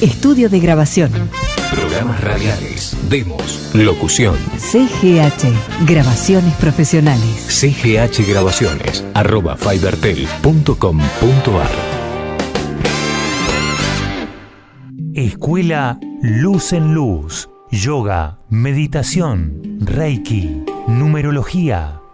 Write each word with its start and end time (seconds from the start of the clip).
Estudio 0.00 0.48
de 0.50 0.60
grabación. 0.60 1.10
Programas 1.70 2.20
radiales, 2.20 2.94
demos, 3.08 3.70
locución. 3.72 4.36
CGH, 4.58 5.48
grabaciones 5.86 6.52
profesionales. 6.56 7.46
CGH 7.48 8.28
Grabaciones, 8.28 9.02
arroba 9.14 9.56
fibertel.com.ar. 9.56 11.70
Escuela 15.14 15.98
Luz 16.20 16.74
en 16.74 16.92
Luz, 16.92 17.48
Yoga, 17.70 18.40
Meditación, 18.50 19.78
Reiki, 19.80 20.62
Numerología, 20.88 22.02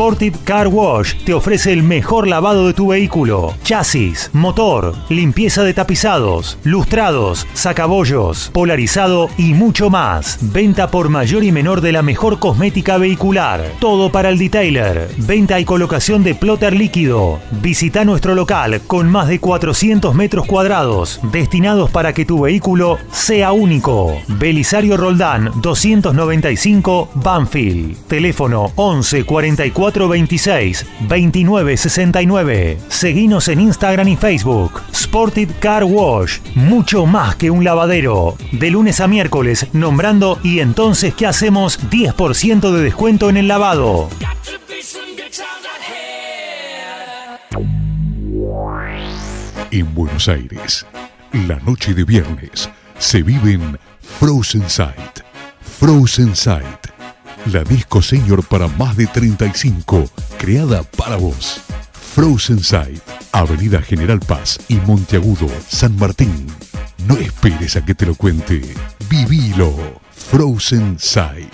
Sportive 0.00 0.38
Car 0.44 0.68
Wash 0.68 1.12
te 1.26 1.34
ofrece 1.34 1.74
el 1.74 1.82
mejor 1.82 2.26
lavado 2.26 2.66
de 2.66 2.72
tu 2.72 2.86
vehículo. 2.88 3.54
Chasis, 3.64 4.30
motor, 4.32 4.94
limpieza 5.10 5.62
de 5.62 5.74
tapizados, 5.74 6.56
lustrados, 6.64 7.46
sacabollos, 7.52 8.48
polarizado 8.54 9.28
y 9.36 9.52
mucho 9.52 9.90
más. 9.90 10.38
Venta 10.40 10.90
por 10.90 11.10
mayor 11.10 11.44
y 11.44 11.52
menor 11.52 11.82
de 11.82 11.92
la 11.92 12.00
mejor 12.00 12.38
cosmética 12.38 12.96
vehicular. 12.96 13.72
Todo 13.78 14.10
para 14.10 14.30
el 14.30 14.38
detailer. 14.38 15.10
Venta 15.18 15.60
y 15.60 15.66
colocación 15.66 16.24
de 16.24 16.34
plotter 16.34 16.74
líquido. 16.74 17.38
Visita 17.60 18.06
nuestro 18.06 18.34
local 18.34 18.80
con 18.86 19.10
más 19.10 19.28
de 19.28 19.38
400 19.38 20.14
metros 20.14 20.46
cuadrados 20.46 21.20
destinados 21.24 21.90
para 21.90 22.14
que 22.14 22.24
tu 22.24 22.40
vehículo 22.40 22.96
sea 23.12 23.52
único. 23.52 24.16
Belisario 24.28 24.96
Roldán 24.96 25.50
295 25.60 27.10
Banfield. 27.16 27.98
Teléfono 28.08 28.72
11 28.76 29.24
44 29.24 29.89
26 29.92 30.86
29 31.08 31.76
69. 31.76 32.78
Seguinos 32.88 33.48
en 33.48 33.60
Instagram 33.60 34.08
y 34.08 34.16
Facebook. 34.16 34.80
Sported 34.92 35.48
Car 35.60 35.84
Wash. 35.84 36.38
Mucho 36.54 37.06
más 37.06 37.36
que 37.36 37.50
un 37.50 37.64
lavadero. 37.64 38.36
De 38.52 38.70
lunes 38.70 39.00
a 39.00 39.08
miércoles, 39.08 39.66
nombrando 39.72 40.38
y 40.42 40.60
entonces, 40.60 41.14
¿qué 41.14 41.26
hacemos? 41.26 41.80
10% 41.90 42.70
de 42.72 42.82
descuento 42.82 43.28
en 43.28 43.36
el 43.36 43.48
lavado. 43.48 44.08
En 49.72 49.94
Buenos 49.94 50.28
Aires, 50.28 50.84
la 51.32 51.56
noche 51.60 51.94
de 51.94 52.04
viernes 52.04 52.68
se 52.98 53.22
vive 53.22 53.52
en 53.52 53.78
Frozen 54.18 54.68
Sight. 54.68 55.20
Frozen 55.78 56.34
Sight, 56.34 56.88
la 57.46 57.64
disco 57.64 58.02
senior 58.02 58.44
para 58.44 58.68
más 58.68 58.96
de 58.96 59.06
35, 59.06 60.10
creada 60.38 60.82
para 60.82 61.16
vos. 61.16 61.60
Frozen 62.14 62.62
Sight, 62.62 63.02
Avenida 63.32 63.80
General 63.80 64.20
Paz 64.20 64.58
y 64.68 64.74
Monteagudo, 64.76 65.48
San 65.68 65.96
Martín. 65.96 66.46
No 67.06 67.16
esperes 67.16 67.76
a 67.76 67.84
que 67.84 67.94
te 67.94 68.06
lo 68.06 68.14
cuente. 68.14 68.60
Vivilo. 69.08 70.00
Frozen 70.12 70.98
Sight. 70.98 71.52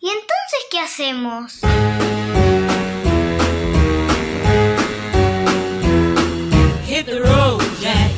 ¿Y 0.00 0.08
entonces 0.08 0.60
qué 0.70 0.80
hacemos? 0.80 1.60
Hit 7.00 7.06
the 7.06 7.22
road, 7.22 7.62
Jack. 7.80 8.12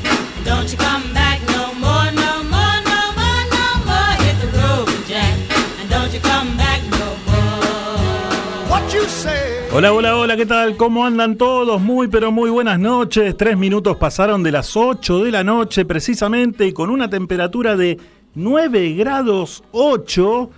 Don't 0.44 0.69
you 0.69 0.76
come 0.76 1.15
back 1.15 1.41
no 1.47 1.72
more, 1.75 2.10
no 2.10 2.43
more, 2.50 2.78
no 2.82 3.00
more, 3.15 3.44
no 3.54 3.66
more. 3.87 4.15
Hit 4.25 4.37
the 4.41 4.59
road, 4.59 4.88
Jack. 5.06 5.38
And 5.81 5.88
don't 5.88 6.12
you 6.12 6.19
come 6.19 6.56
back 6.56 6.81
no 6.91 7.15
more. 7.31 8.69
What 8.69 8.92
you 8.92 9.04
say? 9.04 9.69
Hola, 9.71 9.92
hola, 9.92 10.16
hola, 10.16 10.37
¿qué 10.37 10.47
tal? 10.47 10.76
¿Cómo 10.76 11.06
andan 11.06 11.37
todos? 11.37 11.81
Muy, 11.81 12.09
pero 12.09 12.32
muy 12.32 12.50
buenas 12.50 12.81
noches. 12.81 13.37
Tres 13.37 13.56
minutos 13.56 13.98
pasaron 13.98 14.42
de 14.42 14.50
las 14.50 14.76
8 14.76 15.22
de 15.22 15.31
la 15.31 15.44
noche 15.44 15.84
precisamente 15.84 16.66
y 16.66 16.72
con 16.72 16.91
una 16.91 17.09
temperatura 17.09 17.76
de 17.76 18.00
9 18.34 18.94
grados 18.94 19.62
8. 19.71 20.50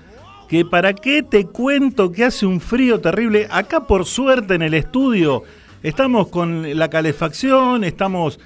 Que 0.48 0.64
para 0.64 0.94
qué 0.94 1.22
te 1.22 1.44
cuento 1.44 2.10
que 2.10 2.24
hace 2.24 2.46
un 2.46 2.62
frío 2.62 3.02
terrible. 3.02 3.48
Acá 3.50 3.86
por 3.86 4.06
suerte 4.06 4.54
en 4.54 4.62
el 4.62 4.72
estudio 4.72 5.42
estamos 5.84 6.28
con 6.28 6.76
la 6.76 6.88
calefacción, 6.88 7.84
estamos, 7.84 8.40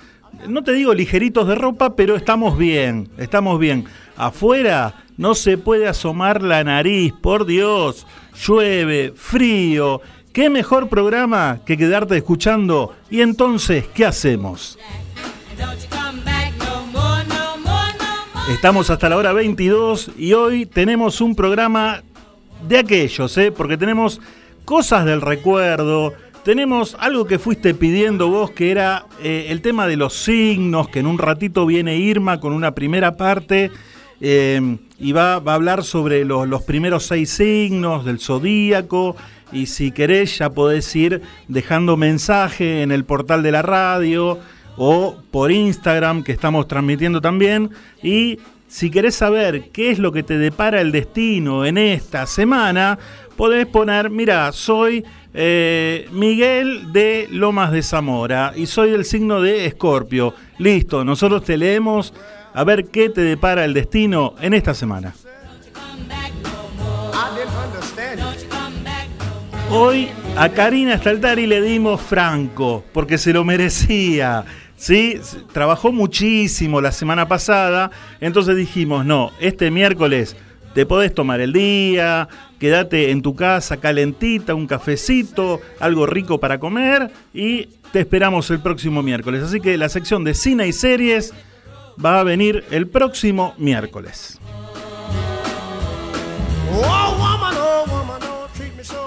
no 0.49 0.62
te 0.65 0.72
digo 0.72 0.93
ligeritos 0.93 1.47
de 1.47 1.54
ropa, 1.54 1.94
pero 1.94 2.16
estamos 2.16 2.59
bien, 2.59 3.09
estamos 3.16 3.59
bien. 3.60 3.87
Afuera 4.16 5.04
no 5.16 5.34
se 5.34 5.56
puede 5.56 5.87
asomar 5.88 6.43
la 6.43 6.65
nariz, 6.65 7.12
por 7.12 7.47
Dios. 7.47 8.06
Llueve, 8.44 9.12
frío. 9.15 10.00
¿Qué 10.32 10.50
mejor 10.50 10.88
programa 10.88 11.61
que 11.64 11.76
quedarte 11.76 12.17
escuchando? 12.17 12.94
Y 13.08 13.20
entonces, 13.20 13.87
¿qué 13.94 14.05
hacemos? 14.05 14.76
Estamos 18.52 18.90
hasta 18.90 19.08
la 19.08 19.17
hora 19.17 19.32
22 19.32 20.11
y 20.19 20.32
hoy 20.32 20.67
tenemos 20.67 21.20
un 21.20 21.37
programa 21.37 22.02
de 22.67 22.79
aquellos, 22.79 23.37
¿eh? 23.38 23.52
porque 23.52 23.76
tenemos 23.76 24.20
cosas 24.64 25.05
del 25.05 25.20
recuerdo, 25.20 26.12
tenemos 26.49 26.97
algo 26.99 27.27
que 27.27 27.39
fuiste 27.39 27.75
pidiendo 27.75 28.29
vos, 28.29 28.53
que 28.53 28.71
era 28.71 29.05
eh, 29.23 29.49
el 29.50 29.61
tema 29.61 29.87
de 29.87 29.99
los 29.99 30.15
signos, 30.15 30.89
que 30.89 31.00
en 31.00 31.06
un 31.06 31.19
ratito 31.19 31.67
viene 31.67 31.99
Irma 31.99 32.41
con 32.41 32.55
una 32.55 32.75
primera 32.75 33.19
parte 33.19 33.71
eh, 34.23 34.79
y 34.99 35.12
va, 35.12 35.41
va 35.41 35.53
a 35.53 35.55
hablar 35.56 35.85
sobre 35.85 36.25
los, 36.25 36.49
los 36.49 36.62
primeros 36.62 37.05
seis 37.05 37.29
signos 37.29 38.06
del 38.06 38.19
zodíaco. 38.19 39.15
Y 39.53 39.67
si 39.67 39.93
querés, 39.93 40.39
ya 40.39 40.49
podés 40.49 40.97
ir 40.97 41.21
dejando 41.49 41.99
mensaje 41.99 42.81
en 42.81 42.93
el 42.93 43.05
portal 43.05 43.43
de 43.43 43.53
la 43.53 43.61
radio 43.61 44.39
o 44.79 45.19
por 45.31 45.53
Instagram, 45.53 46.23
que 46.23 46.33
estamos 46.33 46.67
transmitiendo 46.67 47.21
también. 47.21 47.73
Y 48.03 48.39
si 48.69 48.91
querés 48.91 49.17
saber 49.17 49.69
qué 49.71 49.91
es 49.91 49.99
lo 49.99 50.12
que 50.12 50.23
te 50.23 50.39
depara 50.39 50.81
el 50.81 50.93
destino 50.93 51.67
en 51.67 51.77
esta 51.77 52.25
semana, 52.25 52.99
podés 53.37 53.67
poner, 53.67 54.09
mira, 54.09 54.50
soy 54.53 55.05
eh, 55.40 56.08
Miguel 56.11 56.93
de 56.93 57.29
Lomas 57.31 57.70
de 57.70 57.81
Zamora 57.85 58.52
y 58.56 58.67
soy 58.67 58.90
del 58.90 59.05
signo 59.05 59.40
de 59.40 59.67
Escorpio. 59.67 60.35
Listo, 60.58 61.05
nosotros 61.05 61.44
te 61.44 61.56
leemos 61.56 62.12
a 62.52 62.64
ver 62.64 62.87
qué 62.87 63.08
te 63.08 63.20
depara 63.20 63.64
el 63.64 63.73
destino 63.73 64.35
en 64.40 64.52
esta 64.52 64.75
semana. 64.75 65.14
Hoy 69.70 70.08
a 70.37 70.49
Karina 70.49 70.99
Staltari 70.99 71.46
le 71.46 71.62
dimos 71.62 72.00
franco, 72.00 72.85
porque 72.93 73.17
se 73.17 73.32
lo 73.32 73.44
merecía. 73.44 74.44
¿sí? 74.76 75.20
Trabajó 75.52 75.93
muchísimo 75.93 76.81
la 76.81 76.90
semana 76.90 77.29
pasada, 77.29 77.93
entonces 78.20 78.56
dijimos, 78.56 79.06
no, 79.06 79.31
este 79.38 79.70
miércoles 79.70 80.35
te 80.75 80.85
podés 80.85 81.14
tomar 81.14 81.40
el 81.40 81.52
día, 81.52 82.29
quédate 82.58 83.10
en 83.10 83.22
tu 83.22 83.34
casa 83.34 83.78
calentita, 83.78 84.55
un 84.55 84.66
cafecito, 84.66 85.60
algo 85.81 86.06
rico 86.06 86.38
para 86.38 86.58
comer 86.58 87.10
y 87.32 87.66
te 87.93 88.00
esperamos 88.00 88.50
el 88.50 88.60
próximo 88.60 89.02
miércoles. 89.02 89.43
Así 89.43 89.60
que 89.60 89.76
la 89.78 89.88
sección 89.88 90.25
de 90.25 90.34
cine 90.34 90.66
y 90.66 90.72
series 90.72 91.32
va 92.05 92.20
a 92.20 92.25
venir 92.25 92.64
el 92.70 92.87
próximo 92.87 93.55
miércoles. 93.58 94.38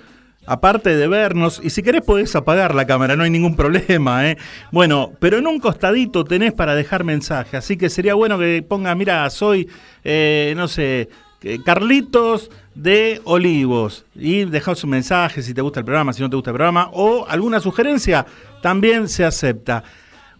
aparte 0.50 0.96
de 0.96 1.06
vernos, 1.06 1.60
y 1.62 1.70
si 1.70 1.80
querés 1.80 2.02
podés 2.02 2.34
apagar 2.34 2.74
la 2.74 2.84
cámara, 2.84 3.14
no 3.14 3.22
hay 3.22 3.30
ningún 3.30 3.54
problema. 3.54 4.28
¿eh? 4.28 4.36
Bueno, 4.72 5.12
pero 5.20 5.38
en 5.38 5.46
un 5.46 5.60
costadito 5.60 6.24
tenés 6.24 6.52
para 6.52 6.74
dejar 6.74 7.04
mensaje, 7.04 7.56
así 7.56 7.76
que 7.76 7.88
sería 7.88 8.14
bueno 8.14 8.36
que 8.36 8.64
ponga, 8.68 8.92
mira, 8.96 9.30
soy, 9.30 9.68
eh, 10.02 10.52
no 10.56 10.66
sé, 10.66 11.08
eh, 11.42 11.60
Carlitos 11.64 12.50
de 12.74 13.20
Olivos 13.22 14.06
y 14.16 14.44
dejás 14.44 14.82
un 14.82 14.90
mensaje 14.90 15.40
si 15.40 15.54
te 15.54 15.62
gusta 15.62 15.78
el 15.78 15.86
programa, 15.86 16.12
si 16.12 16.20
no 16.20 16.28
te 16.28 16.34
gusta 16.34 16.50
el 16.50 16.56
programa 16.56 16.90
o 16.94 17.26
alguna 17.28 17.60
sugerencia, 17.60 18.26
también 18.60 19.08
se 19.08 19.24
acepta. 19.24 19.84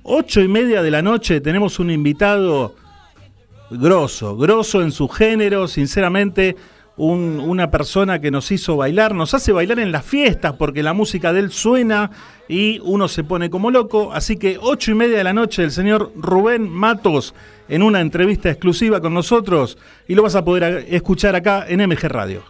Ocho 0.03 0.41
y 0.41 0.49
media 0.49 0.83
de 0.83 0.91
la 0.91 1.03
noche 1.03 1.41
tenemos 1.41 1.79
un 1.79 1.89
invitado 1.89 2.75
grosso, 3.71 4.37
grosso 4.37 4.83
en 4.83 4.91
su 4.91 5.07
género, 5.09 5.69
sinceramente, 5.69 6.57
una 7.01 7.71
persona 7.71 8.21
que 8.21 8.31
nos 8.31 8.51
hizo 8.51 8.77
bailar, 8.77 9.15
nos 9.15 9.33
hace 9.33 9.53
bailar 9.53 9.79
en 9.79 9.91
las 9.91 10.05
fiestas 10.05 10.55
porque 10.59 10.83
la 10.83 10.93
música 10.93 11.33
de 11.33 11.41
él 11.41 11.51
suena 11.51 12.11
y 12.47 12.79
uno 12.83 13.09
se 13.09 13.25
pone 13.25 13.49
como 13.49 13.71
loco. 13.71 14.13
Así 14.13 14.37
que 14.37 14.59
ocho 14.61 14.91
y 14.91 14.95
media 14.95 15.17
de 15.17 15.25
la 15.25 15.33
noche 15.33 15.65
el 15.65 15.71
señor 15.71 16.13
Rubén 16.15 16.69
Matos 16.69 17.35
en 17.69 17.83
una 17.83 18.01
entrevista 18.01 18.51
exclusiva 18.51 19.01
con 19.01 19.15
nosotros 19.15 19.79
y 20.09 20.15
lo 20.15 20.23
vas 20.23 20.35
a 20.35 20.45
poder 20.45 20.87
escuchar 20.91 21.35
acá 21.35 21.65
en 21.67 21.81
MG 21.89 22.03
Radio. 22.09 22.43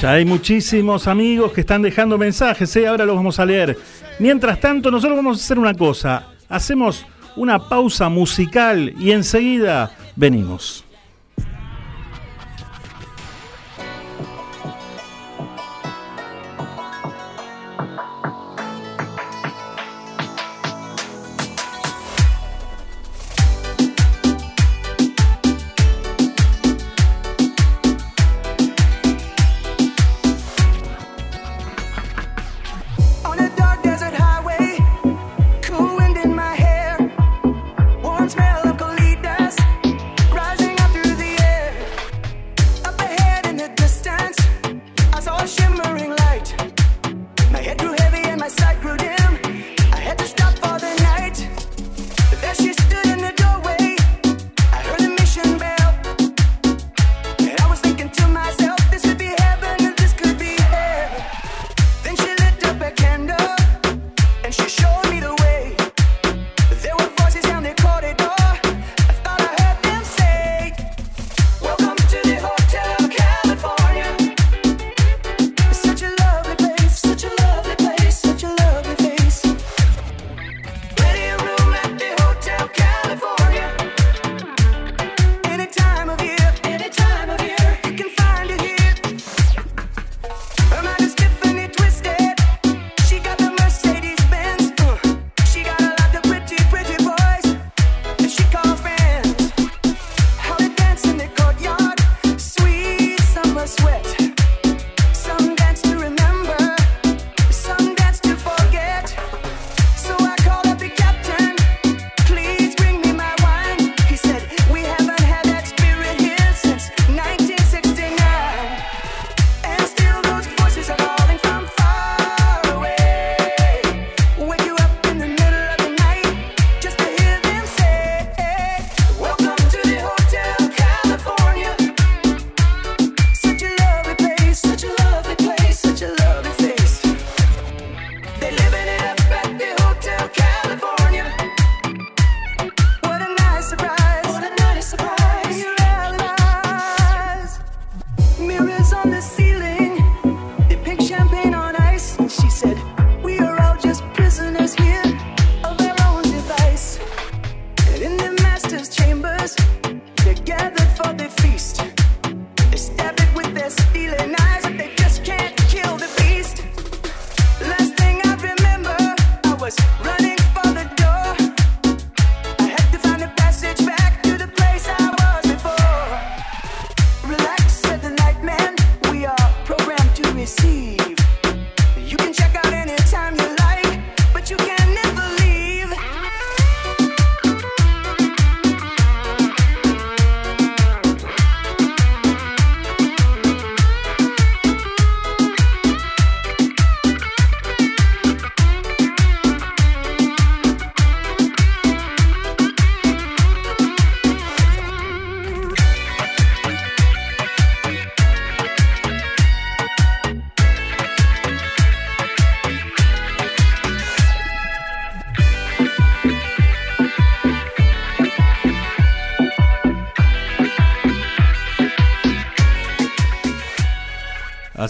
Ya 0.00 0.12
hay 0.12 0.24
muchísimos 0.24 1.06
amigos 1.06 1.52
que 1.52 1.60
están 1.60 1.80
dejando 1.80 2.18
mensajes, 2.18 2.74
¿eh? 2.76 2.86
ahora 2.86 3.06
los 3.06 3.16
vamos 3.16 3.38
a 3.38 3.46
leer. 3.46 3.78
Mientras 4.18 4.60
tanto, 4.60 4.90
nosotros 4.90 5.16
vamos 5.16 5.38
a 5.38 5.44
hacer 5.44 5.58
una 5.58 5.74
cosa. 5.74 6.26
Hacemos 6.48 7.06
una 7.36 7.68
pausa 7.68 8.08
musical 8.08 8.92
y 8.98 9.12
enseguida 9.12 9.92
venimos. 10.16 10.85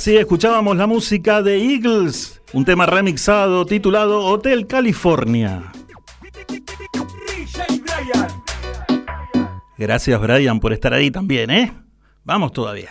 Así 0.07 0.17
escuchábamos 0.17 0.77
la 0.77 0.87
música 0.87 1.43
de 1.43 1.59
Eagles, 1.59 2.41
un 2.53 2.65
tema 2.65 2.87
remixado 2.87 3.67
titulado 3.67 4.25
Hotel 4.25 4.69
California. 4.69 5.73
Gracias 9.77 10.21
Brian 10.21 10.61
por 10.61 10.73
estar 10.73 10.95
ahí 10.95 11.11
también, 11.11 11.51
¿eh? 11.51 11.73
Vamos 12.23 12.53
todavía. 12.53 12.91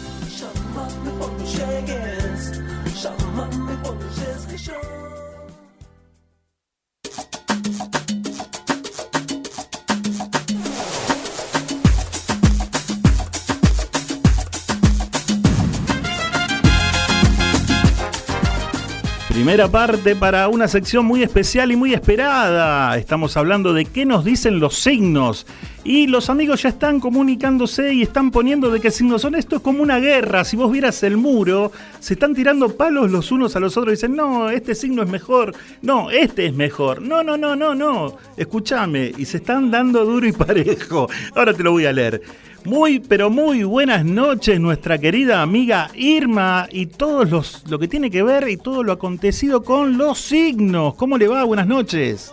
Primera 19.51 19.69
parte 19.69 20.15
para 20.15 20.47
una 20.47 20.69
sección 20.69 21.03
muy 21.03 21.23
especial 21.23 21.73
y 21.73 21.75
muy 21.75 21.93
esperada. 21.93 22.97
Estamos 22.97 23.35
hablando 23.35 23.73
de 23.73 23.83
qué 23.83 24.05
nos 24.05 24.23
dicen 24.23 24.61
los 24.61 24.75
signos. 24.75 25.45
Y 25.83 26.07
los 26.07 26.29
amigos 26.29 26.61
ya 26.61 26.69
están 26.69 27.01
comunicándose 27.01 27.93
y 27.93 28.01
están 28.01 28.31
poniendo 28.31 28.71
de 28.71 28.79
qué 28.79 28.91
signos 28.91 29.23
son. 29.23 29.35
Esto 29.35 29.57
es 29.57 29.61
como 29.61 29.83
una 29.83 29.99
guerra. 29.99 30.45
Si 30.45 30.55
vos 30.55 30.71
vieras 30.71 31.03
el 31.03 31.17
muro, 31.17 31.73
se 31.99 32.13
están 32.13 32.33
tirando 32.33 32.77
palos 32.77 33.11
los 33.11 33.29
unos 33.33 33.53
a 33.57 33.59
los 33.59 33.75
otros. 33.75 33.91
Dicen, 33.91 34.15
no, 34.15 34.49
este 34.49 34.73
signo 34.73 35.03
es 35.03 35.09
mejor. 35.09 35.53
No, 35.81 36.09
este 36.09 36.45
es 36.45 36.53
mejor. 36.53 37.01
No, 37.01 37.21
no, 37.21 37.35
no, 37.35 37.53
no, 37.53 37.75
no. 37.75 38.15
Escúchame. 38.37 39.11
Y 39.17 39.25
se 39.25 39.37
están 39.37 39.69
dando 39.69 40.05
duro 40.05 40.25
y 40.25 40.31
parejo. 40.31 41.09
Ahora 41.35 41.53
te 41.53 41.61
lo 41.61 41.73
voy 41.73 41.87
a 41.87 41.91
leer. 41.91 42.21
Muy, 42.63 42.99
pero 42.99 43.31
muy 43.31 43.63
buenas 43.63 44.05
noches, 44.05 44.59
nuestra 44.59 44.99
querida 44.99 45.41
amiga 45.41 45.89
Irma 45.95 46.67
y 46.71 46.85
todos 46.85 47.31
los 47.31 47.67
lo 47.67 47.79
que 47.79 47.87
tiene 47.87 48.11
que 48.11 48.21
ver 48.21 48.47
y 48.49 48.57
todo 48.57 48.83
lo 48.83 48.91
acontecido 48.91 49.63
con 49.63 49.97
los 49.97 50.19
signos. 50.19 50.93
¿Cómo 50.93 51.17
le 51.17 51.27
va? 51.27 51.43
Buenas 51.43 51.65
noches. 51.65 52.31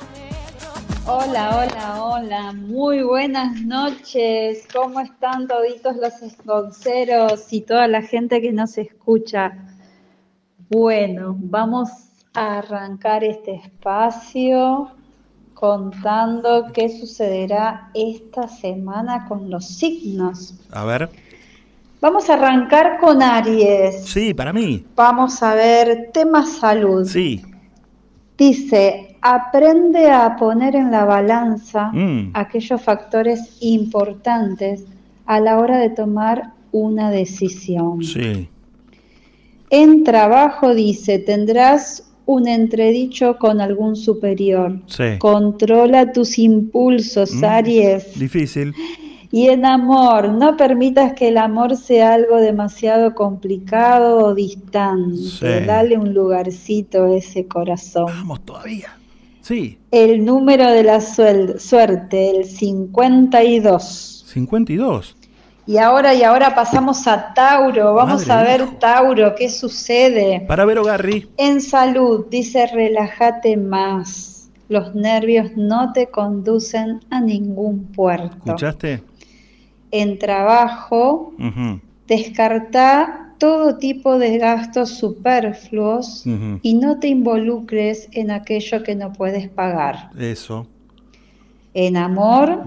Hola, 1.06 1.56
hola, 1.56 2.04
hola. 2.04 2.52
Muy 2.52 3.02
buenas 3.02 3.62
noches. 3.62 4.68
¿Cómo 4.70 5.00
están 5.00 5.48
toditos 5.48 5.96
los 5.96 6.20
esconceros 6.20 7.50
y 7.50 7.62
toda 7.62 7.88
la 7.88 8.02
gente 8.02 8.42
que 8.42 8.52
nos 8.52 8.76
escucha? 8.76 9.52
Bueno, 10.68 11.36
vamos 11.38 11.88
a 12.34 12.58
arrancar 12.58 13.24
este 13.24 13.54
espacio 13.54 14.90
contando 15.58 16.66
qué 16.72 16.88
sucederá 16.88 17.90
esta 17.92 18.46
semana 18.46 19.26
con 19.26 19.50
los 19.50 19.66
signos. 19.66 20.54
A 20.70 20.84
ver. 20.84 21.10
Vamos 22.00 22.30
a 22.30 22.34
arrancar 22.34 22.98
con 23.00 23.20
Aries. 23.20 24.04
Sí, 24.04 24.32
para 24.34 24.52
mí. 24.52 24.86
Vamos 24.94 25.42
a 25.42 25.54
ver 25.54 26.10
tema 26.12 26.46
salud. 26.46 27.04
Sí. 27.04 27.42
Dice, 28.36 29.16
aprende 29.20 30.08
a 30.08 30.36
poner 30.36 30.76
en 30.76 30.92
la 30.92 31.04
balanza 31.04 31.90
Mm. 31.92 32.30
aquellos 32.34 32.80
factores 32.80 33.56
importantes 33.60 34.84
a 35.26 35.40
la 35.40 35.58
hora 35.58 35.78
de 35.78 35.90
tomar 35.90 36.52
una 36.70 37.10
decisión. 37.10 38.04
Sí. 38.04 38.48
En 39.70 40.04
trabajo 40.04 40.72
dice, 40.72 41.18
tendrás 41.18 42.07
un 42.28 42.46
entredicho 42.46 43.38
con 43.38 43.58
algún 43.62 43.96
superior. 43.96 44.78
Sí. 44.86 45.16
Controla 45.18 46.12
tus 46.12 46.38
impulsos, 46.38 47.32
Mm. 47.32 47.44
Aries. 47.44 48.18
Difícil. 48.18 48.74
Y 49.32 49.48
en 49.48 49.64
amor, 49.64 50.28
no 50.34 50.54
permitas 50.54 51.14
que 51.14 51.28
el 51.28 51.38
amor 51.38 51.74
sea 51.76 52.12
algo 52.12 52.36
demasiado 52.36 53.14
complicado 53.14 54.18
o 54.26 54.34
distante. 54.34 55.16
Sí. 55.16 55.46
Dale 55.66 55.96
un 55.96 56.12
lugarcito 56.12 57.04
a 57.04 57.16
ese 57.16 57.46
corazón. 57.46 58.06
Vamos 58.08 58.42
todavía. 58.44 58.88
Sí. 59.40 59.78
El 59.90 60.22
número 60.26 60.70
de 60.70 60.82
la 60.82 61.00
suerte, 61.00 62.30
el 62.36 62.44
52. 62.44 64.24
52. 64.26 65.16
Y 65.68 65.76
ahora 65.76 66.14
y 66.14 66.22
ahora 66.22 66.54
pasamos 66.54 67.06
a 67.06 67.34
Tauro. 67.34 67.92
Vamos 67.92 68.26
Madre 68.26 68.32
a 68.32 68.42
ver 68.42 68.60
hijo. 68.62 68.76
Tauro, 68.80 69.34
¿qué 69.34 69.50
sucede? 69.50 70.40
Para 70.48 70.64
ver 70.64 70.82
Garry. 70.82 71.28
En 71.36 71.60
salud, 71.60 72.24
dice 72.30 72.66
relájate 72.68 73.54
más. 73.58 74.48
Los 74.70 74.94
nervios 74.94 75.50
no 75.56 75.92
te 75.92 76.06
conducen 76.06 77.00
a 77.10 77.20
ningún 77.20 77.84
puerto. 77.92 78.34
¿Escuchaste? 78.34 79.02
En 79.90 80.18
trabajo, 80.18 81.34
Ujú, 81.38 81.80
descarta 82.06 83.34
todo 83.36 83.76
tipo 83.76 84.18
de 84.18 84.38
gastos 84.38 84.88
superfluos 84.96 86.24
y 86.62 86.74
no 86.74 86.98
te 86.98 87.08
involucres 87.08 88.08
en 88.12 88.30
aquello 88.30 88.82
que 88.82 88.94
no 88.94 89.12
puedes 89.12 89.50
pagar. 89.50 90.08
Eso. 90.18 90.66
En 91.74 91.98
amor. 91.98 92.64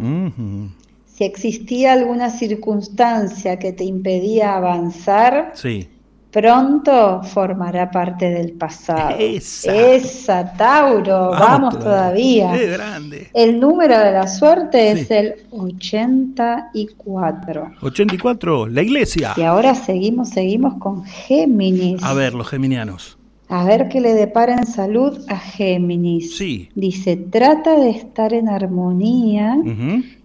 Si 1.22 1.26
existía 1.26 1.94
alguna 1.94 2.32
circunstancia 2.32 3.60
que 3.60 3.74
te 3.74 3.84
impedía 3.84 4.56
avanzar, 4.56 5.52
Sí. 5.54 5.88
pronto 6.32 7.22
formará 7.24 7.92
parte 7.92 8.28
del 8.32 8.54
pasado. 8.54 9.16
Esa. 9.20 9.72
Esa, 9.76 10.52
Tauro, 10.54 11.30
vamos, 11.30 11.78
todavía. 11.78 12.54
Qué 12.54 12.66
grande. 12.72 13.28
El 13.36 13.60
número 13.60 14.00
de 14.00 14.12
la 14.14 14.26
suerte 14.28 14.96
Sí. 14.96 15.02
es 15.02 15.12
el 15.12 15.34
84. 15.52 17.72
84. 17.82 18.66
La 18.68 18.82
iglesia. 18.82 19.34
Y 19.38 19.42
ahora 19.42 19.76
seguimos, 19.76 20.30
seguimos 20.30 20.74
con 20.80 21.04
Géminis. 21.04 22.02
A 22.04 22.16
ver, 22.16 22.34
los 22.34 22.48
geminianos. 22.48 23.20
A 23.48 23.64
ver 23.66 23.90
qué 23.90 24.02
le 24.02 24.14
depara 24.16 24.54
en 24.56 24.66
salud 24.66 25.20
a 25.28 25.38
Géminis. 25.38 26.36
Sí. 26.38 26.70
Dice, 26.74 27.16
trata 27.18 27.76
de 27.78 27.92
estar 27.92 28.34
en 28.34 28.50
armonía. 28.50 29.60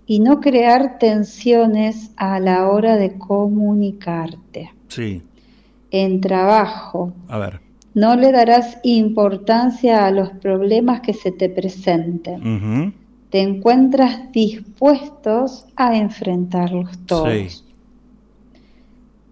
Y 0.06 0.20
no 0.20 0.40
crear 0.40 0.98
tensiones 0.98 2.12
a 2.16 2.38
la 2.38 2.68
hora 2.68 2.96
de 2.96 3.18
comunicarte. 3.18 4.70
Sí. 4.88 5.22
En 5.90 6.20
trabajo, 6.20 7.12
A 7.28 7.38
ver. 7.38 7.60
no 7.94 8.14
le 8.16 8.30
darás 8.32 8.78
importancia 8.82 10.06
a 10.06 10.10
los 10.10 10.30
problemas 10.30 11.00
que 11.00 11.12
se 11.12 11.32
te 11.32 11.48
presenten. 11.48 12.94
Te 13.30 13.40
encuentras 13.40 14.30
dispuestos 14.32 15.66
a 15.76 15.96
enfrentarlos 15.96 16.96
todos. 17.06 17.32
Sí. 17.32 17.62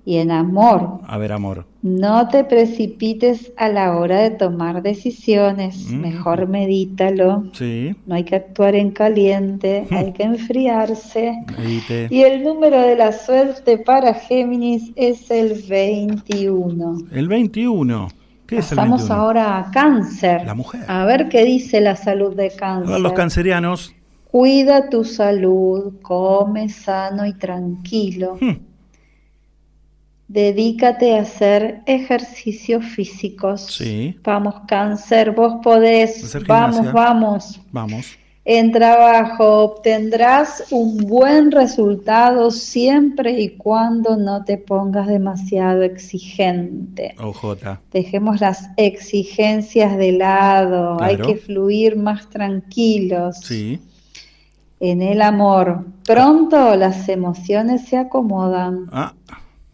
Y 0.04 0.16
en 0.18 0.30
amor, 0.32 1.00
A 1.06 1.16
ver, 1.18 1.32
amor. 1.32 1.66
No 1.84 2.28
te 2.28 2.44
precipites 2.44 3.52
a 3.58 3.68
la 3.68 3.94
hora 3.94 4.20
de 4.20 4.30
tomar 4.30 4.82
decisiones. 4.82 5.90
Mm. 5.90 6.00
Mejor 6.00 6.48
medítalo. 6.48 7.44
Sí. 7.52 7.94
No 8.06 8.14
hay 8.14 8.24
que 8.24 8.36
actuar 8.36 8.74
en 8.74 8.90
caliente, 8.90 9.86
hay 9.90 10.14
que 10.14 10.22
enfriarse. 10.22 11.34
Medite. 11.58 12.08
Y 12.10 12.22
el 12.22 12.42
número 12.42 12.80
de 12.80 12.96
la 12.96 13.12
suerte 13.12 13.76
para 13.76 14.14
Géminis 14.14 14.92
es 14.96 15.30
el 15.30 15.62
21. 15.68 16.96
El 17.12 17.28
21. 17.28 18.08
¿Qué 18.46 18.58
es 18.58 18.72
el 18.72 18.76
Pasamos 18.76 19.00
21? 19.02 19.20
ahora 19.22 19.58
a 19.58 19.70
cáncer. 19.70 20.46
La 20.46 20.54
mujer. 20.54 20.80
A 20.88 21.04
ver 21.04 21.28
qué 21.28 21.44
dice 21.44 21.82
la 21.82 21.96
salud 21.96 22.34
de 22.34 22.46
A 22.46 22.56
cáncer. 22.56 22.92
ver, 22.92 23.00
los 23.00 23.12
cancerianos. 23.12 23.94
Cuida 24.30 24.88
tu 24.88 25.04
salud, 25.04 26.00
come 26.00 26.70
sano 26.70 27.26
y 27.26 27.34
tranquilo. 27.34 28.38
Hmm. 28.40 28.73
Dedícate 30.28 31.16
a 31.18 31.22
hacer 31.22 31.82
ejercicios 31.86 32.84
físicos. 32.84 33.66
Sí. 33.66 34.18
Vamos, 34.24 34.54
cáncer, 34.66 35.32
vos 35.32 35.56
podés. 35.62 36.34
Vamos, 36.46 36.92
vamos. 36.92 37.60
Vamos. 37.72 38.06
En 38.46 38.72
trabajo 38.72 39.60
obtendrás 39.64 40.64
un 40.70 40.98
buen 40.98 41.50
resultado 41.50 42.50
siempre 42.50 43.40
y 43.40 43.56
cuando 43.56 44.16
no 44.16 44.44
te 44.44 44.58
pongas 44.58 45.06
demasiado 45.06 45.82
exigente. 45.82 47.14
OJ. 47.18 47.78
Dejemos 47.90 48.42
las 48.42 48.68
exigencias 48.76 49.96
de 49.96 50.12
lado, 50.12 51.00
hay 51.00 51.16
Claro. 51.16 51.32
que 51.32 51.38
fluir 51.38 51.96
más 51.96 52.28
tranquilos. 52.28 53.38
Sí. 53.38 53.80
En 54.78 55.00
el 55.00 55.22
amor, 55.22 55.86
pronto 56.06 56.76
las 56.76 57.08
emociones 57.08 57.86
se 57.88 57.96
acomodan. 57.96 58.90
Ah, 58.92 59.14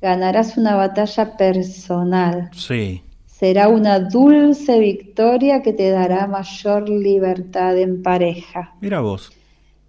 Ganarás 0.00 0.56
una 0.56 0.76
batalla 0.76 1.36
personal. 1.36 2.50
sí. 2.52 3.02
Será 3.26 3.68
una 3.68 3.98
dulce 4.00 4.78
victoria 4.78 5.62
que 5.62 5.72
te 5.72 5.88
dará 5.90 6.26
mayor 6.26 6.86
libertad 6.90 7.74
en 7.78 8.02
pareja. 8.02 8.74
Mira 8.82 9.00
vos. 9.00 9.32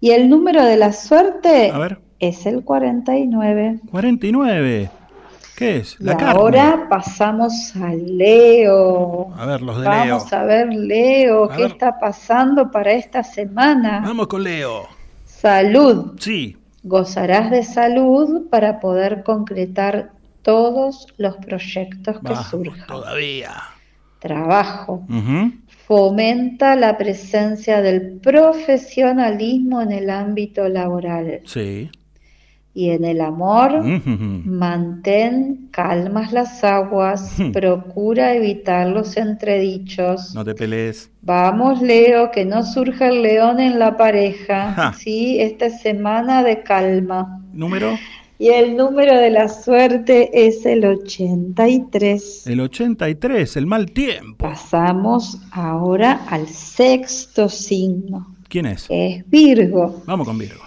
Y 0.00 0.12
el 0.12 0.30
número 0.30 0.64
de 0.64 0.78
la 0.78 0.90
suerte 0.94 1.70
A 1.70 1.76
ver. 1.76 1.98
es 2.18 2.46
el 2.46 2.64
49. 2.64 3.80
49. 3.90 4.90
¿Qué 5.54 5.76
es? 5.76 5.96
Y 6.00 6.04
La 6.04 6.16
carne. 6.16 6.40
ahora 6.40 6.86
pasamos 6.88 7.76
a 7.76 7.92
Leo. 7.92 9.34
A 9.36 9.44
ver, 9.44 9.60
los 9.60 9.76
de 9.76 9.82
Leo. 9.82 9.90
Vamos 9.90 10.32
a 10.32 10.44
ver, 10.44 10.72
Leo, 10.72 11.44
A 11.44 11.54
qué 11.56 11.62
ver. 11.64 11.72
está 11.72 11.98
pasando 12.00 12.70
para 12.70 12.92
esta 12.92 13.22
semana. 13.22 14.00
Vamos 14.02 14.28
con 14.28 14.42
Leo. 14.44 14.84
Salud. 15.26 16.14
Sí. 16.18 16.56
Gozarás 16.82 17.50
de 17.50 17.62
salud 17.62 18.48
para 18.50 18.80
poder 18.80 19.22
concretar 19.22 20.10
todos 20.42 21.06
los 21.16 21.36
proyectos 21.36 22.18
que 22.26 22.34
surjan. 22.50 22.86
todavía. 22.86 23.52
Trabajo. 24.18 25.04
Fomenta 25.86 26.76
la 26.76 26.96
presencia 26.96 27.82
del 27.82 28.18
profesionalismo 28.20 29.80
en 29.80 29.92
el 29.92 30.10
ámbito 30.10 30.68
laboral. 30.68 31.40
Sí. 31.44 31.90
Y 32.74 32.88
en 32.90 33.04
el 33.04 33.20
amor, 33.20 33.74
Ujú. 33.74 34.42
mantén 34.46 35.68
calmas 35.72 36.32
las 36.32 36.64
aguas, 36.64 37.38
Hmm. 37.38 37.52
procura 37.52 38.34
evitar 38.34 38.88
los 38.88 39.16
entredichos. 39.18 40.34
No 40.34 40.42
te 40.44 40.54
pelees. 40.54 41.10
Vamos, 41.20 41.82
Leo, 41.82 42.30
que 42.30 42.44
no 42.46 42.62
surja 42.64 43.08
el 43.08 43.22
león 43.22 43.60
en 43.60 43.78
la 43.78 43.96
pareja. 43.98 44.72
Ja. 44.72 44.92
Sí, 44.94 45.38
esta 45.40 45.68
semana 45.68 46.42
de 46.42 46.62
calma. 46.62 47.42
Número. 47.52 47.98
Y 48.38 48.48
el 48.48 48.74
número 48.76 49.18
de 49.18 49.30
la 49.30 49.48
suerte 49.48 50.30
es 50.46 50.64
el 50.66 50.84
83. 50.84 52.46
El 52.46 52.60
83, 52.60 53.56
el 53.56 53.66
mal 53.66 53.90
tiempo. 53.92 54.36
Pasamos 54.48 55.38
ahora 55.52 56.22
al 56.28 56.48
sexto 56.48 57.48
signo, 57.48 58.34
¿Quién 58.48 58.66
es? 58.66 58.86
es 58.88 59.28
Virgo. 59.30 60.02
Vamos 60.06 60.26
con 60.26 60.38
Virgo. 60.38 60.62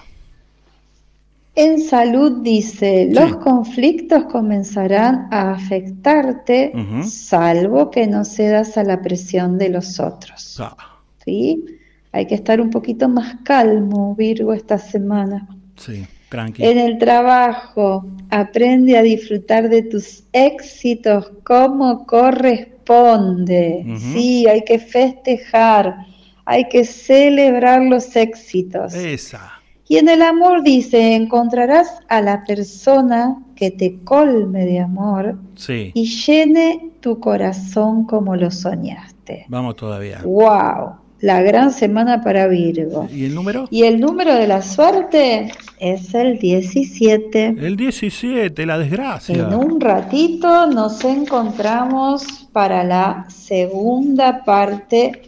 En 1.55 1.79
salud 1.79 2.41
dice, 2.41 3.07
Sí. 3.09 3.13
los 3.15 3.37
conflictos 3.37 4.25
comenzarán 4.25 5.27
a 5.31 5.51
afectarte, 5.53 6.73
salvo 7.07 7.89
que 7.89 8.07
no 8.07 8.25
cedas 8.25 8.77
a 8.77 8.83
la 8.83 9.01
presión 9.01 9.57
de 9.57 9.69
los 9.69 9.99
otros. 9.99 10.57
Ah, 10.59 10.75
¿Sí? 11.23 11.63
Hay 12.11 12.27
que 12.27 12.35
estar 12.35 12.59
un 12.61 12.69
poquito 12.69 13.07
más 13.09 13.37
calmo, 13.43 14.15
Virgo, 14.15 14.53
esta 14.53 14.77
semana. 14.77 15.47
sí, 15.77 16.05
tranqui. 16.29 16.63
En 16.65 16.77
el 16.77 16.97
trabajo, 16.97 18.05
aprende 18.29 18.97
a 18.97 19.01
disfrutar 19.01 19.69
de 19.69 19.81
tus 19.83 20.23
éxitos 20.33 21.31
como 21.43 22.05
corresponde. 22.05 23.85
Sí, 24.13 24.45
hay 24.47 24.63
que 24.63 24.79
festejar, 24.79 26.05
hay 26.45 26.67
que 26.69 26.83
celebrar 26.85 27.81
los 27.83 28.15
éxitos. 28.15 28.93
Esa. 28.93 29.54
Y 29.87 29.97
en 29.97 30.09
el 30.09 30.21
amor 30.23 30.63
dice, 30.63 31.13
encontrarás 31.15 31.99
a 32.07 32.21
la 32.21 32.43
persona 32.43 33.37
que 33.55 33.69
te 33.71 33.99
colme 34.03 34.65
de 34.65 34.79
amor 34.79 35.37
Sí. 35.55 35.91
y 35.93 36.05
llene 36.05 36.89
tu 37.01 37.19
corazón 37.19 38.05
como 38.05 38.35
lo 38.35 38.49
soñaste. 38.49 39.45
Vamos 39.47 39.75
todavía. 39.75 40.21
¡Wow! 40.23 40.95
La 41.21 41.41
gran 41.41 41.71
semana 41.71 42.21
para 42.21 42.47
Virgo. 42.47 43.07
¿Y 43.11 43.25
el 43.25 43.35
número? 43.35 43.67
Y 43.71 43.83
el 43.83 43.99
número 43.99 44.33
de 44.35 44.47
la 44.47 44.61
suerte 44.61 45.51
es 45.79 46.13
el 46.13 46.39
17. 46.39 47.55
El 47.57 47.77
17, 47.77 48.65
la 48.65 48.77
desgracia. 48.77 49.35
En 49.35 49.53
un 49.53 49.79
ratito 49.79 50.67
nos 50.67 51.03
encontramos 51.05 52.47
para 52.51 52.83
la 52.83 53.25
segunda 53.29 54.43
parte 54.43 55.21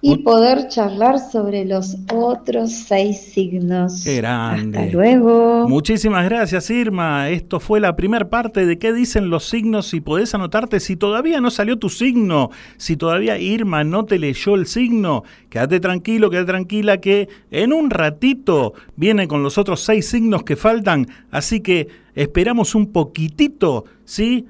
y 0.00 0.18
poder 0.18 0.68
charlar 0.68 1.18
sobre 1.18 1.64
los 1.64 1.96
otros 2.12 2.70
seis 2.72 3.18
signos. 3.18 4.02
Qué 4.04 4.16
grande. 4.16 4.78
Hasta 4.78 4.92
luego. 4.92 5.68
Muchísimas 5.68 6.24
gracias, 6.24 6.70
Irma. 6.70 7.30
Esto 7.30 7.60
fue 7.60 7.80
la 7.80 7.96
primera 7.96 8.28
parte 8.28 8.66
de 8.66 8.78
qué 8.78 8.92
dicen 8.92 9.30
los 9.30 9.44
signos. 9.48 9.86
Si 9.86 10.00
podés 10.00 10.34
anotarte, 10.34 10.80
si 10.80 10.96
todavía 10.96 11.40
no 11.40 11.50
salió 11.50 11.78
tu 11.78 11.88
signo, 11.88 12.50
si 12.76 12.96
todavía 12.96 13.38
Irma 13.38 13.84
no 13.84 14.04
te 14.04 14.18
leyó 14.18 14.54
el 14.54 14.66
signo, 14.66 15.24
quédate 15.48 15.80
tranquilo, 15.80 16.30
quédate 16.30 16.52
tranquila 16.52 16.98
que 16.98 17.28
en 17.50 17.72
un 17.72 17.90
ratito 17.90 18.74
viene 18.96 19.28
con 19.28 19.42
los 19.42 19.58
otros 19.58 19.80
seis 19.80 20.08
signos 20.08 20.42
que 20.42 20.56
faltan. 20.56 21.06
Así 21.30 21.60
que 21.60 21.88
esperamos 22.14 22.74
un 22.74 22.92
poquitito, 22.92 23.84
¿sí? 24.04 24.46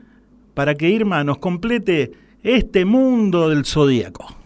Para 0.55 0.75
que 0.75 0.89
Irma 0.89 1.23
nos 1.25 1.39
complete 1.39 2.13
este 2.43 2.85
mundo 2.85 3.49
del 3.49 3.65
zodíaco. 3.65 4.46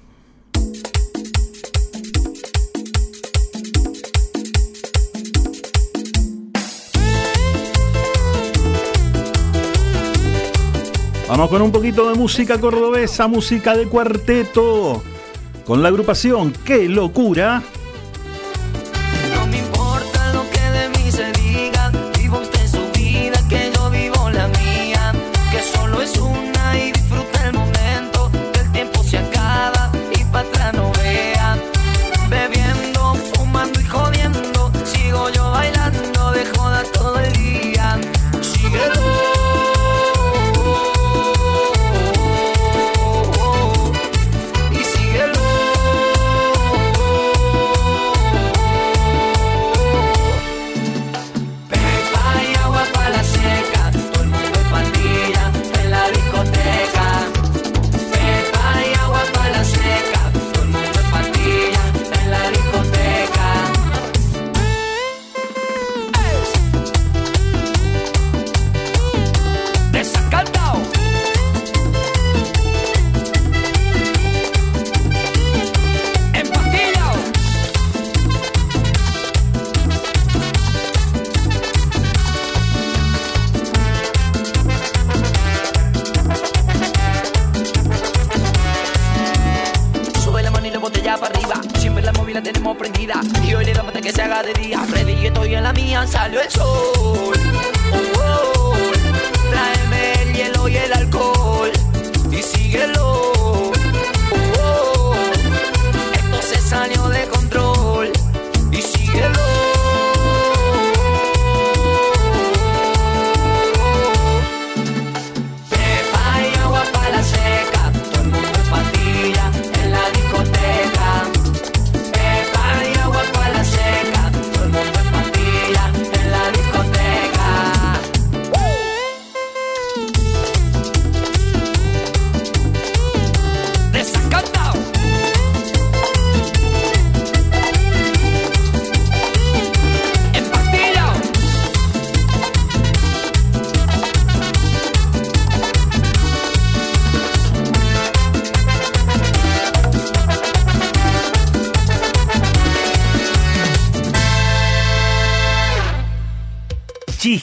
Vamos 11.31 11.49
con 11.49 11.63
un 11.63 11.71
poquito 11.71 12.11
de 12.11 12.19
música 12.19 12.59
cordobesa, 12.59 13.29
música 13.29 13.77
de 13.77 13.87
cuarteto, 13.87 15.01
con 15.65 15.81
la 15.81 15.89
agrupación 15.89 16.53
¡Qué 16.65 16.89
locura! 16.89 17.63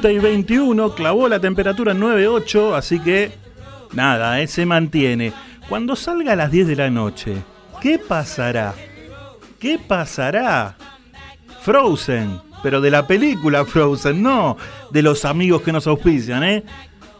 20 0.00 0.12
y 0.12 0.18
21, 0.20 0.94
clavó 0.94 1.28
la 1.28 1.40
temperatura 1.40 1.90
en 1.90 2.00
9.8, 2.00 2.76
así 2.76 3.00
que 3.00 3.32
nada, 3.92 4.40
eh, 4.40 4.46
se 4.46 4.64
mantiene. 4.64 5.32
Cuando 5.68 5.96
salga 5.96 6.34
a 6.34 6.36
las 6.36 6.52
10 6.52 6.68
de 6.68 6.76
la 6.76 6.88
noche, 6.88 7.34
¿qué 7.80 7.98
pasará? 7.98 8.74
¿Qué 9.58 9.76
pasará? 9.76 10.76
Frozen, 11.62 12.40
pero 12.62 12.80
de 12.80 12.92
la 12.92 13.08
película 13.08 13.64
Frozen, 13.64 14.22
no 14.22 14.56
de 14.92 15.02
los 15.02 15.24
amigos 15.24 15.62
que 15.62 15.72
nos 15.72 15.88
auspician, 15.88 16.44
¿eh? 16.44 16.62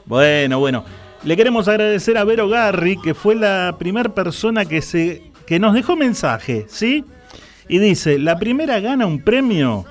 Bueno, 0.05 0.61
bueno. 0.61 0.85
Le 1.25 1.37
queremos 1.37 1.67
agradecer 1.67 2.17
a 2.17 2.23
Vero 2.23 2.49
Garri, 2.49 2.97
que 3.01 3.13
fue 3.13 3.35
la 3.35 3.75
primera 3.77 4.15
persona 4.15 4.67
que, 4.67 4.83
se, 4.83 5.33
que 5.47 5.59
nos 5.59 5.75
dejó 5.75 5.97
mensaje, 5.97 6.67
¿sí? 6.69 7.05
Y 7.69 7.81
dice, 7.81 8.21
la 8.21 8.39
primera 8.39 8.79
gana 8.79 9.05
un 9.05 9.21
premio. 9.21 9.85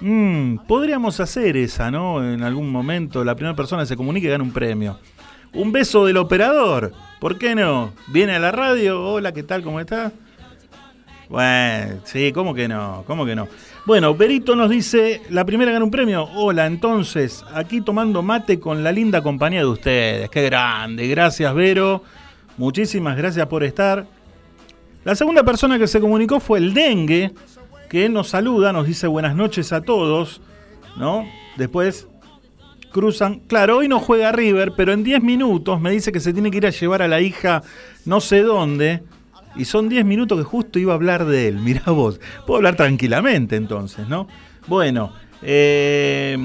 Mm, 0.00 0.58
podríamos 0.66 1.20
hacer 1.20 1.56
esa, 1.56 1.90
¿no? 1.90 2.24
En 2.24 2.42
algún 2.42 2.70
momento 2.70 3.24
la 3.24 3.34
primera 3.34 3.56
persona 3.56 3.82
que 3.82 3.86
se 3.86 3.96
comunique 3.96 4.28
gana 4.28 4.44
un 4.44 4.52
premio. 4.52 4.98
Un 5.52 5.72
beso 5.72 6.04
del 6.06 6.16
operador. 6.16 6.92
¿Por 7.20 7.38
qué 7.38 7.54
no? 7.54 7.92
Viene 8.08 8.34
a 8.34 8.38
la 8.38 8.52
radio. 8.52 9.02
Hola, 9.02 9.32
¿qué 9.32 9.42
tal? 9.42 9.62
¿Cómo 9.62 9.80
está? 9.80 10.12
Bueno, 11.28 12.00
sí, 12.04 12.32
¿cómo 12.32 12.54
que 12.54 12.68
no? 12.68 13.04
¿Cómo 13.06 13.24
que 13.24 13.34
no? 13.34 13.48
Bueno, 13.86 14.14
Berito 14.14 14.56
nos 14.56 14.68
dice, 14.68 15.22
la 15.30 15.44
primera 15.44 15.72
gana 15.72 15.84
un 15.84 15.90
premio. 15.90 16.24
Hola, 16.34 16.66
entonces, 16.66 17.44
aquí 17.54 17.80
tomando 17.80 18.22
mate 18.22 18.60
con 18.60 18.84
la 18.84 18.92
linda 18.92 19.22
compañía 19.22 19.60
de 19.60 19.66
ustedes. 19.66 20.30
Qué 20.30 20.42
grande. 20.42 21.08
Gracias, 21.08 21.54
Vero. 21.54 22.02
Muchísimas 22.56 23.16
gracias 23.16 23.46
por 23.46 23.64
estar. 23.64 24.06
La 25.04 25.14
segunda 25.14 25.42
persona 25.42 25.78
que 25.78 25.86
se 25.86 26.00
comunicó 26.00 26.40
fue 26.40 26.58
el 26.58 26.72
dengue, 26.72 27.32
que 27.88 28.08
nos 28.08 28.28
saluda, 28.28 28.72
nos 28.72 28.86
dice 28.86 29.06
buenas 29.06 29.36
noches 29.36 29.72
a 29.72 29.82
todos, 29.82 30.40
¿no? 30.96 31.26
Después 31.56 32.08
cruzan. 32.94 33.40
Claro, 33.40 33.78
hoy 33.78 33.88
no 33.88 33.98
juega 33.98 34.32
River, 34.32 34.72
pero 34.76 34.92
en 34.92 35.02
10 35.02 35.22
minutos 35.22 35.80
me 35.80 35.90
dice 35.90 36.12
que 36.12 36.20
se 36.20 36.32
tiene 36.32 36.50
que 36.50 36.58
ir 36.58 36.66
a 36.66 36.70
llevar 36.70 37.02
a 37.02 37.08
la 37.08 37.20
hija 37.20 37.62
no 38.04 38.20
sé 38.20 38.42
dónde. 38.42 39.02
Y 39.56 39.66
son 39.66 39.88
10 39.88 40.04
minutos 40.04 40.38
que 40.38 40.44
justo 40.44 40.78
iba 40.78 40.92
a 40.92 40.96
hablar 40.96 41.24
de 41.26 41.48
él. 41.48 41.56
Mirá 41.60 41.90
vos. 41.92 42.20
Puedo 42.46 42.58
hablar 42.58 42.76
tranquilamente 42.76 43.56
entonces, 43.56 44.08
¿no? 44.08 44.28
Bueno, 44.66 45.12
eh, 45.42 46.38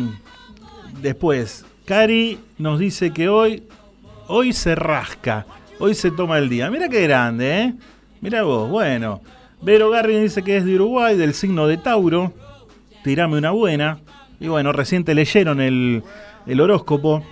después, 1.02 1.66
Cari 1.86 2.40
nos 2.58 2.80
dice 2.80 3.12
que 3.12 3.30
hoy, 3.30 3.64
hoy 4.28 4.54
se 4.54 4.76
rasca. 4.76 5.46
Hoy 5.80 5.94
se 5.94 6.12
toma 6.12 6.38
el 6.38 6.50
día. 6.50 6.70
Mira 6.70 6.90
qué 6.90 7.04
grande, 7.04 7.62
¿eh? 7.62 7.74
Mira 8.22 8.44
vos, 8.44 8.70
bueno. 8.70 9.22
Vero 9.62 9.90
Garri 9.90 10.18
dice 10.20 10.42
que 10.44 10.58
es 10.58 10.66
de 10.66 10.76
Uruguay, 10.76 11.18
del 11.18 11.34
signo 11.34 11.68
de 11.68 11.78
Tauro. 11.78 12.34
Tirame 13.04 13.38
una 13.38 13.52
buena. 13.52 14.00
Y 14.40 14.48
bueno, 14.48 14.72
reciente 14.72 15.14
leyeron 15.14 15.60
el, 15.60 16.04
el 16.48 16.62
horóscopo. 16.62 17.24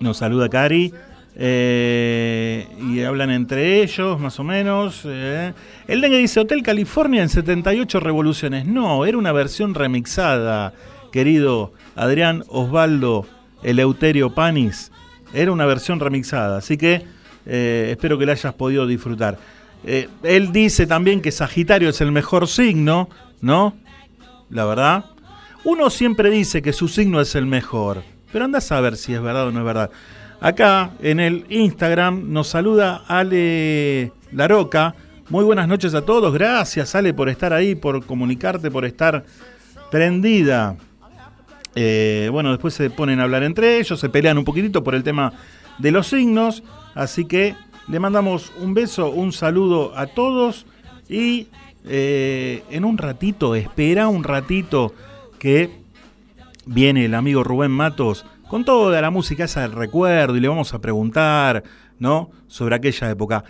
Nos 0.00 0.16
saluda 0.18 0.48
Cari. 0.48 0.92
eh, 1.36 2.66
y 2.80 3.02
hablan 3.02 3.30
entre 3.30 3.82
ellos, 3.82 4.18
más 4.18 4.38
o 4.40 4.44
menos. 4.44 5.02
eh. 5.04 5.52
El 5.86 6.00
dengue 6.00 6.18
dice 6.18 6.40
Hotel 6.40 6.62
California 6.64 7.22
en 7.22 7.28
78 7.28 8.00
revoluciones. 8.00 8.66
No, 8.66 9.06
era 9.06 9.16
una 9.16 9.30
versión 9.32 9.74
remixada, 9.74 10.72
querido 11.12 11.72
Adrián 11.94 12.42
Osvaldo 12.48 13.26
Eleuterio 13.62 14.34
Panis. 14.34 14.90
Era 15.32 15.52
una 15.52 15.66
versión 15.66 16.00
remixada. 16.00 16.58
Así 16.58 16.76
que 16.76 17.04
eh, 17.46 17.88
espero 17.92 18.18
que 18.18 18.26
la 18.26 18.32
hayas 18.32 18.54
podido 18.54 18.86
disfrutar. 18.88 19.38
Eh, 19.90 20.06
él 20.22 20.52
dice 20.52 20.86
también 20.86 21.22
que 21.22 21.32
Sagitario 21.32 21.88
es 21.88 22.02
el 22.02 22.12
mejor 22.12 22.46
signo, 22.46 23.08
¿no? 23.40 23.74
La 24.50 24.66
verdad. 24.66 25.06
Uno 25.64 25.88
siempre 25.88 26.28
dice 26.28 26.60
que 26.60 26.74
su 26.74 26.88
signo 26.88 27.22
es 27.22 27.34
el 27.34 27.46
mejor, 27.46 28.02
pero 28.30 28.44
anda 28.44 28.58
a 28.58 28.60
saber 28.60 28.98
si 28.98 29.14
es 29.14 29.22
verdad 29.22 29.46
o 29.46 29.50
no 29.50 29.60
es 29.60 29.64
verdad. 29.64 29.90
Acá 30.42 30.90
en 31.00 31.20
el 31.20 31.46
Instagram 31.48 32.30
nos 32.30 32.48
saluda 32.48 33.02
Ale 33.08 34.12
Laroca. 34.30 34.94
Muy 35.30 35.44
buenas 35.46 35.66
noches 35.68 35.94
a 35.94 36.02
todos. 36.02 36.34
Gracias 36.34 36.94
Ale 36.94 37.14
por 37.14 37.30
estar 37.30 37.54
ahí, 37.54 37.74
por 37.74 38.04
comunicarte, 38.04 38.70
por 38.70 38.84
estar 38.84 39.24
prendida. 39.90 40.76
Eh, 41.74 42.28
bueno, 42.30 42.50
después 42.50 42.74
se 42.74 42.90
ponen 42.90 43.20
a 43.20 43.22
hablar 43.22 43.42
entre 43.42 43.78
ellos, 43.78 43.98
se 43.98 44.10
pelean 44.10 44.36
un 44.36 44.44
poquitito 44.44 44.84
por 44.84 44.94
el 44.94 45.02
tema 45.02 45.32
de 45.78 45.92
los 45.92 46.08
signos. 46.08 46.62
Así 46.94 47.24
que 47.24 47.56
le 47.88 48.00
mandamos 48.00 48.52
un 48.60 48.74
beso, 48.74 49.10
un 49.10 49.32
saludo 49.32 49.96
a 49.96 50.06
todos 50.06 50.66
y 51.08 51.48
eh, 51.84 52.62
en 52.70 52.84
un 52.84 52.98
ratito, 52.98 53.54
espera 53.54 54.08
un 54.08 54.24
ratito 54.24 54.92
que 55.38 55.80
viene 56.66 57.06
el 57.06 57.14
amigo 57.14 57.44
Rubén 57.44 57.70
Matos 57.70 58.26
con 58.48 58.64
toda 58.64 59.00
la 59.00 59.10
música 59.10 59.44
esa 59.44 59.62
del 59.62 59.72
recuerdo 59.72 60.36
y 60.36 60.40
le 60.40 60.48
vamos 60.48 60.74
a 60.74 60.80
preguntar, 60.80 61.62
¿no? 61.98 62.30
Sobre 62.46 62.74
aquella 62.74 63.10
época. 63.10 63.44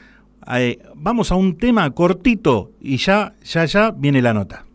Eh, 0.55 0.79
vamos 0.95 1.33
a 1.33 1.35
un 1.35 1.57
tema 1.59 1.91
cortito 1.91 2.71
y 2.81 2.97
ya, 2.97 3.35
ya, 3.45 3.65
ya 3.65 3.91
viene 3.91 4.23
la 4.23 4.35
nota. 4.35 4.68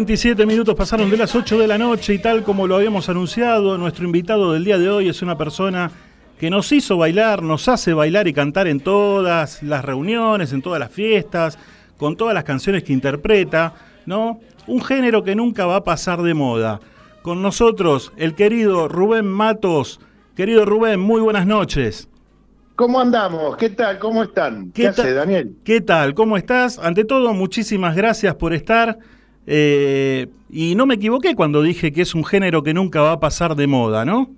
27 0.00 0.46
minutos 0.46 0.74
pasaron 0.74 1.10
de 1.10 1.16
las 1.18 1.34
8 1.34 1.58
de 1.58 1.66
la 1.66 1.76
noche 1.76 2.14
y 2.14 2.18
tal 2.18 2.42
como 2.42 2.66
lo 2.66 2.74
habíamos 2.74 3.10
anunciado, 3.10 3.76
nuestro 3.76 4.06
invitado 4.06 4.54
del 4.54 4.64
día 4.64 4.78
de 4.78 4.88
hoy 4.88 5.10
es 5.10 5.20
una 5.20 5.36
persona 5.36 5.90
que 6.38 6.48
nos 6.48 6.72
hizo 6.72 6.96
bailar, 6.96 7.42
nos 7.42 7.68
hace 7.68 7.92
bailar 7.92 8.26
y 8.26 8.32
cantar 8.32 8.66
en 8.66 8.80
todas 8.80 9.62
las 9.62 9.84
reuniones, 9.84 10.54
en 10.54 10.62
todas 10.62 10.80
las 10.80 10.90
fiestas, 10.90 11.58
con 11.98 12.16
todas 12.16 12.32
las 12.32 12.44
canciones 12.44 12.82
que 12.82 12.94
interpreta, 12.94 13.74
¿no? 14.06 14.40
Un 14.66 14.82
género 14.82 15.22
que 15.22 15.34
nunca 15.34 15.66
va 15.66 15.76
a 15.76 15.84
pasar 15.84 16.22
de 16.22 16.32
moda. 16.32 16.80
Con 17.20 17.42
nosotros, 17.42 18.10
el 18.16 18.34
querido 18.34 18.88
Rubén 18.88 19.26
Matos. 19.26 20.00
Querido 20.34 20.64
Rubén, 20.64 20.98
muy 20.98 21.20
buenas 21.20 21.46
noches. 21.46 22.08
¿Cómo 22.74 23.02
andamos? 23.02 23.54
¿Qué 23.58 23.68
tal? 23.68 23.98
¿Cómo 23.98 24.22
están? 24.22 24.72
¿Qué, 24.72 24.80
¿Qué 24.80 24.88
hace? 24.88 25.12
Daniel? 25.12 25.56
¿Qué 25.62 25.82
tal? 25.82 26.14
¿Cómo 26.14 26.38
estás? 26.38 26.78
Ante 26.78 27.04
todo, 27.04 27.34
muchísimas 27.34 27.94
gracias 27.94 28.34
por 28.36 28.54
estar. 28.54 28.98
Eh, 29.52 30.28
y 30.48 30.76
no 30.76 30.86
me 30.86 30.94
equivoqué 30.94 31.34
cuando 31.34 31.60
dije 31.60 31.92
que 31.92 32.02
es 32.02 32.14
un 32.14 32.24
género 32.24 32.62
que 32.62 32.72
nunca 32.72 33.00
va 33.00 33.12
a 33.12 33.18
pasar 33.20 33.56
de 33.56 33.66
moda, 33.66 34.04
¿no? 34.04 34.30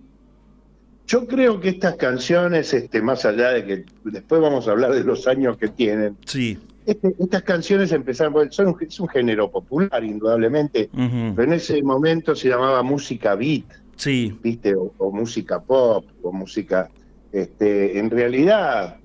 Yo 1.07 1.27
creo 1.27 1.61
que 1.61 1.69
estas 1.69 1.97
canciones, 1.97 2.73
este, 2.73 3.03
más 3.03 3.27
allá 3.27 3.51
de 3.51 3.65
que 3.67 3.85
después 4.05 4.41
vamos 4.41 4.67
a 4.69 4.71
hablar 4.71 4.93
de 4.95 5.05
los 5.05 5.27
años 5.27 5.59
que 5.59 5.69
tienen, 5.69 6.17
Sí. 6.25 6.59
este- 6.87 7.15
estas 7.19 7.43
canciones 7.43 7.93
empezaron, 7.93 8.33
bueno, 8.33 8.51
son 8.53 8.69
un, 8.69 8.77
es 8.81 8.99
un 9.01 9.09
género 9.09 9.51
popular, 9.51 10.03
indudablemente, 10.03 10.89
pero 11.37 11.43
en 11.43 11.53
ese 11.53 11.83
momento 11.83 12.35
se 12.35 12.49
llamaba 12.49 12.83
música 12.83 13.35
beat, 13.35 13.65
Sí. 13.97 14.35
¿viste? 14.43 14.75
O, 14.75 14.95
o 14.97 15.13
música 15.13 15.61
pop, 15.61 16.07
o 16.23 16.33
música... 16.33 16.89
Este, 17.33 17.99
en 17.99 18.09
realidad, 18.11 18.97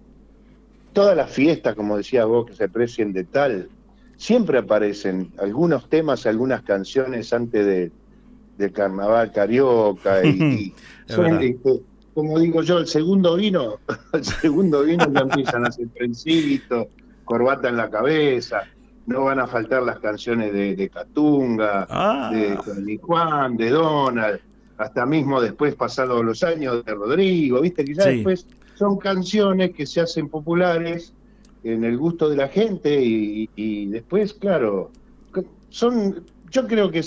todas 0.93 1.17
las 1.17 1.31
fiestas, 1.31 1.75
como 1.75 1.97
decías 1.97 2.25
vos, 2.25 2.45
que 2.45 2.53
se 2.53 2.69
precien 2.69 3.11
de 3.11 3.23
tal, 3.25 3.69
siempre 4.17 4.57
aparecen 4.59 5.31
algunos 5.39 5.87
temas, 5.89 6.25
algunas 6.25 6.63
canciones 6.63 7.31
antes 7.33 7.65
de, 7.65 7.91
del 8.57 8.71
carnaval 8.71 9.31
carioca 9.31 10.25
y, 10.25 10.73
son, 11.07 11.41
este, 11.41 11.79
como 12.13 12.39
digo 12.39 12.63
yo, 12.63 12.79
el 12.79 12.87
segundo 12.87 13.35
vino, 13.35 13.77
el 14.13 14.23
segundo 14.25 14.83
vino 14.83 15.05
ya 15.11 15.21
empiezan 15.21 15.65
a 15.65 15.69
hacer 15.69 15.87
trencitos, 15.95 16.87
corbata 17.23 17.69
en 17.69 17.77
la 17.77 17.89
cabeza, 17.89 18.63
no 19.05 19.25
van 19.25 19.39
a 19.39 19.47
faltar 19.47 19.83
las 19.83 19.99
canciones 19.99 20.51
de, 20.51 20.75
de 20.75 20.89
Catunga, 20.89 21.87
Ah. 21.89 22.31
de 22.33 22.97
Juan 22.97 23.55
de 23.55 23.69
Donald, 23.69 24.39
hasta 24.77 25.05
mismo 25.05 25.39
después 25.41 25.75
pasados 25.75 26.23
los 26.25 26.43
años 26.43 26.83
de 26.83 26.93
Rodrigo, 26.93 27.61
viste 27.61 27.85
que 27.85 27.93
ya 27.95 28.03
Sí. 28.03 28.09
después 28.15 28.47
son 28.75 28.97
canciones 28.97 29.71
que 29.71 29.85
se 29.85 30.01
hacen 30.01 30.27
populares 30.29 31.13
en 31.73 31.83
el 31.83 31.97
gusto 31.97 32.29
de 32.29 32.37
la 32.37 32.47
gente 32.47 33.01
y, 33.01 33.85
después, 33.87 34.33
claro, 34.33 34.91
son, 35.69 36.23
yo 36.49 36.67
creo 36.67 36.91
que 36.91 37.03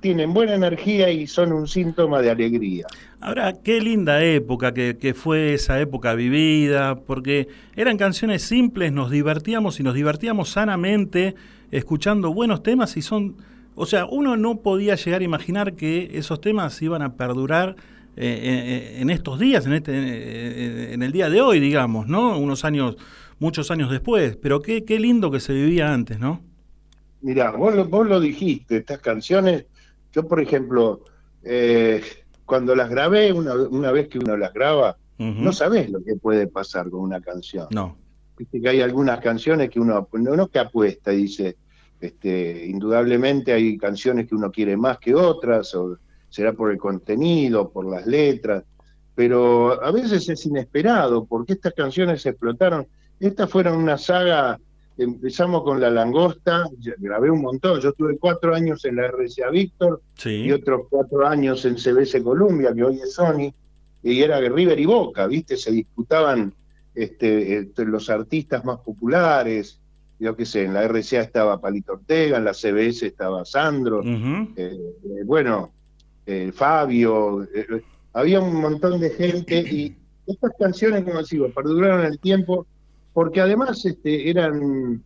tienen 0.00 0.34
buena 0.34 0.54
energía 0.54 1.10
y 1.10 1.26
son 1.26 1.52
un 1.52 1.66
síntoma 1.66 2.20
de 2.20 2.30
alegría. 2.30 2.86
Ahora, 3.20 3.54
qué 3.54 3.80
linda 3.80 4.22
época 4.22 4.74
que, 4.74 5.14
fue 5.14 5.54
esa 5.54 5.80
época 5.80 6.14
vivida, 6.14 7.00
porque 7.00 7.48
eran 7.74 7.96
canciones 7.96 8.42
simples, 8.42 8.92
nos 8.92 9.10
divertíamos 9.10 9.80
y 9.80 9.82
nos 9.82 9.94
divertíamos 9.94 10.50
sanamente 10.50 11.34
escuchando 11.70 12.34
buenos 12.34 12.62
temas 12.62 12.96
y 12.98 13.02
son, 13.02 13.36
o 13.74 13.86
sea, 13.86 14.04
uno 14.04 14.36
no 14.36 14.58
podía 14.58 14.94
llegar 14.94 15.22
a 15.22 15.24
imaginar 15.24 15.74
que 15.74 16.10
esos 16.18 16.40
temas 16.40 16.80
iban 16.82 17.00
a 17.00 17.14
perdurar 17.14 17.76
eh, 18.16 18.92
en, 18.98 19.02
en 19.02 19.10
estos 19.10 19.40
días, 19.40 19.66
en, 19.66 19.72
este, 19.72 19.92
eh, 19.92 20.92
en 20.92 21.02
el 21.02 21.10
día 21.10 21.30
de 21.30 21.40
hoy, 21.40 21.58
digamos, 21.58 22.06
¿no? 22.06 22.38
Unos 22.38 22.64
años, 22.64 22.96
muchos 23.38 23.70
años 23.70 23.90
después, 23.90 24.36
pero 24.36 24.62
qué, 24.62 24.84
qué 24.84 24.98
lindo 24.98 25.30
que 25.30 25.40
se 25.40 25.52
vivía 25.52 25.92
antes, 25.92 26.18
¿no? 26.18 26.40
Mirá, 27.20 27.52
vos 27.52 27.74
lo, 27.74 27.86
vos 27.86 28.06
lo 28.06 28.20
dijiste, 28.20 28.76
estas 28.78 29.00
canciones, 29.00 29.66
yo 30.12 30.26
por 30.28 30.40
ejemplo, 30.40 31.04
eh, 31.42 32.02
cuando 32.44 32.74
las 32.74 32.90
grabé, 32.90 33.32
una, 33.32 33.54
una 33.54 33.90
vez 33.92 34.08
que 34.08 34.18
uno 34.18 34.36
las 34.36 34.52
graba, 34.52 34.96
no 35.16 35.52
sabés 35.52 35.90
lo 35.90 36.02
que 36.02 36.16
puede 36.16 36.48
pasar 36.48 36.90
con 36.90 37.00
una 37.00 37.20
canción. 37.20 37.68
No. 37.70 37.96
Viste 38.36 38.60
que 38.60 38.68
hay 38.68 38.80
algunas 38.80 39.20
canciones 39.20 39.70
que 39.70 39.78
uno, 39.78 40.08
no, 40.12 40.36
no 40.36 40.48
que 40.48 40.58
apuesta, 40.58 41.12
dice, 41.12 41.56
este, 42.00 42.66
indudablemente 42.66 43.52
hay 43.52 43.78
canciones 43.78 44.28
que 44.28 44.34
uno 44.34 44.50
quiere 44.50 44.76
más 44.76 44.98
que 44.98 45.14
otras, 45.14 45.74
o 45.76 45.98
será 46.28 46.52
por 46.52 46.72
el 46.72 46.78
contenido, 46.78 47.70
por 47.70 47.88
las 47.88 48.06
letras, 48.06 48.64
pero 49.14 49.82
a 49.82 49.92
veces 49.92 50.28
es 50.28 50.46
inesperado, 50.46 51.24
porque 51.24 51.52
estas 51.52 51.72
canciones 51.74 52.26
explotaron. 52.26 52.86
Estas 53.24 53.48
fueron 53.50 53.78
una 53.78 53.96
saga, 53.96 54.58
empezamos 54.98 55.62
con 55.64 55.80
La 55.80 55.88
Langosta, 55.88 56.64
grabé 56.98 57.30
un 57.30 57.40
montón, 57.40 57.80
yo 57.80 57.92
tuve 57.94 58.18
cuatro 58.18 58.54
años 58.54 58.84
en 58.84 58.96
la 58.96 59.06
RCA 59.08 59.48
Víctor 59.50 60.02
Sí. 60.14 60.42
y 60.42 60.52
otros 60.52 60.82
cuatro 60.90 61.26
años 61.26 61.64
en 61.64 61.78
CBS 61.78 62.22
Columbia, 62.22 62.74
que 62.74 62.84
hoy 62.84 63.00
es 63.00 63.14
Sony, 63.14 63.50
y 64.02 64.20
era 64.22 64.38
River 64.40 64.78
y 64.78 64.84
Boca, 64.84 65.26
¿viste? 65.26 65.56
Se 65.56 65.70
disputaban 65.72 66.52
este, 66.94 67.60
este, 67.60 67.86
los 67.86 68.10
artistas 68.10 68.62
más 68.64 68.78
populares, 68.80 69.80
yo 70.18 70.36
qué 70.36 70.44
sé, 70.44 70.64
en 70.64 70.74
la 70.74 70.82
RCA 70.86 71.22
estaba 71.22 71.58
Palito 71.58 71.94
Ortega, 71.94 72.36
en 72.36 72.44
la 72.44 72.52
CBS 72.52 73.06
estaba 73.06 73.46
Sandro, 73.46 74.02
eh, 74.04 74.52
eh, 74.56 75.22
bueno, 75.24 75.72
eh, 76.26 76.52
Fabio, 76.54 77.48
había 78.12 78.38
un 78.40 78.60
montón 78.60 79.00
de 79.00 79.08
gente 79.10 79.60
y 79.60 79.96
estas 80.26 80.52
canciones, 80.58 81.04
como 81.04 81.22
digo, 81.22 81.48
perduraron 81.48 82.04
el 82.04 82.18
tiempo 82.18 82.66
porque 83.14 83.40
además 83.40 83.82
este, 83.86 84.28
eran, 84.28 85.02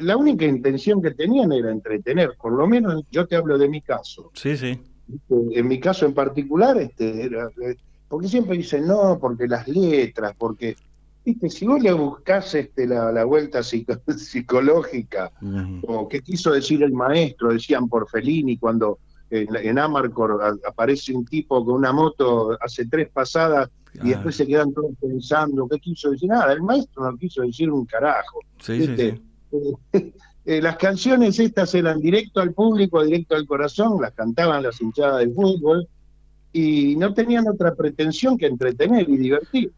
la 0.00 0.16
única 0.16 0.44
intención 0.44 1.00
que 1.00 1.12
tenían 1.12 1.52
era 1.52 1.70
entretener, 1.70 2.32
por 2.40 2.52
lo 2.52 2.66
menos 2.66 3.04
yo 3.10 3.26
te 3.26 3.36
hablo 3.36 3.56
de 3.56 3.68
mi 3.68 3.80
caso. 3.80 4.30
Sí, 4.34 4.56
sí. 4.56 4.78
En 5.30 5.66
mi 5.66 5.80
caso 5.80 6.04
en 6.04 6.12
particular, 6.12 6.76
este, 6.78 7.22
era, 7.24 7.48
eh, 7.62 7.76
porque 8.08 8.28
siempre 8.28 8.58
dicen 8.58 8.86
no, 8.86 9.18
porque 9.18 9.46
las 9.46 9.66
letras, 9.68 10.34
porque, 10.36 10.76
viste, 11.24 11.48
si 11.48 11.66
vos 11.66 11.80
le 11.82 11.92
buscás 11.92 12.54
este, 12.54 12.86
la, 12.86 13.10
la 13.12 13.24
vuelta 13.24 13.60
psico- 13.62 14.00
psicológica, 14.18 15.30
o 15.86 16.08
qué 16.08 16.20
quiso 16.20 16.52
decir 16.52 16.82
el 16.82 16.92
maestro, 16.92 17.52
decían 17.52 17.88
por 17.88 18.08
Fellini 18.10 18.58
cuando 18.58 18.98
en, 19.30 19.54
en 19.56 19.78
Amarcor 19.78 20.40
a- 20.42 20.68
aparece 20.68 21.14
un 21.14 21.24
tipo 21.24 21.64
con 21.64 21.74
una 21.76 21.92
moto, 21.92 22.56
hace 22.60 22.86
tres 22.86 23.08
pasadas 23.10 23.68
y 23.94 24.10
después 24.10 24.36
se 24.36 24.46
quedan 24.46 24.72
todos 24.72 24.92
pensando 25.00 25.66
qué 25.68 25.78
quiso 25.80 26.10
decir. 26.10 26.28
Nada, 26.28 26.52
el 26.52 26.62
maestro 26.62 27.10
no 27.10 27.16
quiso 27.16 27.42
decir 27.42 27.70
un 27.70 27.84
carajo. 27.84 28.40
Sí, 28.60 28.80
sí, 28.80 28.86
¿viste? 28.86 29.20
Eh, 29.92 30.12
eh, 30.44 30.62
las 30.62 30.76
canciones 30.76 31.38
estas 31.38 31.74
eran 31.74 32.00
directo 32.00 32.40
al 32.40 32.52
público, 32.52 33.02
directo 33.02 33.34
al 33.34 33.46
corazón, 33.46 34.00
las 34.00 34.12
cantaban 34.12 34.62
las 34.62 34.80
hinchadas 34.80 35.18
del 35.18 35.34
fútbol 35.34 35.88
y 36.52 36.96
no 36.96 37.12
tenían 37.12 37.46
otra 37.48 37.74
pretensión 37.74 38.38
que 38.38 38.46
entretener 38.46 39.08
y 39.08 39.16
divertir. 39.16 39.72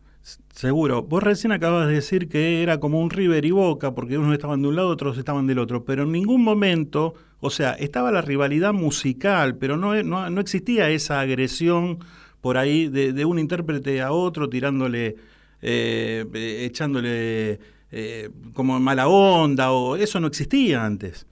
Seguro. 0.55 1.03
Vos 1.03 1.23
recién 1.23 1.53
acabas 1.53 1.89
de 1.89 1.95
decir 1.95 2.29
que 2.29 2.63
era 2.63 2.79
como 2.79 3.01
un 3.01 3.11
River 3.11 3.45
y 3.45 3.51
Boca, 3.53 3.95
porque 3.95 4.19
unos 4.19 4.33
estaban 4.35 4.61
de 4.61 4.69
un 4.69 4.77
lado, 4.77 4.89
otros 4.89 5.17
estaban 5.17 5.47
del 5.47 5.59
otro, 5.59 5.85
pero 5.85 6.03
en 6.03 6.13
ningún 6.13 6.43
momento, 6.45 7.15
o 7.40 7.50
sea, 7.50 7.72
estaba 7.72 8.11
la 8.12 8.22
rivalidad 8.22 8.72
musical, 8.72 9.57
pero 9.57 9.76
no, 9.76 10.00
no, 10.03 10.29
no 10.31 10.40
existía 10.40 10.90
esa 10.90 11.20
agresión 11.20 11.98
por 12.40 12.57
ahí 12.59 12.88
de, 12.88 13.12
de 13.12 13.24
un 13.24 13.38
intérprete 13.38 14.00
a 14.03 14.12
otro 14.12 14.48
tirándole, 14.48 15.16
eh, 15.62 16.24
eh, 16.35 16.64
echándole 16.66 17.61
eh, 17.90 18.31
como 18.55 18.79
mala 18.81 19.09
onda, 19.09 19.72
o 19.72 19.96
eso 19.96 20.20
no 20.20 20.26
existía 20.26 20.85
antes. 20.85 21.26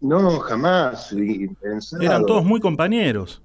No, 0.00 0.38
jamás. 0.40 1.12
y. 1.12 1.48
Eran 2.00 2.26
todos 2.26 2.44
muy 2.44 2.60
compañeros. 2.60 3.42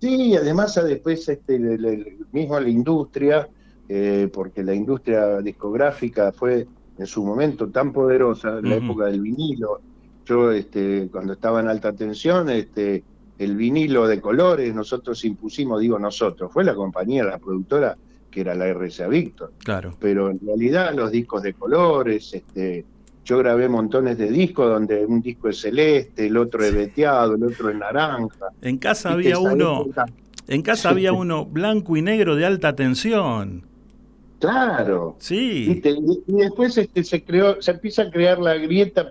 Sí, 0.00 0.36
además 0.36 0.74
después 0.84 1.26
este, 1.28 1.56
el- 1.56 2.18
mismo 2.32 2.60
la 2.60 2.68
industria, 2.68 3.48
eh, 3.88 4.28
porque 4.32 4.62
la 4.62 4.74
industria 4.74 5.38
discográfica 5.40 6.32
fue 6.32 6.66
en 6.98 7.06
su 7.06 7.24
momento 7.24 7.68
tan 7.68 7.92
poderosa, 7.92 8.58
en 8.58 8.68
la 8.68 8.76
época 8.76 9.06
del 9.06 9.20
vinilo. 9.22 9.80
Yo 10.26 10.50
este, 10.52 11.08
cuando 11.10 11.34
estaba 11.34 11.60
en 11.60 11.68
alta 11.68 11.92
tensión, 11.92 12.50
este, 12.50 13.02
el 13.38 13.56
vinilo 13.56 14.06
de 14.08 14.20
colores, 14.20 14.74
nosotros 14.74 15.24
impusimos, 15.24 15.80
digo 15.80 15.98
nosotros, 15.98 16.50
fue 16.52 16.64
la 16.64 16.74
compañía, 16.74 17.24
la 17.24 17.38
productora, 17.38 17.96
que 18.30 18.40
era 18.40 18.54
la 18.54 18.66
RCA 18.66 19.06
Victor. 19.08 19.52
Claro. 19.58 19.94
Pero 20.00 20.30
en 20.30 20.40
realidad 20.44 20.94
los 20.94 21.10
discos 21.10 21.42
de 21.42 21.54
colores, 21.54 22.34
este, 22.34 22.84
yo 23.24 23.38
grabé 23.38 23.68
montones 23.68 24.18
de 24.18 24.30
discos 24.30 24.68
donde 24.68 25.06
un 25.06 25.20
disco 25.22 25.48
es 25.48 25.60
celeste, 25.60 26.26
el 26.26 26.36
otro 26.36 26.64
es 26.64 26.74
veteado, 26.74 27.34
el 27.36 27.44
otro 27.44 27.70
es 27.70 27.76
naranja. 27.76 28.48
En 28.62 28.78
casa 28.78 29.12
había 29.12 29.38
uno, 29.38 29.82
época- 29.82 30.06
en 30.48 30.62
casa 30.62 30.90
había 30.90 31.12
uno 31.12 31.44
blanco 31.46 31.96
y 31.96 32.02
negro 32.02 32.36
de 32.36 32.46
alta 32.46 32.74
tensión. 32.74 33.64
Claro. 34.38 35.16
Sí. 35.18 35.82
Y 36.26 36.32
después 36.32 36.76
este, 36.76 37.02
se 37.04 37.24
creó, 37.24 37.60
se 37.62 37.70
empieza 37.70 38.02
a 38.02 38.10
crear 38.10 38.38
la 38.38 38.54
grieta 38.54 39.10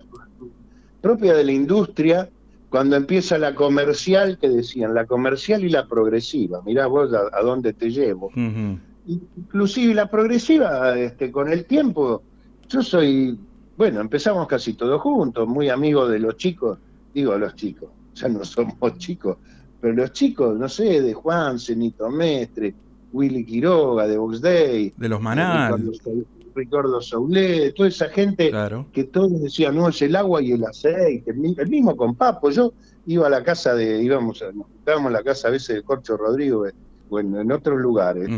propia 1.05 1.35
de 1.35 1.43
la 1.43 1.51
industria 1.51 2.27
cuando 2.69 2.95
empieza 2.95 3.37
la 3.37 3.53
comercial, 3.53 4.39
que 4.39 4.49
decían, 4.49 4.95
la 4.95 5.05
comercial 5.05 5.63
y 5.63 5.69
la 5.69 5.87
progresiva, 5.87 6.63
mirá 6.65 6.87
vos 6.87 7.13
a, 7.13 7.29
a 7.31 7.43
dónde 7.43 7.73
te 7.73 7.91
llevo. 7.91 8.31
Ujú. 8.35 8.79
Inclusive 9.07 9.93
la 9.93 10.09
progresiva, 10.09 10.97
este, 10.97 11.31
con 11.31 11.47
el 11.51 11.65
tiempo, 11.65 12.23
yo 12.67 12.81
soy, 12.81 13.37
bueno, 13.77 14.01
empezamos 14.01 14.47
casi 14.47 14.73
todos 14.73 14.99
juntos, 14.99 15.47
muy 15.47 15.69
amigos 15.69 16.09
de 16.09 16.17
los 16.17 16.37
chicos, 16.37 16.79
digo 17.13 17.37
los 17.37 17.53
chicos, 17.55 17.89
ya 18.15 18.27
no 18.27 18.43
somos 18.43 18.97
chicos, 18.97 19.37
pero 19.79 19.93
los 19.93 20.11
chicos, 20.11 20.57
no 20.57 20.67
sé, 20.67 21.03
de 21.03 21.13
Juan, 21.13 21.59
Cenito 21.59 22.09
Mestre, 22.09 22.73
Willy 23.13 23.45
Quiroga, 23.45 24.07
de 24.07 24.17
Box 24.17 24.41
Day, 24.41 24.91
De 24.97 25.07
los 25.07 25.21
Manal. 25.21 25.75
Ricardo, 25.79 25.93
Sau- 26.03 26.25
Ricardo 26.55 27.01
Saulé, 27.01 27.71
toda 27.73 27.89
esa 27.89 28.09
gente 28.09 28.49
Claro. 28.49 28.87
que 28.93 29.03
todos 29.03 29.41
decían, 29.41 29.75
no, 29.75 29.89
es 29.89 30.01
el 30.01 30.15
agua 30.15 30.41
y 30.41 30.53
el 30.53 30.63
aceite, 30.63 31.31
el 31.31 31.37
mi- 31.37 31.55
el 31.57 31.67
mismo 31.69 31.95
con 31.95 32.15
Papo, 32.15 32.49
yo 32.49 32.73
iba 33.05 33.27
a 33.27 33.29
la 33.29 33.43
casa 33.43 33.75
de, 33.75 34.01
íbamos, 34.01 34.41
a- 34.41 34.51
nos 34.51 34.67
juntábamos 34.67 35.07
en 35.07 35.13
la 35.13 35.23
casa 35.23 35.49
a 35.49 35.51
veces 35.51 35.75
de 35.75 35.83
Corcho 35.83 36.17
Rodrigo, 36.17 36.65
eh, 36.65 36.73
o 37.09 37.19
en, 37.19 37.51
otros 37.51 37.79
lugares, 37.79 38.29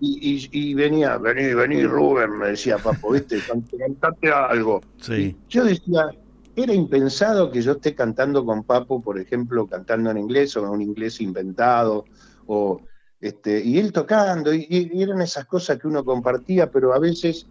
y, 0.00 0.34
y- 0.34 0.48
y 0.70 0.74
venía, 0.74 1.16
vení, 1.18 1.54
vení 1.54 1.84
Rubén, 1.84 2.36
me 2.38 2.48
decía 2.48 2.78
Papo, 2.78 3.12
viste, 3.12 3.38
Can- 3.48 3.62
cantate 3.78 4.30
algo. 4.32 4.80
Sí. 5.00 5.36
Yo 5.48 5.64
decía, 5.64 6.10
era 6.56 6.72
impensado 6.72 7.50
que 7.50 7.60
yo 7.60 7.72
esté 7.72 7.94
cantando 7.94 8.44
con 8.44 8.64
Papo, 8.64 9.00
por 9.02 9.18
ejemplo, 9.20 9.66
cantando 9.66 10.10
en 10.10 10.18
inglés 10.18 10.56
o 10.56 10.64
en 10.64 10.70
un 10.70 10.82
inglés 10.82 11.20
inventado, 11.20 12.06
o 12.46 12.80
este, 13.20 13.64
y 13.64 13.78
él 13.78 13.92
tocando, 13.92 14.52
y, 14.54 14.66
y 14.70 15.02
eran 15.02 15.20
esas 15.22 15.46
cosas 15.46 15.78
que 15.78 15.86
uno 15.88 16.04
compartía, 16.04 16.70
pero 16.70 16.92
a 16.92 16.98
veces 16.98 17.46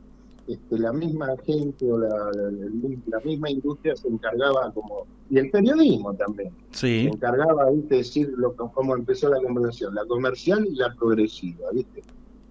este, 0.48 0.78
la 0.78 0.94
misma 0.94 1.30
gente 1.46 1.92
o 1.92 1.98
la, 1.98 2.08
la- 2.10 2.52
la- 2.52 2.98
la 3.08 3.20
misma 3.22 3.50
industria 3.50 3.96
se 3.96 4.08
encargaba 4.08 4.72
como, 4.74 5.08
y 5.30 5.40
el 5.40 5.50
periodismo 5.50 6.14
también, 6.14 6.52
se 6.72 7.04
encargaba, 7.06 7.70
viste, 7.72 7.96
decir 7.96 8.32
lo, 8.38 8.54
cómo 8.56 8.96
empezó 8.96 9.28
la 9.30 9.42
conversación, 9.42 9.96
la 9.96 10.06
comercial 10.06 10.68
y 10.72 10.76
la 10.76 10.94
progresiva, 10.94 11.68
viste. 11.74 12.04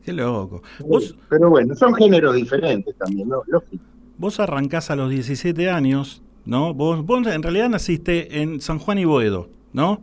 Qué 0.05 0.13
loco. 0.13 0.61
Vos, 0.81 1.17
Pero 1.31 1.49
bueno, 1.51 1.75
son 1.77 1.95
géneros 1.95 2.35
diferentes 2.35 2.95
también, 2.97 3.29
¿no? 3.29 3.43
Lógico. 3.47 3.83
vos 4.19 4.39
arrancás 4.41 4.91
a 4.91 4.97
los 4.97 5.09
17 5.09 5.71
años, 5.71 6.21
¿no? 6.45 6.75
Vos, 6.75 7.07
vos 7.07 7.27
en 7.27 7.43
realidad 7.43 7.71
naciste 7.71 8.43
en 8.43 8.61
San 8.61 8.79
Juan 8.81 8.99
y 8.99 9.05
Boedo, 9.07 9.49
¿no? 9.73 10.03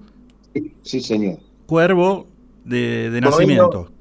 Sí, 0.53 0.73
sí, 0.81 1.01
señor. 1.01 1.37
Cuervo 1.67 2.25
de, 2.65 3.09
de 3.09 3.19
Boedo. 3.21 3.31
nacimiento. 3.31 3.91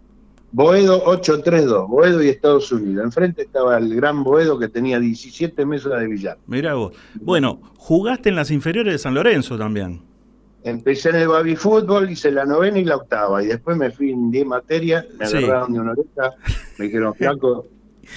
Boedo 0.52 1.02
832, 1.04 1.88
Boedo 1.88 2.22
y 2.22 2.28
Estados 2.28 2.72
Unidos. 2.72 3.04
Enfrente 3.04 3.42
estaba 3.42 3.78
el 3.78 3.94
gran 3.94 4.24
Boedo 4.24 4.58
que 4.58 4.68
tenía 4.68 4.98
17 4.98 5.64
mesas 5.64 6.00
de 6.00 6.06
billar. 6.08 6.38
Mirá 6.48 6.74
vos. 6.74 6.92
Bueno, 7.20 7.60
jugaste 7.76 8.30
en 8.30 8.34
las 8.36 8.50
inferiores 8.50 8.92
de 8.94 8.98
San 8.98 9.14
Lorenzo 9.14 9.56
también. 9.56 10.02
Empecé 10.64 11.10
en 11.10 11.16
el 11.16 11.28
baby 11.28 11.54
fútbol, 11.56 12.10
hice 12.10 12.30
la 12.32 12.44
novena 12.44 12.78
y 12.80 12.84
la 12.84 12.96
octava, 12.96 13.42
y 13.42 13.46
después 13.46 13.76
me 13.76 13.90
fui 13.92 14.10
en 14.10 14.30
10 14.30 14.44
materias, 14.46 15.06
me 15.18 15.26
Sí. 15.26 15.36
agarraron 15.38 15.72
de 15.72 15.80
una 15.80 15.92
oreja, 15.92 16.34
me 16.78 16.84
dijeron, 16.86 17.14
flaco, 17.14 17.66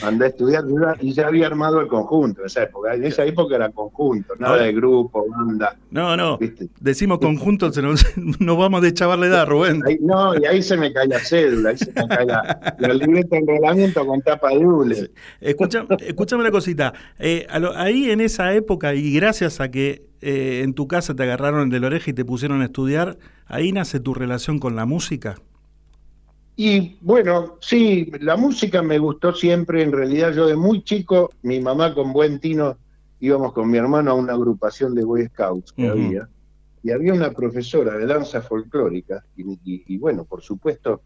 andá 0.01 0.25
a 0.25 0.29
estudiar, 0.29 0.63
y 1.01 1.13
ya 1.13 1.27
había 1.27 1.47
armado 1.47 1.79
el 1.81 1.87
conjunto 1.87 2.41
en 2.41 2.47
esa 2.47 2.63
época. 2.63 2.93
En 2.95 3.03
esa 3.03 3.25
época 3.25 3.55
era 3.55 3.69
conjunto, 3.69 4.33
nada 4.39 4.53
Ahora- 4.53 4.65
de 4.65 4.73
grupo, 4.73 5.25
banda. 5.29 5.77
No, 5.91 6.15
no. 6.17 6.37
¿viste? 6.37 6.69
Decimos 6.79 7.19
conjunto, 7.19 7.71
se 7.71 7.81
nos, 7.81 8.05
nos 8.39 8.57
vamos 8.57 8.81
de 8.81 8.93
chavar 8.93 9.19
la 9.19 9.27
edad, 9.27 9.47
Rubén. 9.47 9.81
Ahí- 9.85 9.97
no, 10.01 10.33
y 10.39 10.45
ahí 10.45 10.61
se 10.61 10.77
me 10.77 10.91
cae 10.91 11.07
la 11.07 11.19
cédula, 11.19 11.69
ahí 11.69 11.77
se 11.77 11.91
me 11.91 12.07
cae 12.07 12.25
la, 12.25 12.75
la 12.79 12.93
libreta 12.93 13.35
de 13.35 13.41
enrolamiento 13.41 14.05
con 14.05 14.21
tapa 14.21 14.49
de 14.49 14.57
hule. 14.65 15.11
Escucha, 15.41 15.85
escúchame 15.99 16.41
una 16.41 16.51
cosita. 16.51 16.93
Eh, 17.19 17.47
lo- 17.59 17.75
ahí 17.77 18.09
en 18.11 18.21
esa 18.21 18.53
época, 18.53 18.93
y 18.95 19.13
gracias 19.13 19.59
a 19.59 19.69
que 19.69 20.07
eh, 20.21 20.61
en 20.63 20.73
tu 20.73 20.87
casa 20.87 21.13
te 21.15 21.23
agarraron 21.23 21.69
de 21.69 21.79
la 21.79 21.87
oreja 21.87 22.11
y 22.11 22.13
te 22.13 22.23
pusieron 22.23 22.61
a 22.61 22.65
estudiar, 22.65 23.17
ahí 23.45 23.71
nace 23.73 23.99
tu 23.99 24.13
relación 24.13 24.57
con 24.59 24.75
la 24.75 24.85
música. 24.85 25.35
Y 26.55 26.97
bueno, 27.01 27.55
sí, 27.61 28.11
la 28.19 28.35
música 28.37 28.81
me 28.83 28.99
gustó 28.99 29.33
siempre. 29.33 29.81
En 29.81 29.91
realidad, 29.91 30.33
yo 30.33 30.45
de 30.47 30.55
muy 30.55 30.83
chico, 30.83 31.31
mi 31.41 31.59
mamá 31.59 31.93
con 31.93 32.13
buen 32.13 32.39
tino 32.39 32.77
íbamos 33.19 33.53
con 33.53 33.69
mi 33.71 33.77
hermano 33.77 34.11
a 34.11 34.13
una 34.15 34.33
agrupación 34.33 34.93
de 34.93 35.03
Boy 35.05 35.25
Scouts 35.27 35.71
que 35.71 35.87
había. 35.87 36.29
Y 36.83 36.91
había 36.91 37.13
una 37.13 37.31
profesora 37.31 37.97
de 37.97 38.05
danza 38.05 38.41
folclórica. 38.41 39.23
Y, 39.37 39.43
y- 39.63 39.83
y 39.87 39.97
bueno, 39.97 40.25
por 40.25 40.41
supuesto, 40.41 41.01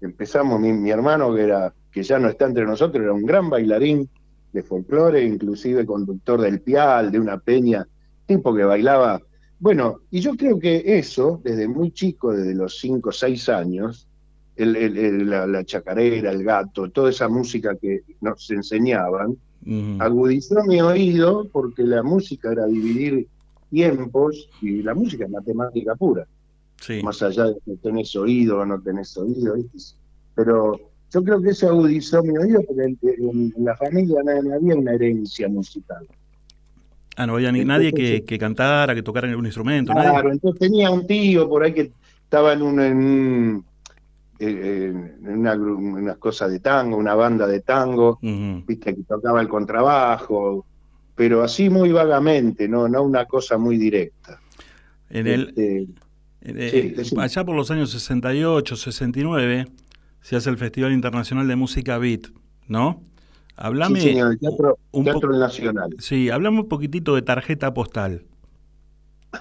empezamos. 0.00 0.60
Mi, 0.60 0.72
mi 0.72 0.90
hermano, 0.90 1.34
que, 1.34 1.42
era, 1.42 1.74
que 1.90 2.02
ya 2.02 2.18
no 2.18 2.28
está 2.28 2.46
entre 2.46 2.64
nosotros, 2.64 3.02
era 3.02 3.12
un 3.12 3.26
gran 3.26 3.50
bailarín 3.50 4.08
de 4.52 4.62
folclore, 4.62 5.22
inclusive 5.24 5.84
conductor 5.84 6.40
del 6.40 6.60
Pial, 6.60 7.10
de 7.10 7.18
una 7.20 7.38
peña, 7.38 7.86
tipo 8.24 8.54
que 8.54 8.64
bailaba. 8.64 9.20
Bueno, 9.58 10.00
y 10.10 10.20
yo 10.20 10.36
creo 10.36 10.58
que 10.58 10.82
eso, 10.98 11.40
desde 11.42 11.66
muy 11.68 11.90
chico, 11.90 12.32
desde 12.32 12.54
los 12.54 12.78
5 12.78 13.08
o 13.08 13.12
6 13.12 13.48
años, 13.48 14.05
el- 14.56 14.76
el- 14.76 14.96
el- 14.98 15.30
la, 15.30 15.46
la 15.46 15.64
chacarera, 15.64 16.30
el 16.30 16.42
gato, 16.44 16.88
toda 16.90 17.10
esa 17.10 17.28
música 17.28 17.76
que 17.76 18.02
nos 18.20 18.50
enseñaban, 18.50 19.36
agudizó 19.98 20.64
mi 20.64 20.80
oído 20.80 21.48
porque 21.52 21.82
la 21.82 22.02
música 22.02 22.52
era 22.52 22.66
dividir 22.66 23.26
tiempos 23.70 24.48
y 24.62 24.82
la 24.82 24.94
música 24.94 25.24
es 25.24 25.30
matemática 25.30 25.94
pura, 25.96 26.26
Sí. 26.80 27.02
más 27.02 27.20
allá 27.22 27.46
de 27.46 27.56
que 27.64 27.76
tenés 27.82 28.14
oído 28.16 28.58
o 28.60 28.66
no 28.66 28.80
tenés 28.80 29.16
oído, 29.16 29.54
¿viste? 29.54 29.96
pero 30.34 30.78
yo 31.12 31.22
creo 31.24 31.40
que 31.40 31.50
eso 31.50 31.68
agudizó 31.68 32.22
mi 32.22 32.36
oído 32.36 32.62
porque 32.66 32.94
en, 33.02 33.54
la 33.58 33.74
familia 33.76 34.20
no, 34.24 34.42
no 34.42 34.54
había 34.54 34.74
una 34.76 34.92
herencia 34.92 35.48
musical. 35.48 36.06
Ah, 37.16 37.26
no 37.26 37.36
había 37.36 37.50
ni 37.50 37.64
nadie 37.64 37.92
que, 37.94 38.24
que 38.24 38.38
cantara, 38.38 38.94
que 38.94 39.02
tocara 39.02 39.26
algún 39.28 39.46
instrumento. 39.46 39.94
nadie. 39.94 40.10
Claro, 40.10 40.32
entonces 40.32 40.60
tenía 40.60 40.90
un 40.90 41.06
tío 41.06 41.48
por 41.48 41.64
ahí 41.64 41.72
que 41.72 41.90
estaba 42.24 42.52
en 42.52 42.60
un, 42.62 42.78
en, 42.80 42.96
un- 42.98 43.64
eh, 44.38 44.92
una, 45.20 45.54
una 45.54 46.14
cosa 46.16 46.48
de 46.48 46.60
tango, 46.60 46.96
una 46.96 47.14
banda 47.14 47.46
de 47.46 47.60
tango, 47.60 48.18
viste 48.22 48.94
que 48.94 49.02
tocaba 49.02 49.40
el 49.40 49.48
contrabajo, 49.48 50.66
pero 51.14 51.42
así 51.42 51.70
muy 51.70 51.92
vagamente, 51.92 52.68
no, 52.68 52.88
no 52.88 53.02
una 53.02 53.24
cosa 53.26 53.56
muy 53.58 53.78
directa. 53.78 54.40
En 55.10 55.26
el, 55.26 55.48
Este, 55.48 55.86
eh, 56.42 57.04
sí, 57.04 57.14
allá 57.18 57.44
por 57.44 57.56
los 57.56 57.70
años 57.70 57.90
68, 57.90 58.76
69, 58.76 59.66
se 60.20 60.36
hace 60.36 60.50
el 60.50 60.58
Festival 60.58 60.92
Internacional 60.92 61.46
de 61.48 61.56
Música 61.56 61.98
Beat, 61.98 62.26
¿no? 62.68 63.02
Hablame. 63.56 64.00
sí, 64.00 64.08
señor, 64.10 64.32
el 64.32 64.38
Teatro, 64.38 64.78
un 64.92 65.04
Teatro 65.04 65.30
po- 65.30 65.36
Nacional. 65.38 65.94
Sí, 65.98 66.28
hablame 66.30 66.60
un 66.60 66.68
poquitito 66.68 67.14
de 67.14 67.22
tarjeta 67.22 67.72
postal. 67.72 68.24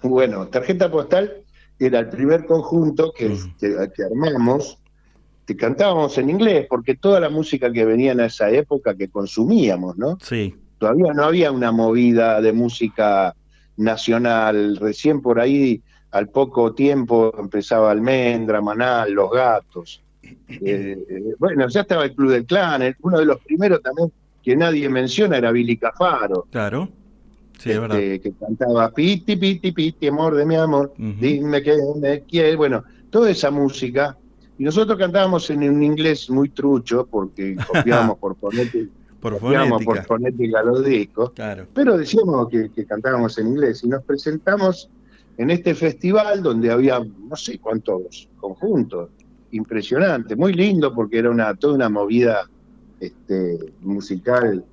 Bueno, 0.03 0.47
Tarjeta 0.47 0.91
Postal 0.91 1.43
era 1.79 1.99
el 1.99 2.09
primer 2.09 2.45
conjunto 2.45 3.11
que, 3.13 3.35
que 3.59 4.03
armamos, 4.03 4.77
que 5.45 5.55
cantábamos 5.55 6.17
en 6.17 6.29
inglés, 6.29 6.65
porque 6.69 6.95
toda 6.95 7.19
la 7.19 7.29
música 7.29 7.71
que 7.71 7.85
venía 7.85 8.11
en 8.13 8.19
esa 8.19 8.49
época 8.49 8.95
que 8.95 9.09
consumíamos, 9.09 9.97
¿no? 9.97 10.17
Sí. 10.21 10.55
todavía 10.79 11.13
no 11.13 11.23
había 11.23 11.51
una 11.51 11.71
movida 11.71 12.41
de 12.41 12.51
música 12.51 13.33
nacional. 13.77 14.77
Recién 14.77 15.21
por 15.21 15.39
ahí, 15.39 15.81
al 16.11 16.29
poco 16.29 16.73
tiempo, 16.73 17.33
empezaba 17.37 17.91
Almendra, 17.91 18.61
Manal, 18.61 19.11
Los 19.11 19.31
Gatos. 19.31 20.01
Eh, 20.47 20.97
bueno, 21.39 21.67
ya 21.69 21.81
estaba 21.81 22.03
el 22.05 22.13
Club 22.15 22.31
del 22.31 22.45
Clan. 22.45 22.95
uno 23.01 23.19
de 23.19 23.25
los 23.25 23.39
primeros 23.41 23.81
también 23.81 24.11
que 24.43 24.55
nadie 24.55 24.87
menciona 24.89 25.37
era 25.37 25.51
Billy 25.51 25.77
Cafaro, 25.77 26.47
Claro. 26.51 26.89
Sí, 27.59 27.71
es 27.71 27.79
verdad. 27.79 27.99
este, 27.99 28.29
que 28.31 28.37
cantaba 28.37 28.91
Piti, 28.91 29.35
Piti, 29.37 29.71
Piti, 29.71 30.07
amor 30.07 30.35
de 30.35 30.45
mi 30.45 30.55
amor, 30.55 30.93
Ujú. 30.99 31.13
dime 31.19 31.61
que 31.63 31.75
me 31.99 32.21
quieres. 32.21 32.57
Bueno, 32.57 32.83
toda 33.09 33.29
esa 33.31 33.49
música. 33.49 34.17
Y 34.58 34.64
nosotros 34.64 34.97
cantábamos 34.97 35.49
en 35.49 35.70
un 35.70 35.84
inglés 35.84 36.30
muy 36.30 36.49
trucho, 36.49 37.06
porque 37.10 37.56
copiábamos 37.68 38.18
por 38.18 38.36
fonética, 38.38 38.91
Por 39.20 39.39
copiábamos 39.39 39.84
por 39.84 40.03
fonética. 40.06 40.64
los 40.64 40.84
discos. 40.86 41.32
Claro. 41.32 41.66
Pero 41.74 41.97
decíamos 41.97 42.47
que, 42.49 42.70
que 42.70 42.86
cantábamos 42.86 43.38
en 43.38 43.47
inglés 43.47 43.84
y 43.84 43.88
nos 43.89 44.03
presentamos 44.03 44.89
en 45.38 45.49
este 45.51 45.76
festival 45.76 46.41
donde 46.41 46.72
había 46.72 46.99
no 46.99 47.36
sé 47.36 47.60
cuántos 47.60 48.30
conjuntos, 48.38 49.10
impresionante, 49.51 50.36
muy 50.36 50.53
lindo 50.53 50.93
porque 50.93 51.18
era 51.20 51.30
una 51.30 51.53
toda 51.56 51.76
una 51.76 51.89
movida 51.89 52.49
este, 52.99 53.74
musical 53.82 54.64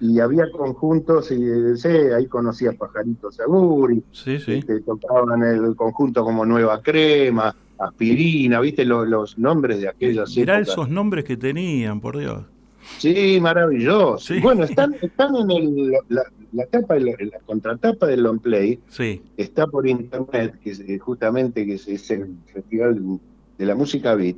y 0.00 0.18
había 0.18 0.50
conjuntos 0.50 1.30
y 1.30 1.76
sé, 1.76 2.12
ahí 2.12 2.26
conocía 2.26 2.70
a 2.70 2.72
Pajaritos 2.72 3.38
Aguri, 3.38 4.02
Sí, 4.10 4.40
sí. 4.40 4.54
este, 4.54 4.80
tocaban 4.80 5.42
el 5.44 5.76
conjunto 5.76 6.24
como 6.24 6.44
Nueva 6.44 6.82
Crema, 6.82 7.54
Aspirina, 7.86 8.60
viste 8.60 8.84
los, 8.84 9.08
los 9.08 9.38
nombres 9.38 9.80
de 9.80 9.88
aquellas 9.88 10.36
Mirá 10.36 10.56
épocas. 10.58 10.72
esos 10.72 10.88
nombres 10.88 11.24
que 11.24 11.36
tenían, 11.36 12.00
por 12.00 12.18
Dios. 12.18 12.42
Sí, 12.98 13.38
maravilloso. 13.40 14.18
Sí. 14.18 14.40
Bueno, 14.40 14.64
están, 14.64 14.94
están 15.00 15.36
en 15.36 15.50
el, 15.50 15.90
la, 16.08 16.22
la 16.52 16.66
tapa, 16.66 16.96
la, 16.98 17.12
la 17.18 17.38
contratapa 17.46 18.06
del 18.06 18.22
long 18.24 18.40
play, 18.40 18.80
Sí. 18.88 19.22
está 19.36 19.66
por 19.66 19.86
internet, 19.86 20.58
que 20.62 20.70
es, 20.70 20.80
eh, 20.80 20.98
justamente 20.98 21.64
que 21.64 21.74
es, 21.74 21.86
es 21.88 22.10
el 22.10 22.34
festival 22.52 23.00
de 23.58 23.66
la 23.66 23.74
música 23.74 24.14
beat. 24.14 24.36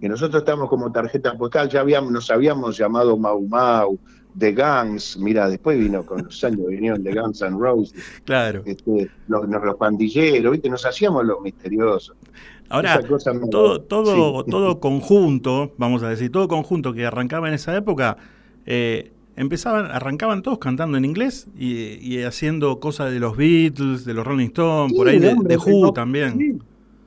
que 0.00 0.08
nosotros 0.08 0.42
estábamos 0.42 0.68
como 0.68 0.90
tarjeta 0.92 1.36
postal, 1.36 1.68
ya 1.68 1.80
habíamos, 1.80 2.12
nos 2.12 2.30
habíamos 2.30 2.76
llamado 2.76 3.16
Mau 3.16 3.40
Mau, 3.46 3.98
The 4.38 4.52
Guns, 4.52 5.16
mira, 5.18 5.48
después 5.48 5.78
vino 5.78 6.04
con 6.04 6.24
los 6.24 6.42
años, 6.44 6.66
vinieron 6.68 7.02
The 7.02 7.12
Guns 7.20 7.42
and 7.42 7.60
Roses, 7.60 7.94
Claro. 8.24 8.62
este, 8.66 9.08
los, 9.28 9.48
los 9.48 9.76
pandilleros, 9.76 10.52
¿viste? 10.52 10.68
Nos 10.68 10.84
hacíamos 10.86 11.24
los 11.24 11.40
misteriosos. 11.40 12.16
Ahora, 12.68 13.00
todo, 13.50 13.80
todo, 13.82 14.42
sí. 14.44 14.50
todo 14.50 14.80
conjunto, 14.80 15.72
vamos 15.76 16.02
a 16.02 16.08
decir, 16.08 16.32
todo 16.32 16.48
conjunto 16.48 16.92
que 16.92 17.04
arrancaba 17.06 17.48
en 17.48 17.54
esa 17.54 17.76
época, 17.76 18.16
eh, 18.66 19.12
empezaban, 19.36 19.86
arrancaban 19.86 20.42
todos 20.42 20.58
cantando 20.58 20.96
en 20.96 21.04
inglés 21.04 21.46
y, 21.58 21.98
y 22.00 22.22
haciendo 22.22 22.80
cosas 22.80 23.12
de 23.12 23.20
los 23.20 23.36
Beatles, 23.36 24.04
de 24.04 24.14
los 24.14 24.26
Rolling 24.26 24.46
Stones, 24.46 24.96
por 24.96 25.08
ahí 25.08 25.18
de, 25.18 25.34
de 25.44 25.56
Who 25.56 25.86
no, 25.86 25.92
también. 25.92 26.38
sí. 26.38 26.58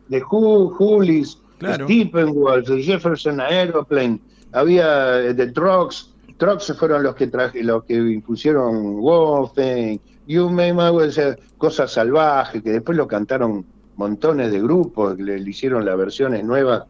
De 0.10 0.24
Who, 0.24 0.70
Hoolies, 0.78 1.38
Claro. 1.58 1.86
Steppenwolf, 1.86 2.70
Jefferson 2.70 3.42
Aeroplane, 3.42 4.20
había 4.52 5.22
eh, 5.22 5.34
The 5.34 5.48
Trucks, 5.52 6.14
Trucks 6.38 6.72
fueron 6.78 7.02
los 7.04 7.16
que 7.16 7.28
traje, 7.28 7.64
los 7.64 7.84
que 7.84 7.96
impusieron 7.96 9.02
Wolfing, 9.02 10.00
You 10.28 10.50
May 10.50 10.72
My 10.72 11.12
sea, 11.12 11.36
cosas 11.58 11.92
salvajes, 11.94 12.62
que 12.62 12.70
después 12.72 12.96
lo 12.98 13.08
cantaron 13.08 13.66
montones 13.98 14.52
de 14.52 14.62
grupos, 14.62 15.16
que 15.16 15.24
le, 15.24 15.40
le 15.40 15.50
hicieron 15.50 15.84
las 15.86 15.98
versiones 15.98 16.44
nuevas. 16.46 16.84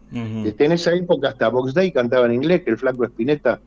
Este, 0.46 0.66
en 0.66 0.74
esa 0.74 0.94
época 0.94 1.30
hasta 1.30 1.50
Box 1.50 1.74
Day 1.74 1.92
cantaba 1.92 2.26
en 2.28 2.34
inglés, 2.36 2.62
que 2.64 2.70
el 2.72 2.78
flaco 2.78 3.04
Espineta 3.06 3.60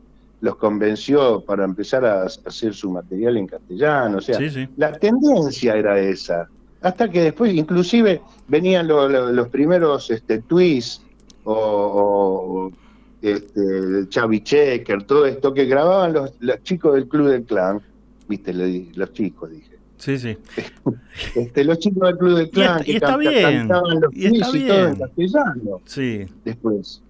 los 0.42 0.56
convenció 0.56 1.40
para 1.42 1.64
empezar 1.64 2.04
a 2.04 2.22
hacer 2.24 2.72
su 2.74 2.90
material 2.90 3.36
en 3.36 3.46
castellano. 3.46 4.18
O 4.18 4.20
sea, 4.20 4.38
Sí, 4.38 4.48
sí. 4.50 4.68
la 4.76 4.92
tendencia 4.92 5.74
era 5.74 5.98
esa. 5.98 6.48
Hasta 6.82 7.10
que 7.10 7.20
después, 7.22 7.52
inclusive, 7.52 8.22
venían 8.48 8.88
lo- 8.88 9.06
lo- 9.08 9.32
los 9.32 9.48
primeros 9.48 10.10
este, 10.10 10.38
twists 10.40 11.02
o, 11.44 11.52
o, 11.54 12.72
este, 13.20 13.60
el 13.60 14.08
Chavi 14.08 14.40
Checker, 14.42 15.02
todo 15.04 15.26
esto 15.26 15.52
que 15.52 15.66
grababan 15.66 16.12
los, 16.14 16.32
los 16.40 16.62
chicos 16.62 16.94
del 16.94 17.06
Club 17.06 17.28
del 17.28 17.42
Clan. 17.44 17.80
Viste, 18.28 18.54
Le 18.54 18.86
los 18.94 19.12
chicos, 19.12 19.50
dije. 19.50 19.69
Sí, 20.00 20.18
sí. 20.18 20.36
Este, 21.36 21.62
los 21.64 21.78
chicos 21.78 22.08
del 22.08 22.18
Club 22.18 22.36
del 22.38 22.46
Y 22.46 22.50
Clan 22.50 22.68
está- 22.78 22.84
que 22.84 22.90
y 22.92 22.96
está 22.96 23.52
cantaban 23.52 24.00
los 24.00 24.14
y 24.16 24.26
está 24.26 24.56
y 24.58 24.66
todo 24.66 24.88
en 24.88 24.96
castellano 24.96 25.80
Sí. 25.84 26.26
después. 26.44 27.02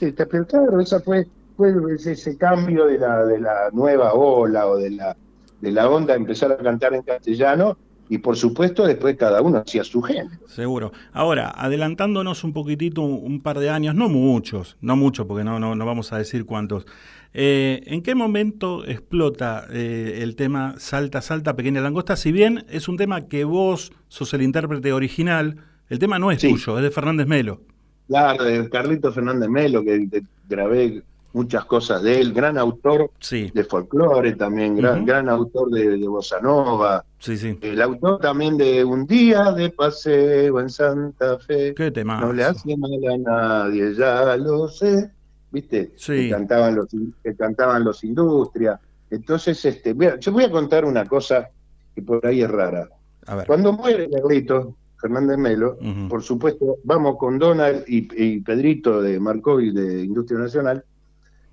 Pero 0.00 0.46
claro, 0.46 0.80
esa 0.80 1.00
fue, 1.00 1.26
fue 1.56 1.72
ese, 1.94 2.12
ese 2.12 2.36
cambio 2.36 2.86
de 2.86 2.98
la, 2.98 3.24
de 3.24 3.40
la 3.40 3.70
nueva 3.72 4.12
ola 4.14 4.66
o 4.66 4.76
de 4.76 4.90
la, 4.90 5.16
de 5.60 5.70
la 5.72 5.88
onda, 5.88 6.14
empezar 6.14 6.50
a 6.52 6.56
cantar 6.56 6.94
en 6.94 7.02
castellano 7.02 7.78
y 8.08 8.18
por 8.18 8.36
supuesto 8.36 8.84
después 8.86 9.16
cada 9.16 9.40
uno 9.40 9.58
hacía 9.64 9.84
su 9.84 10.02
género. 10.02 10.46
Seguro. 10.48 10.92
Ahora, 11.12 11.50
adelantándonos 11.56 12.42
un 12.44 12.52
poquitito, 12.52 13.02
un, 13.02 13.20
un 13.24 13.40
par 13.40 13.58
de 13.60 13.70
años, 13.70 13.94
no 13.94 14.08
muchos, 14.08 14.76
no 14.80 14.96
muchos, 14.96 15.26
porque 15.26 15.44
no, 15.44 15.58
no, 15.60 15.74
no 15.76 15.86
vamos 15.86 16.12
a 16.12 16.18
decir 16.18 16.44
cuántos. 16.44 16.86
Eh, 17.34 17.82
¿En 17.86 18.02
qué 18.02 18.14
momento 18.14 18.84
explota 18.84 19.66
eh, 19.70 20.20
el 20.22 20.36
tema 20.36 20.74
Salta, 20.78 21.22
Salta, 21.22 21.56
Pequeña 21.56 21.80
Langosta? 21.80 22.16
Si 22.16 22.30
bien 22.32 22.64
es 22.68 22.88
un 22.88 22.96
tema 22.98 23.26
que 23.28 23.44
vos 23.44 23.92
sos 24.08 24.34
el 24.34 24.42
intérprete 24.42 24.92
original, 24.92 25.56
el 25.88 25.98
tema 25.98 26.18
no 26.18 26.30
es 26.30 26.40
Sí. 26.40 26.50
tuyo, 26.50 26.76
es 26.78 26.82
de 26.84 26.90
Fernández 26.90 27.26
Melo. 27.26 27.60
Claro, 28.08 28.44
de 28.44 28.68
Carlito 28.68 29.12
Fernández 29.12 29.48
Melo, 29.48 29.82
que 29.82 30.08
que 30.10 30.22
grabé 30.48 31.02
muchas 31.32 31.64
cosas 31.64 32.02
de 32.02 32.20
él, 32.20 32.34
gran 32.34 32.58
autor 32.58 33.10
Sí, 33.18 33.50
de 33.54 33.64
folclore 33.64 34.34
también, 34.34 34.76
gran, 34.76 35.06
gran 35.06 35.30
autor 35.30 35.70
de, 35.70 35.96
de 35.96 36.06
bossa 36.08 36.38
nova, 36.42 37.02
sí, 37.18 37.38
sí. 37.38 37.56
el 37.62 37.80
autor 37.80 38.18
también 38.20 38.58
de 38.58 38.84
Un 38.84 39.06
día 39.06 39.50
de 39.52 39.70
paseo 39.70 40.60
en 40.60 40.68
Santa 40.68 41.38
Fe. 41.38 41.72
¿Qué 41.74 41.90
tema? 41.90 42.20
No 42.20 42.34
le 42.34 42.44
hace 42.44 42.76
mal 42.76 42.90
a 43.10 43.16
nadie, 43.16 43.94
ya 43.94 44.36
lo 44.36 44.68
sé. 44.68 45.10
¿Viste? 45.52 45.92
Sí. 45.96 46.12
Que 46.12 46.30
cantaban 46.30 46.74
los, 46.74 46.86
que 47.22 47.36
cantaban 47.36 47.84
los 47.84 48.02
Industria. 48.04 48.80
Entonces, 49.10 49.62
este, 49.64 49.94
mira, 49.94 50.18
yo 50.18 50.32
voy 50.32 50.44
a 50.44 50.50
contar 50.50 50.84
una 50.84 51.04
cosa 51.06 51.50
que 51.94 52.02
por 52.02 52.26
ahí 52.26 52.42
es 52.42 52.50
rara. 52.50 52.88
A 53.26 53.36
ver. 53.36 53.46
Cuando 53.46 53.72
muere 53.72 54.08
Carlito 54.10 54.76
Fernández 55.00 55.36
Melo, 55.36 55.78
por 56.08 56.22
supuesto, 56.22 56.78
vamos 56.84 57.16
con 57.18 57.38
Donald 57.38 57.84
y, 57.86 58.08
y 58.16 58.40
Pedrito 58.40 59.02
de 59.02 59.20
Marcoy 59.20 59.72
de 59.72 60.04
Industria 60.04 60.38
Nacional, 60.38 60.84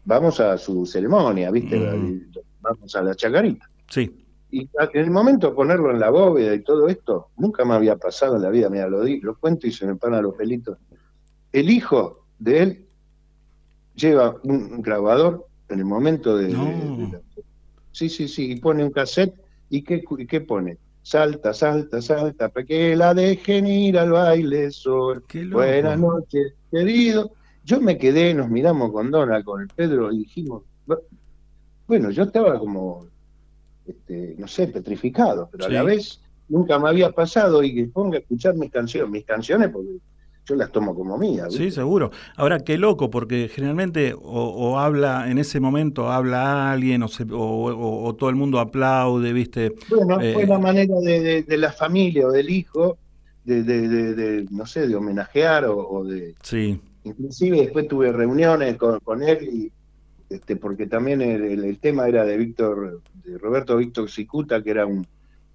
vamos 0.05 0.39
a 0.39 0.57
su 0.57 0.85
ceremonia, 0.85 1.51
¿viste? 1.51 1.79
Vamos 2.61 2.95
a 2.95 3.01
la 3.01 3.15
chacarita. 3.15 3.69
Sí. 3.89 4.25
Y 4.51 4.61
en 4.61 4.89
el 4.93 5.11
momento 5.11 5.49
de 5.49 5.55
ponerlo 5.55 5.91
en 5.91 5.99
la 5.99 6.09
bóveda 6.09 6.55
y 6.55 6.63
todo 6.63 6.87
esto, 6.87 7.29
nunca 7.37 7.63
me 7.65 7.75
había 7.75 7.97
pasado 7.97 8.35
en 8.35 8.41
la 8.41 8.49
vida, 8.49 8.69
mira, 8.69 8.87
lo, 8.87 9.03
di, 9.03 9.19
lo 9.21 9.35
cuento 9.35 9.67
y 9.67 9.71
se 9.71 9.85
me 9.85 9.95
paran 9.95 10.23
los 10.23 10.35
pelitos. 10.35 10.77
El 11.51 11.69
hijo 11.69 12.25
de 12.39 12.63
él 12.63 12.85
lleva 13.99 14.35
un 14.43 14.81
grabador 14.81 15.45
en 15.69 15.79
el 15.79 15.85
momento 15.85 16.35
de... 16.37 16.47
de- 16.47 16.53
No. 16.53 16.97
de 16.97 17.07
la- 17.11 17.21
sí, 17.91 18.09
sí, 18.09 18.27
sí, 18.27 18.51
y 18.53 18.55
pone 18.59 18.83
un 18.83 18.91
cassette, 18.91 19.33
¿y 19.69 19.83
qué, 19.83 20.03
y 20.17 20.25
qué 20.27 20.41
pone? 20.41 20.77
Salta, 21.01 21.53
salta, 21.53 22.01
salta, 22.01 22.49
para 22.49 22.65
que 22.65 22.95
la 22.95 23.13
dejen 23.13 23.65
ir 23.67 23.97
al 23.97 24.11
baile 24.11 24.69
sol. 24.71 25.23
Buenas 25.51 25.99
noches, 25.99 26.53
querido. 26.71 27.31
Yo 27.63 27.79
me 27.81 27.97
quedé, 27.97 28.33
nos 28.33 28.49
miramos 28.49 28.91
con 28.91 29.09
Dona, 29.11 29.43
con 29.43 29.61
el 29.61 29.67
Pedro, 29.67 30.11
y 30.11 30.19
dijimos, 30.19 30.63
"Bu- 30.87 30.99
bueno, 31.87 32.09
yo 32.11 32.23
estaba 32.23 32.57
como, 32.59 33.07
este, 33.85 34.35
no 34.37 34.47
sé, 34.47 34.67
petrificado, 34.67 35.49
pero 35.51 35.65
Sí. 35.65 35.71
a 35.71 35.73
la 35.73 35.83
vez 35.83 36.21
nunca 36.47 36.77
me 36.79 36.89
había 36.89 37.11
pasado 37.11 37.63
y 37.63 37.73
que 37.73 37.85
ponga 37.87 38.17
a 38.17 38.21
escuchar 38.21 38.55
mis 38.55 38.71
canciones, 38.71 39.09
mis 39.11 39.25
canciones, 39.25 39.69
porque 39.69 39.97
yo 40.45 40.55
las 40.55 40.71
tomo 40.71 40.95
como 40.95 41.17
mías. 41.17 41.53
Sí, 41.53 41.65
¿viste? 41.65 41.81
seguro. 41.81 42.11
Ahora, 42.35 42.59
qué 42.59 42.77
loco, 42.77 43.09
porque 43.11 43.49
generalmente 43.53 44.13
o, 44.13 44.19
o 44.21 44.79
habla, 44.79 45.29
en 45.29 45.37
ese 45.37 45.59
momento 45.59 46.09
habla 46.11 46.71
alguien 46.71 47.03
o, 47.03 47.07
se- 47.07 47.25
o- 47.31 48.15
todo 48.17 48.29
el 48.29 48.35
mundo 48.35 48.59
aplaude, 48.59 49.31
¿viste? 49.31 49.73
Bueno, 49.89 50.19
Eh, 50.19 50.33
fue 50.33 50.47
la 50.47 50.57
manera 50.57 50.95
de, 51.01 51.19
de- 51.19 51.43
de 51.43 51.57
la 51.57 51.71
familia 51.71 52.27
o 52.27 52.31
del 52.31 52.49
hijo 52.49 52.97
de, 53.45 54.45
no 54.51 54.65
sé, 54.65 54.87
de 54.87 54.95
homenajear 54.95 55.65
o, 55.65 55.77
o 55.77 56.03
de... 56.05 56.35
Sí, 56.43 56.79
Inclusive 57.03 57.61
después 57.61 57.87
tuve 57.87 58.11
reuniones 58.11 58.75
con, 58.77 58.99
con 58.99 59.23
él 59.23 59.43
y 59.51 59.71
este, 60.29 60.55
porque 60.57 60.85
también 60.85 61.21
el, 61.21 61.43
el- 61.43 61.63
el 61.65 61.79
tema 61.79 62.07
era 62.07 62.25
de 62.25 62.37
Víctor, 62.37 63.01
de 63.23 63.37
Roberto 63.37 63.77
Víctor 63.77 64.09
Cicuta, 64.11 64.61
que 64.61 64.71
era 64.71 64.85
un, 64.85 65.05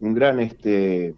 un 0.01 0.14
gran 0.14 0.41
este 0.41 1.14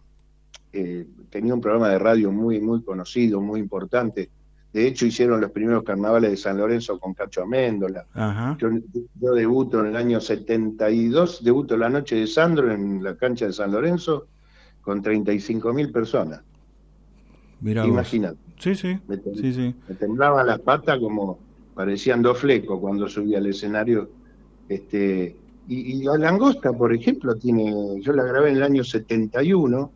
eh, 0.73 1.07
tenía 1.31 1.55
un 1.55 1.61
programa 1.61 1.89
de 1.91 1.99
radio 1.99 2.33
muy, 2.33 2.61
muy 2.61 2.83
conocido, 2.83 3.41
muy 3.41 3.61
importante. 3.61 4.31
De 4.73 4.87
hecho, 4.87 5.07
hicieron 5.07 5.41
los 5.41 5.51
primeros 5.53 5.85
carnavales 5.85 6.31
de 6.31 6.37
San 6.37 6.59
Lorenzo 6.59 6.99
con 6.99 7.15
Cacho 7.15 7.43
Améndola. 7.43 8.07
ajá. 8.13 8.57
Yo, 8.61 8.69
yo 9.21 9.33
debuto 9.33 9.81
en 9.81 9.87
el 9.87 9.97
año 9.97 10.21
72, 10.21 11.43
debuto 11.43 11.77
la 11.77 11.89
noche 11.89 12.17
de 12.17 12.27
Sandro 12.27 12.71
en 12.71 13.03
la 13.03 13.17
cancha 13.17 13.47
de 13.47 13.53
San 13.53 13.73
Lorenzo 13.73 14.27
con 14.83 15.01
35 15.03 15.73
mil 15.73 15.91
personas. 15.91 16.43
Mirá. 17.61 17.87
Imagínate. 17.87 18.37
Sí, 18.59 18.75
sí, 18.75 18.99
Me, 19.09 19.17
sí, 19.17 19.53
sí. 19.53 19.75
me 19.89 19.95
temblaban 19.95 20.47
las 20.47 20.61
patas 20.61 20.99
como 20.99 21.39
parecían 21.75 22.23
dos 22.23 22.39
flecos 22.39 22.79
cuando 22.81 23.09
subía 23.09 23.39
al 23.39 23.47
escenario. 23.47 24.11
Este, 24.69 25.37
y, 25.69 25.75
y 25.93 26.03
la 26.05 26.17
langosta, 26.19 26.73
por 26.73 26.95
ejemplo, 26.95 27.35
tiene, 27.35 28.01
yo 28.01 28.13
la 28.13 28.25
grabé 28.25 28.51
en 28.51 28.57
el 28.57 28.63
año 28.63 28.85
71, 28.85 29.91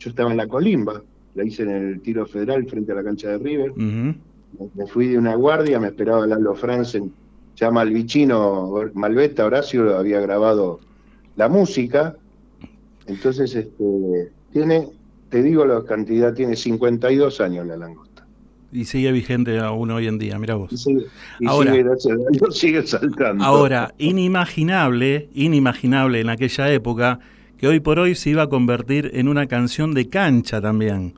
yo 0.00 0.10
estaba 0.10 0.30
en 0.32 0.36
la 0.38 0.48
colimba, 0.48 1.00
la 1.36 1.44
hice 1.44 1.62
en 1.62 1.70
el 1.70 2.00
tiro 2.00 2.26
federal 2.26 2.66
frente 2.66 2.90
a 2.90 2.96
la 2.96 3.04
cancha 3.04 3.28
de 3.28 3.38
River. 3.38 3.72
Me- 3.76 4.16
me 4.74 4.86
fui 4.88 5.06
de 5.06 5.16
una 5.16 5.36
guardia, 5.36 5.78
me 5.78 5.86
esperaba 5.86 6.26
Lalo 6.26 6.54
Franzen, 6.56 7.12
ya 7.54 7.70
Malvicino, 7.70 8.72
Malveta, 8.94 9.46
Horacio 9.46 9.96
había 9.96 10.18
grabado 10.20 10.80
la 11.36 11.48
música, 11.48 12.16
entonces 13.06 13.54
este, 13.54 13.84
tiene, 14.52 14.88
te 15.28 15.42
digo 15.42 15.64
la 15.64 15.84
cantidad, 15.84 16.34
tiene 16.34 16.56
52 16.56 17.40
años 17.40 17.66
la 17.66 17.76
langosta. 17.76 18.26
Y 18.72 18.84
sigue 18.84 19.10
vigente 19.12 19.58
aún 19.58 19.90
hoy 19.90 20.06
en 20.06 20.18
día, 20.18 20.38
mira 20.38 20.54
vos. 20.54 20.72
Y 20.72 20.76
sigue, 20.76 21.06
y 21.40 21.46
Ahora- 21.46 21.74
sigue 22.50 22.86
saltando. 22.86 23.42
Ahora, 23.44 23.92
inimaginable, 23.98 25.28
inimaginable 25.34 26.20
en 26.20 26.28
aquella 26.30 26.72
época 26.72 27.18
que 27.60 27.68
hoy 27.68 27.78
por 27.78 27.98
hoy 27.98 28.14
se 28.14 28.30
iba 28.30 28.42
a 28.44 28.48
convertir 28.48 29.10
en 29.12 29.28
una 29.28 29.46
canción 29.46 29.92
de 29.92 30.08
cancha 30.08 30.62
también. 30.62 31.12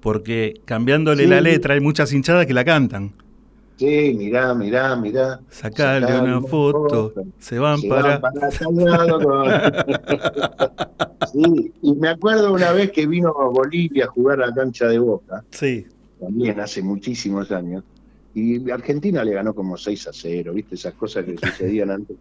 Porque 0.00 0.54
cambiándole 0.64 1.24
Sí. 1.24 1.28
la 1.28 1.42
letra 1.42 1.74
hay 1.74 1.80
muchas 1.80 2.12
hinchadas 2.14 2.46
que 2.46 2.54
la 2.54 2.64
cantan. 2.64 3.12
Sí, 3.76 4.14
mirá, 4.16 4.54
mirá, 4.54 4.96
mirá. 4.96 5.40
Sacale 5.50 6.06
una 6.06 6.38
una 6.38 6.40
foto, 6.40 7.10
foto. 7.10 7.24
se 7.38 7.58
van 7.58 7.78
Se 7.78 7.88
para... 7.88 8.18
van 8.18 8.32
para 8.32 8.48
tal 8.50 8.74
lado 8.76 9.20
con- 9.20 9.50
Sí, 11.32 11.72
y 11.82 11.92
me 11.94 12.08
acuerdo 12.08 12.52
una 12.52 12.72
vez 12.72 12.90
que 12.90 13.06
vino 13.06 13.28
a 13.28 13.48
Bolivia 13.48 14.04
a 14.04 14.08
jugar 14.08 14.42
a 14.42 14.46
la 14.48 14.54
cancha 14.54 14.86
de 14.88 14.98
Boca, 14.98 15.44
Sí, 15.50 15.86
también 16.20 16.58
hace 16.60 16.82
muchísimos 16.82 17.50
años, 17.50 17.84
y 18.34 18.70
Argentina 18.70 19.24
le 19.24 19.34
ganó 19.34 19.54
como 19.54 19.76
6 19.76 20.08
a 20.08 20.12
0, 20.12 20.52
¿viste? 20.54 20.74
Esas 20.76 20.94
cosas 20.94 21.24
que 21.24 21.36
sucedían 21.46 21.90
antes. 21.90 22.16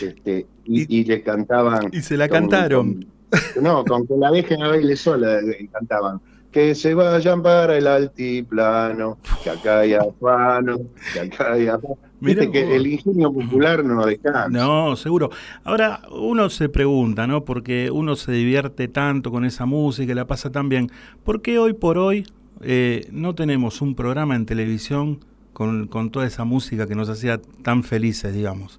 Este, 0.00 0.46
y, 0.64 1.00
y 1.00 1.04
le 1.04 1.22
cantaban. 1.22 1.88
y 1.92 2.00
se 2.00 2.16
la 2.16 2.28
con- 2.28 2.40
cantaron. 2.40 3.06
con- 3.54 3.62
no, 3.64 3.84
con 3.84 4.06
que 4.06 4.14
la 4.16 4.30
dejen 4.30 4.62
a 4.62 4.68
baile 4.68 4.94
sola 4.96 5.40
eh, 5.40 5.68
cantaban. 5.72 6.20
que 6.50 6.74
se 6.74 6.92
vayan 6.94 7.42
para 7.42 7.78
el 7.78 7.86
altiplano, 7.86 9.18
que 9.42 9.50
acá 9.50 9.80
hay 9.80 9.94
afano, 9.94 10.78
que 11.12 11.20
acá 11.20 11.52
hay 11.54 11.66
afano. 11.68 11.96
Mirá 12.20 12.42
Viste 12.42 12.52
que 12.52 12.76
el 12.76 12.86
ingenio 12.86 13.32
popular 13.32 13.84
no 13.84 14.04
descansa. 14.06 14.48
No, 14.48 14.94
seguro. 14.96 15.30
Ahora, 15.64 16.02
uno 16.12 16.50
se 16.50 16.68
pregunta, 16.68 17.26
¿no? 17.26 17.44
Porque 17.44 17.90
uno 17.90 18.14
se 18.16 18.30
divierte 18.32 18.86
tanto 18.86 19.30
con 19.32 19.44
esa 19.44 19.66
música 19.66 20.12
y 20.12 20.14
la 20.14 20.26
pasa 20.26 20.52
tan 20.52 20.68
bien. 20.68 20.90
¿Por 21.24 21.42
qué 21.42 21.58
hoy 21.58 21.72
por 21.72 21.98
hoy 21.98 22.26
eh, 22.60 23.08
no 23.10 23.34
tenemos 23.34 23.80
un 23.80 23.94
programa 23.96 24.36
en 24.36 24.46
televisión 24.46 25.24
con, 25.52 25.88
con 25.88 26.10
toda 26.10 26.26
esa 26.26 26.44
música 26.44 26.86
que 26.86 26.94
nos 26.94 27.08
hacía 27.08 27.40
tan 27.62 27.82
felices, 27.82 28.32
digamos? 28.34 28.78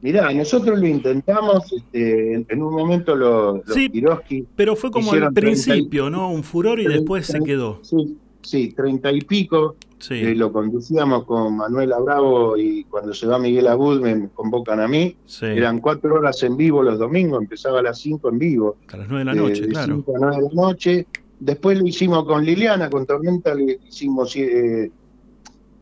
Mirá, 0.00 0.32
nosotros 0.32 0.78
lo 0.78 0.86
intentamos, 0.86 1.72
este, 1.72 2.34
en, 2.48 2.62
un 2.62 2.72
momento 2.72 3.16
los, 3.16 3.66
los 3.66 3.74
Sí, 3.74 3.88
Kiroski 3.90 4.46
Pero 4.54 4.76
fue 4.76 4.90
como 4.90 5.10
al 5.10 5.16
hicieron 5.16 5.34
30 5.34 5.50
y- 5.50 5.64
principio, 5.74 6.08
¿no? 6.10 6.30
Un 6.30 6.44
furor 6.44 6.78
y 6.80 6.86
después 6.86 7.26
se 7.26 7.40
quedó. 7.40 7.80
Sí, 7.82 8.16
sí, 8.42 8.72
treinta 8.76 9.10
y 9.12 9.20
pico. 9.22 9.76
Sí. 10.00 10.14
eh, 10.14 10.34
lo 10.36 10.52
conducíamos 10.52 11.24
con 11.24 11.56
Manuela 11.56 11.98
Bravo 11.98 12.56
y 12.56 12.84
cuando 12.84 13.12
se 13.12 13.26
va 13.26 13.36
Miguel 13.40 13.66
Abud 13.66 14.00
me 14.00 14.28
convocan 14.28 14.78
a 14.78 14.86
mí. 14.86 15.16
Sí. 15.26 15.46
Eran 15.46 15.80
cuatro 15.80 16.14
horas 16.14 16.40
en 16.44 16.56
vivo 16.56 16.84
los 16.84 17.00
domingos, 17.00 17.42
empezaba 17.42 17.80
a 17.80 17.82
las 17.82 17.98
cinco 17.98 18.28
en 18.28 18.38
vivo. 18.38 18.76
A 18.92 18.96
las 18.96 19.08
nueve 19.08 19.24
de 19.24 19.24
la 19.24 19.32
Eh, 19.32 19.34
noche, 19.48 19.62
de 19.62 19.68
claro. 19.68 19.94
cinco 19.96 20.14
a 20.16 20.18
nueve 20.20 20.36
de 20.36 20.42
la 20.42 20.62
noche. 20.62 21.06
Después 21.40 21.76
lo 21.80 21.84
hicimos 21.88 22.24
con 22.26 22.44
Liliana, 22.44 22.88
con 22.88 23.06
Tormenta, 23.06 23.52
le 23.56 23.80
hicimos 23.88 24.36
eh, 24.36 24.92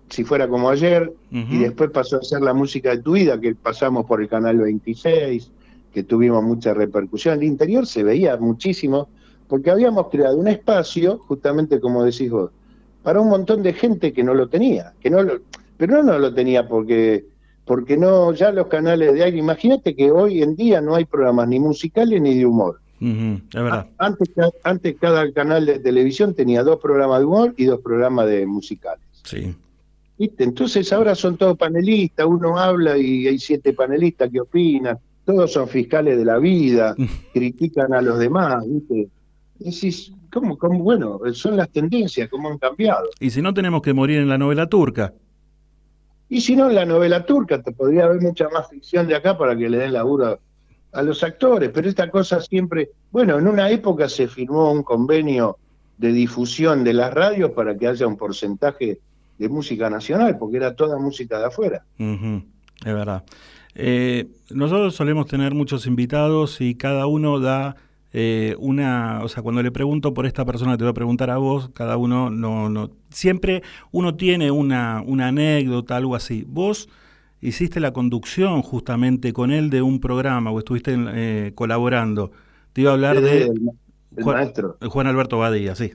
Si 0.08 0.22
fuera 0.24 0.46
como 0.48 0.68
ayer, 0.70 1.12
y 1.30 1.58
después 1.58 1.90
pasó 1.90 2.16
a 2.18 2.22
ser 2.22 2.40
la 2.40 2.54
música 2.54 2.90
de 2.90 2.98
tu 3.02 3.12
vida, 3.12 3.40
que 3.40 3.54
pasamos 3.54 4.06
por 4.06 4.20
el 4.22 4.28
canal 4.28 4.58
26, 4.58 5.50
que 5.92 6.02
tuvimos 6.04 6.42
mucha 6.44 6.74
repercusión. 6.74 7.38
El 7.38 7.44
interior 7.44 7.86
se 7.86 8.02
veía 8.04 8.36
muchísimo, 8.36 9.08
porque 9.48 9.70
habíamos 9.70 10.08
creado 10.08 10.36
un 10.36 10.48
espacio, 10.48 11.18
justamente 11.18 11.80
como 11.80 12.04
decís 12.04 12.30
vos, 12.30 12.50
para 13.02 13.20
un 13.20 13.28
montón 13.28 13.62
de 13.62 13.72
gente 13.72 14.12
que 14.12 14.22
no 14.22 14.34
lo 14.34 14.48
tenía, 14.48 14.92
que 15.00 15.10
no 15.10 15.22
lo, 15.22 15.40
pero 15.76 16.02
no 16.02 16.18
lo 16.18 16.32
tenía 16.34 16.66
porque 16.68 17.24
porque 17.64 17.96
no 17.96 18.32
ya 18.32 18.52
los 18.52 18.68
canales 18.68 19.12
de 19.12 19.24
aire, 19.24 19.38
imagínate 19.38 19.96
que 19.96 20.12
hoy 20.12 20.40
en 20.40 20.54
día 20.54 20.80
no 20.80 20.94
hay 20.94 21.04
programas 21.04 21.48
ni 21.48 21.58
musicales 21.58 22.20
ni 22.22 22.36
de 22.38 22.46
humor. 22.46 22.78
Es 23.48 23.62
verdad. 23.62 23.86
Antes, 23.98 24.28
ca- 24.36 24.50
antes 24.62 24.96
cada 25.00 25.30
canal 25.32 25.66
de 25.66 25.80
televisión 25.80 26.32
tenía 26.32 26.62
dos 26.62 26.78
programas 26.80 27.18
de 27.18 27.24
humor 27.24 27.54
y 27.56 27.64
dos 27.64 27.80
programas 27.80 28.28
de 28.28 28.46
musicales. 28.46 29.04
Sí. 29.24 29.52
¿Viste? 30.18 30.44
Entonces 30.44 30.92
ahora 30.92 31.14
son 31.14 31.36
todos 31.36 31.56
panelistas, 31.58 32.26
uno 32.26 32.58
habla 32.58 32.96
y 32.96 33.26
hay 33.26 33.38
siete 33.38 33.72
panelistas 33.72 34.30
que 34.30 34.40
opinan, 34.40 34.98
todos 35.24 35.52
son 35.52 35.68
fiscales 35.68 36.16
de 36.16 36.24
la 36.24 36.38
vida, 36.38 36.94
critican 37.34 37.92
a 37.92 38.00
los 38.00 38.18
demás, 38.18 38.64
¿viste? 38.66 39.08
Decís, 39.58 40.12
¿cómo, 40.32 40.56
cómo? 40.56 40.82
Bueno, 40.82 41.20
son 41.32 41.56
las 41.56 41.70
tendencias, 41.70 42.28
cómo 42.28 42.50
han 42.50 42.58
cambiado. 42.58 43.08
Y 43.20 43.30
si 43.30 43.42
no 43.42 43.52
tenemos 43.52 43.82
que 43.82 43.92
morir 43.92 44.18
en 44.18 44.28
la 44.28 44.38
novela 44.38 44.68
turca. 44.68 45.12
Y 46.28 46.40
si 46.40 46.56
no, 46.56 46.68
en 46.68 46.74
la 46.74 46.84
novela 46.84 47.24
turca 47.24 47.62
te 47.62 47.72
podría 47.72 48.04
haber 48.04 48.20
mucha 48.20 48.48
más 48.48 48.68
ficción 48.68 49.06
de 49.06 49.14
acá 49.14 49.38
para 49.38 49.56
que 49.56 49.68
le 49.68 49.78
den 49.78 49.92
laburo 49.92 50.40
a 50.92 51.02
los 51.02 51.22
actores, 51.22 51.70
pero 51.72 51.88
esta 51.88 52.10
cosa 52.10 52.40
siempre, 52.40 52.90
bueno, 53.10 53.38
en 53.38 53.46
una 53.46 53.70
época 53.70 54.08
se 54.08 54.28
firmó 54.28 54.72
un 54.72 54.82
convenio 54.82 55.58
de 55.98 56.12
difusión 56.12 56.84
de 56.84 56.94
las 56.94 57.12
radios 57.12 57.50
para 57.52 57.76
que 57.76 57.86
haya 57.86 58.06
un 58.06 58.16
porcentaje 58.16 58.98
de 59.38 59.48
música 59.48 59.90
nacional, 59.90 60.38
porque 60.38 60.56
era 60.56 60.74
toda 60.74 60.98
música 60.98 61.38
de 61.38 61.46
afuera. 61.46 61.84
Es 61.98 62.94
verdad. 62.94 63.24
Eh, 63.74 64.28
nosotros 64.50 64.94
solemos 64.94 65.26
tener 65.26 65.54
muchos 65.54 65.86
invitados 65.86 66.60
y 66.60 66.74
cada 66.74 67.06
uno 67.06 67.40
da 67.40 67.76
eh, 68.12 68.56
una, 68.58 69.20
o 69.22 69.28
sea, 69.28 69.42
cuando 69.42 69.62
le 69.62 69.70
pregunto 69.70 70.14
por 70.14 70.24
esta 70.24 70.46
persona, 70.46 70.78
te 70.78 70.84
voy 70.84 70.92
a 70.92 70.94
preguntar 70.94 71.28
a 71.28 71.36
vos, 71.36 71.68
cada 71.74 71.98
uno 71.98 72.30
no, 72.30 72.70
no, 72.70 72.90
siempre 73.10 73.62
uno 73.92 74.14
tiene 74.14 74.50
una, 74.50 75.02
una 75.04 75.28
anécdota, 75.28 75.96
algo 75.96 76.16
así. 76.16 76.44
Vos 76.48 76.88
hiciste 77.42 77.78
la 77.78 77.92
conducción 77.92 78.62
justamente 78.62 79.34
con 79.34 79.50
él 79.50 79.68
de 79.68 79.82
un 79.82 80.00
programa 80.00 80.50
o 80.50 80.58
estuviste 80.58 80.96
eh, 80.96 81.52
colaborando. 81.54 82.30
Te 82.72 82.80
iba 82.80 82.92
a 82.92 82.94
hablar 82.94 83.20
de 83.20 83.42
El, 83.42 83.70
el 84.16 84.24
Juan, 84.24 84.36
maestro. 84.36 84.78
Juan 84.80 85.06
Alberto 85.06 85.36
Badía, 85.36 85.74
sí. 85.74 85.92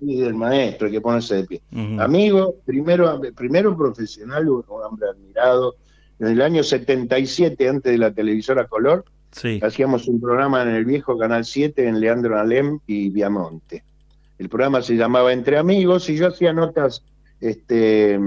Y 0.00 0.20
del 0.20 0.34
maestro, 0.34 0.86
hay 0.86 0.92
que 0.92 1.00
ponerse 1.00 1.36
de 1.36 1.44
pie. 1.44 1.62
Amigo, 1.98 2.56
primero, 2.64 3.20
primero 3.34 3.76
profesional, 3.76 4.48
un 4.48 4.64
hombre 4.68 5.08
admirado. 5.08 5.76
En 6.18 6.28
el 6.28 6.42
año 6.42 6.62
77, 6.62 7.68
antes 7.68 7.92
de 7.92 7.98
la 7.98 8.12
televisora 8.12 8.66
color, 8.66 9.04
Sí. 9.32 9.60
hacíamos 9.62 10.08
un 10.08 10.20
programa 10.20 10.62
en 10.62 10.68
el 10.68 10.84
viejo 10.84 11.18
Canal 11.18 11.44
7 11.44 11.86
en 11.88 12.00
Leandro 12.00 12.38
Alem 12.38 12.78
y 12.86 13.10
Viamonte. 13.10 13.84
El 14.38 14.48
programa 14.48 14.80
se 14.82 14.96
llamaba 14.96 15.32
Entre 15.32 15.58
Amigos 15.58 16.08
y 16.08 16.16
yo 16.16 16.28
hacía 16.28 16.52
notas, 16.52 17.02
este, 17.40 18.18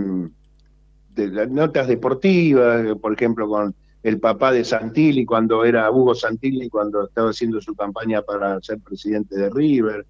de, 1.15 1.47
notas 1.47 1.87
deportivas, 1.87 2.95
por 3.01 3.13
ejemplo, 3.13 3.47
con 3.47 3.75
el 4.03 4.19
papá 4.19 4.51
de 4.51 4.63
Santilli 4.63 5.25
cuando 5.25 5.65
era 5.65 5.89
Hugo 5.91 6.15
Santilli, 6.15 6.69
cuando 6.69 7.05
estaba 7.05 7.29
haciendo 7.31 7.59
su 7.59 7.75
campaña 7.75 8.21
para 8.21 8.61
ser 8.61 8.79
presidente 8.79 9.35
de 9.35 9.49
River, 9.49 10.05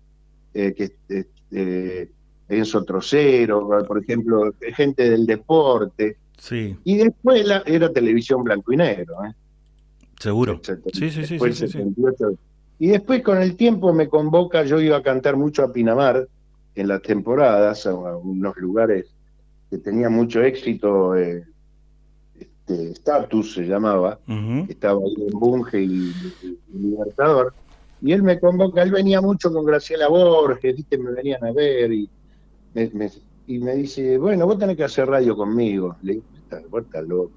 eh, 0.54 0.74
que 0.76 0.92
este, 1.52 2.12
Enzo 2.48 2.84
Trocero, 2.84 3.68
por 3.88 4.02
ejemplo, 4.02 4.54
gente 4.76 5.10
del 5.10 5.26
deporte. 5.26 6.18
Sí, 6.38 6.76
Y 6.84 6.98
después 6.98 7.46
la- 7.46 7.64
era 7.66 7.92
televisión 7.92 8.44
blanco 8.44 8.72
y 8.74 8.78
negro. 8.78 9.16
¿eh? 9.26 9.34
seguro. 10.20 10.60
Sí, 10.64 10.74
sí, 10.94 11.10
sí, 11.12 11.26
sí, 11.26 11.34
Después 11.34 11.58
sí, 11.58 11.68
sí. 11.68 11.74
78. 11.74 12.32
Y 12.80 12.88
después 12.88 13.22
con 13.24 13.38
el 13.42 13.56
tiempo 13.56 13.94
me 13.94 14.08
convoca, 14.10 14.64
yo 14.64 14.80
iba 14.80 14.98
a 14.98 15.04
cantar 15.04 15.36
mucho 15.38 15.64
a 15.64 15.72
Pinamar 15.74 16.28
en 16.76 16.88
las 16.88 17.02
temporadas, 17.02 17.86
a, 17.86 17.94
unos 17.94 18.56
lugares 18.58 19.06
que 19.70 19.78
tenían 19.78 20.14
mucho 20.14 20.42
éxito, 20.42 21.16
eh, 21.16 21.44
este, 22.40 22.92
Status 22.92 23.54
se 23.54 23.64
llamaba, 23.64 24.20
Ujú. 24.28 24.66
estaba 24.70 25.00
ahí 25.00 25.16
en 25.28 25.40
Bunge 25.40 25.82
y, 25.82 25.86
y- 25.86 26.58
y 26.74 26.78
Libertador, 26.78 27.54
y 28.02 28.12
él 28.14 28.24
me 28.24 28.40
convoca, 28.40 28.82
él 28.84 28.92
venía 28.92 29.22
mucho 29.22 29.52
con 29.52 29.66
Graciela 29.66 30.08
Borges, 30.08 30.76
¿viste? 30.76 30.98
me 30.98 31.12
venían 31.12 31.44
a 31.44 31.52
ver 31.52 31.92
y 31.92 32.10
me, 32.74 32.90
me- 32.94 33.12
y 33.48 33.58
me 33.60 33.76
dice, 33.76 34.18
bueno, 34.20 34.46
vos 34.46 34.60
tenés 34.60 34.78
que 34.78 34.84
hacer 34.84 35.08
radio 35.08 35.36
conmigo. 35.36 35.98
Le 36.02 36.14
digo, 36.14 36.26
"Estás- 36.36 36.70
vos 36.70 36.84
estás 36.84 37.08
loco. 37.08 37.32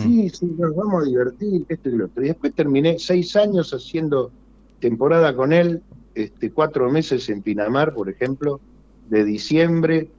Sí, 0.00 0.28
sí, 0.28 0.46
nos 0.58 0.74
vamos 0.76 1.02
a 1.02 1.06
divertir, 1.06 1.64
esto 1.68 1.88
y 1.88 1.92
lo 1.96 2.04
otro. 2.06 2.22
Y 2.22 2.28
después 2.28 2.54
terminé 2.54 2.98
seis 2.98 3.34
años 3.34 3.72
haciendo 3.72 4.30
temporada 4.78 5.34
con 5.34 5.52
él, 5.52 5.82
este, 6.14 6.52
cuatro 6.52 6.90
meses 6.90 7.28
en 7.30 7.42
Pinamar, 7.42 7.94
por 7.94 8.08
ejemplo, 8.08 8.60
de 9.08 9.24
diciembre 9.24 10.10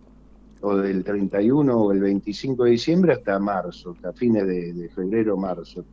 o 0.62 0.76
del 0.76 1.04
31 1.04 1.80
o 1.80 1.92
el 1.94 2.00
25 2.02 2.64
de 2.66 2.72
diciembre 2.72 3.14
hasta 3.14 3.40
marzo, 3.40 3.92
hasta 3.92 4.12
fines 4.14 4.46
de, 4.48 4.74
de 4.74 4.90
febrero, 4.90 5.38
marzo. 5.38 5.86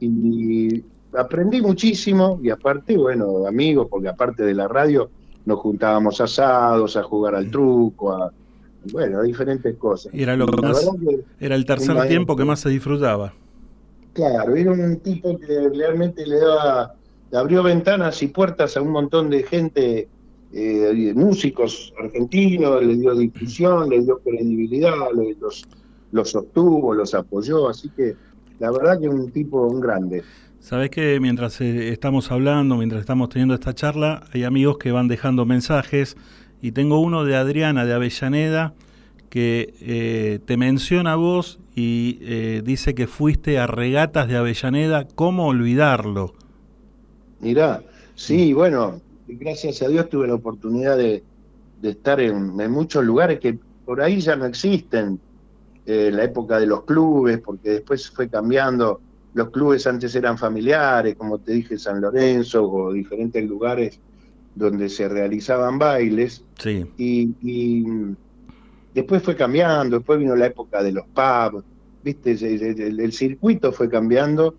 Y 0.00 0.82
aprendí 1.12 1.60
muchísimo 1.62 2.38
y 2.42 2.50
aparte, 2.50 2.96
bueno, 2.96 3.46
amigos, 3.46 3.86
porque 3.90 4.08
aparte 4.08 4.42
de 4.44 4.54
la 4.54 4.68
radio 4.68 5.10
nos 5.44 5.58
juntábamos 5.60 6.20
asados, 6.20 6.96
a 6.96 7.02
jugar 7.02 7.34
al 7.34 7.50
truco, 7.50 8.12
a, 8.12 8.32
bueno, 8.92 9.20
a 9.20 9.22
diferentes 9.22 9.76
cosas. 9.76 10.12
Y 10.14 10.22
era 10.22 10.36
lo 10.36 10.46
que 10.46 10.56
La 10.62 10.68
más, 10.68 10.84
verdad 10.84 10.92
que 11.00 11.44
era 11.46 11.54
el 11.54 11.64
tercer 11.64 12.08
tiempo 12.08 12.36
que 12.36 12.44
más 12.44 12.60
se 12.60 12.70
disfrutaba. 12.70 13.34
Claro, 14.12 14.56
era 14.56 14.72
un 14.72 15.00
tipo 15.00 15.38
que 15.38 15.68
realmente 15.68 16.26
le 16.26 16.38
daba, 16.38 16.94
le 17.30 17.38
abrió 17.38 17.62
ventanas 17.62 18.22
y 18.22 18.28
puertas 18.28 18.76
a 18.76 18.80
un 18.82 18.90
montón 18.90 19.28
de 19.28 19.42
gente, 19.42 20.08
eh, 20.50 21.12
músicos 21.14 21.92
argentinos, 22.00 22.82
le 22.82 22.96
dio 22.96 23.14
difusión, 23.14 23.90
le 23.90 24.00
dio 24.02 24.18
credibilidad, 24.20 24.94
le- 25.14 25.36
los, 25.38 25.68
los 26.10 26.30
sostuvo, 26.30 26.94
los 26.94 27.12
apoyó, 27.14 27.68
así 27.68 27.90
que 27.90 28.16
la 28.58 28.70
verdad 28.70 28.98
que 28.98 29.08
un 29.08 29.30
tipo, 29.32 29.66
un 29.66 29.80
grande. 29.80 30.26
Sabes 30.66 30.90
que 30.90 31.20
mientras 31.20 31.60
eh, 31.60 31.90
estamos 31.90 32.32
hablando, 32.32 32.76
mientras 32.76 32.98
estamos 32.98 33.28
teniendo 33.28 33.54
esta 33.54 33.72
charla, 33.72 34.24
hay 34.32 34.42
amigos 34.42 34.78
que 34.78 34.90
van 34.90 35.06
dejando 35.06 35.46
mensajes 35.46 36.16
y 36.60 36.72
tengo 36.72 36.98
uno 36.98 37.24
de 37.24 37.36
Adriana 37.36 37.84
de 37.84 37.92
Avellaneda 37.92 38.74
que 39.30 39.74
eh, 39.80 40.40
te 40.44 40.56
menciona 40.56 41.12
a 41.12 41.14
vos 41.14 41.60
y 41.76 42.18
eh, 42.20 42.62
dice 42.64 42.96
que 42.96 43.06
fuiste 43.06 43.60
a 43.60 43.68
regatas 43.68 44.26
de 44.26 44.38
Avellaneda. 44.38 45.06
¿Cómo 45.06 45.46
olvidarlo? 45.46 46.34
Mirá, 47.38 47.84
sí, 48.16 48.52
bueno, 48.52 49.00
gracias 49.28 49.82
a 49.82 49.88
Dios 49.88 50.08
tuve 50.08 50.26
la 50.26 50.34
oportunidad 50.34 50.96
de, 50.96 51.22
de 51.80 51.90
estar 51.90 52.18
en, 52.18 52.60
en 52.60 52.72
muchos 52.72 53.04
lugares 53.04 53.38
que 53.38 53.56
por 53.84 54.00
ahí 54.00 54.18
ya 54.18 54.34
no 54.34 54.46
existen. 54.46 55.20
Eh, 55.86 56.10
la 56.12 56.24
época 56.24 56.58
de 56.58 56.66
los 56.66 56.82
clubes, 56.82 57.38
porque 57.38 57.70
después 57.70 58.10
fue 58.10 58.28
cambiando. 58.28 59.00
Los 59.36 59.50
clubes 59.50 59.86
antes 59.86 60.14
eran 60.16 60.38
familiares, 60.38 61.14
como 61.14 61.38
te 61.38 61.52
dije, 61.52 61.76
San 61.78 62.00
Lorenzo 62.00 62.64
o 62.68 62.90
diferentes 62.92 63.46
lugares 63.46 64.00
donde 64.54 64.88
se 64.88 65.06
realizaban 65.08 65.78
bailes. 65.78 66.42
Sí. 66.58 66.86
Y, 66.96 67.28
y 67.42 67.84
después 68.94 69.22
fue 69.22 69.36
cambiando, 69.36 69.98
después 69.98 70.18
vino 70.18 70.34
la 70.34 70.46
época 70.46 70.82
de 70.82 70.92
los 70.92 71.04
pubs, 71.08 71.62
¿viste? 72.02 72.30
El, 72.32 72.80
el- 72.80 73.00
el 73.00 73.12
circuito 73.12 73.72
fue 73.72 73.90
cambiando 73.90 74.54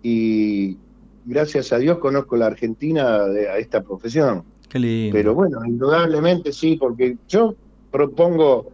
y 0.00 0.76
gracias 1.24 1.72
a 1.72 1.78
Dios 1.78 1.98
conozco 1.98 2.36
la 2.36 2.46
Argentina 2.46 3.24
de- 3.26 3.48
a 3.48 3.58
esta 3.58 3.82
profesión. 3.82 4.44
Qué 4.68 4.78
lindo. 4.78 5.12
Pero 5.12 5.34
bueno, 5.34 5.58
indudablemente 5.66 6.52
sí, 6.52 6.76
porque 6.78 7.16
yo 7.28 7.56
propongo, 7.90 8.70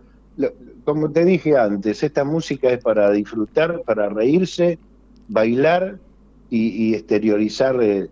como 0.85 1.11
te 1.11 1.25
dije 1.25 1.57
antes, 1.57 2.03
esta 2.03 2.25
música 2.25 2.69
es 2.71 2.83
para 2.85 3.11
disfrutar, 3.11 3.81
para 3.87 4.11
reírse, 4.11 4.79
bailar 5.27 6.01
y, 6.49 6.91
y 6.91 6.95
exteriorizar, 6.95 7.81
eh, 7.83 8.11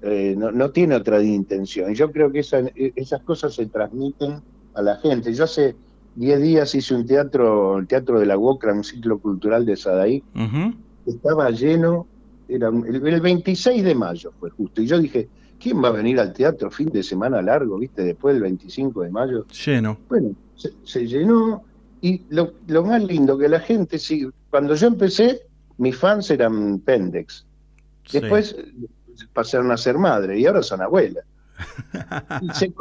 eh, 0.00 0.34
no, 0.36 0.50
no 0.52 0.70
tiene 0.70 0.94
otra 0.96 1.22
intención. 1.22 1.94
Yo 1.94 2.10
creo 2.12 2.30
que 2.32 2.40
esa- 2.40 2.62
esas 2.74 3.22
cosas 3.22 3.54
se 3.54 3.66
transmiten 3.68 4.42
a 4.74 4.82
la 4.82 4.96
gente. 4.96 5.32
Yo 5.32 5.44
hace 5.44 5.76
10 6.14 6.40
días 6.40 6.74
hice 6.74 6.94
un 6.94 7.06
teatro, 7.06 7.78
el 7.78 7.86
Teatro 7.86 8.18
de 8.20 8.26
la 8.26 8.38
UOCRA, 8.38 8.72
un 8.74 8.84
ciclo 8.84 9.18
cultural 9.20 9.64
de 9.64 9.76
Sadaí, 9.76 10.22
Ujú. 10.34 10.74
estaba 11.04 11.50
lleno, 11.50 12.08
era 12.48 12.68
el, 12.68 13.06
el 13.06 13.20
26 13.20 13.82
de 13.84 13.94
mayo 13.94 14.32
fue 14.38 14.50
justo, 14.50 14.82
y 14.82 14.86
yo 14.86 14.98
dije, 14.98 15.30
¿quién 15.58 15.82
va 15.82 15.88
a 15.88 15.92
venir 15.92 16.18
al 16.20 16.32
teatro 16.32 16.70
fin 16.70 16.88
de 16.88 17.02
semana 17.02 17.42
largo, 17.42 17.78
viste, 17.78 18.02
después 18.02 18.34
del 18.34 18.42
25 18.42 19.02
de 19.02 19.10
mayo? 19.10 19.46
Lleno. 19.64 20.00
Bueno, 20.08 20.34
se, 20.54 20.70
se 20.84 21.06
llenó, 21.06 21.62
y 22.00 22.26
lo, 22.34 22.52
lo 22.66 22.84
más 22.84 23.02
lindo 23.04 23.36
que 23.38 23.48
la 23.48 23.60
gente, 23.60 23.98
sí, 23.98 24.28
cuando 24.50 24.74
yo 24.74 24.86
empecé, 24.88 25.40
mis 25.78 25.96
fans 25.96 26.30
eran 26.30 26.78
Pendex, 26.80 27.46
después 28.12 28.56
pasaron 29.32 29.70
a 29.70 29.76
ser 29.76 29.98
madre, 29.98 30.38
y 30.38 30.46
ahora 30.46 30.62
son 30.62 30.82
abuelas. 30.82 31.24
y, 32.42 32.50
se 32.50 32.72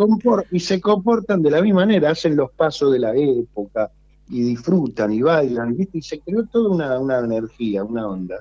y 0.52 0.60
se 0.60 0.82
comportan 0.82 1.42
de 1.42 1.52
la 1.52 1.62
misma 1.62 1.82
manera, 1.82 2.12
hacen 2.12 2.36
los 2.36 2.52
pasos 2.52 2.92
de 2.92 3.00
la 3.00 3.16
época, 3.16 3.90
y 4.30 4.42
disfrutan 4.42 5.14
y 5.14 5.22
bailan, 5.22 5.76
¿viste? 5.76 6.00
Y 6.00 6.02
se 6.02 6.20
creó 6.20 6.46
toda 6.46 6.70
una, 6.70 7.00
una 7.00 7.20
energía, 7.20 7.84
una 7.84 8.08
onda. 8.08 8.38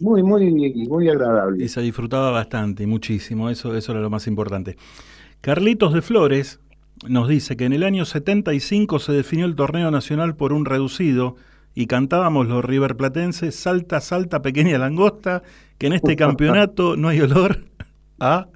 Muy, 0.00 0.22
muy, 0.22 0.50
muy 0.88 1.08
agradable. 1.08 1.64
Y 1.64 1.68
se 1.68 1.80
disfrutaba 1.80 2.30
bastante, 2.30 2.84
y 2.84 2.86
muchísimo, 2.86 3.50
eso, 3.50 3.76
eso 3.76 3.92
era 3.92 4.00
lo 4.00 4.10
más 4.10 4.26
importante. 4.26 4.76
Carlitos 5.40 5.92
de 5.92 6.02
Flores 6.02 6.60
nos 7.08 7.28
dice 7.28 7.56
que 7.56 7.64
en 7.64 7.72
el 7.72 7.82
año 7.82 8.04
75 8.04 8.98
se 8.98 9.12
definió 9.12 9.44
el 9.44 9.54
torneo 9.54 9.90
nacional 9.90 10.36
por 10.36 10.52
un 10.52 10.64
reducido 10.64 11.36
y 11.74 11.86
cantábamos 11.86 12.46
los 12.48 12.64
riverplatenses 12.64 13.54
Salta, 13.56 14.00
salta, 14.00 14.42
pequeña 14.42 14.78
langosta, 14.78 15.42
que 15.78 15.86
en 15.88 15.94
este 15.94 16.16
campeonato 16.16 16.96
no 16.96 17.08
hay 17.08 17.20
olor 17.20 17.58
a 18.20 18.48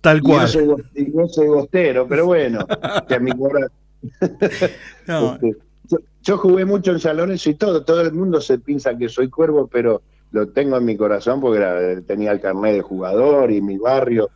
tal 0.00 0.18
Y 0.18 0.20
cual. 0.22 0.46
yo 0.46 0.48
soy, 0.48 0.84
y 0.94 1.12
yo 1.12 1.28
soy 1.28 1.48
bostero, 1.48 2.06
pero 2.08 2.26
bueno, 2.26 2.66
que 3.08 3.14
a 3.14 3.20
mi 3.20 3.32
cora- 3.32 3.68
No, 5.06 5.34
Este, 5.34 5.56
yo, 5.88 5.98
yo 6.22 6.38
jugué 6.38 6.64
mucho 6.64 6.90
en 6.92 7.00
San 7.00 7.16
Lorenzo 7.16 7.50
y 7.50 7.54
todo, 7.54 7.84
todo 7.84 8.00
el 8.00 8.12
mundo 8.12 8.40
se 8.40 8.58
piensa 8.58 8.96
que 8.96 9.08
soy 9.08 9.28
cuervo, 9.28 9.68
pero 9.68 10.02
lo 10.32 10.48
tengo 10.48 10.76
en 10.78 10.84
mi 10.84 10.96
corazón 10.96 11.40
porque 11.40 11.58
era- 11.58 12.00
tenía 12.02 12.32
el 12.32 12.40
carnet 12.40 12.74
de 12.74 12.82
jugador 12.82 13.50
y 13.52 13.60
mi 13.60 13.78
barrio, 13.78 14.30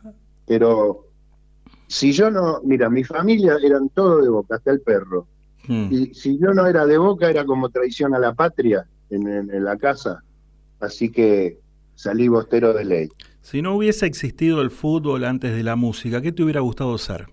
pero 0.45 1.05
si 1.87 2.11
yo 2.11 2.29
no, 2.31 2.61
mira, 2.63 2.89
mi 2.89 3.03
familia 3.03 3.57
eran 3.63 3.89
todos 3.89 4.23
de 4.23 4.29
Boca, 4.29 4.55
hasta 4.55 4.71
el 4.71 4.81
perro, 4.81 5.27
mm, 5.67 5.87
y 5.93 6.13
si 6.13 6.37
yo 6.39 6.53
no 6.53 6.65
era 6.67 6.85
de 6.85 6.97
Boca 6.97 7.29
era 7.29 7.45
como 7.45 7.69
traición 7.69 8.13
a 8.15 8.19
la 8.19 8.33
patria 8.33 8.87
en, 9.09 9.27
en- 9.27 9.53
en 9.53 9.63
la 9.63 9.77
casa, 9.77 10.23
así 10.79 11.11
que 11.11 11.59
salí 11.95 12.27
bostero 12.27 12.73
de 12.73 12.85
ley. 12.85 13.09
Si 13.41 13.61
no 13.61 13.75
hubiese 13.75 14.05
existido 14.05 14.61
el 14.61 14.69
fútbol 14.71 15.23
antes 15.23 15.55
de 15.55 15.63
la 15.63 15.75
música, 15.75 16.21
¿qué 16.21 16.31
te 16.31 16.43
hubiera 16.43 16.59
gustado 16.61 16.97
ser? 16.97 17.27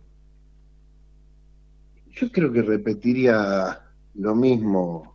Yo 2.17 2.31
creo 2.31 2.53
que 2.53 2.63
repetiría 2.63 3.81
lo 4.15 4.35
mismo, 4.37 5.15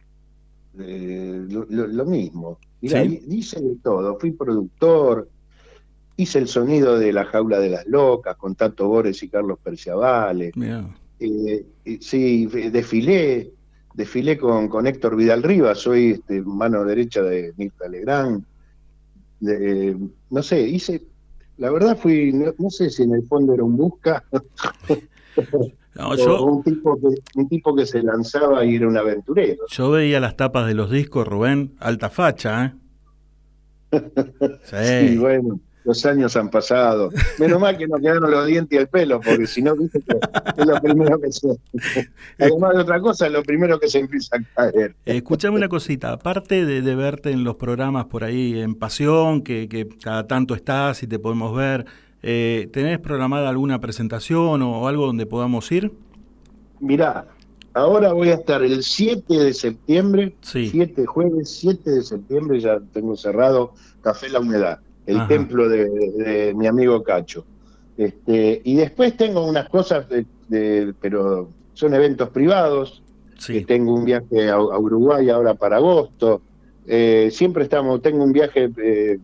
eh, 0.77 1.45
lo, 1.49 1.65
lo- 1.69 1.87
lo 1.87 2.05
mismo. 2.05 2.59
Mirá, 2.81 3.01
¿Sí? 3.03 3.21
hi- 3.27 3.37
hice 3.37 3.61
de 3.61 3.77
todo, 3.81 4.17
fui 4.19 4.31
productor, 4.31 5.29
hice 6.17 6.39
el 6.39 6.47
sonido 6.49 6.99
de 6.99 7.13
La 7.13 7.25
Jaula 7.25 7.59
de 7.59 7.69
las 7.69 7.87
Locas 7.87 8.35
con 8.35 8.55
Tato 8.55 8.87
Bores 8.89 9.23
y 9.23 9.29
Carlos 9.29 9.59
Perciavale, 9.63 10.51
Mirá. 10.55 10.85
Eh, 11.19 11.65
sí, 12.01 12.45
desfilé, 12.47 13.51
desfilé 13.93 14.37
con, 14.37 14.67
con 14.69 14.87
Héctor 14.87 15.15
Vidal 15.15 15.43
Rivas, 15.43 15.79
soy 15.79 16.11
este, 16.11 16.41
mano 16.41 16.83
derecha 16.85 17.21
de 17.21 17.53
Mirta 17.57 17.87
Legrand, 17.87 18.43
de- 19.39 19.97
no 20.29 20.43
sé, 20.43 20.61
hice, 20.61 21.01
la 21.57 21.71
verdad 21.71 21.97
fui, 21.97 22.31
no, 22.33 22.53
no 22.57 22.69
sé 22.69 22.89
si 22.89 23.03
en 23.03 23.13
el 23.15 23.23
fondo 23.23 23.53
era 23.53 23.63
un 23.63 23.75
busca, 23.77 24.23
No, 25.95 26.09
o 26.09 26.15
yo, 26.15 26.43
un 26.45 26.63
tipo 26.63 26.97
que 26.99 27.07
un 27.39 27.49
tipo 27.49 27.75
que 27.75 27.85
se 27.85 28.01
lanzaba 28.03 28.63
y 28.63 28.75
era 28.75 28.87
un 28.87 28.95
aventurero. 28.97 29.63
yo 29.69 29.89
veía 29.91 30.19
las 30.19 30.37
tapas 30.37 30.67
de 30.67 30.73
los 30.73 30.89
discos, 30.91 31.27
Rubén, 31.27 31.75
alta 31.79 32.09
facha, 32.09 32.65
¿eh? 32.65 32.73
Sí, 34.63 35.09
Sí. 35.09 35.17
bueno, 35.17 35.59
los 35.89 36.05
años 36.05 36.35
han 36.35 36.49
pasado. 36.49 37.09
Menos 37.39 37.59
mal 37.59 37.77
que 37.77 37.87
no 37.87 37.97
quedaron 37.97 38.29
los 38.29 38.45
dientes 38.45 38.77
y 38.77 38.81
el 38.81 38.87
pelo, 38.87 39.19
porque 39.19 39.47
si 39.47 39.61
no, 39.61 39.75
viste 39.75 39.99
que 40.01 40.17
es 40.61 40.65
lo 40.65 40.79
primero 40.79 41.19
que 41.19 41.31
se. 41.31 41.47
Además 42.39 42.75
de 42.75 42.81
otra 42.81 42.99
cosa, 43.01 43.25
es 43.27 43.33
lo 43.33 43.43
primero 43.43 43.79
que 43.79 43.87
se 43.87 43.99
empieza 43.99 44.37
a 44.37 44.69
caer. 44.71 44.95
Escuchame 45.05 45.57
una 45.57 45.67
cosita, 45.67 46.11
aparte 46.11 46.65
de, 46.65 46.81
de 46.81 46.95
verte 46.95 47.31
en 47.31 47.43
los 47.43 47.55
programas 47.55 48.05
por 48.05 48.23
ahí 48.23 48.59
en 48.59 48.75
Pasión, 48.75 49.41
que, 49.41 49.67
que 49.67 49.87
cada 50.01 50.27
tanto 50.27 50.53
estás 50.53 51.01
y 51.01 51.07
te 51.07 51.17
podemos 51.17 51.55
ver, 51.55 51.85
eh, 52.21 52.69
¿tenés 52.71 52.99
programada 52.99 53.49
alguna 53.49 53.79
presentación 53.79 54.61
o, 54.61 54.87
algo 54.87 55.07
donde 55.07 55.25
podamos 55.25 55.71
ir? 55.71 55.91
Mirá, 56.79 57.27
ahora 57.73 58.13
voy 58.13 58.29
a 58.29 58.35
estar 58.35 58.61
el 58.61 58.83
7 58.83 59.33
de 59.33 59.53
septiembre, 59.53 60.35
Sí. 60.41 60.69
7 60.69 61.05
jueves 61.05 61.49
7 61.59 61.89
de 61.89 62.03
septiembre, 62.03 62.59
ya 62.59 62.79
tengo 62.93 63.15
cerrado 63.15 63.73
Café 64.01 64.29
La 64.29 64.39
Humedad, 64.39 64.79
el 65.09 65.17
Ajá. 65.17 65.27
templo 65.27 65.67
de, 65.69 65.89
de 65.89 66.53
mi 66.53 66.67
amigo 66.67 67.01
Cacho. 67.03 67.45
Este, 67.97 68.61
y 68.63 68.75
después 68.75 69.17
tengo 69.17 69.45
unas 69.45 69.67
cosas, 69.69 70.07
de, 70.09 70.25
de- 70.47 70.93
pero 71.01 71.49
son 71.73 71.93
eventos 71.93 72.29
privados. 72.29 73.01
Sí. 73.37 73.63
Tengo 73.65 73.93
un 73.95 74.05
viaje 74.05 74.49
a, 74.49 74.55
a 74.55 74.77
Uruguay 74.79 75.29
ahora 75.29 75.53
para 75.53 75.77
agosto. 75.77 76.41
Eh, 76.85 77.29
siempre 77.31 77.63
estamos, 77.63 78.01
tengo 78.01 78.23
un 78.23 78.31
viaje 78.33 78.65
eh, 78.77 79.19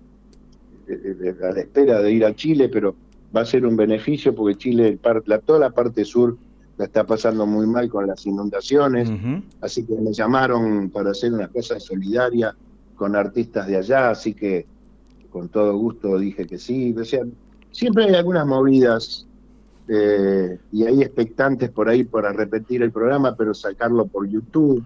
eh, 0.87 1.15
eh, 1.23 1.35
a 1.43 1.51
la 1.51 1.59
espera 1.61 2.01
de 2.01 2.11
ir 2.11 2.25
a 2.25 2.33
Chile, 2.35 2.69
pero 2.69 2.95
va 3.35 3.41
a 3.41 3.45
ser 3.45 3.65
un 3.65 3.75
beneficio 3.75 4.33
porque 4.33 4.55
Chile, 4.57 4.97
la, 5.25 5.39
toda 5.39 5.59
la 5.59 5.69
parte 5.71 6.05
sur 6.05 6.37
la 6.77 6.85
está 6.85 7.05
pasando 7.05 7.45
muy 7.45 7.67
mal 7.67 7.89
con 7.89 8.07
las 8.07 8.25
inundaciones. 8.25 9.09
Así 9.61 9.83
que 9.85 9.93
me 9.95 10.11
llamaron 10.13 10.89
para 10.89 11.11
hacer 11.11 11.31
una 11.33 11.47
cosa 11.47 11.79
solidaria 11.79 12.55
con 12.95 13.15
artistas 13.15 13.67
de 13.67 13.77
allá, 13.77 14.09
así 14.11 14.33
que 14.33 14.65
con 15.35 15.49
todo 15.49 15.75
gusto 15.75 16.17
dije 16.17 16.47
que 16.47 16.57
sí. 16.57 16.95
O 16.97 17.03
sea, 17.03 17.23
siempre 17.71 18.05
hay 18.05 18.13
algunas 18.15 18.47
movidas 18.47 19.27
eh, 19.89 20.57
y 20.71 20.85
hay 20.85 21.01
expectantes 21.01 21.69
por 21.71 21.89
ahí 21.89 22.05
para 22.05 22.31
repetir 22.31 22.81
el 22.81 22.91
programa, 22.93 23.35
pero 23.35 23.53
sacarlo 23.53 24.05
por 24.07 24.25
YouTube. 24.29 24.81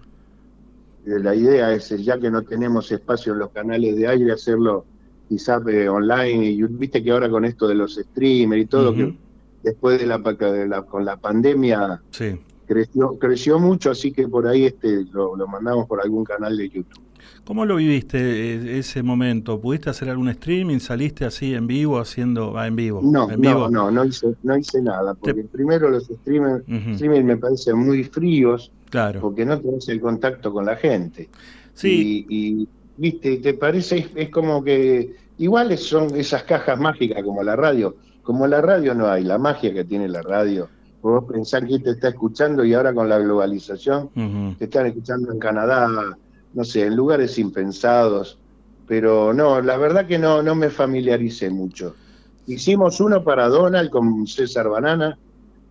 Eh, 1.06 1.20
la 1.20 1.36
idea 1.36 1.72
es, 1.72 1.92
eh, 1.92 2.02
ya 2.02 2.18
que 2.18 2.32
no 2.32 2.42
tenemos 2.42 2.90
espacio 2.90 3.32
en 3.32 3.38
los 3.38 3.50
canales 3.50 3.94
de 3.96 4.08
aire, 4.08 4.32
hacerlo 4.32 4.84
quizás 5.28 5.62
eh, 5.68 5.88
online. 5.88 6.44
Y 6.50 6.62
viste 6.64 7.00
que 7.00 7.12
ahora 7.12 7.30
con 7.30 7.44
esto 7.44 7.68
de 7.68 7.76
los 7.76 7.94
streamers 7.94 8.62
y 8.62 8.66
todo, 8.66 8.92
que 8.92 9.16
después 9.62 10.00
de 10.00 10.06
la, 10.06 10.18
pa- 10.18 10.32
de 10.34 10.66
la- 10.66 10.82
con 10.82 11.04
la 11.04 11.16
pandemia 11.16 12.02
Sí. 12.10 12.40
creció 12.66 13.16
creció 13.20 13.60
mucho, 13.60 13.92
así 13.92 14.10
que 14.10 14.26
por 14.26 14.48
ahí 14.48 14.64
este 14.66 15.04
lo, 15.12 15.36
lo 15.36 15.46
mandamos 15.46 15.86
por 15.86 16.00
algún 16.02 16.24
canal 16.24 16.56
de 16.56 16.68
YouTube. 16.68 17.04
¿Cómo 17.44 17.64
lo 17.64 17.76
viviste 17.76 18.18
eh, 18.18 18.78
ese 18.78 19.02
momento? 19.02 19.60
¿Pudiste 19.60 19.90
hacer 19.90 20.08
algún 20.10 20.28
streaming? 20.28 20.78
¿Saliste 20.78 21.24
así 21.24 21.54
en 21.54 21.66
vivo 21.66 21.98
haciendo... 21.98 22.56
Ah, 22.58 22.66
en 22.66 22.76
vivo. 22.76 23.00
No, 23.02 23.30
en 23.30 23.40
vivo. 23.40 23.68
no, 23.68 23.90
no, 23.90 23.90
no 23.90 24.04
hice, 24.04 24.34
no 24.42 24.56
hice 24.56 24.80
nada, 24.82 25.14
porque 25.14 25.44
primero 25.44 25.88
los 25.90 26.04
streamers, 26.04 26.62
Ujú. 26.68 26.94
streamers 26.94 27.24
me 27.24 27.36
parecen 27.36 27.78
muy 27.78 28.04
fríos, 28.04 28.70
Claro. 28.90 29.20
porque 29.20 29.44
no 29.44 29.58
tenés 29.60 29.88
el 29.88 30.00
contacto 30.00 30.52
con 30.52 30.66
la 30.66 30.76
gente. 30.76 31.28
Sí. 31.74 32.26
Y, 32.28 32.36
y, 32.62 32.68
viste, 32.96 33.36
te 33.38 33.54
parece, 33.54 33.98
es, 33.98 34.06
es 34.14 34.30
como 34.30 34.62
que 34.62 35.14
iguales 35.38 35.82
son 35.82 36.14
esas 36.16 36.42
cajas 36.44 36.78
mágicas 36.78 37.22
como 37.22 37.42
la 37.42 37.56
radio. 37.56 37.96
Como 38.22 38.46
la 38.46 38.60
radio 38.60 38.94
no 38.94 39.08
hay, 39.08 39.24
la 39.24 39.38
magia 39.38 39.72
que 39.72 39.84
tiene 39.84 40.06
la 40.08 40.22
radio. 40.22 40.68
Vos 41.02 41.24
pensás 41.32 41.64
que 41.64 41.78
te 41.78 41.90
está 41.92 42.08
escuchando 42.10 42.62
y 42.64 42.74
ahora 42.74 42.92
con 42.92 43.08
la 43.08 43.18
globalización 43.18 44.10
te 44.58 44.66
están 44.66 44.86
escuchando 44.86 45.32
en 45.32 45.38
Canadá, 45.38 45.88
no 46.54 46.64
sé, 46.64 46.86
en 46.86 46.96
lugares 46.96 47.38
impensados, 47.38 48.38
pero 48.86 49.32
no, 49.32 49.60
la 49.60 49.76
verdad 49.76 50.06
que 50.06 50.18
no, 50.18 50.42
no 50.42 50.54
me 50.54 50.70
familiaricé 50.70 51.50
mucho. 51.50 51.94
Hicimos 52.46 53.00
uno 53.00 53.22
para 53.22 53.48
Donald 53.48 53.90
con 53.90 54.26
César 54.26 54.68
Banana, 54.68 55.16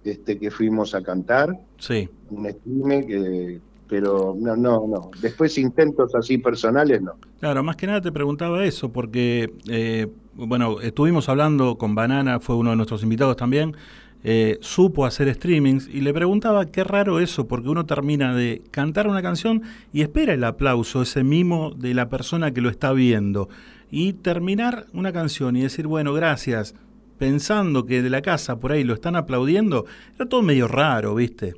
este 0.04 0.38
que 0.40 0.50
fuimos 0.50 0.96
a 0.96 1.02
cantar, 1.04 1.58
Sí. 1.78 2.08
un 2.30 2.50
stream 2.50 3.06
que, 3.06 3.60
pero 3.90 4.36
no, 4.40 4.56
no, 4.56 4.86
no. 4.88 5.12
Después 5.22 5.58
intentos 5.58 6.16
así 6.16 6.38
personales, 6.38 7.02
no. 7.02 7.14
Claro, 7.40 7.64
más 7.64 7.76
que 7.76 7.88
nada 7.88 8.00
te 8.02 8.12
preguntaba 8.12 8.64
eso, 8.64 8.90
porque, 8.94 9.52
eh, 9.68 10.08
bueno, 10.36 10.80
estuvimos 10.80 11.28
hablando 11.28 11.78
con 11.78 11.96
Banana, 11.96 12.40
fue 12.40 12.56
uno 12.56 12.70
de 12.70 12.76
nuestros 12.78 13.04
invitados 13.04 13.36
también, 13.36 13.76
eh, 14.24 14.58
supo 14.62 15.06
hacer 15.06 15.34
streamings 15.34 15.88
y 15.88 16.02
le 16.02 16.14
preguntaba 16.14 16.66
qué 16.66 16.84
raro 16.84 17.20
eso, 17.20 17.48
porque 17.48 17.70
uno 17.70 17.86
termina 17.86 18.36
de 18.36 18.62
cantar 18.70 19.08
una 19.08 19.22
canción 19.22 19.64
y 19.94 20.02
espera 20.02 20.34
el 20.34 20.44
aplauso, 20.44 21.02
ese 21.02 21.24
mimo 21.24 21.72
de 21.72 21.94
la 21.94 22.10
persona 22.10 22.52
que 22.52 22.62
lo 22.62 22.70
está 22.70 22.92
viendo, 22.92 23.48
y 23.90 24.14
terminar 24.14 24.88
una 24.94 25.14
canción 25.14 25.56
y 25.56 25.62
decir, 25.62 25.88
bueno, 25.88 26.14
gracias, 26.14 26.76
pensando 27.18 27.86
que 27.86 28.02
de 28.02 28.10
la 28.10 28.22
casa 28.22 28.60
por 28.60 28.74
ahí 28.74 28.84
lo 28.84 28.94
están 28.94 29.16
aplaudiendo, 29.16 29.86
era 30.16 30.28
todo 30.28 30.42
medio 30.42 30.68
raro, 30.68 31.16
¿viste? 31.16 31.56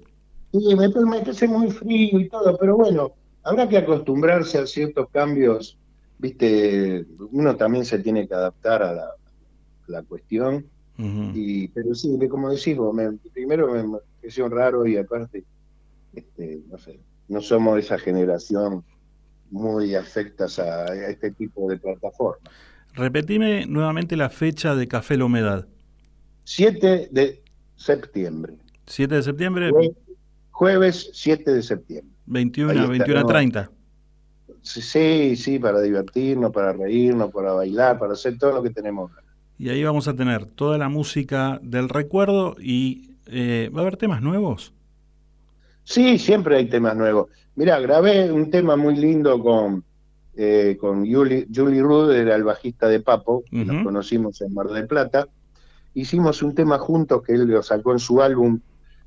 Sí, 0.51 0.76
me, 0.76 0.88
me 0.88 1.20
parece 1.20 1.47
muy 1.47 1.72
frío 1.72 2.20
y 2.20 2.30
todo, 2.30 2.57
pero 2.59 2.78
bueno, 2.78 3.14
habrá 3.43 3.68
que 3.68 3.78
acostumbrarse 3.78 4.59
a 4.59 4.68
ciertos 4.68 5.09
cambios, 5.09 5.80
viste, 6.20 7.05
uno 7.32 7.55
también 7.55 7.86
se 7.86 7.97
tiene 7.99 8.28
que 8.28 8.36
adaptar 8.36 8.84
a 8.84 9.16
la 9.88 10.03
cuestión, 10.03 10.66
y, 11.33 11.67
pero 11.69 11.93
sí, 11.95 12.17
como 12.29 12.49
decís 12.51 12.77
vos, 12.77 12.93
me- 12.93 13.17
primero 13.33 13.71
me 13.71 13.99
pareció 14.19 14.47
raro 14.49 14.85
y 14.85 14.97
aparte, 14.97 15.43
este, 16.13 16.61
no 16.69 16.77
sé, 16.77 16.99
no 17.27 17.41
somos 17.41 17.79
esa 17.79 17.97
generación 17.97 18.83
muy 19.49 19.95
afectas 19.95 20.59
a, 20.59 20.85
a 20.91 21.09
este 21.09 21.31
tipo 21.31 21.69
de 21.69 21.77
plataformas. 21.77 22.53
Repetime 22.93 23.65
nuevamente 23.67 24.15
la 24.17 24.29
fecha 24.29 24.75
de 24.75 24.87
Café 24.87 25.17
La 25.17 25.25
Humedad. 25.25 25.67
7 26.43 27.07
de 27.11 27.41
septiembre, 27.75 28.53
7 28.85 29.15
de 29.15 29.23
septiembre, 29.23 29.71
Jue- 29.71 29.95
jueves 30.51 31.09
7 31.13 31.53
de 31.53 31.63
septiembre. 31.63 32.13
21 32.25 32.71
Ahí 32.71 32.77
a 32.77 32.81
está, 32.81 32.91
21 32.91 33.19
a 33.19 33.21
¿no? 33.23 33.27
30. 33.27 33.71
Sí, 34.61 35.35
sí, 35.35 35.57
para 35.59 35.81
divertirnos, 35.81 36.51
para 36.51 36.73
reírnos, 36.73 37.31
para 37.31 37.53
bailar, 37.53 37.97
para 37.97 38.13
hacer 38.13 38.37
todo 38.37 38.53
lo 38.53 38.63
que 38.63 38.69
tenemos. 38.69 39.11
Y 39.62 39.70
ahí 39.70 39.84
vamos 39.84 40.07
a 40.07 40.16
tener 40.16 40.47
toda 40.47 40.80
la 40.80 40.89
música 40.89 41.59
del 41.62 41.88
recuerdo 41.88 42.55
y 42.59 43.12
eh, 43.28 43.70
¿va 43.72 43.82
a 43.82 43.84
haber 43.84 43.95
temas 43.95 44.20
nuevos? 44.20 44.74
Sí, 45.84 46.18
siempre 46.18 46.57
hay 46.57 46.66
temas 46.68 46.95
nuevos. 46.95 47.30
Mira, 47.53 47.80
grabé 47.80 48.32
un 48.32 48.49
tema 48.49 48.76
muy 48.76 48.95
lindo 48.95 49.39
con, 49.39 49.84
eh, 50.34 50.80
con 50.82 51.05
Julie, 51.05 51.45
Julie 51.53 51.80
Rudd, 51.80 52.12
era 52.12 52.36
el 52.36 52.43
bajista 52.43 52.88
de 52.88 53.01
Papo, 53.01 53.43
nos 53.51 53.84
conocimos 53.84 54.41
en 54.41 54.51
Mar 54.51 54.66
del 54.66 54.88
Plata. 54.88 55.28
Hicimos 55.93 56.41
un 56.41 56.55
tema 56.55 56.80
juntos 56.80 57.22
que 57.22 57.34
él 57.34 57.45
lo 57.45 57.62
sacó 57.62 57.91
en 57.91 57.99
su 57.99 58.20
álbum 58.20 58.59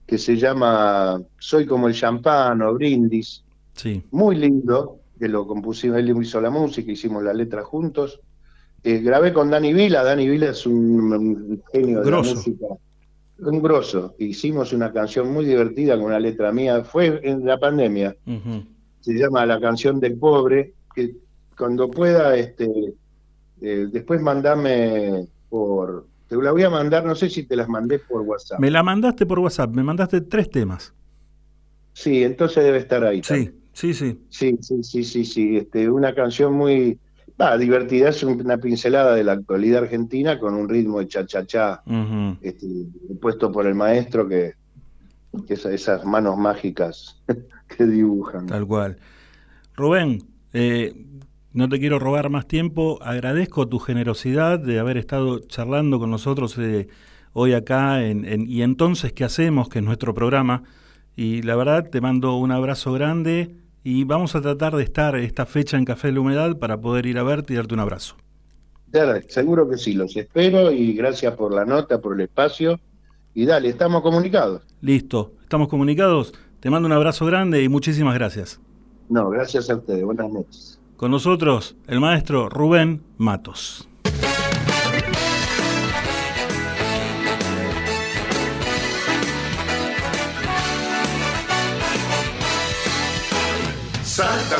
que 0.06 0.18
se 0.18 0.36
llama 0.36 1.20
Soy 1.36 1.66
como 1.66 1.88
el 1.88 1.94
champán 1.94 2.62
o 2.62 2.72
Brindis. 2.74 3.42
Sí. 3.72 4.04
Muy 4.12 4.36
lindo, 4.36 5.00
que 5.18 5.26
lo 5.26 5.48
compusimos, 5.48 5.98
él 5.98 6.16
hizo 6.22 6.40
la 6.40 6.50
música, 6.50 6.92
hicimos 6.92 7.24
la 7.24 7.34
letra 7.34 7.64
juntos. 7.64 8.20
Eh, 8.86 8.98
grabé 8.98 9.32
con 9.32 9.50
Dani 9.50 9.72
Vila, 9.72 10.04
Dani 10.04 10.28
Vila 10.28 10.50
es 10.50 10.66
un, 10.66 11.10
un 11.12 11.62
genio 11.72 12.00
de 12.00 12.06
Grosso. 12.06 12.30
la 12.30 12.36
música, 12.36 12.66
un 13.38 13.62
grosso. 13.62 14.14
Hicimos 14.18 14.72
una 14.74 14.92
canción 14.92 15.32
muy 15.32 15.46
divertida 15.46 15.96
con 15.96 16.04
una 16.06 16.20
letra 16.20 16.52
mía, 16.52 16.84
fue 16.84 17.18
en 17.24 17.46
la 17.46 17.58
pandemia, 17.58 18.14
se 19.00 19.14
llama 19.14 19.46
La 19.46 19.58
canción 19.58 20.00
del 20.00 20.18
pobre, 20.18 20.74
que 20.94 21.16
cuando 21.56 21.90
pueda, 21.90 22.36
este, 22.36 22.68
eh, 23.62 23.86
después 23.90 24.20
mandame 24.20 25.26
por, 25.48 26.06
te 26.28 26.36
la 26.36 26.52
voy 26.52 26.62
a 26.64 26.70
mandar, 26.70 27.04
no 27.06 27.14
sé 27.14 27.30
si 27.30 27.44
te 27.44 27.56
las 27.56 27.68
mandé 27.68 27.98
por 28.00 28.20
WhatsApp. 28.20 28.60
Me 28.60 28.70
la 28.70 28.82
mandaste 28.82 29.24
por 29.24 29.38
WhatsApp, 29.38 29.70
me 29.70 29.82
mandaste 29.82 30.20
tres 30.20 30.50
temas. 30.50 30.92
Sí, 31.94 32.22
entonces 32.22 32.64
debe 32.64 32.78
estar 32.78 33.04
ahí. 33.04 33.22
Sí, 33.22 33.50
sí, 33.72 33.94
sí. 33.94 34.20
Sí, 34.28 34.58
sí, 34.60 34.82
sí, 34.82 35.04
sí, 35.04 35.24
sí. 35.24 35.56
Este, 35.56 35.88
una 35.88 36.14
canción 36.14 36.52
muy 36.52 36.98
va, 37.40 37.56
divertida, 37.58 38.08
es 38.10 38.22
una 38.22 38.58
pincelada 38.58 39.14
de 39.14 39.24
la 39.24 39.32
actualidad 39.32 39.82
argentina 39.84 40.38
con 40.38 40.54
un 40.54 40.68
ritmo 40.68 41.00
de 41.00 41.08
cha-cha-cha, 41.08 41.82
este, 42.40 42.66
puesto 43.20 43.50
por 43.50 43.66
el 43.66 43.74
maestro 43.74 44.28
que, 44.28 44.52
que 45.46 45.54
esa- 45.54 45.72
esas 45.72 46.04
manos 46.04 46.36
mágicas 46.36 47.22
que 47.76 47.86
dibujan. 47.86 48.46
Tal 48.46 48.66
cual. 48.66 48.96
Rubén, 49.76 50.22
eh, 50.52 50.94
no 51.52 51.68
te 51.68 51.78
quiero 51.80 51.98
robar 51.98 52.30
más 52.30 52.46
tiempo. 52.46 52.98
Agradezco 53.02 53.68
tu 53.68 53.78
generosidad 53.78 54.58
de 54.58 54.78
haber 54.78 54.96
estado 54.96 55.40
charlando 55.40 55.98
con 55.98 56.10
nosotros 56.10 56.56
eh, 56.58 56.88
hoy 57.32 57.52
acá 57.54 58.04
en, 58.04 58.24
en 58.24 58.48
Y 58.48 58.62
entonces, 58.62 59.12
¿qué 59.12 59.24
hacemos? 59.24 59.68
Que 59.68 59.80
es 59.80 59.84
nuestro 59.84 60.14
programa. 60.14 60.62
Y 61.16 61.42
la 61.42 61.56
verdad, 61.56 61.90
te 61.90 62.00
mando 62.00 62.36
un 62.36 62.50
abrazo 62.52 62.92
grande 62.92 63.54
y 63.84 64.04
vamos 64.04 64.34
a 64.34 64.40
tratar 64.40 64.74
de 64.74 64.82
estar 64.82 65.14
esta 65.14 65.44
fecha 65.44 65.76
en 65.76 65.84
Café 65.84 66.08
de 66.08 66.14
la 66.14 66.20
Humedad 66.20 66.58
para 66.58 66.80
poder 66.80 67.04
ir 67.04 67.18
a 67.18 67.22
verte 67.22 67.52
y 67.52 67.56
darte 67.56 67.74
un 67.74 67.80
abrazo. 67.80 68.16
Dale, 68.86 69.22
seguro 69.28 69.68
que 69.68 69.76
sí, 69.76 69.92
los 69.92 70.16
espero 70.16 70.72
y 70.72 70.94
gracias 70.94 71.34
por 71.34 71.54
la 71.54 71.66
nota, 71.66 72.00
por 72.00 72.14
el 72.14 72.22
espacio. 72.22 72.80
Y 73.34 73.44
dale, 73.44 73.68
estamos 73.68 74.02
comunicados. 74.02 74.62
Listo, 74.80 75.34
estamos 75.42 75.68
comunicados. 75.68 76.32
Te 76.60 76.70
mando 76.70 76.86
un 76.86 76.92
abrazo 76.92 77.26
grande 77.26 77.62
y 77.62 77.68
muchísimas 77.68 78.14
gracias. 78.14 78.58
No, 79.10 79.28
gracias 79.28 79.68
a 79.68 79.76
ustedes. 79.76 80.02
Buenas 80.02 80.32
noches. 80.32 80.80
Con 80.96 81.10
nosotros, 81.10 81.76
el 81.86 82.00
maestro 82.00 82.48
Rubén 82.48 83.02
Matos. 83.18 83.88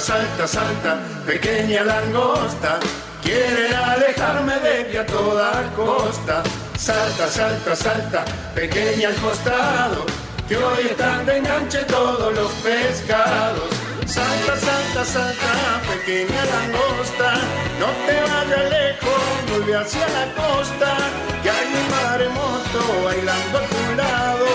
Salta, 0.05 0.47
salta, 0.47 0.99
pequeña 1.25 1.83
langosta, 1.83 2.79
quiere 3.23 3.75
alejarme 3.75 4.61
de 4.61 4.85
ti 4.85 4.99
a 4.99 5.07
toda 5.07 5.63
costa. 5.75 6.43
Salta, 6.77 7.27
salta, 7.27 7.75
salta, 7.75 8.25
pequeña 8.55 9.09
al 9.09 9.15
costado, 9.15 10.05
que 10.47 10.59
hoy 10.59 10.89
están 10.91 11.25
de 11.25 11.39
enganche 11.39 11.79
todos 11.85 12.35
los 12.35 12.53
pescados. 12.63 13.71
Salta, 14.05 14.55
salta, 14.59 15.05
salta, 15.07 15.53
pequeña 15.89 16.43
langosta, 16.53 17.41
no 17.81 17.89
te 18.05 18.21
vayas 18.29 18.71
lejos, 18.77 19.23
vuelve 19.49 19.75
hacia 19.75 20.07
la 20.07 20.27
costa, 20.35 20.97
que 21.43 21.49
hay 21.49 21.69
un 21.81 21.91
maremoto 21.97 23.05
bailando 23.07 23.57
a 23.57 23.63
tu 23.73 23.97
lado, 23.97 24.47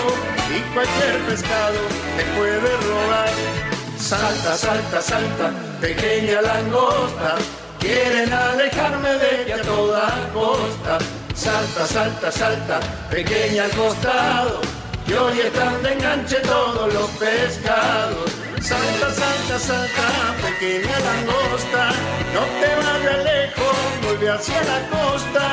y 0.56 0.60
cualquier 0.74 1.18
pescado 1.26 1.80
te 2.16 2.22
puede 2.38 2.76
robar. 2.86 3.59
Salta, 4.00 4.56
salta, 4.56 5.02
salta, 5.02 5.52
pequeña 5.78 6.40
langosta, 6.40 7.36
quieren 7.78 8.32
alejarme 8.32 9.10
de 9.10 9.44
ti 9.44 9.52
a 9.52 9.62
toda 9.62 10.30
costa. 10.32 10.98
Salta, 11.34 11.86
salta, 11.86 12.32
salta, 12.32 12.80
pequeña 13.10 13.64
al 13.64 13.70
costado, 13.72 14.62
que 15.06 15.16
hoy 15.16 15.40
están 15.40 15.82
de 15.82 15.92
enganche 15.92 16.36
todos 16.40 16.92
los 16.92 17.10
pescados. 17.10 18.30
Salta, 18.62 19.12
salta, 19.12 19.58
salta, 19.58 20.34
pequeña 20.42 20.98
langosta, 20.98 21.90
no 22.34 22.42
te 22.58 22.74
vayas 22.76 23.24
lejos, 23.24 23.76
vuelve 24.02 24.30
hacia 24.30 24.60
la 24.64 24.80
costa, 24.88 25.44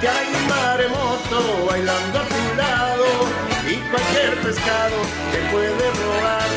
que 0.00 0.08
hay 0.08 0.28
un 0.28 0.48
maremoto 0.48 1.66
bailando 1.66 2.18
a 2.20 2.24
tu 2.24 2.56
lado, 2.56 3.06
y 3.66 3.76
cualquier 3.90 4.40
pescado 4.42 4.96
te 5.32 5.38
puede 5.50 5.90
robar. 5.90 6.53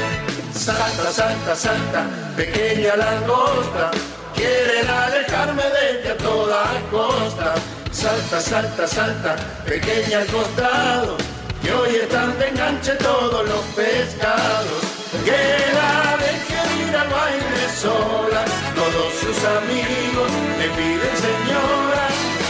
Salta, 0.68 1.14
salta, 1.14 1.56
salta, 1.56 2.06
pequeña 2.36 2.98
langosta, 2.98 3.90
quieren 4.36 4.86
alejarme 4.86 5.64
de 5.64 6.02
ti 6.02 6.08
a 6.10 6.18
toda 6.18 6.66
costa. 6.92 7.54
Salta, 7.90 8.42
salta, 8.42 8.86
salta, 8.86 9.38
pequeña 9.66 10.20
al 10.20 10.28
costado, 10.28 11.16
que 11.62 11.72
hoy 11.72 11.96
están 11.96 12.38
de 12.38 12.50
enganche 12.50 12.96
todos 12.96 13.48
los 13.48 13.64
pescados. 13.78 14.82
Que 15.24 15.42
la 15.80 16.18
dejen 16.18 16.92
baile 17.16 17.66
sola, 17.74 18.44
todos 18.76 19.14
sus 19.22 19.40
amigos 19.60 20.30
le 20.60 20.68
piden 20.76 21.16
señora. 21.28 22.08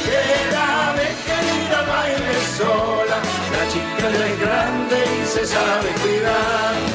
Que 0.08 0.24
la 0.56 0.96
dejen 0.98 1.46
ir 1.54 1.70
baile 1.94 2.38
sola, 2.58 3.18
la 3.54 3.64
chica 3.72 4.10
es 4.10 4.40
grande 4.42 5.06
y 5.22 5.28
se 5.28 5.46
sabe 5.46 5.90
cuidar. 6.02 6.87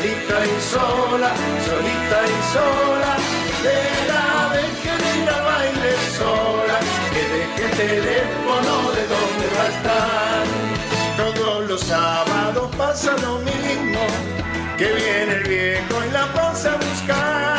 Solita 0.00 0.46
y 0.46 0.60
sola, 0.60 1.30
solita 1.66 2.18
y 2.24 2.52
sola. 2.52 3.16
La 4.08 4.48
dejen 4.56 5.22
ir 5.22 5.28
al 5.28 5.42
baile 5.44 5.92
sola, 6.16 6.76
que 7.12 7.22
deje 7.34 7.64
el 7.64 7.76
teléfono 7.76 8.92
de 8.96 9.02
donde 9.12 9.46
va 9.54 9.62
a 9.62 9.70
estar. 9.76 10.44
Todos 11.16 11.68
los 11.68 11.80
sábados 11.82 12.74
pasa 12.76 13.12
lo 13.18 13.38
mismo, 13.40 14.00
que 14.78 14.86
viene 14.86 15.32
el 15.34 15.44
viejo 15.44 16.04
y 16.08 16.12
la 16.12 16.26
pasa 16.32 16.72
a 16.72 16.76
buscar. 16.76 17.58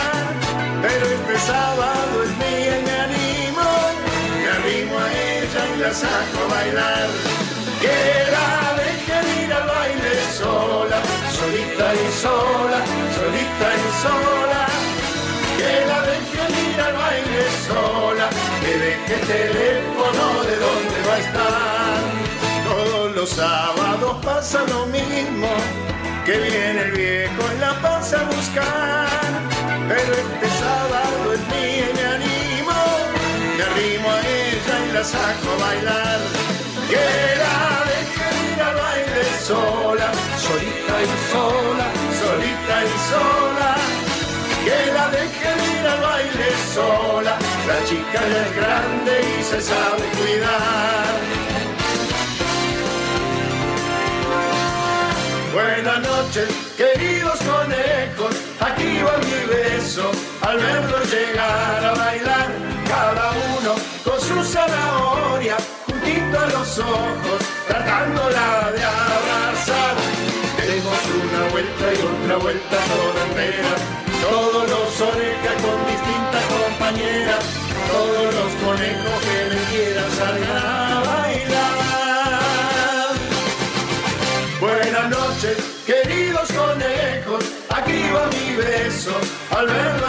Pero 0.81 1.05
este 1.05 1.37
sábado 1.45 2.23
es 2.23 2.31
mía 2.41 2.79
y 2.79 2.83
me 2.83 2.95
animo, 3.07 3.67
me 4.41 4.49
arrimo 4.49 4.97
a 4.97 5.11
ella 5.13 5.75
y 5.75 5.79
la 5.79 5.93
saco 5.93 6.37
a 6.45 6.53
bailar. 6.55 7.40
Sola. 14.03 14.63
Que 15.57 15.73
la 15.89 15.99
dejen 16.11 16.51
ir 16.67 16.81
al 16.81 16.93
baile 16.93 17.43
sola, 17.67 18.27
que 18.61 18.71
deje 18.85 19.13
el 19.19 19.27
teléfono 19.35 20.23
de 20.49 20.55
donde 20.65 20.97
va 21.07 21.13
a 21.13 21.19
estar. 21.27 21.99
Todos 22.69 23.15
los 23.15 23.29
sábados 23.29 24.13
pasa 24.25 24.59
lo 24.67 24.85
mismo, 24.87 25.49
que 26.25 26.37
viene 26.37 26.81
el 26.87 26.91
viejo 26.91 27.41
y 27.55 27.59
la 27.59 27.73
pasa 27.81 28.21
a 28.21 28.23
buscar. 28.35 29.31
Pero 29.89 30.11
este 30.23 30.47
sábado 30.63 31.33
es 31.33 31.41
mío 31.53 31.85
y 31.89 31.93
me 31.97 32.05
animo, 32.15 32.77
me 34.77 34.93
la 34.93 35.03
saco 35.03 35.47
a 35.53 35.63
bailar. 35.63 36.19
Que 36.89 37.07
la 37.43 37.59
dejen 37.91 38.35
ir 38.53 38.61
al 38.61 38.75
baile 38.75 39.23
sola, 39.47 40.11
solita 40.37 40.95
y 41.03 41.11
sola, 41.31 41.87
solita 42.21 42.75
y 42.83 43.09
sola. 43.09 43.50
Sola, 46.73 47.37
la 47.67 47.77
chica 47.85 48.19
ya 48.31 48.41
es 48.45 48.55
grande 48.55 49.13
y 49.39 49.43
se 49.43 49.61
sabe 49.61 50.03
cuidar. 50.17 51.11
Buenas 55.53 55.99
noches, 55.99 56.47
queridos 56.77 57.39
conejos, 57.39 58.35
aquí 58.61 59.01
va 59.03 59.17
mi 59.17 59.41
beso, 59.53 60.09
al 60.41 60.57
verlos 60.57 61.11
llegar 61.11 61.85
a 61.85 61.93
bailar, 61.93 62.47
cada 62.87 63.31
uno 63.57 63.75
con 64.05 64.19
su 64.21 64.43
zanahoria, 64.43 65.57
juntito 65.85 66.39
a 66.39 66.47
los 66.47 66.79
ojos, 66.79 67.39
tratándola 67.67 68.71
de 68.75 68.83
abrazar. 68.83 69.95
Demos 70.57 71.01
una 71.21 71.51
vuelta 71.51 71.85
y 71.93 71.99
otra 72.11 72.37
vuelta 72.37 72.77
toda 72.91 73.25
entera, 73.27 73.73
todos 74.29 74.69
los 74.69 75.01
orejas 75.01 75.60
conejos 78.81 79.21
que 79.21 79.37
me 79.53 79.61
quieran 79.69 80.11
salgan 80.11 80.57
a 80.57 81.03
bailar. 81.05 82.33
Buenas 84.59 85.09
noches, 85.09 85.57
queridos 85.85 86.51
conejos, 86.51 87.43
aquí 87.69 88.09
va 88.13 88.27
mi 88.27 88.55
beso, 88.55 89.13
al 89.51 89.67
verlos 89.67 90.00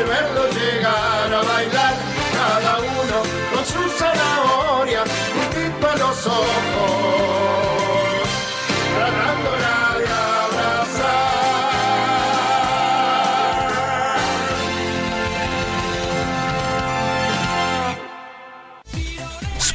al 0.00 0.06
verlos 0.06 0.54
llegar 0.54 0.79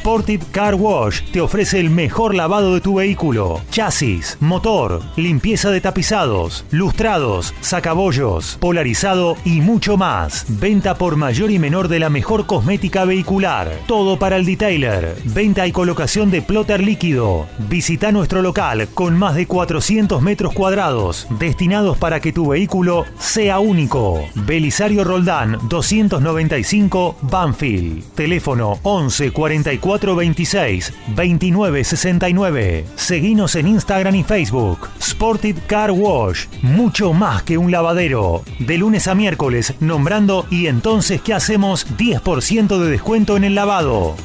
Sportive 0.06 0.44
Car 0.52 0.76
Wash 0.76 1.20
te 1.32 1.40
ofrece 1.40 1.80
el 1.80 1.90
mejor 1.90 2.32
lavado 2.32 2.74
de 2.74 2.80
tu 2.80 2.94
vehículo. 2.94 3.60
Chasis, 3.72 4.36
motor, 4.38 5.02
limpieza 5.16 5.70
de 5.70 5.80
tapizados, 5.80 6.64
lustrados, 6.70 7.52
sacabollos, 7.60 8.56
polarizado 8.60 9.36
y 9.44 9.60
mucho 9.62 9.96
más. 9.96 10.46
Venta 10.48 10.94
por 10.94 11.16
mayor 11.16 11.50
y 11.50 11.58
menor 11.58 11.88
de 11.88 11.98
la 11.98 12.08
mejor 12.08 12.46
cosmética 12.46 13.04
vehicular. 13.04 13.80
Todo 13.88 14.16
para 14.16 14.36
el 14.36 14.44
detailer. 14.44 15.16
Venta 15.24 15.66
y 15.66 15.72
colocación 15.72 16.30
de 16.30 16.40
plotter 16.40 16.84
líquido. 16.84 17.48
Visita 17.68 18.12
nuestro 18.12 18.42
local 18.42 18.86
con 18.94 19.18
más 19.18 19.34
de 19.34 19.48
400 19.48 20.22
metros 20.22 20.54
cuadrados 20.54 21.26
destinados 21.30 21.98
para 21.98 22.20
que 22.20 22.32
tu 22.32 22.50
vehículo 22.50 23.06
sea 23.18 23.58
único. 23.58 24.24
Belisario 24.36 25.02
Roldán 25.02 25.58
295 25.68 27.16
Banfield. 27.22 28.04
Teléfono 28.14 28.78
11 28.84 29.32
44 29.32 29.95
26 29.98 30.92
29 31.08 31.84
69. 31.84 32.84
Seguinos 32.96 33.54
en 33.56 33.68
Instagram 33.68 34.14
y 34.16 34.24
Facebook. 34.24 34.88
Sportive 35.00 35.60
Car 35.66 35.90
Wash. 35.90 36.46
Mucho 36.62 37.12
más 37.12 37.42
que 37.42 37.58
un 37.58 37.70
lavadero. 37.70 38.42
De 38.58 38.78
lunes 38.78 39.08
a 39.08 39.14
miércoles, 39.14 39.74
nombrando 39.80 40.46
y 40.50 40.66
entonces, 40.66 41.20
¿qué 41.20 41.34
hacemos? 41.34 41.86
10% 41.96 42.78
de 42.78 42.90
descuento 42.90 43.36
en 43.36 43.44
el 43.44 43.54
lavado. 43.54 44.16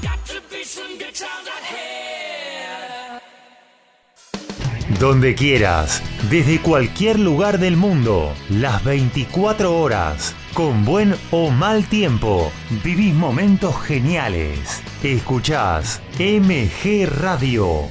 Donde 4.99 5.33
quieras, 5.33 6.03
desde 6.29 6.59
cualquier 6.59 7.17
lugar 7.17 7.57
del 7.57 7.75
mundo, 7.75 8.33
las 8.49 8.83
24 8.83 9.75
horas, 9.75 10.35
con 10.53 10.85
buen 10.85 11.15
o 11.31 11.49
mal 11.49 11.85
tiempo, 11.87 12.51
vivís 12.83 13.13
momentos 13.13 13.75
geniales. 13.81 14.81
Escuchás 15.03 16.01
MG 16.19 17.07
Radio. 17.07 17.87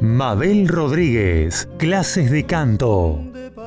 Mabel 0.00 0.66
Rodríguez, 0.66 1.68
clases 1.78 2.30
de 2.30 2.44
canto, 2.44 3.31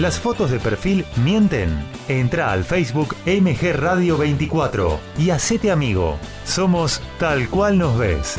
Las 0.00 0.18
fotos 0.18 0.50
de 0.50 0.58
perfil 0.58 1.04
mienten. 1.22 1.68
Entra 2.08 2.52
al 2.52 2.64
Facebook 2.64 3.14
MG 3.26 3.74
Radio 3.74 4.16
24 4.16 4.98
y 5.18 5.28
hacete 5.28 5.70
amigo. 5.70 6.18
Somos 6.46 7.02
tal 7.18 7.50
cual 7.50 7.76
nos 7.76 7.98
ves. 7.98 8.38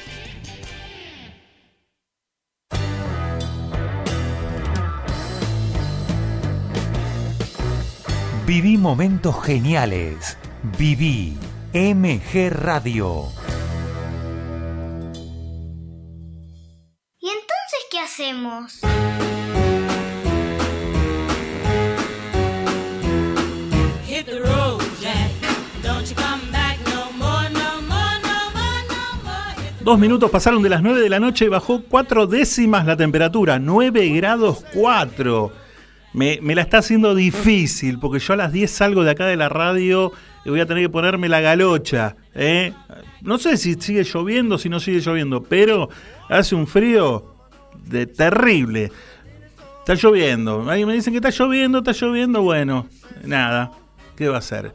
Viví 8.53 8.77
momentos 8.77 9.41
geniales. 9.45 10.37
Viví 10.77 11.37
MG 11.73 12.49
Radio. 12.49 13.27
¿Y 17.17 17.29
entonces 17.29 17.79
qué 17.89 17.99
hacemos? 17.99 18.81
Dos 29.79 29.97
minutos 29.97 30.29
pasaron 30.29 30.61
de 30.61 30.67
las 30.67 30.81
9 30.81 30.99
de 30.99 31.09
la 31.09 31.21
noche, 31.21 31.47
bajó 31.47 31.83
cuatro 31.87 32.27
décimas 32.27 32.85
la 32.85 32.97
temperatura, 32.97 33.59
9 33.59 34.09
grados 34.09 34.65
4. 34.73 35.60
Me, 36.13 36.39
me 36.41 36.55
la 36.55 36.61
está 36.61 36.79
haciendo 36.79 37.15
difícil, 37.15 37.99
porque 37.99 38.19
yo 38.19 38.33
a 38.33 38.37
las 38.37 38.51
10 38.51 38.69
salgo 38.69 39.03
de 39.03 39.11
acá 39.11 39.25
de 39.25 39.37
la 39.37 39.49
radio 39.49 40.11
y 40.43 40.49
voy 40.49 40.59
a 40.59 40.65
tener 40.65 40.83
que 40.83 40.89
ponerme 40.89 41.29
la 41.29 41.39
galocha. 41.41 42.15
¿eh? 42.33 42.73
No 43.21 43.37
sé 43.37 43.57
si 43.57 43.75
sigue 43.75 44.03
lloviendo, 44.03 44.57
si 44.57 44.69
no 44.69 44.79
sigue 44.79 44.99
lloviendo, 44.99 45.43
pero 45.43 45.89
hace 46.29 46.55
un 46.55 46.67
frío 46.67 47.35
de 47.85 48.07
terrible. 48.07 48.91
Está 49.79 49.95
lloviendo. 49.95 50.69
Ahí 50.69 50.85
me 50.85 50.93
dicen 50.93 51.13
que 51.13 51.17
está 51.17 51.29
lloviendo, 51.29 51.79
está 51.79 51.91
lloviendo. 51.91 52.41
Bueno, 52.41 52.87
nada. 53.23 53.71
¿Qué 54.15 54.27
va 54.27 54.37
a 54.37 54.41
ser? 54.41 54.73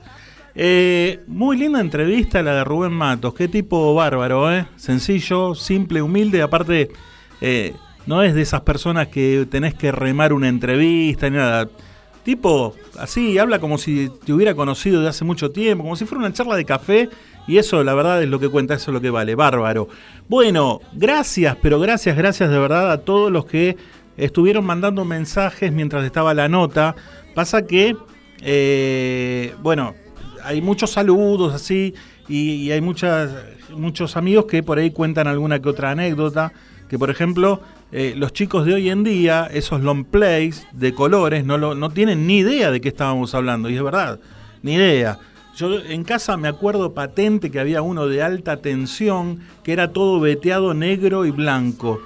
Eh, 0.54 1.20
muy 1.26 1.58
linda 1.58 1.80
entrevista 1.80 2.42
la 2.42 2.54
de 2.54 2.64
Rubén 2.64 2.92
Matos. 2.92 3.34
Qué 3.34 3.46
tipo 3.46 3.94
bárbaro, 3.94 4.52
¿eh? 4.52 4.66
Sencillo, 4.76 5.54
simple, 5.54 6.02
humilde. 6.02 6.42
Aparte, 6.42 6.90
eh, 7.40 7.74
no 8.06 8.22
es 8.22 8.34
de 8.34 8.42
esas 8.42 8.62
personas 8.62 9.08
que 9.08 9.46
tenés 9.50 9.74
que 9.74 9.92
remar 9.92 10.32
una 10.32 10.48
entrevista 10.48 11.28
ni 11.28 11.36
nada. 11.36 11.68
Tipo, 12.24 12.74
así, 12.98 13.38
habla 13.38 13.60
como 13.60 13.78
si 13.78 14.10
te 14.24 14.32
hubiera 14.32 14.54
conocido 14.54 15.00
de 15.00 15.08
hace 15.08 15.24
mucho 15.24 15.52
tiempo, 15.52 15.84
como 15.84 15.94
si 15.94 16.06
fuera 16.06 16.24
una 16.24 16.32
charla 16.32 16.56
de 16.56 16.64
café. 16.64 17.08
Y 17.46 17.58
eso, 17.58 17.84
la 17.84 17.94
verdad, 17.94 18.22
es 18.22 18.28
lo 18.28 18.40
que 18.40 18.48
cuenta, 18.48 18.74
eso 18.74 18.90
es 18.90 18.94
lo 18.94 19.00
que 19.00 19.10
vale. 19.10 19.36
Bárbaro. 19.36 19.88
Bueno, 20.28 20.80
gracias, 20.92 21.56
pero 21.62 21.78
gracias, 21.78 22.16
gracias 22.16 22.50
de 22.50 22.58
verdad 22.58 22.90
a 22.90 22.98
todos 22.98 23.30
los 23.30 23.46
que 23.46 23.76
estuvieron 24.16 24.64
mandando 24.64 25.04
mensajes 25.04 25.72
mientras 25.72 26.04
estaba 26.04 26.34
la 26.34 26.48
nota. 26.48 26.96
Pasa 27.34 27.66
que, 27.66 27.96
eh, 28.42 29.54
bueno, 29.62 29.94
hay 30.42 30.60
muchos 30.62 30.90
saludos 30.90 31.54
así 31.54 31.94
y, 32.28 32.70
hay 32.70 32.80
muchos 32.80 34.16
amigos 34.16 34.46
que 34.46 34.62
por 34.62 34.78
ahí 34.78 34.90
cuentan 34.90 35.28
alguna 35.28 35.60
que 35.60 35.68
otra 35.68 35.90
anécdota. 35.92 36.52
Que 36.88 36.98
por 36.98 37.10
ejemplo, 37.10 37.60
eh, 37.92 38.14
los 38.16 38.32
chicos 38.32 38.66
de 38.66 38.74
hoy 38.74 38.90
en 38.90 39.04
día, 39.04 39.48
esos 39.52 39.80
long 39.80 40.04
plays 40.04 40.66
de 40.72 40.92
colores, 40.92 41.44
no, 41.44 41.56
lo, 41.58 41.74
no 41.74 41.90
tienen 41.90 42.26
ni 42.26 42.38
idea 42.38 42.70
de 42.70 42.80
qué 42.80 42.88
estábamos 42.88 43.34
hablando. 43.34 43.70
Y 43.70 43.76
es 43.76 43.82
verdad, 43.82 44.18
ni 44.62 44.74
idea. 44.74 45.18
Yo 45.56 45.80
en 45.80 46.04
casa 46.04 46.36
me 46.36 46.48
acuerdo 46.48 46.92
patente 46.92 47.50
que 47.50 47.60
había 47.60 47.80
uno 47.80 48.06
de 48.08 48.22
alta 48.22 48.58
tensión 48.58 49.40
que 49.62 49.72
era 49.72 49.92
todo 49.92 50.20
veteado 50.20 50.74
negro 50.74 51.24
y 51.24 51.30
blanco. 51.30 52.02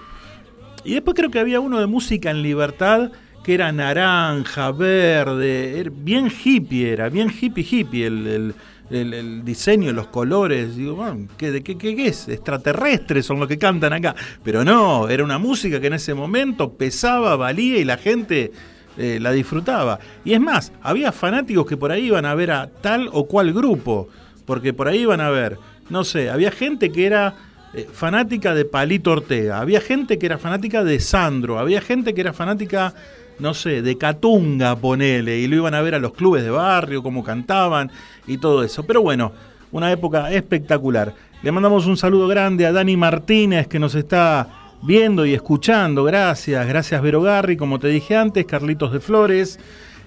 Y 0.84 0.94
después 0.94 1.16
creo 1.16 1.30
que 1.30 1.40
había 1.40 1.60
uno 1.60 1.80
de 1.80 1.86
música 1.86 2.30
en 2.30 2.42
libertad 2.42 3.10
que 3.42 3.54
era 3.54 3.72
naranja, 3.72 4.70
verde, 4.70 5.80
era 5.80 5.90
bien 5.92 6.30
hippie 6.30 6.92
era, 6.92 7.08
bien 7.08 7.30
hippie 7.30 7.66
hippie 7.68 8.06
el- 8.06 8.54
el- 8.90 9.44
diseño, 9.44 9.92
los 9.92 10.08
colores. 10.08 10.76
Digo, 10.76 10.94
bueno, 10.96 11.28
¿qué, 11.36 11.50
de 11.50 11.62
qué, 11.62 11.76
qué- 11.78 11.94
qué 11.96 12.08
es? 12.08 12.28
Extraterrestres 12.28 13.24
son 13.26 13.38
los 13.40 13.48
que 13.48 13.58
cantan 13.58 13.92
acá. 13.92 14.14
Pero 14.42 14.64
no, 14.64 15.08
era 15.08 15.24
una 15.24 15.38
música 15.38 15.80
que 15.80 15.86
en 15.88 15.94
ese 15.94 16.14
momento 16.14 16.72
pesaba, 16.74 17.36
valía 17.36 17.78
y 17.78 17.84
la 17.84 17.96
gente 17.96 18.52
eh, 18.98 19.18
la 19.20 19.32
disfrutaba. 19.32 19.98
Y 20.24 20.32
es 20.34 20.40
más, 20.40 20.72
había 20.82 21.12
fanáticos 21.12 21.66
que 21.66 21.76
por 21.76 21.92
ahí 21.92 22.06
iban 22.06 22.26
a 22.26 22.34
ver 22.34 22.50
a 22.50 22.66
tal 22.68 23.08
o 23.12 23.26
cual 23.26 23.52
grupo, 23.52 24.08
porque 24.44 24.72
por 24.72 24.88
ahí 24.88 25.00
iban 25.02 25.20
a 25.20 25.30
ver, 25.30 25.56
no 25.88 26.04
sé, 26.04 26.28
había 26.28 26.50
gente 26.50 26.90
que 26.90 27.06
era 27.06 27.34
eh, 27.72 27.86
fanática 27.92 28.52
de 28.54 28.64
Palito 28.64 29.12
Ortega, 29.12 29.60
había 29.60 29.80
gente 29.80 30.18
que 30.18 30.26
era 30.26 30.38
fanática 30.38 30.82
de 30.82 30.98
Sandro, 30.98 31.58
había 31.60 31.80
gente 31.80 32.12
que 32.14 32.20
era 32.20 32.32
fanática, 32.32 32.92
no 33.40 33.54
sé, 33.54 33.82
de 33.82 33.96
Catunga, 33.96 34.76
ponele, 34.76 35.38
y 35.38 35.48
lo 35.48 35.56
iban 35.56 35.74
a 35.74 35.80
ver 35.80 35.94
a 35.94 35.98
los 35.98 36.12
clubes 36.12 36.42
de 36.42 36.50
barrio, 36.50 37.02
cómo 37.02 37.24
cantaban 37.24 37.90
y 38.26 38.38
todo 38.38 38.62
eso. 38.62 38.84
Pero 38.84 39.02
bueno, 39.02 39.32
una 39.72 39.90
época 39.90 40.30
espectacular. 40.32 41.14
Le 41.42 41.52
mandamos 41.52 41.86
un 41.86 41.96
saludo 41.96 42.28
grande 42.28 42.66
a 42.66 42.72
Dani 42.72 42.96
Martínez 42.96 43.66
que 43.66 43.78
nos 43.78 43.94
está 43.94 44.48
viendo 44.82 45.26
y 45.26 45.34
escuchando. 45.34 46.04
Gracias, 46.04 46.66
gracias 46.66 47.00
Vero 47.02 47.22
Garri, 47.22 47.56
como 47.56 47.78
te 47.78 47.88
dije 47.88 48.16
antes, 48.16 48.44
Carlitos 48.44 48.92
de 48.92 49.00
Flores. 49.00 49.58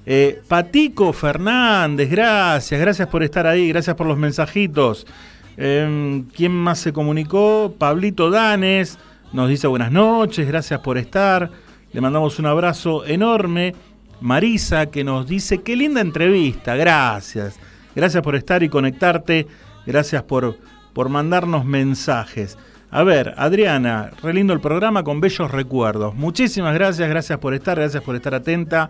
Eh, 0.05 0.41
Patico 0.47 1.13
Fernández, 1.13 2.09
gracias, 2.09 2.79
gracias 2.79 3.07
por 3.07 3.23
estar 3.23 3.47
ahí, 3.47 3.69
gracias 3.69 3.95
por 3.95 4.05
los 4.05 4.17
mensajitos. 4.17 5.07
Eh, 5.55 6.23
¿Quién 6.35 6.51
más 6.51 6.79
se 6.79 6.91
comunicó? 6.91 7.73
Pablito 7.77 8.29
Danes 8.29 8.97
nos 9.33 9.49
dice 9.49 9.65
buenas 9.65 9.91
noches, 9.91 10.47
gracias 10.47 10.79
por 10.81 10.97
estar. 10.97 11.49
Le 11.93 12.01
mandamos 12.01 12.39
un 12.39 12.47
abrazo 12.47 13.05
enorme. 13.05 13.75
Marisa 14.19 14.87
que 14.87 15.03
nos 15.03 15.27
dice 15.27 15.61
qué 15.61 15.75
linda 15.75 16.01
entrevista, 16.01 16.75
gracias. 16.75 17.59
Gracias 17.95 18.23
por 18.23 18.35
estar 18.35 18.63
y 18.63 18.69
conectarte, 18.69 19.45
gracias 19.85 20.23
por, 20.23 20.57
por 20.93 21.09
mandarnos 21.09 21.65
mensajes. 21.65 22.57
A 22.89 23.03
ver, 23.03 23.35
Adriana, 23.37 24.09
re 24.23 24.33
lindo 24.33 24.53
el 24.53 24.59
programa 24.59 25.03
con 25.03 25.21
bellos 25.21 25.51
recuerdos. 25.51 26.15
Muchísimas 26.15 26.73
gracias, 26.73 27.07
gracias 27.07 27.37
por 27.37 27.53
estar, 27.53 27.77
gracias 27.77 28.01
por 28.01 28.15
estar 28.15 28.33
atenta. 28.33 28.89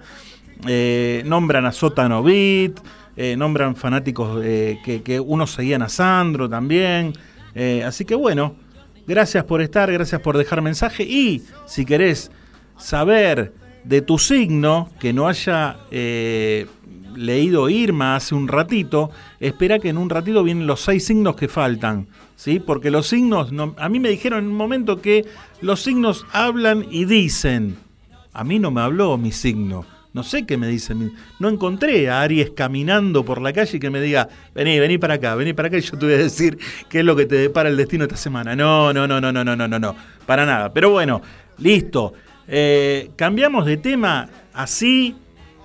Eh, 0.66 1.24
nombran 1.26 1.66
a 1.66 1.74
Sótano 1.74 2.24
Beat, 2.24 2.80
eh, 3.18 3.36
nombran 3.36 3.76
fanáticos 3.76 4.40
eh, 4.46 4.78
que, 4.86 5.04
que 5.04 5.20
unos 5.20 5.52
seguían 5.52 5.82
a 5.82 5.90
Sandro 5.90 6.48
también. 6.48 7.12
Así 7.86 8.06
que 8.06 8.16
bueno, 8.16 8.56
gracias 9.06 9.44
por 9.44 9.62
estar, 9.62 9.92
gracias 9.92 10.22
por 10.22 10.38
dejar 10.38 10.62
mensaje 10.62 11.04
y 11.04 11.44
si 11.66 11.86
querés 11.86 12.32
saber 12.78 13.54
de 13.84 14.02
tu 14.02 14.18
signo 14.18 14.90
que 15.00 15.14
no 15.14 15.28
haya 15.28 15.78
eh, 15.92 16.68
leído 17.16 17.70
Irma 17.70 18.16
hace 18.16 18.34
un 18.36 18.48
ratito, 18.48 19.12
espera 19.40 19.80
que 19.80 19.90
en 19.90 19.98
un 19.98 20.10
ratito 20.10 20.44
vienen 20.44 20.68
los 20.68 20.82
seis 20.82 21.06
signos 21.06 21.36
que 21.36 21.48
faltan, 21.48 22.08
¿sí? 22.36 22.60
Porque 22.60 22.92
los 22.92 23.08
signos, 23.08 23.52
no- 23.52 23.76
a 23.78 23.90
mí 23.90 24.00
me 24.00 24.10
dijeron 24.10 24.40
en 24.46 24.52
un 24.52 24.58
momento 24.58 25.02
que 25.02 25.26
los 25.62 25.82
signos 25.82 26.26
hablan 26.32 26.86
y 26.90 27.06
dicen. 27.06 27.78
A 28.36 28.44
mí 28.44 28.58
no 28.58 28.72
me 28.72 28.82
habló 28.82 29.16
mi 29.18 29.32
signo. 29.32 29.86
No 30.12 30.24
sé 30.24 30.46
qué 30.46 30.58
me 30.58 30.68
dice. 30.68 30.96
mi- 30.96 31.12
No 31.40 31.50
encontré 31.50 32.10
a 32.10 32.22
Aries 32.22 32.52
caminando 32.56 33.24
por 33.26 33.42
la 33.42 33.54
calle 33.54 33.78
y 33.78 33.80
que 33.80 33.90
me 33.92 34.02
diga, 34.02 34.28
vení, 34.56 34.80
vení 34.80 34.98
para 34.98 35.16
acá, 35.16 35.36
vení 35.36 35.54
para 35.54 35.68
acá 35.68 35.78
y 35.78 35.82
yo 35.82 35.98
te 35.98 36.06
voy 36.06 36.16
a 36.16 36.18
decir 36.20 36.58
qué 36.90 37.00
es 37.00 37.06
lo 37.06 37.16
que 37.16 37.26
te 37.28 37.36
depara 37.36 37.70
el 37.70 37.78
destino 37.78 38.06
esta 38.06 38.18
semana. 38.18 38.56
No, 38.56 38.92
no, 38.94 39.08
no, 39.08 39.20
no, 39.22 39.32
no, 39.32 39.44
no, 39.44 39.56
no, 39.56 39.68
no, 39.68 39.80
no. 39.80 39.96
Para 40.26 40.46
nada. 40.48 40.74
Pero 40.74 40.90
bueno, 40.90 41.22
listo. 41.60 42.14
Eh, 42.48 43.12
cambiamos 43.16 43.66
de 43.66 43.78
tema 43.78 44.30
así, 44.54 45.16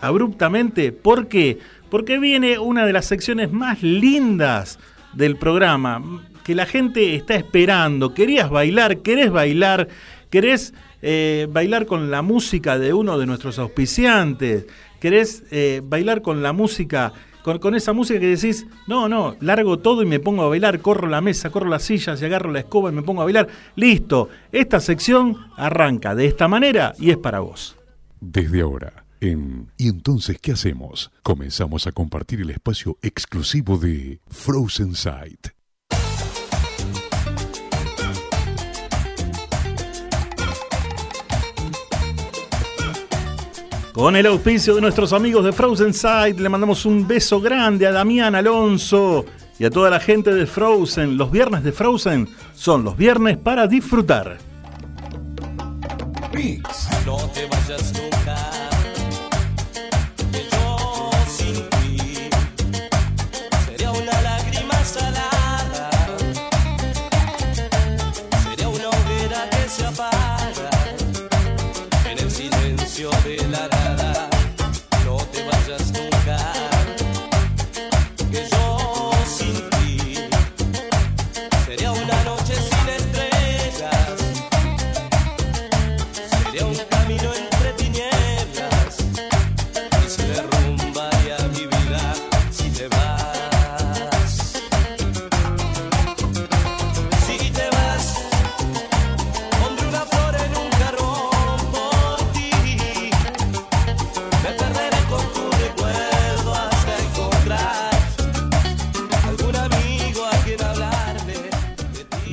abruptamente. 0.00 0.92
¿Por 0.92 1.28
qué? 1.28 1.58
Porque 1.90 2.18
viene 2.18 2.58
una 2.58 2.86
de 2.86 2.92
las 2.92 3.06
secciones 3.06 3.52
más 3.52 3.82
lindas 3.82 4.78
del 5.14 5.36
programa, 5.36 6.22
que 6.44 6.54
la 6.54 6.66
gente 6.66 7.14
está 7.14 7.34
esperando. 7.34 8.14
Querías 8.14 8.50
bailar, 8.50 8.98
querés 8.98 9.30
bailar, 9.30 9.88
querés 10.30 10.74
eh, 11.02 11.46
bailar 11.50 11.86
con 11.86 12.10
la 12.10 12.22
música 12.22 12.78
de 12.78 12.92
uno 12.92 13.18
de 13.18 13.26
nuestros 13.26 13.58
auspiciantes, 13.58 14.66
querés 15.00 15.44
eh, 15.50 15.80
bailar 15.84 16.22
con 16.22 16.42
la 16.42 16.52
música, 16.52 17.12
con, 17.58 17.74
esa 17.74 17.92
música 17.92 18.20
que 18.20 18.26
decís, 18.26 18.66
no, 18.86 19.08
no, 19.08 19.36
largo 19.40 19.78
todo 19.78 20.02
y 20.02 20.06
me 20.06 20.20
pongo 20.20 20.42
a 20.42 20.48
bailar, 20.48 20.80
corro 20.80 21.06
la 21.08 21.20
mesa, 21.20 21.50
corro 21.50 21.68
las 21.68 21.82
sillas 21.82 22.20
y 22.20 22.24
agarro 22.24 22.52
la 22.52 22.60
escoba 22.60 22.90
y 22.90 22.94
me 22.94 23.02
pongo 23.02 23.22
a 23.22 23.24
bailar. 23.24 23.48
Listo, 23.76 24.28
esta 24.52 24.80
sección 24.80 25.36
arranca 25.56 26.14
de 26.14 26.26
esta 26.26 26.48
manera 26.48 26.94
y 26.98 27.10
es 27.10 27.16
para 27.16 27.40
vos. 27.40 27.76
Desde 28.20 28.60
ahora, 28.60 29.04
en 29.20 29.68
¿Y 29.76 29.88
entonces 29.88 30.38
qué 30.40 30.52
hacemos? 30.52 31.10
Comenzamos 31.22 31.86
a 31.86 31.92
compartir 31.92 32.40
el 32.40 32.50
espacio 32.50 32.98
exclusivo 33.02 33.78
de 33.78 34.20
Frozen 34.28 34.94
Sight. 34.94 35.48
Con 43.98 44.14
el 44.14 44.26
auspicio 44.26 44.76
de 44.76 44.80
nuestros 44.80 45.12
amigos 45.12 45.44
de 45.44 45.50
Frozen 45.50 45.92
Sight, 45.92 46.38
le 46.38 46.48
mandamos 46.48 46.86
un 46.86 47.08
beso 47.08 47.40
grande 47.40 47.84
a 47.84 47.90
Damián 47.90 48.36
Alonso 48.36 49.24
y 49.58 49.64
a 49.64 49.70
toda 49.70 49.90
la 49.90 49.98
gente 49.98 50.32
de 50.32 50.46
Frozen. 50.46 51.16
Los 51.16 51.32
viernes 51.32 51.64
de 51.64 51.72
Frozen 51.72 52.28
son 52.54 52.84
los 52.84 52.96
viernes 52.96 53.38
para 53.38 53.66
disfrutar. 53.66 54.38
No 57.04 57.16
te 57.34 57.48
vayas 57.48 57.92
nunca. 57.92 58.17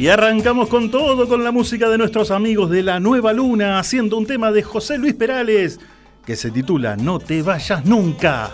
Y 0.05 0.07
arrancamos 0.07 0.69
con 0.69 0.91
todo, 0.91 1.27
con 1.27 1.43
la 1.43 1.51
música 1.51 1.89
de 1.89 1.97
nuestros 1.97 2.29
amigos 2.29 2.69
de 2.69 2.83
La 2.83 2.99
Nueva 2.99 3.33
Luna, 3.33 3.79
haciendo 3.79 4.19
un 4.19 4.27
tema 4.27 4.51
de 4.51 4.61
José 4.61 4.99
Luis 4.99 5.15
Perales 5.15 5.79
que 6.23 6.35
se 6.35 6.51
titula 6.51 6.95
No 6.95 7.17
te 7.17 7.41
vayas 7.41 7.83
nunca. 7.85 8.51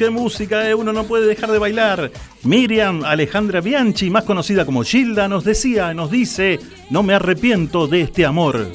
Qué 0.00 0.08
música, 0.08 0.66
eh, 0.66 0.74
uno 0.74 0.94
no 0.94 1.04
puede 1.04 1.26
dejar 1.26 1.50
de 1.50 1.58
bailar. 1.58 2.10
Miriam 2.42 3.04
Alejandra 3.04 3.60
Bianchi, 3.60 4.08
más 4.08 4.24
conocida 4.24 4.64
como 4.64 4.82
Gilda, 4.82 5.28
nos 5.28 5.44
decía, 5.44 5.92
nos 5.92 6.10
dice, 6.10 6.58
no 6.88 7.02
me 7.02 7.12
arrepiento 7.12 7.86
de 7.86 8.00
este 8.00 8.24
amor. 8.24 8.72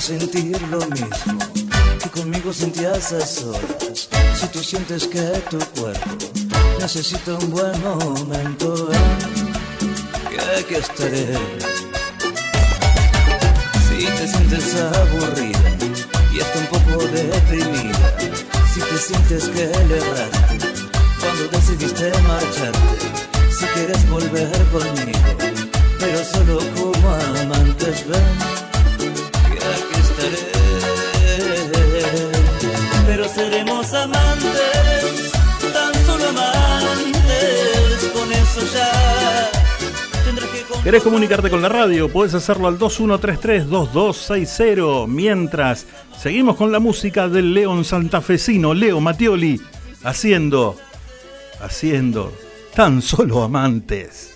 Sentir 0.00 0.60
lo 0.70 0.78
mismo 0.86 1.38
que 2.02 2.08
conmigo 2.08 2.52
sentías 2.54 3.12
a 3.12 3.26
solas. 3.26 4.08
Si 4.34 4.46
tú 4.46 4.62
sientes 4.62 5.06
que 5.06 5.20
tu 5.50 5.58
cuerpo 5.78 6.10
necesita 6.78 7.34
un 7.34 7.50
buen 7.50 7.82
momento, 7.82 8.86
ven, 8.86 10.30
que 10.30 10.40
aquí 10.40 10.74
estaré. 10.76 11.36
Si 13.88 14.06
te 14.06 14.28
sientes 14.28 14.74
aburrida 14.76 15.76
y 16.32 16.40
hasta 16.40 16.58
un 16.58 16.66
poco 16.66 17.04
deprimida, 17.08 18.16
si 18.72 18.80
te 18.80 18.96
sientes 18.98 19.48
que 19.50 19.64
elevaste 19.64 20.58
cuando 21.20 21.48
decidiste 21.52 22.10
marcharte, 22.26 23.06
si 23.50 23.66
quieres 23.66 24.08
volver 24.08 24.50
conmigo, 24.72 25.60
pero 25.98 26.24
solo 26.24 26.58
como 26.74 27.08
amantes, 27.42 28.08
ven, 28.08 28.69
amantes, 34.02 35.32
tan 35.72 35.94
solo 36.06 36.28
amantes, 36.28 38.10
con 38.12 38.32
eso 38.32 38.60
ya. 38.74 39.50
¿Querés 40.82 41.02
comunicarte 41.02 41.50
con 41.50 41.60
la 41.60 41.68
radio? 41.68 42.08
Puedes 42.08 42.32
hacerlo 42.34 42.66
al 42.66 42.78
2133-2260. 42.78 45.06
Mientras, 45.06 45.86
seguimos 46.18 46.56
con 46.56 46.72
la 46.72 46.80
música 46.80 47.28
del 47.28 47.52
León 47.52 47.84
santafesino, 47.84 48.72
Leo 48.72 48.98
Mattioli, 48.98 49.60
haciendo, 50.02 50.76
haciendo, 51.60 52.32
tan 52.74 53.02
solo 53.02 53.42
amantes. 53.42 54.29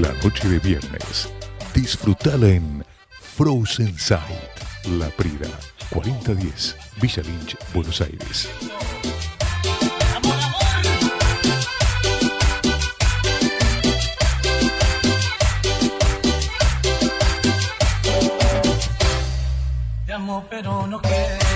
La 0.00 0.12
noche 0.22 0.48
de 0.48 0.60
viernes. 0.60 1.28
Disfrutala 1.74 2.46
en 2.46 2.84
Frozen 3.36 3.98
Sight. 3.98 4.20
La 5.00 5.08
Prida. 5.08 5.50
4010. 5.90 6.76
Villa 7.00 7.22
Lynch, 7.24 7.56
Buenos 7.74 8.00
Aires. 8.00 8.48
Pero 20.50 20.86
no 20.86 21.00
quiero. 21.00 21.47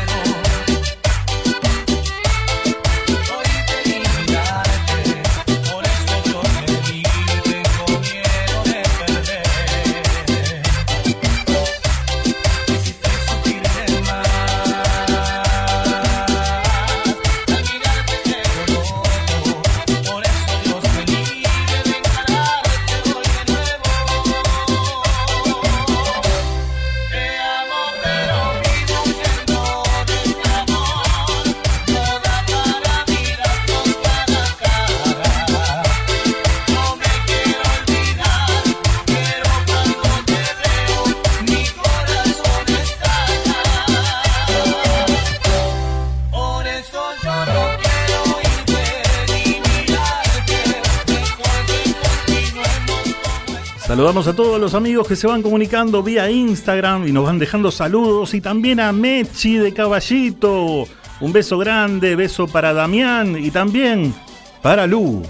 Saludamos 54.13 54.35
a 54.35 54.37
todos 54.37 54.61
los 54.61 54.75
amigos 54.75 55.09
que 55.09 55.17
se 55.17 55.27
van 55.27 55.41
comunicando 55.41 56.03
vía 56.03 56.31
Instagram 56.31 57.09
y 57.09 57.13
nos 57.13 57.25
van 57.25 57.39
dejando 57.39 57.71
saludos 57.71 58.35
y 58.35 58.43
también 58.43 58.79
a 58.79 58.93
Mechi 58.93 59.57
de 59.57 59.73
Caballito. 59.73 60.85
Un 61.23 61.33
beso 61.33 61.57
grande, 61.57 62.15
beso 62.15 62.47
para 62.47 62.75
Damián 62.75 63.43
y 63.43 63.51
también 63.51 64.15
para 64.61 64.87
Lu. 64.87 65.23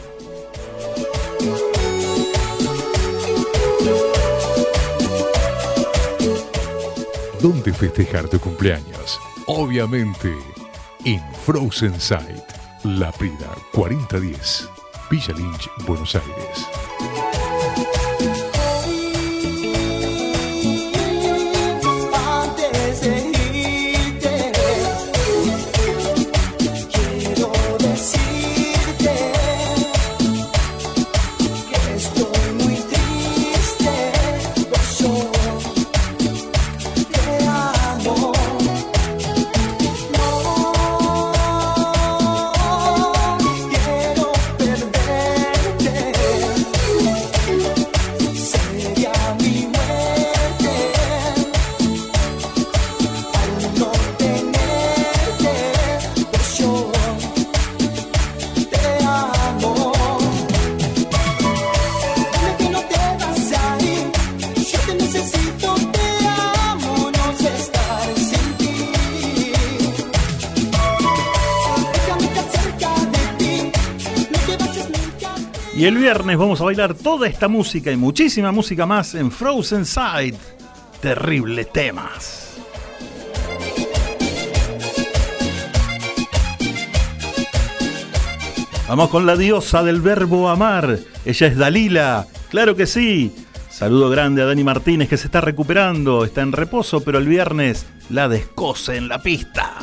¿Dónde 7.40 7.72
festejar 7.72 8.28
tu 8.28 8.40
cumpleaños? 8.40 9.20
Obviamente, 9.46 10.34
en 11.04 11.22
Frozen 11.46 12.00
Sight, 12.00 12.42
La 12.82 13.12
Prida 13.12 13.54
4010, 13.74 14.68
Villa 15.08 15.34
Lynch, 15.36 15.70
Buenos 15.86 16.16
Aires. 16.16 16.71
Y 75.82 75.86
el 75.86 75.98
viernes 75.98 76.38
vamos 76.38 76.60
a 76.60 76.64
bailar 76.64 76.94
toda 76.94 77.26
esta 77.26 77.48
música 77.48 77.90
y 77.90 77.96
muchísima 77.96 78.52
música 78.52 78.86
más 78.86 79.16
en 79.16 79.32
Frozen 79.32 79.84
Side. 79.84 80.36
Terribles 81.00 81.72
temas. 81.72 82.56
Vamos 88.86 89.10
con 89.10 89.26
la 89.26 89.34
diosa 89.34 89.82
del 89.82 90.00
verbo 90.00 90.48
amar. 90.48 91.00
Ella 91.24 91.46
es 91.48 91.56
Dalila. 91.56 92.28
Claro 92.48 92.76
que 92.76 92.86
sí. 92.86 93.34
Saludo 93.68 94.08
grande 94.08 94.42
a 94.42 94.44
Dani 94.44 94.62
Martínez 94.62 95.08
que 95.08 95.16
se 95.16 95.26
está 95.26 95.40
recuperando, 95.40 96.24
está 96.24 96.42
en 96.42 96.52
reposo, 96.52 97.02
pero 97.02 97.18
el 97.18 97.26
viernes 97.26 97.86
la 98.08 98.28
descose 98.28 98.96
en 98.96 99.08
la 99.08 99.20
pista. 99.20 99.78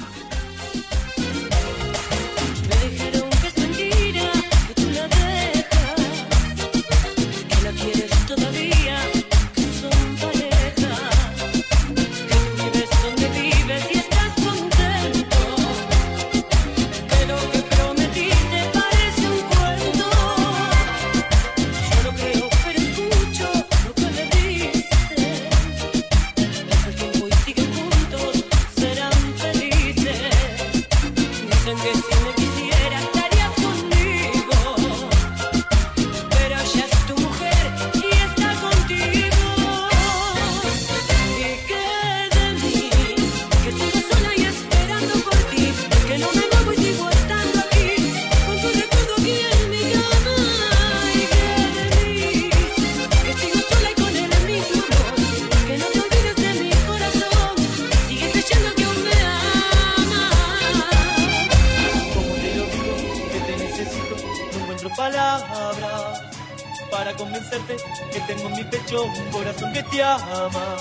Un 68.98 69.32
corazón 69.32 69.72
que 69.72 69.84
te 69.84 70.02
ama. 70.02 70.76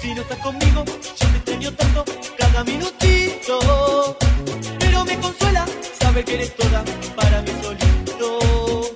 Si 0.00 0.14
no 0.14 0.22
estás 0.22 0.38
conmigo, 0.38 0.84
yo 0.84 1.26
te 1.26 1.36
extraño 1.36 1.72
tanto 1.72 2.04
cada 2.36 2.62
minutito. 2.62 4.16
Pero 4.78 5.04
me 5.04 5.18
consuela 5.18 5.66
saber 6.00 6.24
que 6.24 6.34
eres 6.34 6.54
toda 6.54 6.84
para 7.16 7.42
mí 7.42 7.50
solito. 7.60 8.94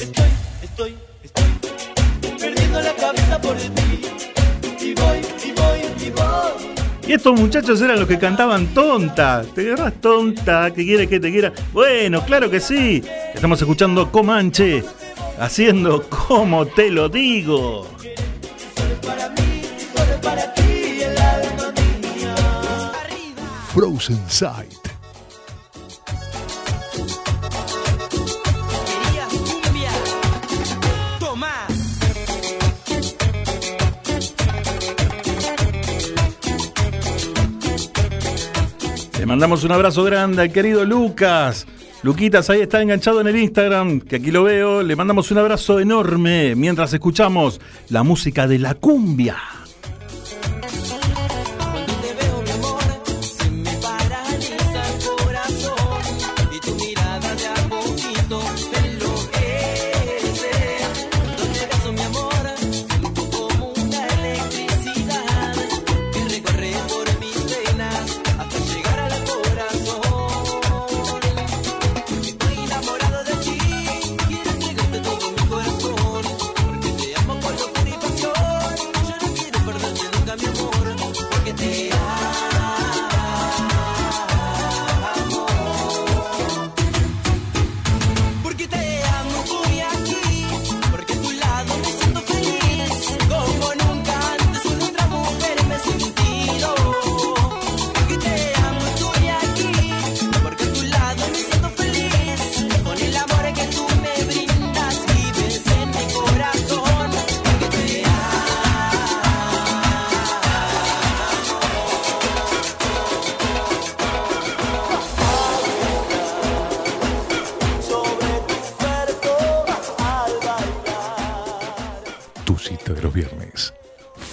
Estoy, 0.00 0.28
estoy, 0.62 0.96
estoy 1.22 2.30
perdiendo 2.38 2.80
la 2.80 2.94
cabeza 2.94 3.40
por 3.40 3.56
ti. 3.56 4.00
Y 4.80 4.94
voy, 4.94 5.18
y 5.44 5.52
voy, 5.52 6.06
y 6.06 6.10
voy. 6.10 7.06
Y 7.06 7.12
estos 7.12 7.38
muchachos 7.38 7.80
eran 7.80 8.00
los 8.00 8.08
que 8.08 8.18
cantaban 8.18 8.74
tonta. 8.74 9.44
¿Te 9.54 9.72
agarras 9.72 10.00
tonta? 10.00 10.72
¿Qué 10.74 10.84
quieres 10.84 11.08
que 11.08 11.20
te 11.20 11.30
quiera? 11.30 11.52
Bueno, 11.72 12.24
claro 12.24 12.50
que 12.50 12.58
sí. 12.58 13.04
Estamos 13.32 13.60
escuchando 13.60 14.10
Comanche 14.10 14.82
haciendo 15.38 16.08
como 16.08 16.66
te 16.66 16.90
lo 16.90 17.08
digo. 17.08 17.86
Frozen 23.72 24.22
Sight. 24.28 24.84
Le 39.18 39.26
mandamos 39.26 39.64
un 39.64 39.72
abrazo 39.72 40.04
grande 40.04 40.42
al 40.42 40.52
querido 40.52 40.84
Lucas. 40.84 41.66
Luquitas 42.04 42.50
ahí 42.50 42.60
está 42.60 42.82
enganchado 42.82 43.22
en 43.22 43.28
el 43.28 43.36
Instagram, 43.36 44.02
que 44.02 44.16
aquí 44.16 44.30
lo 44.30 44.44
veo. 44.44 44.82
Le 44.82 44.94
mandamos 44.94 45.30
un 45.30 45.38
abrazo 45.38 45.80
enorme 45.80 46.54
mientras 46.54 46.92
escuchamos 46.92 47.62
la 47.88 48.02
música 48.02 48.46
de 48.46 48.58
la 48.58 48.74
cumbia. 48.74 49.38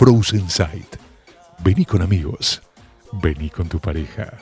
Frozen 0.01 0.49
Sight. 0.49 0.97
Vení 1.63 1.85
con 1.85 2.01
amigos. 2.01 2.59
Vení 3.21 3.51
con 3.51 3.69
tu 3.69 3.79
pareja. 3.79 4.33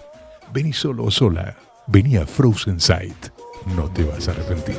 Vení 0.53 0.72
solo 0.72 1.03
o 1.03 1.11
sola. 1.11 1.53
Vení 1.88 2.15
a 2.15 2.26
Frozen 2.26 2.80
Sight. 2.80 3.27
No 3.76 3.91
te 3.91 4.06
vas 4.06 4.30
a 4.30 4.31
arrepentir. 4.31 4.77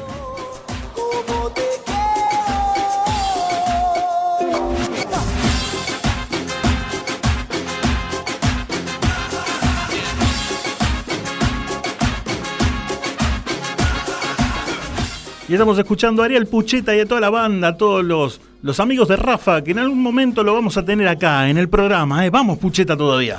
Y 15.46 15.52
estamos 15.52 15.76
escuchando 15.78 16.22
a 16.22 16.24
Ariel 16.24 16.46
Pucheta 16.46 16.96
y 16.96 17.00
a 17.00 17.06
toda 17.06 17.20
la 17.20 17.28
banda, 17.28 17.68
a 17.68 17.76
todos 17.76 18.02
los, 18.02 18.40
los 18.62 18.80
amigos 18.80 19.08
de 19.08 19.16
Rafa, 19.16 19.62
que 19.62 19.70
en 19.70 19.78
algún 19.78 20.02
momento 20.02 20.42
lo 20.42 20.54
vamos 20.54 20.76
a 20.76 20.84
tener 20.84 21.08
acá 21.08 21.48
en 21.48 21.58
el 21.58 21.68
programa. 21.68 22.24
¿eh? 22.26 22.30
Vamos, 22.30 22.58
Pucheta, 22.58 22.96
todavía. 22.96 23.38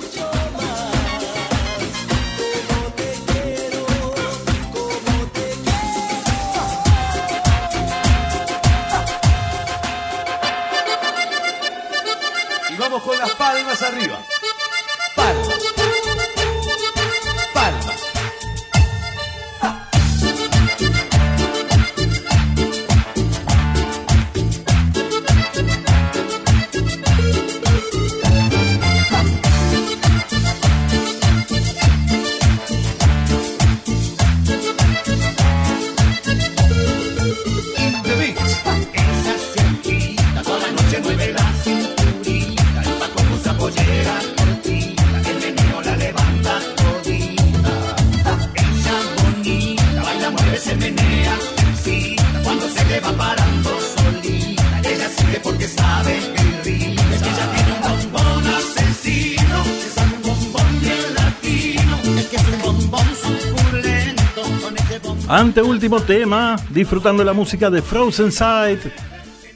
Último 65.91 66.07
tema, 66.07 66.55
disfrutando 66.69 67.21
la 67.21 67.33
música 67.33 67.69
de 67.69 67.81
Frozen 67.81 68.31
Sight. 68.31 68.79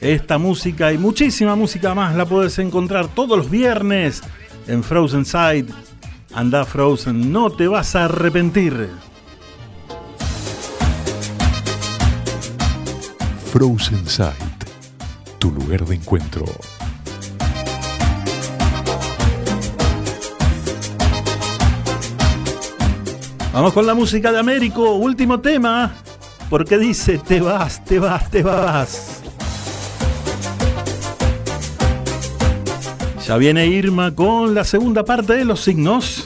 Esta 0.02 0.36
música 0.36 0.92
y 0.92 0.98
muchísima 0.98 1.56
música 1.56 1.94
más 1.94 2.14
la 2.14 2.26
puedes 2.26 2.58
encontrar 2.58 3.08
todos 3.08 3.38
los 3.38 3.50
viernes 3.50 4.22
en 4.66 4.84
Frozen 4.84 5.24
Sight. 5.24 5.70
Anda 6.34 6.66
Frozen, 6.66 7.32
no 7.32 7.48
te 7.48 7.68
vas 7.68 7.96
a 7.96 8.04
arrepentir. 8.04 8.90
Frozen 13.50 14.06
Sight. 14.06 14.64
Tu 15.38 15.50
lugar 15.52 15.86
de 15.86 15.94
encuentro. 15.94 16.44
Vamos 23.54 23.72
con 23.72 23.86
la 23.86 23.94
música 23.94 24.30
de 24.32 24.38
Américo, 24.38 24.96
último 24.96 25.40
tema, 25.40 25.94
porque 26.48 26.78
dice, 26.78 27.18
te 27.18 27.40
vas, 27.40 27.84
te 27.84 27.98
vas, 27.98 28.30
te 28.30 28.42
vas. 28.42 29.22
Ya 33.26 33.36
viene 33.36 33.66
Irma 33.66 34.14
con 34.14 34.54
la 34.54 34.62
segunda 34.62 35.04
parte 35.04 35.32
de 35.32 35.44
los 35.44 35.60
signos. 35.60 36.25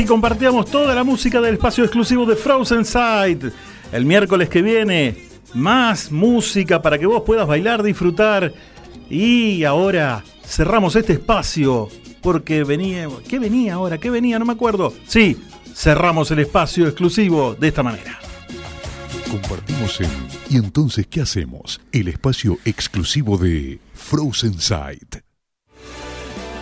Así 0.00 0.08
compartíamos 0.08 0.64
toda 0.70 0.94
la 0.94 1.04
música 1.04 1.42
del 1.42 1.56
espacio 1.56 1.84
exclusivo 1.84 2.24
de 2.24 2.34
Frozen 2.34 2.86
Sight. 2.86 3.44
El 3.92 4.06
miércoles 4.06 4.48
que 4.48 4.62
viene, 4.62 5.28
más 5.52 6.10
música 6.10 6.80
para 6.80 6.98
que 6.98 7.04
vos 7.04 7.22
puedas 7.26 7.46
bailar, 7.46 7.82
disfrutar. 7.82 8.50
Y 9.10 9.62
ahora 9.64 10.24
cerramos 10.42 10.96
este 10.96 11.12
espacio 11.12 11.90
porque 12.22 12.64
venía. 12.64 13.08
¿Qué 13.28 13.38
venía 13.38 13.74
ahora? 13.74 13.98
¿Qué 13.98 14.08
venía? 14.08 14.38
No 14.38 14.46
me 14.46 14.54
acuerdo. 14.54 14.94
Sí, 15.06 15.36
cerramos 15.74 16.30
el 16.30 16.38
espacio 16.38 16.86
exclusivo 16.86 17.54
de 17.54 17.68
esta 17.68 17.82
manera. 17.82 18.18
Compartimos 19.30 20.00
en 20.00 20.08
¿Y 20.48 20.56
entonces 20.56 21.08
qué 21.08 21.20
hacemos? 21.20 21.78
El 21.92 22.08
espacio 22.08 22.56
exclusivo 22.64 23.36
de 23.36 23.80
Frozen 23.92 24.60
Sight. 24.60 25.16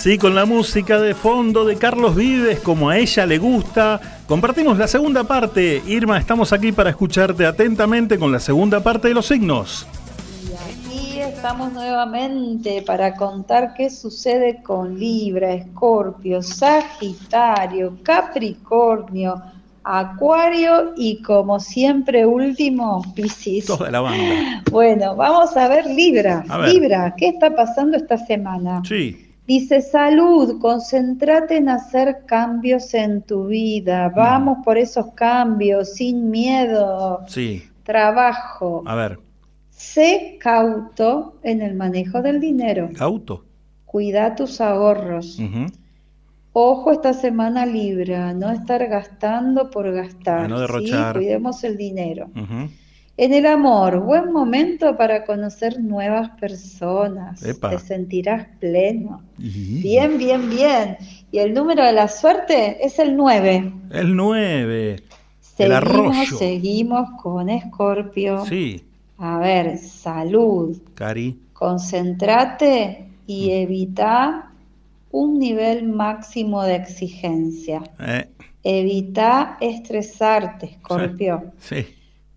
Así 0.00 0.16
con 0.16 0.34
la 0.34 0.46
música 0.46 0.98
de 0.98 1.14
fondo 1.14 1.66
de 1.66 1.76
Carlos 1.76 2.16
Vives, 2.16 2.60
como 2.60 2.88
a 2.88 2.96
ella 2.96 3.26
le 3.26 3.36
gusta, 3.36 4.00
compartimos 4.26 4.78
la 4.78 4.88
segunda 4.88 5.24
parte. 5.24 5.82
Irma, 5.86 6.16
estamos 6.16 6.54
aquí 6.54 6.72
para 6.72 6.88
escucharte 6.88 7.44
atentamente 7.44 8.18
con 8.18 8.32
la 8.32 8.40
segunda 8.40 8.82
parte 8.82 9.08
de 9.08 9.14
los 9.14 9.26
signos. 9.26 9.86
Y 10.42 10.54
aquí 10.54 11.20
estamos 11.20 11.74
nuevamente 11.74 12.80
para 12.80 13.14
contar 13.14 13.74
qué 13.74 13.90
sucede 13.90 14.62
con 14.62 14.98
Libra, 14.98 15.52
Escorpio, 15.52 16.40
Sagitario, 16.42 17.98
Capricornio, 18.02 19.42
Acuario 19.84 20.94
y 20.96 21.20
como 21.20 21.60
siempre 21.60 22.24
último, 22.24 23.04
Piscis. 23.14 23.66
Toda 23.66 23.90
la 23.90 24.00
banda. 24.00 24.62
Bueno, 24.70 25.14
vamos 25.14 25.54
a 25.58 25.68
ver 25.68 25.84
Libra. 25.84 26.42
A 26.48 26.56
ver. 26.56 26.72
Libra, 26.72 27.14
¿qué 27.18 27.28
está 27.28 27.54
pasando 27.54 27.98
esta 27.98 28.16
semana? 28.16 28.80
Sí. 28.88 29.26
Dice 29.50 29.82
salud, 29.82 30.60
concéntrate 30.60 31.56
en 31.56 31.70
hacer 31.70 32.24
cambios 32.24 32.94
en 32.94 33.20
tu 33.22 33.48
vida. 33.48 34.08
Vamos 34.10 34.58
por 34.64 34.78
esos 34.78 35.12
cambios, 35.14 35.94
sin 35.94 36.30
miedo. 36.30 37.18
Sí. 37.26 37.64
Trabajo. 37.82 38.84
A 38.86 38.94
ver, 38.94 39.18
Sé 39.70 40.38
cauto 40.38 41.40
en 41.42 41.62
el 41.62 41.74
manejo 41.74 42.22
del 42.22 42.38
dinero. 42.38 42.90
auto. 43.00 43.44
Cuida 43.86 44.36
tus 44.36 44.60
ahorros. 44.60 45.40
Ojo 46.52 46.92
esta 46.92 47.12
semana 47.12 47.66
Libra, 47.66 48.32
no 48.32 48.52
estar 48.52 48.86
gastando 48.86 49.68
por 49.68 49.90
gastar. 49.90 50.44
A 50.44 50.48
no 50.48 50.58
¿sí? 50.58 50.60
derrochar. 50.60 51.16
Cuidemos 51.16 51.64
el 51.64 51.76
dinero. 51.76 52.30
En 53.22 53.34
el 53.34 53.44
amor, 53.44 54.00
buen 54.00 54.32
momento 54.32 54.96
para 54.96 55.26
conocer 55.26 55.78
nuevas 55.78 56.30
personas. 56.40 57.42
Epa. 57.44 57.68
Te 57.68 57.78
sentirás 57.78 58.46
pleno. 58.58 59.22
Y- 59.38 59.82
Bien, 59.82 60.16
bien, 60.16 60.48
bien. 60.48 60.96
Y 61.30 61.38
el 61.38 61.52
número 61.52 61.84
de 61.84 61.92
la 61.92 62.08
suerte 62.08 62.78
es 62.84 62.98
el 62.98 63.14
9. 63.16 63.72
El 63.90 64.16
9. 64.16 64.92
El 64.94 65.02
Seguimos, 65.42 65.76
arroyo. 66.16 66.38
seguimos 66.38 67.10
con 67.22 67.50
Escorpio. 67.50 68.46
Sí, 68.46 68.86
A 69.18 69.38
ver, 69.38 69.76
salud. 69.76 70.78
Cari. 70.94 71.38
Concentrate 71.52 73.04
Mm. 73.06 73.12
y 73.26 73.50
evita 73.50 74.50
un 75.10 75.38
nivel 75.38 75.86
máximo 75.88 76.62
de 76.62 76.76
exigencia. 76.76 77.82
Eh, 77.98 78.30
Evita 78.62 79.58
estresarte, 79.60 80.66
Escorpio. 80.66 81.52
sí, 81.58 81.84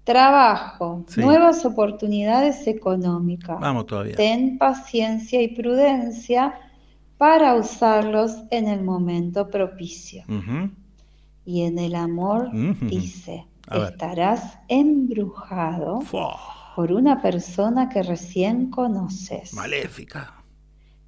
Trabajo, 0.03 1.05
Sí. 1.07 1.21
nuevas 1.21 1.63
oportunidades 1.65 2.67
económicas. 2.67 3.59
vamos 3.59 3.85
todavía. 3.85 4.15
Ten 4.15 4.57
paciencia 4.57 5.41
y 5.41 5.49
prudencia 5.49 6.53
para 7.17 7.55
usarlos 7.55 8.35
en 8.51 8.67
el 8.67 8.84
momento 8.84 9.49
propicio. 9.49 10.23
Y 11.45 11.61
en 11.63 11.80
el 11.80 11.95
amor 11.95 12.49
dice, 12.81 13.45
A 13.67 13.77
ver. 13.77 13.91
estarás 13.91 14.57
embrujado 14.67 15.99
por 16.75 16.91
una 16.91 17.21
persona 17.21 17.88
que 17.88 18.03
recién 18.03 18.69
conoces. 18.69 19.53
Maléfica. 19.53 20.34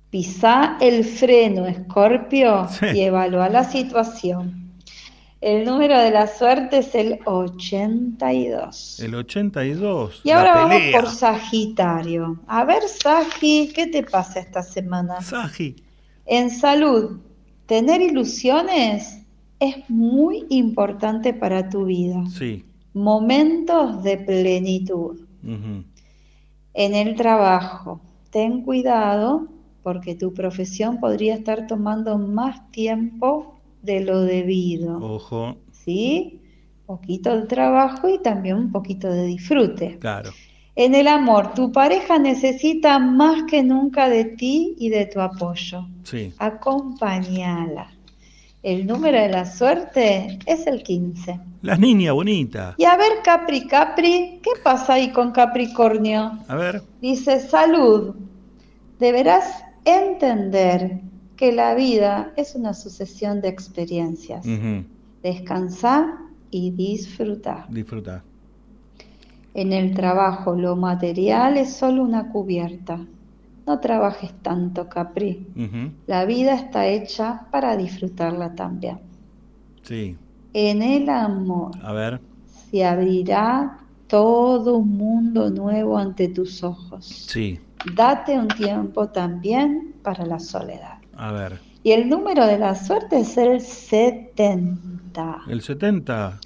Pisá 0.09 0.77
el 0.79 1.03
freno, 1.03 1.65
Escorpio, 1.65 2.67
Sí. 2.69 2.85
y 2.95 3.01
evalúa 3.01 3.49
la 3.49 3.63
situación. 3.65 4.64
El 5.41 5.65
número 5.65 5.99
de 5.99 6.11
la 6.11 6.27
suerte 6.27 6.79
es 6.79 6.95
el 6.95 7.19
82. 7.25 8.99
El 8.99 9.15
82. 9.15 10.21
Y 10.23 10.31
ahora 10.31 10.55
vamos 10.55 10.77
pelea. 10.77 10.99
por 10.99 11.09
Sagitario. 11.09 12.39
A 12.47 12.65
ver, 12.65 12.81
Sagi, 12.87 13.71
¿qué 13.75 13.87
te 13.87 14.03
pasa 14.03 14.39
esta 14.39 14.63
semana? 14.63 15.21
Sagi. 15.21 15.75
En 16.25 16.49
salud, 16.49 17.19
tener 17.65 18.01
ilusiones 18.01 19.21
es 19.59 19.89
muy 19.89 20.45
importante 20.49 21.33
para 21.33 21.69
tu 21.69 21.85
vida. 21.85 22.23
Sí. 22.29 22.65
Momentos 22.93 24.03
de 24.03 24.17
plenitud. 24.17 25.19
En 25.43 26.95
el 26.95 27.15
trabajo, 27.15 28.01
ten 28.31 28.63
cuidado 28.63 29.47
porque 29.83 30.15
tu 30.15 30.33
profesión 30.33 30.99
podría 30.99 31.35
estar 31.35 31.67
tomando 31.67 32.17
más 32.17 32.71
tiempo 32.71 33.54
de 33.85 34.01
lo 34.01 34.21
debido. 34.21 34.97
Ojo. 34.97 35.57
¿Sí? 35.71 36.41
Poquito 36.85 37.35
de 37.39 37.47
trabajo 37.47 38.09
y 38.09 38.19
también 38.19 38.57
un 38.57 38.71
poquito 38.71 39.09
de 39.09 39.25
disfrute. 39.25 39.97
Claro. 39.99 40.31
En 40.75 40.93
el 40.93 41.07
amor, 41.07 41.53
tu 41.53 41.71
pareja 41.71 42.19
necesita 42.19 42.99
más 42.99 43.43
que 43.43 43.63
nunca 43.63 44.09
de 44.09 44.25
ti 44.25 44.75
y 44.77 44.89
de 44.89 45.05
tu 45.05 45.21
apoyo. 45.21 45.87
Sí. 46.03 46.33
Acompáñala. 46.37 47.91
El 48.61 48.85
número 48.85 49.19
de 49.19 49.29
la 49.29 49.45
suerte 49.45 50.39
es 50.45 50.67
el 50.67 50.83
15. 50.83 51.39
Las 51.61 51.79
niñas 51.79 52.13
bonitas. 52.13 52.75
Y 52.77 52.83
a 52.85 52.97
ver, 52.97 53.21
Capri, 53.23 53.67
Capri, 53.67 54.39
¿qué 54.43 54.51
pasa 54.63 54.95
ahí 54.95 55.11
con 55.11 55.31
Capricornio? 55.31 56.39
A 56.47 56.55
ver. 56.55 56.81
Dice, 56.99 57.39
salud. 57.39 58.15
Deberás 58.99 59.63
entender 59.85 60.99
que 61.35 61.51
la 61.51 61.75
vida 61.75 62.31
es 62.35 62.55
una 62.55 62.73
sucesión 62.73 63.41
de 63.41 63.49
experiencias. 63.49 64.45
Descansar 65.21 66.05
y 66.51 66.71
disfrutar. 66.71 67.67
Disfruta. 67.69 68.23
En 69.53 69.71
el 69.73 69.93
trabajo 69.93 70.53
lo 70.55 70.75
material 70.75 71.57
es 71.57 71.73
solo 71.73 72.03
una 72.03 72.29
cubierta. 72.29 72.99
No 73.65 73.79
trabajes 73.79 74.31
tanto, 74.41 74.87
Capri. 74.89 75.47
La 76.07 76.25
vida 76.25 76.53
está 76.55 76.85
hecha 76.87 77.47
para 77.51 77.75
disfrutarla 77.75 78.53
también. 78.53 78.99
Sí. 79.81 80.17
En 80.53 80.81
el 80.81 81.09
amor 81.09 81.71
A 81.83 81.91
ver. 81.93 82.21
se 82.69 82.85
abrirá 82.85 83.79
todo 84.07 84.77
un 84.77 84.97
mundo 84.97 85.49
nuevo 85.49 85.97
ante 85.97 86.27
tus 86.27 86.63
ojos. 86.63 87.05
Sí. 87.05 87.59
Date 87.95 88.37
un 88.37 88.47
tiempo 88.47 89.09
también 89.09 89.95
para 90.01 90.25
la 90.25 90.39
soledad. 90.39 90.94
A 91.17 91.31
ver. 91.31 91.59
Y 91.83 91.91
el 91.91 92.09
número 92.09 92.45
de 92.47 92.57
la 92.57 92.75
suerte 92.75 93.19
es 93.19 93.37
el 93.37 93.61
70. 93.61 95.43
El 95.47 95.61
70. 95.61 96.39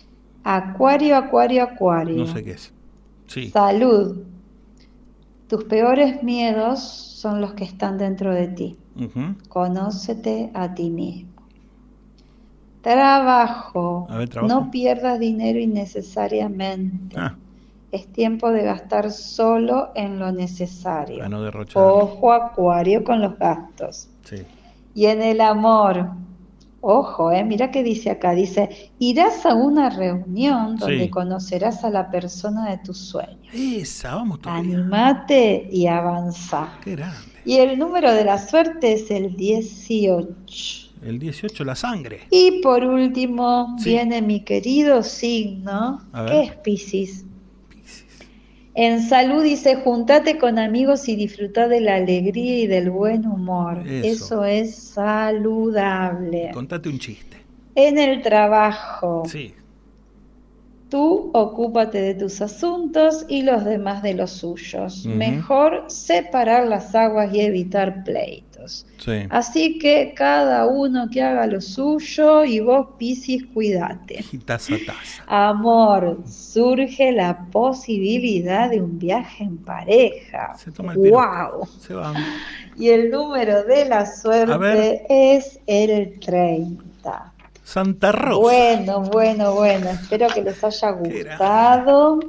Acuario, 0.44 1.16
acuario, 1.18 1.64
acuario. 1.64 2.18
No 2.18 2.28
sé 2.28 2.44
qué 2.44 2.52
es. 2.52 2.74
Sí. 3.28 3.50
Salud. 3.50 4.24
Tus 5.48 5.64
peores 5.66 6.22
miedos 6.24 6.80
son 6.84 7.42
los 7.42 7.54
que 7.54 7.64
están 7.64 7.98
dentro 7.98 8.34
de 8.34 8.48
ti. 8.50 8.78
Conócete 9.48 10.52
a 10.54 10.74
ti 10.76 10.90
mismo. 10.90 11.30
Trabajo. 12.82 14.08
A 14.10 14.18
ver, 14.18 14.30
trabajo. 14.30 14.54
No 14.54 14.72
pierdas 14.72 15.20
dinero 15.20 15.60
innecesariamente. 15.60 17.16
Ah, 17.18 17.36
Es 17.92 18.08
tiempo 18.08 18.52
de 18.52 18.64
gastar 18.64 19.12
solo 19.12 19.90
en 19.96 20.20
lo 20.20 20.32
necesario. 20.32 21.24
a 21.24 21.30
no 21.30 21.42
derrochar. 21.42 21.82
Ojo, 21.84 22.32
Acuario, 22.32 23.04
con 23.04 23.22
los 23.22 23.38
gastos. 23.38 24.10
Sí. 24.24 24.38
Y 24.96 25.06
en 25.06 25.22
el 25.22 25.40
amor, 25.42 26.10
ojo, 26.82 27.32
eh, 27.32 27.44
mira 27.44 27.72
qué 27.72 27.84
dice 27.84 28.10
acá, 28.10 28.32
dice, 28.34 28.92
irás 29.00 29.46
a 29.46 29.54
una 29.54 29.90
reunión 29.90 30.78
donde 30.78 31.04
Sí. 31.06 31.10
conocerás 31.10 31.84
a 31.84 31.90
la 31.90 32.10
persona 32.10 32.70
de 32.70 32.78
tus 32.80 32.98
sueños. 32.98 33.54
Esa, 33.54 34.16
vamos 34.16 34.40
todavía. 34.42 34.78
Animate 34.78 35.70
y 35.72 35.88
avanza. 35.88 36.70
Qué 36.84 36.92
grande. 36.92 37.18
Y 37.46 37.58
el 37.58 37.80
número 37.80 38.14
de 38.14 38.26
la 38.26 38.38
suerte 38.38 38.94
es 38.94 39.10
el 39.12 39.36
18. 39.36 40.90
El 41.02 41.18
18, 41.18 41.64
la 41.64 41.76
sangre. 41.76 42.22
Y 42.30 42.62
por 42.62 42.84
último 42.84 43.76
Sí. 43.80 43.92
viene 43.92 44.22
mi 44.22 44.42
querido 44.42 45.02
signo, 45.02 46.02
que 46.28 46.42
es 46.44 46.52
Piscis. 46.58 47.26
En 48.76 49.02
salud 49.02 49.44
dice, 49.44 49.76
juntate 49.78 50.38
con 50.38 50.60
amigos 50.60 51.10
y 51.10 51.16
disfruta 51.16 51.68
de 51.68 51.82
la 51.82 51.96
alegría 51.96 52.60
y 52.60 52.68
del 52.68 52.90
buen 52.92 53.26
humor. 53.26 53.84
Eso. 53.88 54.08
Eso 54.26 54.46
es 54.46 54.76
saludable. 54.76 56.52
Contate 56.54 56.90
un 56.90 57.00
chiste. 57.00 57.38
En 57.76 57.98
el 57.98 58.22
trabajo, 58.22 59.24
Sí. 59.26 59.54
tú 60.90 61.30
ocúpate 61.34 62.02
de 62.02 62.14
tus 62.16 62.42
asuntos 62.42 63.26
y 63.28 63.42
los 63.44 63.66
demás 63.66 64.02
de 64.04 64.14
los 64.14 64.32
suyos. 64.32 65.06
Mejor 65.06 65.86
separar 65.88 66.68
las 66.68 66.94
aguas 66.96 67.34
y 67.34 67.42
evitar 67.42 68.04
pleitos. 68.04 68.49
Sí. 68.98 69.28
Así 69.30 69.78
que 69.80 70.14
cada 70.16 70.68
uno 70.68 71.10
que 71.10 71.22
haga 71.22 71.48
lo 71.48 71.62
suyo 71.62 72.44
y 72.44 72.60
vos, 72.60 72.88
Piscis, 72.98 73.46
cuídate. 73.54 74.24
Taza 74.46 74.76
taza. 74.86 75.24
Amor, 75.28 76.20
surge 76.28 77.12
la 77.12 77.46
posibilidad 77.52 78.70
de 78.70 78.82
un 78.82 79.00
viaje 79.00 79.44
en 79.44 79.58
pareja. 79.58 80.56
Se 80.58 80.72
toma 80.72 80.94
el. 80.94 81.12
¡Wow! 81.12 81.68
Se. 81.80 81.94
Y 82.78 82.90
el 82.90 83.12
número 83.12 83.64
de 83.64 83.86
la 83.86 84.06
suerte 84.06 85.06
es 85.10 85.60
el 85.68 86.20
30. 86.20 87.34
Santa 87.64 88.12
Rosa. 88.12 88.40
Bueno, 88.40 89.02
bueno, 89.02 89.54
bueno. 89.54 89.90
Espero 89.90 90.28
que 90.34 90.42
les 90.42 90.64
haya 90.64 90.92
gustado. 90.92 92.20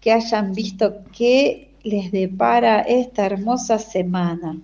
que 0.00 0.12
hayan 0.12 0.52
visto 0.52 0.96
qué 1.16 1.70
les 1.82 2.10
depara 2.12 2.80
esta 2.80 3.26
hermosa 3.26 3.78
semana. 3.78 4.56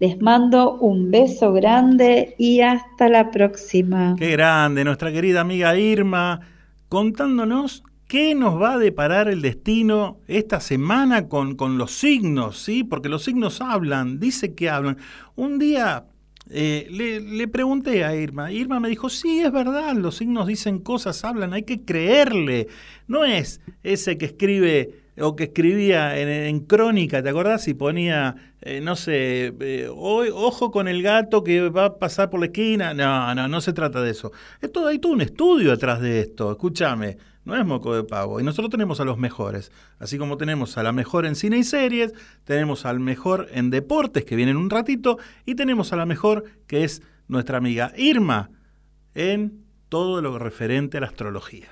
Les 0.00 0.20
mando 0.20 0.76
un 0.78 1.10
beso 1.10 1.52
grande 1.52 2.36
y 2.38 2.60
hasta 2.60 3.08
la 3.08 3.32
próxima. 3.32 4.14
Qué 4.16 4.30
grande, 4.30 4.84
nuestra 4.84 5.10
querida 5.10 5.40
amiga 5.40 5.76
Irma, 5.76 6.40
contándonos 6.88 7.82
qué 8.06 8.36
nos 8.36 8.60
va 8.60 8.74
a 8.74 8.78
deparar 8.78 9.28
el 9.28 9.42
destino 9.42 10.20
esta 10.28 10.60
semana 10.60 11.28
con, 11.28 11.56
con 11.56 11.78
los 11.78 11.90
signos, 11.92 12.58
¿sí? 12.58 12.84
Porque 12.84 13.08
los 13.08 13.24
signos 13.24 13.60
hablan, 13.60 14.20
dice 14.20 14.54
que 14.54 14.70
hablan. 14.70 14.98
Un 15.34 15.58
día 15.58 16.06
eh, 16.48 16.86
le, 16.90 17.20
le 17.20 17.48
pregunté 17.48 18.04
a 18.04 18.14
Irma, 18.14 18.52
Irma 18.52 18.78
me 18.78 18.88
dijo, 18.88 19.10
sí, 19.10 19.40
es 19.40 19.50
verdad, 19.50 19.94
los 19.96 20.16
signos 20.16 20.46
dicen 20.46 20.78
cosas, 20.78 21.24
hablan, 21.24 21.52
hay 21.52 21.64
que 21.64 21.82
creerle. 21.82 22.68
No 23.08 23.24
es 23.24 23.60
ese 23.82 24.16
que 24.16 24.26
escribe 24.26 25.07
o 25.20 25.36
que 25.36 25.44
escribía 25.44 26.18
en, 26.18 26.28
en 26.28 26.60
crónica, 26.60 27.22
¿te 27.22 27.28
acordás? 27.28 27.66
Y 27.68 27.74
ponía, 27.74 28.34
eh, 28.60 28.80
no 28.80 28.96
sé, 28.96 29.52
eh, 29.60 29.88
"Hoy- 29.94 30.30
ojo 30.32 30.70
con 30.70 30.88
el 30.88 31.02
gato 31.02 31.42
que 31.44 31.68
va 31.70 31.84
a 31.86 31.98
pasar 31.98 32.30
por 32.30 32.40
la 32.40 32.46
esquina. 32.46 32.94
No, 32.94 33.34
no, 33.34 33.48
no 33.48 33.60
se 33.60 33.72
trata 33.72 34.00
de 34.02 34.10
eso. 34.10 34.32
Es 34.60 34.70
todo, 34.72 34.88
hay 34.88 34.98
todo 34.98 35.12
un 35.12 35.20
estudio 35.20 35.70
detrás 35.70 36.00
de 36.00 36.20
esto, 36.20 36.50
escúchame, 36.52 37.16
no 37.44 37.56
es 37.56 37.64
moco 37.64 37.94
de 37.94 38.04
pavo. 38.04 38.40
Y 38.40 38.44
nosotros 38.44 38.70
tenemos 38.70 39.00
a 39.00 39.04
los 39.04 39.16
mejores, 39.18 39.72
así 39.98 40.18
como 40.18 40.36
tenemos 40.36 40.76
a 40.78 40.82
la 40.82 40.92
mejor 40.92 41.24
en 41.26 41.34
cine 41.34 41.58
y 41.58 41.64
series, 41.64 42.12
tenemos 42.44 42.84
al 42.86 43.00
mejor 43.00 43.48
en 43.52 43.70
deportes, 43.70 44.24
que 44.24 44.36
viene 44.36 44.50
en 44.52 44.56
un 44.58 44.70
ratito, 44.70 45.18
y 45.46 45.54
tenemos 45.54 45.92
a 45.92 45.96
la 45.96 46.06
mejor, 46.06 46.44
que 46.66 46.84
es 46.84 47.02
nuestra 47.26 47.58
amiga 47.58 47.92
Irma, 47.96 48.50
en 49.14 49.64
todo 49.88 50.20
lo 50.20 50.38
referente 50.38 50.98
a 50.98 51.00
la 51.00 51.06
astrología. 51.06 51.68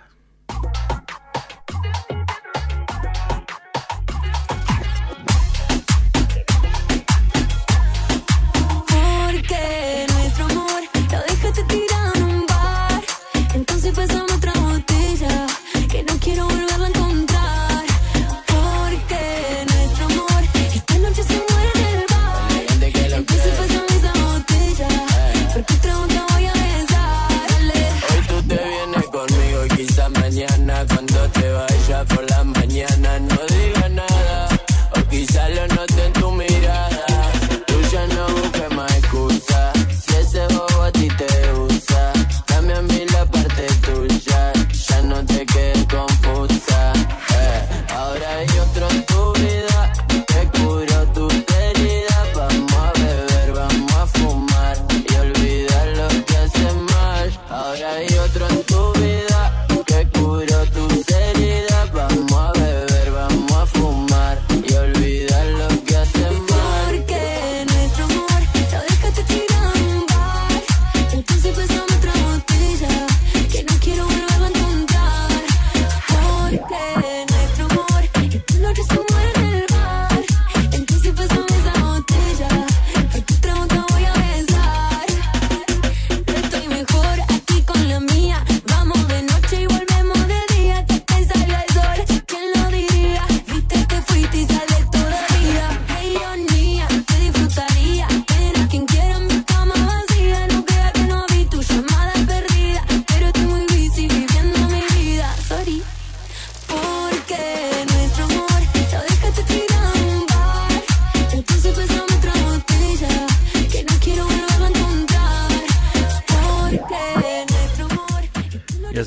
Mañana 32.77 33.19
no 33.21 33.36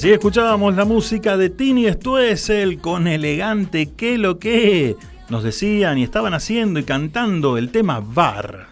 así 0.09 0.15
escuchábamos 0.15 0.75
la 0.75 0.85
música 0.85 1.37
de 1.37 1.51
Tini 1.51 1.87
Stuessel 1.87 2.81
con 2.81 3.07
elegante 3.07 3.91
que 3.91 4.17
lo 4.17 4.39
que 4.39 4.95
nos 5.29 5.43
decían 5.43 5.99
y 5.99 6.03
estaban 6.03 6.33
haciendo 6.33 6.79
y 6.79 6.83
cantando 6.83 7.59
el 7.59 7.69
tema 7.69 7.99
Bar. 7.99 8.69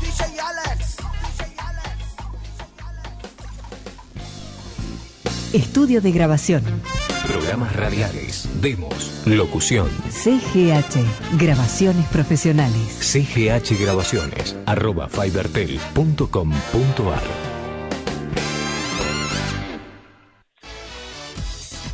DJ 0.00 0.40
Alex. 0.40 0.96
Estudio 5.52 6.00
de 6.00 6.10
grabación. 6.10 6.64
Programas 7.46 7.76
radiales, 7.76 8.48
demos, 8.60 9.22
locución. 9.24 9.88
CGH, 10.10 11.38
grabaciones 11.38 12.04
profesionales. 12.08 12.98
CGH 12.98 13.80
Grabaciones, 13.80 14.56
arroba 14.66 15.08
fibertel.com.ar. 15.08 17.22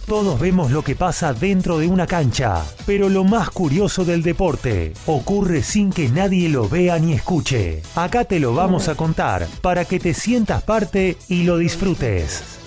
Todos 0.06 0.40
vemos 0.40 0.70
lo 0.70 0.82
que 0.82 0.96
pasa 0.96 1.34
dentro 1.34 1.76
de 1.76 1.86
una 1.86 2.06
cancha, 2.06 2.64
pero 2.86 3.10
lo 3.10 3.24
más 3.24 3.50
curioso 3.50 4.06
del 4.06 4.22
deporte 4.22 4.94
ocurre 5.04 5.62
sin 5.62 5.90
que 5.90 6.08
nadie 6.08 6.48
lo 6.48 6.66
vea 6.66 6.98
ni 6.98 7.12
escuche. 7.12 7.82
Acá 7.94 8.24
te 8.24 8.40
lo 8.40 8.54
vamos 8.54 8.88
a 8.88 8.94
contar 8.94 9.46
para 9.60 9.84
que 9.84 10.00
te 10.00 10.14
sientas 10.14 10.62
parte 10.62 11.18
y 11.28 11.42
lo 11.42 11.58
disfrutes. 11.58 12.61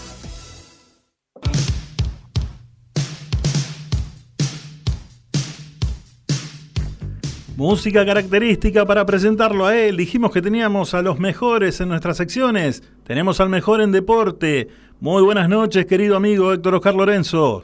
Música 7.57 8.05
característica 8.05 8.85
para 8.85 9.05
presentarlo 9.05 9.65
a 9.65 9.77
él. 9.77 9.95
Dijimos 9.95 10.31
que 10.33 10.41
teníamos 10.41 10.93
a 10.93 11.01
los 11.01 11.19
mejores 11.19 11.79
en 11.79 11.87
nuestras 11.87 12.17
secciones. 12.17 12.83
Tenemos 13.05 13.39
al 13.39 13.47
mejor 13.47 13.79
en 13.79 13.93
deporte. 13.93 14.67
Muy 14.99 15.23
buenas 15.23 15.47
noches, 15.47 15.85
querido 15.85 16.17
amigo 16.17 16.51
Héctor 16.51 16.75
Oscar 16.75 16.95
Lorenzo. 16.95 17.63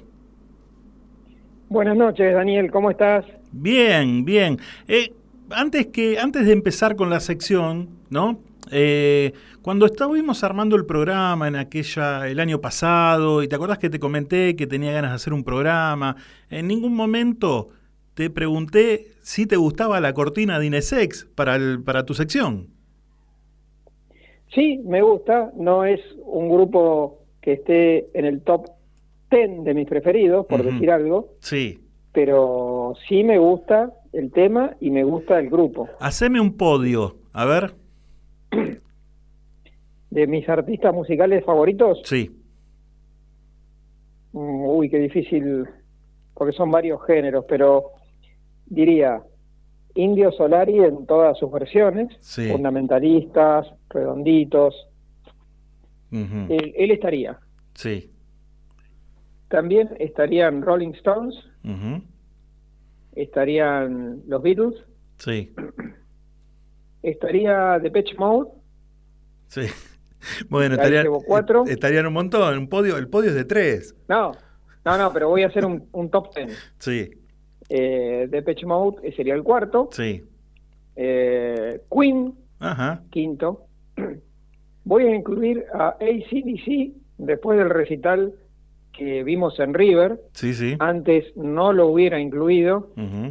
Buenas 1.67 1.97
noches, 1.97 2.33
Daniel, 2.33 2.71
¿cómo 2.71 2.89
estás? 2.89 3.25
Bien, 3.51 4.23
bien. 4.23 4.59
Eh, 4.87 5.11
antes, 5.49 5.87
que, 5.87 6.17
antes 6.17 6.45
de 6.45 6.53
empezar 6.53 6.95
con 6.95 7.09
la 7.09 7.19
sección, 7.19 7.89
¿no? 8.09 8.39
Eh, 8.71 9.33
cuando 9.61 9.87
estuvimos 9.87 10.41
armando 10.45 10.77
el 10.77 10.85
programa 10.85 11.49
en 11.49 11.57
aquella, 11.57 12.29
el 12.29 12.39
año 12.39 12.61
pasado, 12.61 13.43
y 13.43 13.49
te 13.49 13.55
acordás 13.55 13.77
que 13.77 13.89
te 13.89 13.99
comenté 13.99 14.55
que 14.55 14.67
tenía 14.67 14.93
ganas 14.93 15.11
de 15.11 15.15
hacer 15.15 15.33
un 15.33 15.43
programa, 15.43 16.15
en 16.49 16.67
ningún 16.69 16.95
momento 16.95 17.71
te 18.13 18.29
pregunté 18.29 19.10
si 19.21 19.45
te 19.45 19.55
gustaba 19.57 19.99
la 19.99 20.13
cortina 20.13 20.59
de 20.59 20.65
Inesex 20.67 21.25
para, 21.35 21.55
el- 21.55 21.81
para 21.83 22.05
tu 22.05 22.13
sección. 22.13 22.67
Sí, 24.53 24.81
me 24.85 25.01
gusta, 25.01 25.51
no 25.55 25.85
es 25.85 26.01
un 26.25 26.49
grupo 26.49 27.19
que 27.41 27.53
esté 27.53 28.09
en 28.17 28.25
el 28.25 28.41
top 28.41 28.67
10 29.29 29.63
de 29.63 29.73
mis 29.73 29.87
preferidos, 29.87 30.45
por 30.45 30.61
decir 30.63 30.91
algo, 30.91 31.29
Sí. 31.39 31.79
pero 32.11 32.93
sí 33.07 33.23
me 33.23 33.37
gusta 33.37 33.93
el 34.11 34.29
tema 34.31 34.75
y 34.81 34.91
me 34.91 35.03
gusta 35.05 35.39
el 35.39 35.49
grupo. 35.49 35.87
Haceme 36.01 36.41
un 36.41 36.57
podio, 36.57 37.15
a 37.31 37.45
ver. 37.45 37.73
De 40.09 40.27
mis 40.27 40.47
artistas 40.49 40.93
musicales 40.93 41.45
favoritos, 41.45 42.01
Sí. 42.03 42.29
mm, 44.33 44.65
uy, 44.65 44.89
qué 44.89 44.97
difícil, 44.99 45.65
porque 46.33 46.51
son 46.55 46.69
varios 46.69 46.99
géneros, 47.05 47.45
pero 47.47 47.91
diría 48.65 49.21
Indio 49.95 50.31
Solari 50.31 50.79
en 50.79 51.05
todas 51.05 51.37
sus 51.37 51.51
versiones, 51.51 52.07
Sí. 52.21 52.47
fundamentalistas, 52.49 53.67
redonditos, 53.89 54.73
él, 56.11 56.73
él 56.77 56.91
estaría. 56.91 57.39
Sí. 57.73 58.11
También 59.49 59.89
estarían 59.99 60.61
Rolling 60.61 60.91
Stones, 60.93 61.35
estarían 63.13 64.21
los 64.27 64.41
Beatles, 64.41 64.75
Sí, 65.17 65.53
estaría 67.03 67.79
Depeche 67.79 68.15
Mode, 68.17 68.49
sí. 69.47 69.61
Bueno, 70.49 70.75
estarían, 70.75 71.07
cuatro. 71.25 71.63
estarían 71.65 72.05
un 72.05 72.13
montón. 72.13 72.55
Un 72.55 72.67
podio, 72.69 72.95
el 72.97 73.07
podio 73.07 73.29
es 73.31 73.35
de 73.35 73.43
tres. 73.43 73.95
no, 74.07 74.31
no, 74.85 74.97
no, 74.97 75.11
pero 75.13 75.29
voy 75.29 75.41
a 75.43 75.47
hacer 75.47 75.65
un, 75.65 75.87
un 75.91 76.09
top 76.11 76.31
ten. 76.33 76.49
Sí, 76.77 77.09
Eh, 77.73 78.27
Depeche 78.29 78.65
Mode 78.65 78.97
eh, 79.07 79.13
sería 79.15 79.33
el 79.33 79.43
cuarto, 79.43 79.87
sí. 79.93 80.21
eh, 80.97 81.79
Queen, 81.89 82.33
Ajá. 82.59 83.01
quinto. 83.09 83.61
Voy 84.83 85.05
a 85.05 85.15
incluir 85.15 85.63
a 85.73 85.89
ACDC 85.99 86.91
después 87.17 87.57
del 87.57 87.69
recital 87.69 88.33
que 88.91 89.23
vimos 89.23 89.57
en 89.61 89.73
River. 89.73 90.19
Sí, 90.33 90.53
sí. 90.53 90.75
Antes 90.79 91.25
no 91.37 91.71
lo 91.71 91.87
hubiera 91.87 92.19
incluido, 92.19 92.89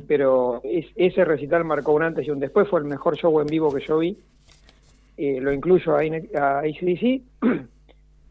pero 0.09 0.63
es- 0.65 0.87
ese 0.97 1.23
recital 1.27 1.65
marcó 1.65 1.93
un 1.93 2.03
antes 2.03 2.27
y 2.27 2.31
un 2.31 2.41
después. 2.41 2.67
Fue 2.69 2.81
el 2.81 2.87
mejor 2.87 3.17
show 3.19 3.39
en 3.41 3.47
vivo 3.47 3.71
que 3.75 3.85
yo 3.87 3.99
vi. 3.99 4.17
Eh, 5.19 5.39
lo 5.39 5.53
incluyo 5.53 5.97
a, 5.97 6.01
a 6.41 6.59
ACDC. 6.61 7.21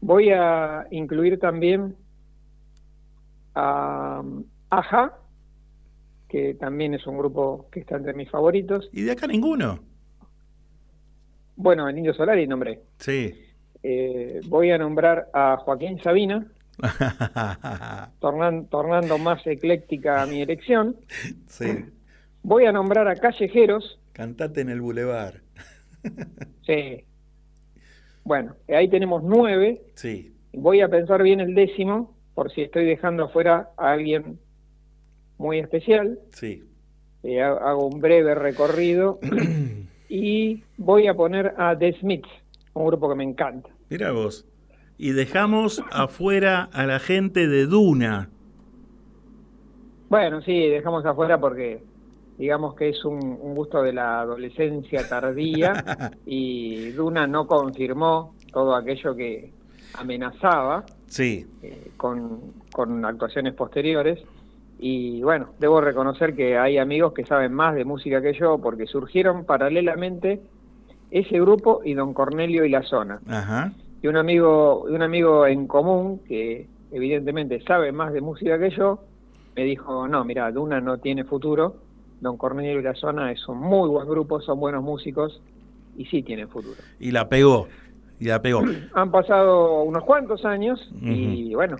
Voy 0.00 0.30
a 0.30 0.86
incluir 0.90 1.38
también 1.38 1.94
a 3.54 4.22
um, 4.24 4.44
Aja, 4.70 5.12
que 6.30 6.54
también 6.54 6.94
es 6.94 7.06
un 7.06 7.18
grupo 7.18 7.68
que 7.72 7.80
está 7.80 7.96
entre 7.96 8.14
mis 8.14 8.30
favoritos. 8.30 8.88
¿Y 8.92 9.02
de 9.02 9.12
acá 9.12 9.26
ninguno? 9.26 9.80
Bueno, 11.56 11.88
el 11.88 11.98
Indio 11.98 12.14
Solari 12.14 12.46
nombré. 12.46 12.80
Sí. 12.98 13.34
Eh, 13.82 14.40
voy 14.46 14.70
a 14.70 14.78
nombrar 14.78 15.28
a 15.34 15.56
Joaquín 15.58 16.00
Sabina, 16.02 16.46
tornan- 18.20 18.68
tornando 18.68 19.18
más 19.18 19.46
ecléctica 19.46 20.24
mi 20.26 20.42
elección. 20.42 20.96
sí. 21.46 21.84
Voy 22.42 22.64
a 22.64 22.72
nombrar 22.72 23.08
a 23.08 23.16
Callejeros. 23.16 23.98
Cantate 24.12 24.60
en 24.62 24.70
el 24.70 24.80
bulevar. 24.80 25.40
Sí. 26.66 27.04
Bueno, 28.22 28.54
ahí 28.68 28.88
tenemos 28.88 29.22
nueve. 29.24 29.82
Sí. 29.94 30.32
Voy 30.52 30.80
a 30.82 30.88
pensar 30.88 31.20
bien 31.22 31.40
el 31.40 31.54
décimo, 31.54 32.14
por 32.34 32.52
si 32.52 32.62
estoy 32.62 32.84
dejando 32.86 33.24
afuera 33.24 33.70
a 33.76 33.92
alguien 33.92 34.38
muy 35.40 35.58
especial. 35.58 36.18
Sí. 36.32 36.62
Eh, 37.22 37.40
ha- 37.42 37.52
hago 37.70 37.86
un 37.86 38.00
breve 38.00 38.34
recorrido 38.34 39.18
y 40.08 40.62
voy 40.76 41.06
a 41.08 41.14
poner 41.14 41.54
a 41.58 41.76
The 41.76 41.94
Smiths, 42.00 42.28
un 42.74 42.86
grupo 42.86 43.08
que 43.08 43.14
me 43.16 43.24
encanta. 43.24 43.68
Mira 43.88 44.12
vos. 44.12 44.46
Y 44.98 45.12
dejamos 45.12 45.82
afuera 45.90 46.68
a 46.72 46.84
la 46.86 46.98
gente 46.98 47.48
de 47.48 47.66
Duna. 47.66 48.28
Bueno, 50.08 50.42
sí, 50.42 50.68
dejamos 50.68 51.06
afuera 51.06 51.38
porque 51.40 51.82
digamos 52.36 52.74
que 52.74 52.88
es 52.90 53.04
un, 53.04 53.16
un 53.40 53.54
gusto 53.54 53.82
de 53.82 53.92
la 53.92 54.20
adolescencia 54.20 55.08
tardía 55.08 55.72
y 56.26 56.90
Duna 56.90 57.26
no 57.26 57.46
confirmó 57.46 58.34
todo 58.52 58.74
aquello 58.74 59.14
que 59.14 59.52
amenazaba 59.94 60.84
Sí. 61.06 61.46
eh, 61.62 61.90
con, 61.96 62.40
con 62.72 63.04
actuaciones 63.04 63.54
posteriores. 63.54 64.18
Y 64.82 65.22
bueno, 65.22 65.50
debo 65.58 65.82
reconocer 65.82 66.34
que 66.34 66.56
hay 66.56 66.78
amigos 66.78 67.12
que 67.12 67.26
saben 67.26 67.52
más 67.52 67.74
de 67.74 67.84
música 67.84 68.22
que 68.22 68.32
yo 68.32 68.58
porque 68.58 68.86
surgieron 68.86 69.44
paralelamente 69.44 70.40
ese 71.10 71.38
grupo 71.38 71.82
y 71.84 71.92
Don 71.92 72.14
Cornelio 72.14 72.64
y 72.64 72.70
la 72.70 72.82
zona. 72.82 73.20
Ajá. 73.28 73.72
Y 74.02 74.06
un 74.06 74.16
amigo, 74.16 74.84
un 74.84 75.02
amigo 75.02 75.46
en 75.46 75.66
común 75.66 76.20
que 76.26 76.66
evidentemente 76.92 77.60
sabe 77.60 77.92
más 77.92 78.14
de 78.14 78.22
música 78.22 78.58
que 78.58 78.70
yo, 78.70 79.00
me 79.54 79.64
dijo, 79.64 80.08
no, 80.08 80.24
mira, 80.24 80.50
Duna 80.50 80.80
no 80.80 80.96
tiene 80.96 81.24
futuro, 81.24 81.76
Don 82.22 82.38
Cornelio 82.38 82.80
y 82.80 82.82
la 82.82 82.94
zona 82.94 83.32
es 83.32 83.46
un 83.48 83.58
muy 83.58 83.86
buen 83.90 84.08
grupo, 84.08 84.40
son 84.40 84.58
buenos 84.60 84.82
músicos 84.82 85.42
y 85.98 86.06
sí 86.06 86.22
tienen 86.22 86.48
futuro. 86.48 86.80
Y 86.98 87.10
la 87.10 87.28
pegó. 87.28 87.68
Y 88.18 88.26
la 88.28 88.40
pegó. 88.40 88.62
Han 88.94 89.10
pasado 89.10 89.82
unos 89.82 90.04
cuantos 90.04 90.46
años 90.46 90.90
y 91.02 91.54
bueno, 91.54 91.76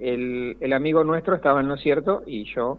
el, 0.00 0.56
el 0.60 0.72
amigo 0.72 1.04
nuestro 1.04 1.34
estaba 1.34 1.60
en 1.60 1.68
lo 1.68 1.76
cierto 1.76 2.22
y 2.26 2.44
yo 2.54 2.78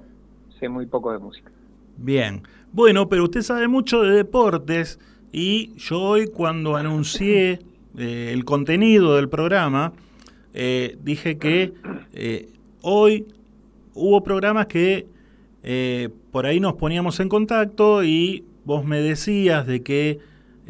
sé 0.60 0.70
muy 0.70 0.86
poco 0.86 1.12
de 1.12 1.20
música. 1.20 1.52
Bien. 1.98 2.44
Bueno, 2.74 3.10
pero 3.10 3.26
usted 3.26 3.42
sabe 3.42 3.68
mucho 3.68 4.02
de 4.02 4.12
deportes 4.16 5.00
y 5.32 5.74
yo 5.76 6.00
hoy 6.00 6.28
cuando 6.28 6.76
anuncié 6.76 7.60
eh, 7.98 8.32
el 8.34 8.46
contenido 8.46 9.16
del 9.16 9.30
programa, 9.30 9.94
eh, 10.54 10.98
dije 11.04 11.38
que 11.38 11.74
eh, 12.14 12.50
hoy 12.82 13.28
hubo 13.94 14.24
programas 14.24 14.68
que 14.68 15.08
por 16.32 16.48
ahí 16.48 16.60
nos 16.60 16.74
poníamos 16.74 17.20
en 17.20 17.30
contacto 17.30 18.04
y 18.04 18.46
vos 18.66 18.84
me 18.84 19.00
decías 19.00 19.68
de 19.68 19.84
qué, 19.84 20.18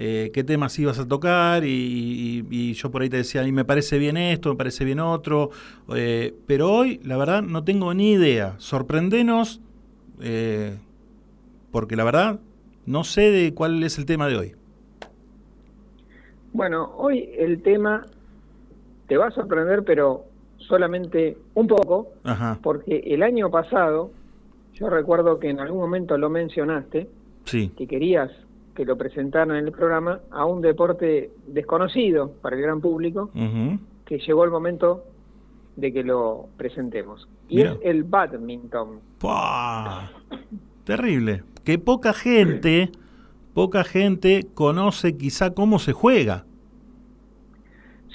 eh, 0.04 0.32
qué 0.34 0.44
temas 0.44 0.78
ibas 0.80 0.98
a 0.98 1.08
tocar 1.08 1.64
y, 1.64 1.70
y- 1.70 2.48
y 2.50 2.74
yo 2.74 2.90
por 2.90 3.04
ahí 3.04 3.10
te 3.10 3.18
decía, 3.18 3.46
y 3.48 3.52
me 3.52 3.66
parece 3.66 4.00
bien 4.00 4.18
esto, 4.18 4.50
me 4.50 4.56
parece 4.56 4.84
bien 4.84 5.00
otro, 5.00 5.52
eh, 5.96 6.34
pero 6.48 6.72
hoy 6.74 7.00
la 7.04 7.18
verdad 7.18 7.44
no 7.44 7.64
tengo 7.64 7.94
ni 7.94 8.14
idea. 8.14 8.56
Sorprendenos, 8.58 9.62
eh, 10.22 10.76
porque 11.72 11.96
la 11.96 12.04
verdad 12.04 12.40
no 12.88 13.04
sé 13.04 13.30
de 13.30 13.54
cuál 13.54 13.84
es 13.84 14.00
el 14.00 14.06
tema 14.08 14.28
de 14.28 14.38
hoy. 14.38 14.56
Bueno, 16.54 16.92
hoy 16.98 17.30
el 17.38 17.62
tema 17.62 18.06
te 19.08 19.18
va 19.18 19.28
a 19.28 19.32
sorprender, 19.32 19.84
pero 19.86 20.24
solamente 20.58 21.38
un 21.54 21.68
poco, 21.68 22.08
Ajá, 22.24 22.58
porque 22.64 23.04
el 23.06 23.24
año 23.24 23.50
pasado, 23.52 24.12
yo 24.74 24.90
recuerdo 24.90 25.40
que 25.40 25.50
en 25.50 25.60
algún 25.60 25.80
momento 25.80 26.18
lo 26.18 26.30
mencionaste, 26.30 27.08
sí. 27.46 27.72
que 27.78 27.88
querías 27.88 28.32
que 28.76 28.86
lo 28.86 28.98
presentaran 28.98 29.58
en 29.58 29.66
el 29.66 29.72
programa 29.72 30.22
a 30.32 30.46
un 30.46 30.62
deporte 30.62 31.32
desconocido 31.48 32.32
para 32.42 32.56
el 32.56 32.62
gran 32.62 32.82
público, 32.82 33.30
que 34.06 34.20
llegó 34.20 34.44
el 34.44 34.52
momento 34.52 35.04
de 35.76 35.92
que 35.92 36.04
lo 36.04 36.48
presentemos. 36.58 37.28
Y 37.50 37.58
Mira. 37.58 37.72
es 37.74 37.78
el 37.84 38.04
badminton. 38.04 39.00
¡Pah! 39.20 40.12
Terrible. 40.84 41.44
Que 41.64 41.78
poca 41.78 42.14
gente, 42.14 42.90
poca 43.54 43.84
gente 43.84 44.48
conoce 44.54 45.18
quizá 45.18 45.54
cómo 45.54 45.80
se 45.80 45.94
juega. 45.94 46.46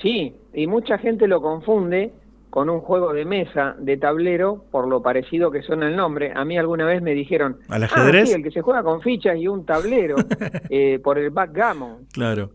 Sí, 0.03 0.35
y 0.53 0.67
mucha 0.67 0.99
gente 0.99 1.27
lo 1.27 1.41
confunde 1.41 2.13
con 2.51 2.71
un 2.71 2.81
juego 2.81 3.13
de 3.13 3.25
mesa, 3.25 3.75
de 3.79 3.97
tablero, 3.97 4.65
por 4.71 4.89
lo 4.89 5.03
parecido 5.03 5.51
que 5.51 5.63
suena 5.63 5.89
el 5.89 5.97
nombre. 5.97 6.33
A 6.35 6.45
mí 6.45 6.57
alguna 6.57 6.87
vez 6.87 7.03
me 7.03 7.13
dijeron, 7.13 7.59
¿Al 7.69 7.83
"Ah, 7.83 7.87
ajedrez?" 7.87 8.31
sí, 8.31 8.35
el 8.37 8.43
que 8.43 8.51
se 8.51 8.63
juega 8.63 8.83
con 8.83 9.03
fichas 9.03 9.37
y 9.37 9.47
un 9.49 9.67
tablero, 9.67 10.17
eh, 10.71 10.99
por 11.03 11.19
el 11.19 11.31
backgammon. 11.31 12.07
Claro. 12.13 12.51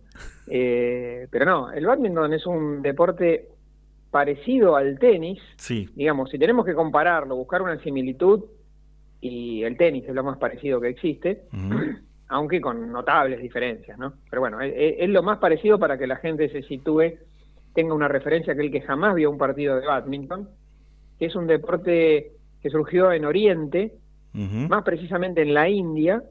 Eh, 0.48 1.28
pero 1.30 1.46
no, 1.46 1.72
el 1.72 1.86
badminton 1.86 2.34
es 2.34 2.46
un 2.46 2.82
deporte 2.82 3.48
parecido 4.10 4.76
al 4.76 4.98
tenis. 5.00 5.40
Sí. 5.58 5.88
Digamos, 5.96 6.30
si 6.30 6.38
tenemos 6.40 6.66
que 6.66 6.74
compararlo, 6.74 7.36
buscar 7.36 7.62
una 7.62 7.78
similitud, 7.82 8.44
y 9.22 9.64
el 9.64 9.78
tenis 9.78 10.06
es 10.08 10.16
lo 10.16 10.24
más 10.24 10.38
parecido 10.40 10.82
que 10.82 10.90
existe, 10.90 11.44
aunque 12.28 12.60
con 12.60 12.92
notables 12.92 13.40
diferencias, 13.42 13.98
¿no? 14.00 14.14
Pero 14.30 14.42
bueno, 14.42 14.60
es, 14.62 14.74
es 15.00 15.10
lo 15.10 15.22
más 15.22 15.38
parecido 15.38 15.78
para 15.78 15.98
que 15.98 16.08
la 16.08 16.16
gente 16.18 16.50
se 16.50 16.64
sitúe, 16.64 17.14
tenga 17.74 17.94
una 17.94 18.08
referencia 18.08 18.54
aquel 18.54 18.72
que 18.72 18.82
jamás 18.82 19.16
vio 19.16 19.30
un 19.32 19.38
partido 19.38 19.80
de 19.80 19.88
badminton, 19.88 20.50
que 21.18 21.26
es 21.26 21.36
un 21.36 21.48
deporte 21.48 22.32
que 22.62 22.70
surgió 22.70 23.12
en 23.12 23.26
Oriente, 23.26 23.94
más 24.34 24.84
precisamente 24.84 25.42
en 25.42 25.54
la 25.54 25.68
India, 25.70 26.24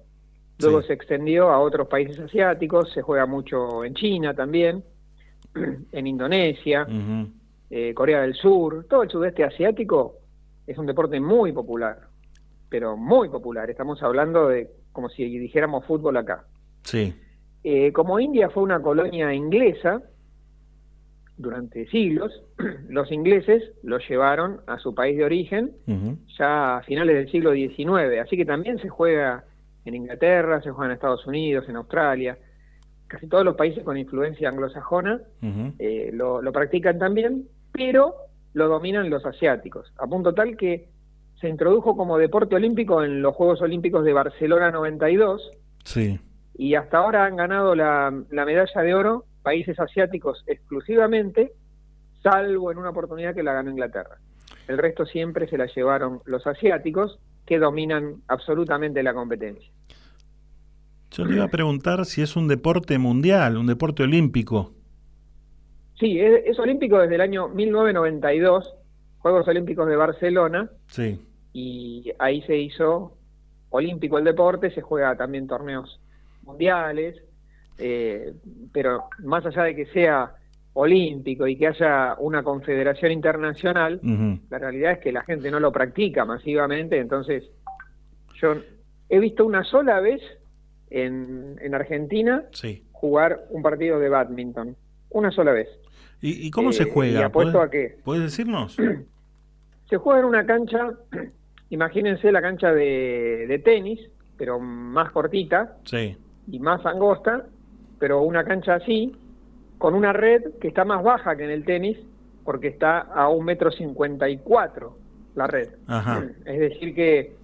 luego 0.58 0.80
Sí. 0.80 0.88
se 0.88 0.92
extendió 0.94 1.50
a 1.50 1.58
otros 1.60 1.88
países 1.88 2.18
asiáticos, 2.18 2.90
se 2.92 3.02
juega 3.02 3.26
mucho 3.26 3.84
en 3.84 3.94
China 3.94 4.34
también, 4.34 4.82
en 5.92 6.06
Indonesia, 6.06 6.86
eh, 7.70 7.92
Corea 7.94 8.22
del 8.22 8.34
Sur, 8.34 8.86
todo 8.88 9.02
el 9.02 9.10
sudeste 9.10 9.44
asiático 9.44 10.16
es 10.66 10.76
un 10.78 10.86
deporte 10.86 11.18
muy 11.20 11.52
popular, 11.52 11.98
pero 12.68 12.96
muy 12.96 13.28
popular. 13.28 13.68
Estamos 13.70 14.02
hablando 14.02 14.48
de 14.48 14.70
como 14.92 15.08
si 15.08 15.24
dijéramos 15.38 15.84
fútbol 15.84 16.16
acá. 16.16 16.44
Sí. 16.82 17.14
Eh, 17.62 17.92
como 17.92 18.18
India 18.18 18.48
fue 18.50 18.62
una 18.62 18.80
colonia 18.80 19.32
inglesa 19.34 20.02
durante 21.40 21.86
siglos, 21.88 22.42
los 22.88 23.10
ingleses 23.10 23.62
lo 23.82 23.98
llevaron 23.98 24.60
a 24.66 24.78
su 24.78 24.94
país 24.94 25.16
de 25.16 25.24
origen 25.24 25.72
ya 26.38 26.76
a 26.78 26.82
finales 26.82 27.16
del 27.16 27.30
siglo 27.30 27.52
XIX, 27.52 28.20
así 28.22 28.36
que 28.36 28.44
también 28.44 28.78
se 28.78 28.88
juega 28.88 29.44
en 29.84 29.94
Inglaterra, 29.94 30.60
se 30.62 30.70
juega 30.70 30.86
en 30.86 30.94
Estados 30.94 31.26
Unidos, 31.26 31.66
en 31.68 31.76
Australia, 31.76 32.38
casi 33.06 33.26
todos 33.26 33.44
los 33.44 33.56
países 33.56 33.82
con 33.82 33.96
influencia 33.96 34.48
anglosajona 34.48 35.20
eh, 35.78 36.10
lo, 36.12 36.42
lo 36.42 36.52
practican 36.52 36.98
también, 36.98 37.48
pero 37.72 38.14
lo 38.52 38.68
dominan 38.68 39.08
los 39.10 39.24
asiáticos, 39.24 39.92
a 39.98 40.06
punto 40.06 40.34
tal 40.34 40.56
que 40.56 40.88
se 41.40 41.48
introdujo 41.48 41.96
como 41.96 42.18
deporte 42.18 42.54
olímpico 42.54 43.02
en 43.02 43.22
los 43.22 43.34
Juegos 43.34 43.62
Olímpicos 43.62 44.04
de 44.04 44.12
Barcelona 44.12 44.70
92 44.70 45.50
Sí. 45.84 46.20
y 46.58 46.74
hasta 46.74 46.98
ahora 46.98 47.24
han 47.24 47.36
ganado 47.36 47.74
la, 47.74 48.12
la 48.30 48.44
medalla 48.44 48.82
de 48.82 48.94
oro 48.94 49.24
países 49.42 49.78
asiáticos 49.80 50.42
exclusivamente, 50.46 51.52
salvo 52.22 52.70
en 52.70 52.78
una 52.78 52.90
oportunidad 52.90 53.34
que 53.34 53.42
la 53.42 53.52
ganó 53.54 53.70
Inglaterra. 53.70 54.18
El 54.68 54.78
resto 54.78 55.06
siempre 55.06 55.48
se 55.48 55.56
la 55.58 55.66
llevaron 55.66 56.20
los 56.26 56.46
asiáticos, 56.46 57.18
que 57.46 57.58
dominan 57.58 58.22
absolutamente 58.28 59.02
la 59.02 59.12
competencia. 59.14 59.72
Yo 61.10 61.24
le 61.24 61.34
iba 61.36 61.44
a 61.44 61.48
preguntar 61.48 62.04
si 62.04 62.22
es 62.22 62.36
un 62.36 62.46
deporte 62.46 62.96
mundial, 62.98 63.56
un 63.56 63.66
deporte 63.66 64.04
olímpico. 64.04 64.72
Sí, 65.98 66.20
es, 66.20 66.44
es 66.46 66.58
olímpico 66.58 66.98
desde 66.98 67.16
el 67.16 67.20
año 67.20 67.48
1992, 67.48 68.72
Juegos 69.18 69.48
Olímpicos 69.48 69.88
de 69.88 69.96
Barcelona, 69.96 70.70
Sí. 70.86 71.20
y 71.52 72.12
ahí 72.20 72.42
se 72.42 72.56
hizo 72.56 73.16
olímpico 73.70 74.18
el 74.18 74.24
deporte, 74.24 74.70
se 74.70 74.80
juega 74.82 75.16
también 75.16 75.46
torneos 75.48 76.00
mundiales, 76.42 77.16
eh, 77.80 78.32
pero 78.72 79.04
más 79.24 79.44
allá 79.46 79.64
de 79.64 79.74
que 79.76 79.86
sea 79.86 80.34
olímpico 80.72 81.46
y 81.46 81.56
que 81.56 81.66
haya 81.66 82.14
una 82.18 82.42
confederación 82.42 83.10
internacional, 83.12 84.00
la 84.50 84.58
realidad 84.58 84.92
es 84.92 84.98
que 84.98 85.12
la 85.12 85.22
gente 85.24 85.50
no 85.50 85.58
lo 85.58 85.72
practica 85.72 86.24
masivamente, 86.24 86.98
entonces 86.98 87.44
yo 88.40 88.54
he 89.08 89.18
visto 89.18 89.44
una 89.44 89.64
sola 89.64 89.98
vez 90.00 90.20
en, 90.90 91.56
en 91.60 91.74
Argentina 91.74 92.44
Sí. 92.52 92.84
jugar 92.92 93.46
un 93.50 93.62
partido 93.62 93.98
de 93.98 94.08
badminton, 94.08 94.76
una 95.10 95.30
sola 95.32 95.52
vez. 95.52 95.68
¿Y, 96.22 96.46
y 96.46 96.50
cómo 96.50 96.70
Eh, 96.70 96.74
se 96.74 96.84
juega? 96.84 97.20
y 97.20 97.22
apuesto 97.22 97.52
¿Puedes- 97.58 97.68
a 97.68 97.70
que 97.70 97.98
¿Puedes 98.04 98.22
decirnos? 98.24 98.76
se 99.88 99.96
juega 99.96 100.20
en 100.20 100.26
una 100.26 100.46
cancha, 100.46 100.90
imagínense 101.70 102.30
la 102.30 102.40
cancha 102.42 102.72
de, 102.72 103.46
de 103.48 103.58
tenis, 103.58 104.00
pero 104.36 104.58
más 104.60 105.10
cortita 105.10 105.76
Sí. 105.84 106.16
y 106.50 106.58
más 106.60 106.84
angosta, 106.86 107.46
pero 108.00 108.22
una 108.22 108.42
cancha 108.42 108.74
así, 108.74 109.14
con 109.78 109.94
una 109.94 110.12
red 110.12 110.42
que 110.60 110.66
está 110.66 110.84
más 110.84 111.04
baja 111.04 111.36
que 111.36 111.44
en 111.44 111.50
el 111.50 111.64
tenis, 111.64 111.98
porque 112.44 112.66
está 112.66 112.98
a 112.98 113.28
un 113.28 113.44
metro 113.44 113.70
cincuenta 113.70 114.28
y 114.28 114.38
cuatro 114.38 114.96
la 115.36 115.46
red. 115.46 115.68
Ajá. 115.86 116.24
Es 116.44 116.58
decir 116.58 116.92
que 116.94 117.34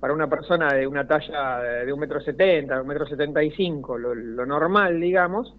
para 0.00 0.14
una 0.14 0.28
persona 0.28 0.72
de 0.72 0.86
una 0.86 1.06
talla 1.06 1.58
de 1.84 1.92
un 1.92 2.00
metro 2.00 2.20
setenta, 2.20 2.80
un 2.80 2.86
metro 2.86 3.06
setenta 3.06 3.42
y 3.42 3.50
cinco, 3.50 3.98
lo, 3.98 4.14
lo 4.14 4.46
normal, 4.46 5.00
digamos, 5.00 5.54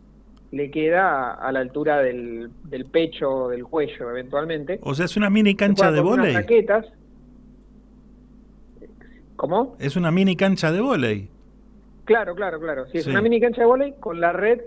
le 0.51 0.71
queda 0.71 1.33
a, 1.33 1.51
la 1.51 1.59
altura 1.59 1.99
del, 1.99 2.49
del 2.63 2.85
pecho 2.85 3.29
o 3.29 3.49
del 3.49 3.65
cuello 3.65 4.09
eventualmente. 4.09 4.79
O 4.83 4.95
sea, 4.95 5.05
es 5.05 5.17
una 5.17 5.29
mini 5.29 5.55
cancha 5.55 5.91
de 5.91 6.01
raquetas. 6.01 6.85
¿Cómo? 9.35 9.75
Es 9.79 9.97
una 9.97 10.11
mini 10.11 10.35
cancha 10.37 10.71
de 10.71 10.79
vóley. 10.79 11.29
Claro, 12.05 12.35
claro, 12.35 12.59
claro. 12.59 12.85
Sí, 12.87 12.99
es 12.99 13.03
Sí. 13.05 13.09
una 13.11 13.21
mini 13.21 13.39
cancha 13.41 13.61
de 13.61 13.67
vóley 13.67 13.93
con 13.99 14.19
la 14.21 14.31
red 14.31 14.61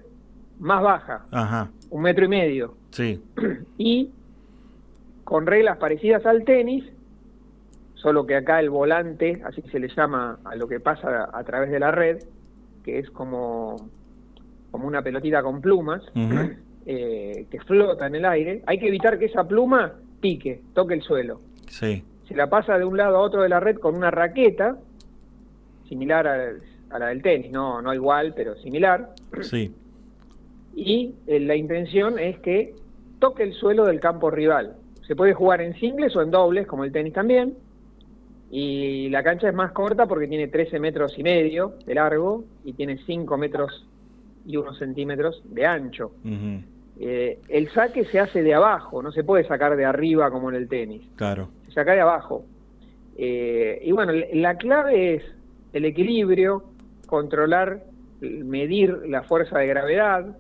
más 0.59 0.83
baja, 0.83 1.25
Ajá. 1.31 1.71
un 1.91 2.03
metro 2.03 2.25
y 2.25 2.29
medio. 2.29 2.75
Sí. 2.91 3.23
Y 3.79 4.11
con 5.25 5.47
reglas 5.47 5.77
parecidas 5.79 6.25
al 6.27 6.45
tenis, 6.45 6.85
solo 7.95 8.27
que 8.27 8.37
acá 8.37 8.61
el 8.61 8.71
volante, 8.71 9.41
así 9.45 9.63
se 9.71 9.79
le 9.79 9.89
llama 9.89 10.39
a 10.45 10.55
lo 10.57 10.67
que 10.69 10.81
pasa 10.81 11.29
a 11.33 11.45
través 11.45 11.71
de 11.71 11.79
la 11.79 11.91
red, 11.93 12.19
que 12.85 12.99
es 12.99 13.11
como, 13.11 13.77
como 14.71 14.87
una 14.87 15.03
pelotita 15.03 15.43
con 15.43 15.61
plumas, 15.61 16.03
eh, 16.87 17.47
que 17.51 17.61
flota 17.61 18.07
en 18.07 18.15
el 18.17 18.25
aire. 18.25 18.63
Hay 18.67 18.79
que 18.79 18.89
evitar 18.89 19.19
que 19.19 19.27
esa 19.27 19.45
pluma 19.47 19.93
pique, 20.21 20.63
toque 20.75 20.95
el 20.95 21.03
suelo. 21.03 21.41
Sí. 21.69 22.03
se 22.27 22.35
la 22.35 22.49
pasa 22.51 22.77
de 22.79 22.85
un 22.85 22.97
lado 22.97 23.17
a 23.17 23.21
otro 23.21 23.43
de 23.43 23.49
la 23.49 23.61
red 23.61 23.77
con 23.79 23.95
una 23.95 24.11
raqueta, 24.11 24.77
similar 25.89 26.27
a, 26.27 26.53
a 26.91 26.99
la 26.99 27.07
del 27.09 27.23
tenis, 27.23 27.51
no, 27.51 27.81
no 27.83 27.93
igual, 27.95 28.33
pero 28.35 28.57
similar, 28.57 29.11
Sí. 29.43 29.73
y 30.77 31.15
eh, 31.27 31.41
la 31.41 31.57
intención 31.57 32.19
es 32.19 32.39
que 32.39 32.75
toque 33.19 33.43
el 33.43 33.53
suelo 33.55 33.85
del 33.87 34.01
campo 34.01 34.31
rival. 34.31 34.77
Se 35.07 35.17
puede 35.17 35.35
jugar 35.35 35.61
en 35.61 35.75
singles 35.75 36.15
o 36.17 36.23
en 36.23 36.31
dobles, 36.31 36.67
como 36.67 36.85
el 36.85 36.93
tenis 36.93 37.13
también, 37.15 37.55
y 38.51 39.09
la 39.11 39.23
cancha 39.23 39.49
es 39.49 39.55
más 39.55 39.73
corta 39.73 40.07
porque 40.07 40.27
tiene 40.27 40.49
13 40.49 40.79
metros 40.81 41.19
y 41.19 41.23
medio 41.23 41.75
de 41.85 41.95
largo 41.95 42.45
y 42.65 42.73
tiene 42.73 42.99
5 43.05 43.37
metros 43.37 43.87
y 44.47 44.57
unos 44.57 44.79
centímetros 44.79 45.43
de 45.45 45.67
ancho. 45.67 46.13
Eh, 47.01 47.39
el 47.49 47.69
saque 47.71 48.05
se 48.07 48.19
hace 48.19 48.43
de 48.43 48.55
abajo, 48.55 49.03
no 49.03 49.13
se 49.13 49.23
puede 49.25 49.45
sacar 49.47 49.77
de 49.77 49.85
arriba 49.85 50.31
como 50.31 50.49
en 50.51 50.57
el 50.57 50.69
tenis 50.69 51.03
Claro. 51.17 51.49
se 51.67 51.73
saca 51.73 51.93
de 51.93 52.01
abajo. 52.01 52.45
Eh, 53.17 53.81
y 53.85 53.93
bueno, 53.93 54.13
la 54.33 54.57
clave 54.57 55.17
es 55.17 55.23
el 55.73 55.85
equilibrio, 55.85 56.65
controlar, 57.09 57.83
l- 58.21 58.45
medir 58.45 59.03
la 59.09 59.23
fuerza 59.25 59.59
de 59.59 59.67
gravedad, 59.67 60.37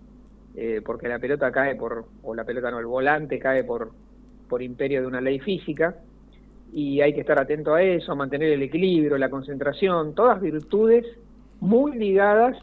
eh, 0.54 0.80
porque 0.84 1.08
la 1.08 1.18
pelota 1.18 1.50
cae 1.50 1.74
por, 1.74 2.04
o 2.22 2.34
la 2.34 2.44
pelota 2.44 2.70
no, 2.70 2.78
el 2.78 2.86
volante 2.86 3.40
cae 3.40 3.64
por, 3.64 3.90
por 4.48 4.62
imperio 4.62 5.00
de 5.00 5.06
una 5.08 5.20
ley 5.20 5.40
física, 5.40 5.96
y 6.72 7.00
hay 7.00 7.14
que 7.14 7.20
estar 7.22 7.40
atento 7.40 7.74
a 7.74 7.82
eso, 7.82 8.14
mantener 8.14 8.52
el 8.52 8.62
equilibrio, 8.62 9.16
la 9.18 9.30
concentración, 9.30 10.14
todas 10.14 10.40
virtudes 10.40 11.06
muy 11.60 11.96
ligadas 11.96 12.56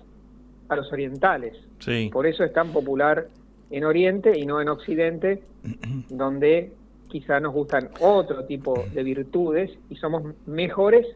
a 0.70 0.76
los 0.76 0.92
orientales. 0.94 1.58
Sí. 1.80 2.10
Por 2.14 2.28
eso 2.28 2.44
es 2.44 2.54
tan 2.54 2.70
popular 2.70 3.28
en 3.72 3.84
Oriente 3.84 4.38
y 4.38 4.46
no 4.46 4.62
en 4.62 4.70
Occidente, 4.70 5.44
donde 6.10 6.72
quizá 7.08 7.40
nos 7.40 7.54
gustan 7.54 7.90
otro 8.00 8.46
tipo 8.46 8.86
de 8.94 9.04
virtudes 9.04 9.72
y 9.90 9.96
somos 9.96 10.24
mejores 10.46 11.08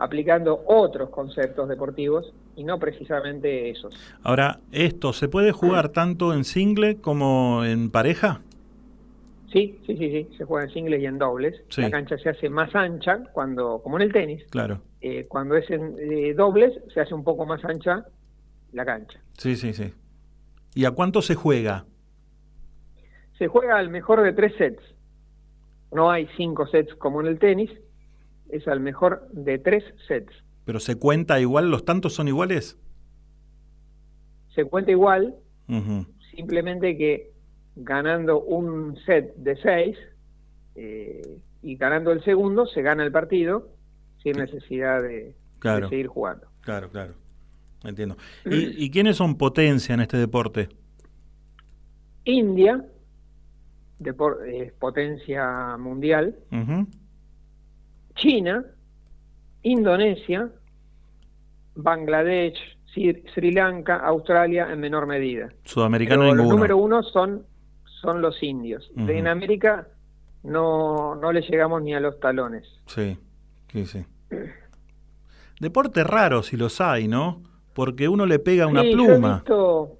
aplicando 0.00 0.64
otros 0.66 1.10
conceptos 1.10 1.68
deportivos 1.68 2.32
y 2.56 2.64
no 2.64 2.78
precisamente 2.78 3.68
esos. 3.70 3.94
Ahora, 4.22 4.58
¿esto 4.72 5.12
se 5.12 5.28
puede 5.28 5.52
jugar 5.52 5.90
tanto 5.90 6.32
en 6.32 6.44
single 6.44 6.96
como 6.96 7.64
en 7.64 7.90
pareja? 7.90 8.40
Sí, 9.52 9.78
sí, 9.86 9.96
sí, 9.96 10.10
sí, 10.10 10.28
se 10.38 10.44
juega 10.44 10.66
en 10.66 10.72
singles 10.72 11.02
y 11.02 11.06
en 11.06 11.18
dobles. 11.18 11.60
Sí. 11.68 11.82
La 11.82 11.90
cancha 11.90 12.16
se 12.18 12.30
hace 12.30 12.48
más 12.48 12.74
ancha 12.74 13.24
cuando, 13.32 13.80
como 13.82 13.96
en 13.98 14.02
el 14.02 14.12
tenis, 14.12 14.42
Claro. 14.50 14.80
eh, 15.00 15.26
cuando 15.28 15.54
es 15.56 15.68
en 15.70 15.96
eh, 15.98 16.34
dobles 16.34 16.72
se 16.94 17.00
hace 17.00 17.12
un 17.14 17.22
poco 17.24 17.44
más 17.44 17.62
ancha 17.64 18.06
la 18.72 18.84
cancha. 18.86 19.20
Sí, 19.36 19.56
sí, 19.56 19.72
sí. 19.74 19.92
¿Y 20.74 20.84
a 20.86 20.92
cuánto 20.92 21.20
se 21.20 21.34
juega? 21.34 21.84
Se 23.38 23.48
juega 23.48 23.76
al 23.78 23.90
mejor 23.90 24.22
de 24.22 24.32
tres 24.32 24.54
sets. 24.56 24.82
No 25.92 26.10
hay 26.10 26.28
cinco 26.36 26.66
sets 26.68 26.94
como 26.94 27.20
en 27.20 27.26
el 27.26 27.38
tenis, 27.38 27.70
es 28.52 28.66
al 28.68 28.80
mejor 28.80 29.28
de 29.32 29.58
tres 29.58 29.84
sets. 30.08 30.32
¿Pero 30.64 30.80
se 30.80 30.96
cuenta 30.96 31.40
igual? 31.40 31.70
¿Los 31.70 31.84
tantos 31.84 32.14
son 32.14 32.28
iguales? 32.28 32.78
Se 34.54 34.64
cuenta 34.64 34.90
igual, 34.90 35.34
simplemente 36.34 36.96
que 36.96 37.32
ganando 37.76 38.40
un 38.42 38.96
set 39.06 39.34
de 39.36 39.56
seis 39.56 39.96
eh, 40.74 41.38
y 41.62 41.76
ganando 41.76 42.10
el 42.12 42.22
segundo 42.24 42.66
se 42.66 42.82
gana 42.82 43.04
el 43.04 43.12
partido 43.12 43.68
sin 44.22 44.36
necesidad 44.38 45.02
de, 45.02 45.34
Claro. 45.60 45.86
de 45.86 45.90
seguir 45.90 46.08
jugando. 46.08 46.46
Claro, 46.62 46.90
claro. 46.90 47.14
Entiendo. 47.84 48.16
¿Y, 48.44 48.84
y 48.84 48.90
quiénes 48.90 49.16
son 49.16 49.36
potencia 49.38 49.94
en 49.94 50.00
este 50.00 50.16
deporte? 50.18 50.68
India, 52.24 52.84
eh, 54.04 54.72
potencia 54.78 55.76
mundial. 55.78 56.36
China, 58.20 58.64
Indonesia, 59.62 60.48
Bangladesh, 61.74 62.56
Sri, 62.92 63.22
Sri 63.34 63.52
Lanka, 63.52 63.96
Australia 63.96 64.68
en 64.72 64.80
menor 64.80 65.06
medida. 65.06 65.48
Sudamericano 65.64 66.22
Pero 66.22 66.34
los 66.34 66.48
número 66.48 66.76
uno 66.76 67.02
son, 67.02 67.44
son 68.00 68.20
los 68.20 68.42
indios. 68.42 68.90
En 68.96 69.26
América 69.26 69.86
no, 70.42 71.14
no 71.14 71.32
le 71.32 71.40
llegamos 71.42 71.82
ni 71.82 71.94
a 71.94 72.00
los 72.00 72.18
talones. 72.20 72.64
Sí, 72.86 73.16
sí, 73.72 73.86
sí. 73.86 74.04
Deporte 75.60 76.04
raro 76.04 76.42
si 76.42 76.56
los 76.56 76.80
hay, 76.80 77.06
¿no? 77.08 77.42
Porque 77.74 78.08
uno 78.08 78.26
le 78.26 78.38
pega 78.38 78.66
una 78.66 78.82
Sí, 78.82 78.92
yo 78.92 79.02
he 79.02 79.06
pluma. 79.06 79.34
visto- 79.36 79.98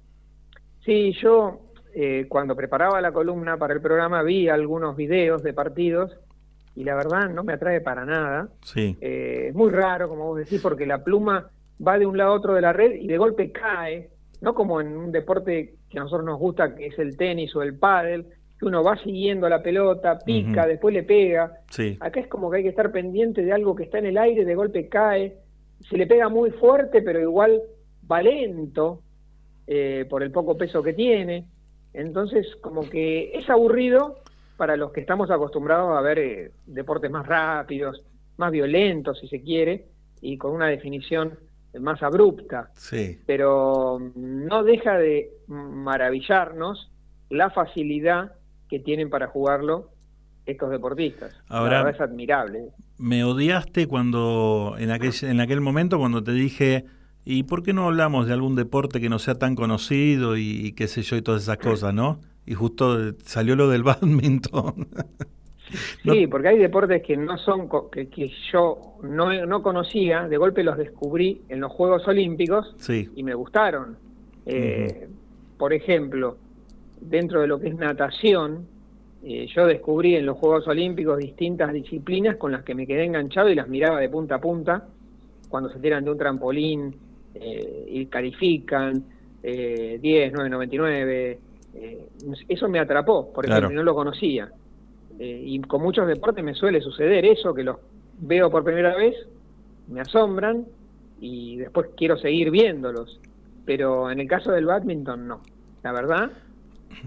sí, 0.83 1.13
yo 1.21 1.59
eh, 1.93 2.25
cuando 2.27 2.55
preparaba 2.55 2.99
la 3.01 3.11
columna 3.11 3.57
para 3.57 3.73
el 3.73 3.81
programa 3.81 4.23
vi 4.23 4.49
algunos 4.49 4.95
videos 4.95 5.43
de 5.43 5.53
partidos 5.53 6.11
y 6.75 6.83
la 6.83 6.95
verdad 6.95 7.29
no 7.29 7.43
me 7.43 7.53
atrae 7.53 7.81
para 7.81 8.05
nada. 8.05 8.49
Sí. 8.63 8.97
Eh, 9.01 9.47
es 9.49 9.55
muy 9.55 9.71
raro, 9.71 10.07
como 10.07 10.25
vos 10.25 10.37
decís, 10.37 10.61
porque 10.61 10.85
la 10.85 11.03
pluma 11.03 11.49
va 11.85 11.97
de 11.97 12.05
un 12.05 12.17
lado 12.17 12.31
a 12.31 12.35
otro 12.35 12.53
de 12.53 12.61
la 12.61 12.73
red 12.73 12.93
y 12.93 13.07
de 13.07 13.17
golpe 13.17 13.51
cae, 13.51 14.09
no 14.41 14.53
como 14.53 14.81
en 14.81 14.95
un 14.95 15.11
deporte 15.11 15.75
que 15.89 15.99
a 15.99 16.03
nosotros 16.03 16.25
nos 16.25 16.39
gusta, 16.39 16.75
que 16.75 16.87
es 16.87 16.99
el 16.99 17.17
tenis 17.17 17.55
o 17.55 17.61
el 17.61 17.77
pádel, 17.77 18.25
que 18.57 18.65
uno 18.65 18.83
va 18.83 18.95
siguiendo 18.97 19.49
la 19.49 19.61
pelota, 19.61 20.19
pica, 20.19 20.65
después 20.65 20.93
le 20.93 21.03
pega. 21.03 21.51
Sí. 21.69 21.97
Acá 21.99 22.19
es 22.19 22.27
como 22.27 22.49
que 22.49 22.57
hay 22.57 22.63
que 22.63 22.69
estar 22.69 22.91
pendiente 22.91 23.43
de 23.43 23.51
algo 23.51 23.75
que 23.75 23.83
está 23.83 23.97
en 23.97 24.05
el 24.05 24.17
aire, 24.17 24.45
de 24.45 24.55
golpe 24.55 24.87
cae, 24.87 25.35
se 25.89 25.97
le 25.97 26.07
pega 26.07 26.29
muy 26.29 26.51
fuerte, 26.51 27.01
pero 27.01 27.19
igual 27.19 27.61
va 28.09 28.21
lento 28.21 29.01
eh, 29.67 30.05
por 30.09 30.23
el 30.23 30.31
poco 30.31 30.57
peso 30.57 30.83
que 30.83 30.93
tiene. 30.93 31.45
Entonces, 31.93 32.47
como 32.61 32.89
que 32.89 33.31
es 33.33 33.49
aburrido 33.49 34.19
para 34.57 34.75
los 34.77 34.91
que 34.91 35.01
estamos 35.01 35.31
acostumbrados 35.31 35.97
a 35.97 36.01
ver 36.01 36.19
eh, 36.19 36.51
deportes 36.65 37.09
más 37.11 37.25
rápidos, 37.25 38.03
más 38.37 38.51
violentos, 38.51 39.19
si 39.19 39.27
se 39.27 39.41
quiere, 39.41 39.85
y 40.21 40.37
con 40.37 40.51
una 40.53 40.67
definición 40.67 41.37
más 41.79 42.03
abrupta. 42.03 42.69
Sí. 42.75 43.19
Pero 43.25 43.99
mm, 43.99 44.45
no 44.45 44.63
deja 44.63 44.97
de 44.97 45.31
maravillarnos 45.47 46.89
la 47.29 47.49
facilidad 47.49 48.33
que 48.69 48.79
tienen 48.79 49.09
para 49.09 49.27
jugarlo 49.27 49.89
estos 50.45 50.69
deportistas. 50.71 51.33
Ahora- 51.47 51.79
la 51.79 51.83
verdad 51.83 51.95
es 51.95 52.09
admirable. 52.09 52.69
Me 52.97 53.23
odiaste 53.23 53.87
cuando, 53.87 54.75
en 54.77 54.91
aquel, 54.91 55.11
en 55.23 55.41
aquel 55.41 55.61
momento, 55.61 55.97
cuando 55.97 56.23
te 56.23 56.33
dije, 56.33 56.85
¿y 57.25 57.43
por 57.43 57.63
qué 57.63 57.73
no 57.73 57.85
hablamos 57.85 58.27
de 58.27 58.33
algún 58.33 58.55
deporte 58.55 58.99
que 59.01 59.09
no 59.09 59.17
sea 59.17 59.35
tan 59.35 59.55
conocido 59.55 60.37
y, 60.37 60.43
y 60.67 60.71
qué 60.73 60.87
sé 60.87 61.01
yo 61.01 61.15
y 61.15 61.21
todas 61.21 61.43
esas 61.43 61.57
cosas, 61.57 61.93
no? 61.93 62.19
Y 62.45 62.53
justo 62.53 63.13
salió 63.23 63.55
lo 63.55 63.69
del 63.69 63.83
badminton. 63.83 64.87
Sí, 66.03 66.27
porque 66.27 66.49
hay 66.49 66.57
deportes 66.57 67.01
que 67.01 67.15
no 67.15 67.37
son 67.37 67.69
que, 67.91 68.07
que 68.07 68.29
yo 68.51 68.97
no, 69.03 69.45
no 69.45 69.63
conocía, 69.63 70.27
de 70.27 70.37
golpe 70.37 70.63
los 70.63 70.77
descubrí 70.77 71.41
en 71.47 71.61
los 71.61 71.71
Juegos 71.71 72.07
Olímpicos 72.07 72.75
sí. 72.77 73.09
y 73.15 73.23
me 73.23 73.33
gustaron. 73.33 73.97
Eh, 74.45 75.07
Por 75.57 75.71
ejemplo, 75.73 76.37
dentro 76.99 77.41
de 77.41 77.47
lo 77.47 77.59
que 77.59 77.69
es 77.69 77.75
natación, 77.75 78.67
eh, 79.23 79.47
yo 79.53 79.67
descubrí 79.67 80.15
en 80.15 80.25
los 80.25 80.37
Juegos 80.37 80.67
Olímpicos 80.67 81.17
distintas 81.19 81.71
disciplinas 81.73 82.37
con 82.37 82.51
las 82.51 82.63
que 82.63 82.73
me 82.73 82.87
quedé 82.87 83.05
enganchado 83.05 83.49
y 83.49 83.55
las 83.55 83.67
miraba 83.67 83.99
de 83.99 84.09
punta 84.09 84.35
a 84.35 84.41
punta, 84.41 84.87
cuando 85.47 85.69
se 85.69 85.79
tiran 85.79 86.03
de 86.03 86.11
un 86.11 86.17
trampolín 86.17 86.95
eh, 87.35 87.85
y 87.87 88.05
califican, 88.07 89.03
eh, 89.43 89.99
10, 90.01 90.33
9, 90.33 90.49
99, 90.49 91.39
eh, 91.75 92.05
eso 92.49 92.67
me 92.69 92.79
atrapó, 92.79 93.31
por 93.31 93.45
Claro. 93.45 93.67
ejemplo, 93.67 93.73
y 93.73 93.77
no 93.77 93.83
lo 93.83 93.95
conocía. 93.95 94.51
Eh, 95.19 95.43
y 95.45 95.59
con 95.61 95.81
muchos 95.81 96.07
deportes 96.07 96.43
me 96.43 96.53
suele 96.53 96.81
suceder 96.81 97.25
eso, 97.25 97.53
que 97.53 97.63
los 97.63 97.77
veo 98.19 98.49
por 98.49 98.63
primera 98.63 98.95
vez, 98.95 99.15
me 99.87 100.01
asombran 100.01 100.65
y 101.19 101.57
después 101.57 101.89
quiero 101.95 102.17
seguir 102.17 102.49
viéndolos. 102.51 103.19
Pero 103.65 104.09
en 104.09 104.19
el 104.19 104.27
caso 104.27 104.51
del 104.51 104.65
badminton 104.65 105.27
no. 105.27 105.41
La 105.83 105.91
verdad, 105.91 106.31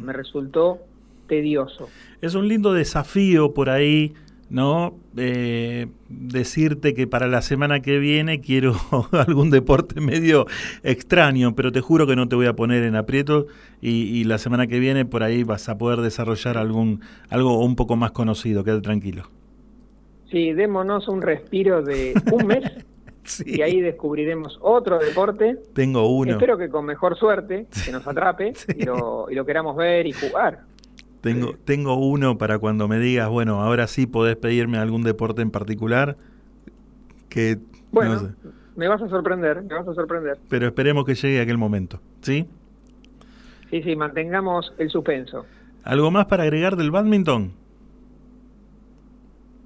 me 0.00 0.12
resultó 0.12 0.78
tedioso. 1.26 1.88
Es 2.20 2.34
un 2.34 2.46
lindo 2.48 2.72
desafío 2.72 3.52
por 3.54 3.70
ahí, 3.70 4.14
¿no? 4.50 4.94
Eh, 5.16 5.86
decirte 6.08 6.94
que 6.94 7.06
para 7.06 7.26
la 7.26 7.42
semana 7.42 7.80
que 7.80 7.98
viene 7.98 8.40
quiero 8.40 8.74
algún 9.12 9.50
deporte 9.50 10.00
medio 10.00 10.46
extraño, 10.82 11.54
pero 11.54 11.72
te 11.72 11.80
juro 11.80 12.06
que 12.06 12.16
no 12.16 12.28
te 12.28 12.36
voy 12.36 12.46
a 12.46 12.54
poner 12.54 12.82
en 12.84 12.96
aprieto 12.96 13.46
y, 13.80 14.04
y 14.04 14.24
la 14.24 14.38
semana 14.38 14.66
que 14.66 14.78
viene 14.78 15.04
por 15.04 15.22
ahí 15.22 15.44
vas 15.44 15.68
a 15.68 15.78
poder 15.78 16.00
desarrollar 16.00 16.58
algún 16.58 17.00
algo 17.28 17.64
un 17.64 17.76
poco 17.76 17.96
más 17.96 18.12
conocido, 18.12 18.64
quédate 18.64 18.82
tranquilo. 18.82 19.24
Sí, 20.30 20.52
démonos 20.52 21.06
un 21.08 21.22
respiro 21.22 21.82
de 21.82 22.14
un 22.32 22.46
mes 22.46 22.64
y 23.46 23.62
ahí 23.62 23.80
descubriremos 23.80 24.58
otro 24.60 24.98
deporte. 24.98 25.58
Tengo 25.74 26.06
uno. 26.08 26.32
Espero 26.32 26.58
que 26.58 26.68
con 26.68 26.84
mejor 26.84 27.16
suerte, 27.16 27.66
que 27.84 27.92
nos 27.92 28.06
atrape 28.06 28.52
y, 28.76 28.84
lo, 28.84 29.26
y 29.30 29.34
lo 29.34 29.44
queramos 29.44 29.76
ver 29.76 30.06
y 30.06 30.12
jugar. 30.12 30.62
Tengo, 31.24 31.54
tengo 31.64 31.94
uno 31.96 32.36
para 32.36 32.58
cuando 32.58 32.86
me 32.86 32.98
digas, 32.98 33.30
bueno, 33.30 33.62
ahora 33.62 33.86
sí 33.86 34.06
podés 34.06 34.36
pedirme 34.36 34.76
algún 34.76 35.02
deporte 35.02 35.40
en 35.40 35.50
particular, 35.50 36.16
que 37.30 37.58
Bueno, 37.92 38.12
no 38.12 38.20
sé, 38.20 38.26
me 38.76 38.88
vas 38.88 39.00
a 39.00 39.08
sorprender, 39.08 39.62
me 39.62 39.74
vas 39.74 39.88
a 39.88 39.94
sorprender. 39.94 40.38
pero 40.50 40.66
esperemos 40.66 41.06
que 41.06 41.14
llegue 41.14 41.40
aquel 41.40 41.56
momento, 41.56 41.98
¿sí? 42.20 42.46
Sí, 43.70 43.82
sí, 43.82 43.96
mantengamos 43.96 44.74
el 44.76 44.90
suspenso. 44.90 45.46
¿Algo 45.82 46.10
más 46.10 46.26
para 46.26 46.42
agregar 46.42 46.76
del 46.76 46.90
badminton? 46.90 47.52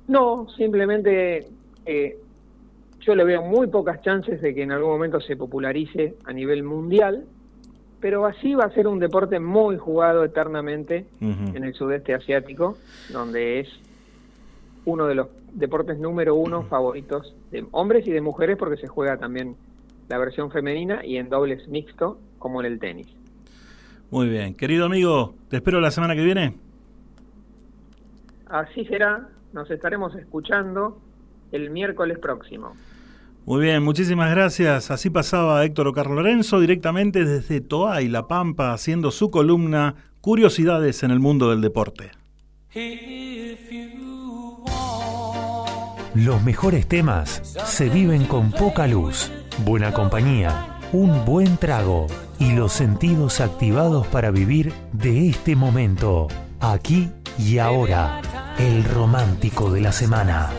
No, 0.07 0.47
simplemente 0.57 1.47
eh, 1.87 2.17
yo 3.01 3.15
le 3.15 3.25
veo 3.25 3.43
muy 3.43 3.67
pocas 3.67 4.01
chances 4.03 4.41
de 4.41 4.55
que 4.55 4.63
en 4.63 4.73
algún 4.73 4.91
momento 4.91 5.21
se 5.21 5.37
popularice 5.37 6.15
a 6.25 6.33
nivel 6.33 6.63
mundial, 6.63 7.25
pero 8.01 8.27
así 8.27 8.55
va 8.55 8.65
a 8.65 8.71
ser 8.71 8.87
un 8.87 8.99
deporte 8.99 9.41
muy 9.41 9.77
jugado 9.77 10.25
eternamente 10.25 11.07
en 11.21 11.65
el 11.65 11.75
sudeste 11.75 12.15
asiático, 12.15 12.77
donde 13.13 13.61
es 13.61 13.69
uno 14.85 15.07
de 15.07 15.15
los 15.15 15.29
deportes 15.53 15.99
número 15.99 16.35
uno 16.35 16.65
favoritos 16.65 17.35
de 17.51 17.67
hombres 17.73 18.07
y 18.07 18.11
de 18.11 18.21
mujeres 18.21 18.57
porque 18.57 18.81
se 18.81 18.87
juega 18.87 19.17
también 19.17 19.57
la 20.09 20.19
versión 20.19 20.51
femenina 20.51 21.05
y 21.05 21.17
en 21.17 21.29
dobles 21.29 21.67
mixto 21.69 22.19
como 22.39 22.61
en 22.61 22.67
el 22.67 22.79
tenis. 22.79 23.09
Muy 24.11 24.29
bien. 24.29 24.55
Querido 24.55 24.87
amigo, 24.87 25.35
te 25.49 25.57
espero 25.57 25.81
la 25.81 25.91
semana 25.91 26.15
que 26.15 26.25
viene. 26.25 26.55
Así 28.47 28.87
será, 28.87 29.29
nos 29.53 29.71
estaremos 29.71 30.15
escuchando 30.15 30.99
el 31.53 31.71
miércoles 31.71 32.19
próximo. 32.19 32.75
Muy 33.49 33.63
bien, 33.63 33.83
muchísimas 33.83 34.31
gracias. 34.31 34.91
Así 34.91 35.09
pasaba 35.09 35.65
Héctor 35.65 35.89
Ocar 35.89 36.11
Lorenzo 36.11 36.61
directamente 36.61 37.25
desde 37.25 37.63
Toa 37.63 38.03
y 38.03 38.09
La 38.09 38.29
Pampa 38.29 38.75
haciendo 38.75 39.11
su 39.11 39.31
columna 39.31 39.95
Curiosidades 40.21 41.03
en 41.03 41.13
el 41.13 41.19
mundo 41.19 41.49
del 41.49 41.63
deporte. 41.63 42.11
Los 46.15 46.43
mejores 46.43 46.87
temas 46.89 47.41
se 47.65 47.89
viven 47.89 48.27
con 48.27 48.53
poca 48.53 48.87
luz, 48.87 49.33
buena 49.65 49.95
compañía, 49.95 50.79
un 50.93 51.25
buen 51.25 51.57
trago 51.57 52.07
y 52.39 52.53
los 52.53 52.75
sentidos 52.75 53.41
activados 53.41 54.07
para 54.09 54.31
vivir 54.31 54.75
de 54.93 55.31
este 55.31 55.57
momento, 55.57 56.29
aquí 56.61 57.09
y 57.39 57.57
ahora, 57.57 58.21
el 58.59 58.85
romántico 58.85 59.73
de 59.73 59.81
la 59.81 59.93
semana. 59.93 60.51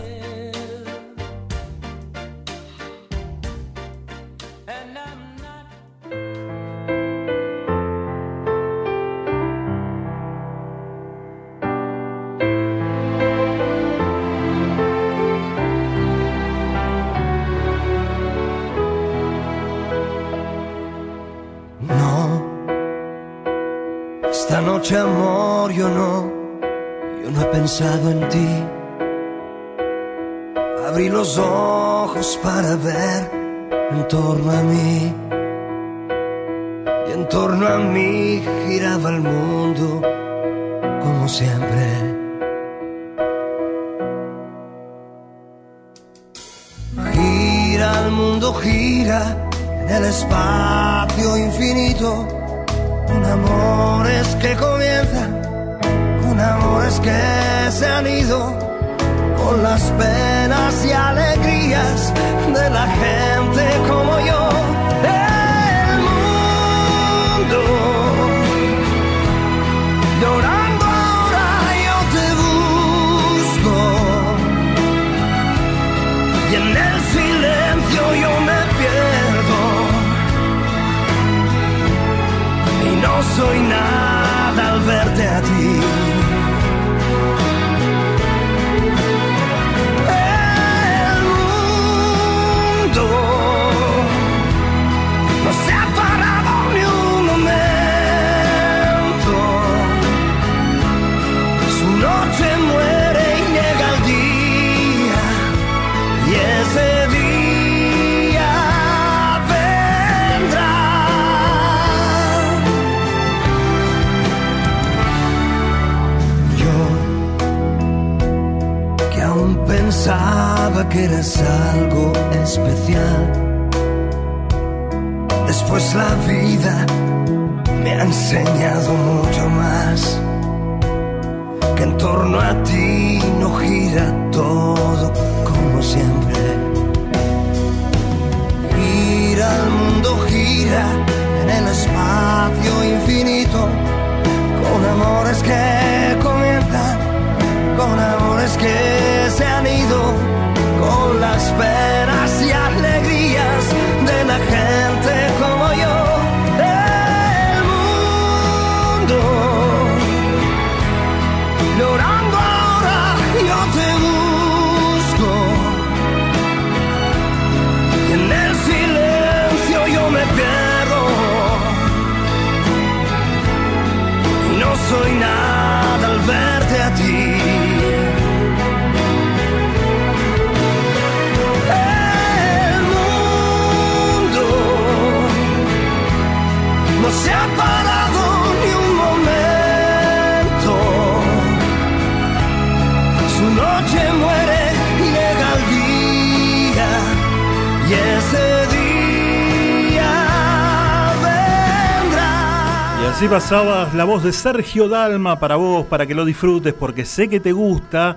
Así 203.20 203.28
pasabas 203.28 203.94
la 203.96 204.06
voz 204.06 204.24
de 204.24 204.32
Sergio 204.32 204.88
Dalma 204.88 205.42
para 205.42 205.58
vos, 205.58 205.86
para 205.88 206.08
que 206.08 206.16
lo 206.16 206.24
disfrutes, 206.24 206.74
porque 206.74 207.04
sé 207.04 207.28
que 207.28 207.42
te 207.42 207.52
gusta. 207.52 208.16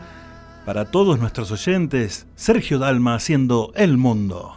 Para 0.64 0.84
todos 0.84 1.18
nuestros 1.18 1.50
oyentes, 1.50 2.28
Sergio 2.36 2.78
Dalma 2.78 3.16
haciendo 3.16 3.72
El 3.74 3.96
Mundo. 3.96 4.54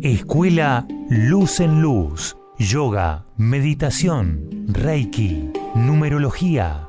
Escuela 0.00 0.84
Luz 1.10 1.60
en 1.60 1.80
Luz. 1.80 2.36
Yoga, 2.58 3.24
meditación, 3.36 4.66
Reiki, 4.66 5.48
numerología, 5.76 6.88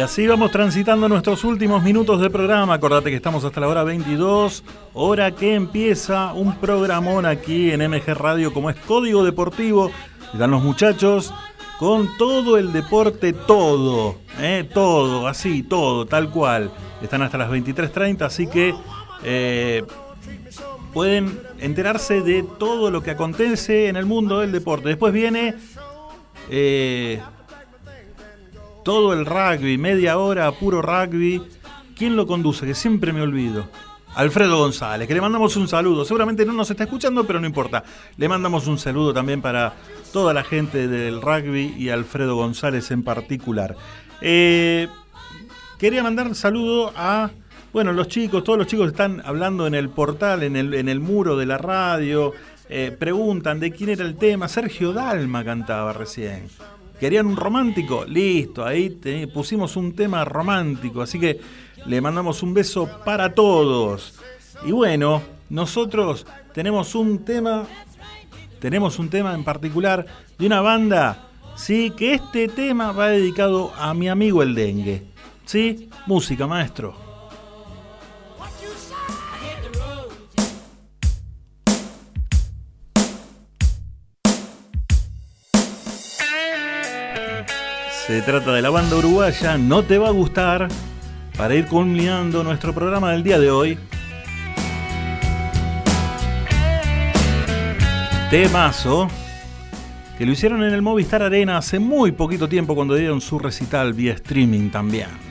Y 0.00 0.02
así 0.02 0.26
vamos 0.26 0.50
transitando 0.50 1.10
nuestros 1.10 1.44
últimos 1.44 1.82
minutos 1.82 2.22
de 2.22 2.30
programa. 2.30 2.72
Acordate 2.72 3.10
que 3.10 3.16
estamos 3.16 3.44
hasta 3.44 3.60
la 3.60 3.68
hora 3.68 3.84
22, 3.84 4.64
hora 4.94 5.30
que 5.32 5.54
empieza 5.54 6.32
un 6.32 6.56
programón 6.56 7.26
aquí 7.26 7.70
en 7.70 7.82
MG 7.82 8.14
Radio 8.14 8.50
como 8.54 8.70
es 8.70 8.76
Código 8.76 9.22
Deportivo. 9.24 9.90
Están 10.32 10.52
los 10.52 10.62
muchachos 10.62 11.34
con 11.78 12.08
todo 12.16 12.56
el 12.56 12.72
deporte, 12.72 13.34
todo, 13.34 14.16
¿eh? 14.40 14.66
todo, 14.72 15.28
así, 15.28 15.62
todo, 15.62 16.06
tal 16.06 16.30
cual. 16.30 16.72
Están 17.02 17.20
hasta 17.20 17.36
las 17.36 17.50
23.30, 17.50 18.22
así 18.22 18.46
que 18.46 18.74
eh, 19.22 19.84
pueden 20.94 21.42
enterarse 21.58 22.22
de 22.22 22.42
todo 22.58 22.90
lo 22.90 23.02
que 23.02 23.10
acontece 23.10 23.88
en 23.88 23.96
el 23.96 24.06
mundo 24.06 24.40
del 24.40 24.50
deporte. 24.50 24.88
Después 24.88 25.12
viene 25.12 25.56
eh, 26.48 27.20
todo 28.84 29.12
el 29.12 29.26
rugby, 29.26 29.78
media 29.78 30.18
hora, 30.18 30.50
puro 30.52 30.82
rugby. 30.82 31.42
¿Quién 31.96 32.16
lo 32.16 32.26
conduce? 32.26 32.66
Que 32.66 32.74
siempre 32.74 33.12
me 33.12 33.20
olvido. 33.20 33.68
Alfredo 34.14 34.58
González, 34.58 35.06
que 35.06 35.14
le 35.14 35.20
mandamos 35.20 35.56
un 35.56 35.68
saludo. 35.68 36.04
Seguramente 36.04 36.44
no 36.44 36.52
nos 36.52 36.70
está 36.70 36.84
escuchando, 36.84 37.24
pero 37.26 37.38
no 37.40 37.46
importa. 37.46 37.84
Le 38.16 38.28
mandamos 38.28 38.66
un 38.66 38.78
saludo 38.78 39.14
también 39.14 39.40
para 39.40 39.74
toda 40.12 40.34
la 40.34 40.42
gente 40.42 40.88
del 40.88 41.22
rugby 41.22 41.74
y 41.78 41.90
Alfredo 41.90 42.34
González 42.34 42.90
en 42.90 43.04
particular. 43.04 43.76
Eh, 44.20 44.88
quería 45.78 46.02
mandar 46.02 46.26
un 46.26 46.34
saludo 46.34 46.92
a, 46.96 47.30
bueno, 47.72 47.92
los 47.92 48.08
chicos, 48.08 48.42
todos 48.42 48.58
los 48.58 48.66
chicos 48.66 48.88
están 48.88 49.22
hablando 49.24 49.66
en 49.66 49.74
el 49.76 49.90
portal, 49.90 50.42
en 50.42 50.56
el, 50.56 50.74
en 50.74 50.88
el 50.88 50.98
muro 50.98 51.36
de 51.36 51.46
la 51.46 51.58
radio. 51.58 52.32
eh, 52.68 52.96
preguntan 52.96 53.60
de 53.60 53.72
quién 53.72 53.90
era 53.90 54.04
el 54.04 54.16
tema. 54.16 54.48
Sergio 54.48 54.92
Dalma 54.92 55.44
cantaba 55.44 55.92
recién. 55.92 56.48
¿Querían 57.00 57.26
un 57.26 57.36
romántico? 57.36 58.04
Listo, 58.04 58.62
ahí 58.62 58.90
pusimos 59.32 59.74
un 59.76 59.94
tema 59.94 60.22
romántico. 60.26 61.00
Así 61.00 61.18
que 61.18 61.40
le 61.86 62.00
mandamos 62.02 62.42
un 62.42 62.52
beso 62.52 62.88
para 63.06 63.34
todos. 63.34 64.20
Y 64.66 64.72
bueno, 64.72 65.22
nosotros 65.48 66.26
tenemos 66.52 66.94
un 66.94 67.24
tema, 67.24 67.64
tenemos 68.60 68.98
un 68.98 69.08
tema 69.08 69.34
en 69.34 69.44
particular 69.44 70.04
de 70.38 70.46
una 70.46 70.60
banda, 70.60 71.28
¿sí? 71.56 71.90
Que 71.96 72.12
este 72.12 72.48
tema 72.48 72.92
va 72.92 73.08
dedicado 73.08 73.72
a 73.78 73.94
mi 73.94 74.10
amigo 74.10 74.42
el 74.42 74.54
dengue. 74.54 75.02
¿Sí? 75.46 75.88
Música, 76.06 76.46
maestro. 76.46 77.09
Se 88.10 88.22
trata 88.22 88.52
de 88.52 88.60
la 88.60 88.70
banda 88.70 88.96
uruguaya 88.96 89.56
No 89.56 89.84
Te 89.84 89.96
Va 89.96 90.08
a 90.08 90.10
Gustar 90.10 90.66
para 91.38 91.54
ir 91.54 91.66
culminando 91.66 92.42
nuestro 92.42 92.74
programa 92.74 93.12
del 93.12 93.22
día 93.22 93.38
de 93.38 93.52
hoy. 93.52 93.78
Temazo 98.28 99.06
que 100.18 100.26
lo 100.26 100.32
hicieron 100.32 100.64
en 100.64 100.74
el 100.74 100.82
Movistar 100.82 101.22
Arena 101.22 101.56
hace 101.56 101.78
muy 101.78 102.10
poquito 102.10 102.48
tiempo 102.48 102.74
cuando 102.74 102.96
dieron 102.96 103.20
su 103.20 103.38
recital 103.38 103.92
vía 103.92 104.14
streaming 104.14 104.70
también. 104.70 105.29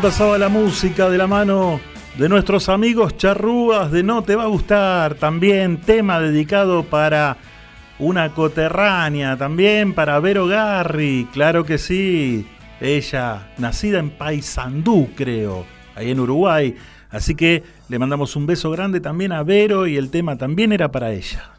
Pasaba 0.00 0.38
la 0.38 0.48
música 0.48 1.08
de 1.08 1.18
la 1.18 1.26
mano 1.26 1.78
de 2.18 2.28
nuestros 2.28 2.68
amigos 2.68 3.16
charrúas 3.16 3.92
de 3.92 4.02
No 4.02 4.22
Te 4.22 4.34
Va 4.34 4.44
a 4.44 4.48
Gustar. 4.48 5.14
También 5.14 5.76
tema 5.76 6.18
dedicado 6.18 6.84
para 6.84 7.36
una 7.98 8.30
coterránea. 8.30 9.36
También 9.36 9.94
para 9.94 10.18
Vero 10.18 10.46
Garri. 10.46 11.28
Claro 11.32 11.64
que 11.64 11.78
sí. 11.78 12.46
Ella, 12.80 13.52
nacida 13.58 14.00
en 14.00 14.10
Paysandú, 14.10 15.10
creo, 15.14 15.64
ahí 15.94 16.10
en 16.10 16.18
Uruguay. 16.20 16.74
Así 17.10 17.36
que 17.36 17.62
le 17.88 17.98
mandamos 17.98 18.34
un 18.34 18.46
beso 18.46 18.70
grande 18.70 19.00
también 19.00 19.32
a 19.32 19.44
Vero 19.44 19.86
y 19.86 19.96
el 19.96 20.10
tema 20.10 20.36
también 20.36 20.72
era 20.72 20.90
para 20.90 21.12
ella. 21.12 21.53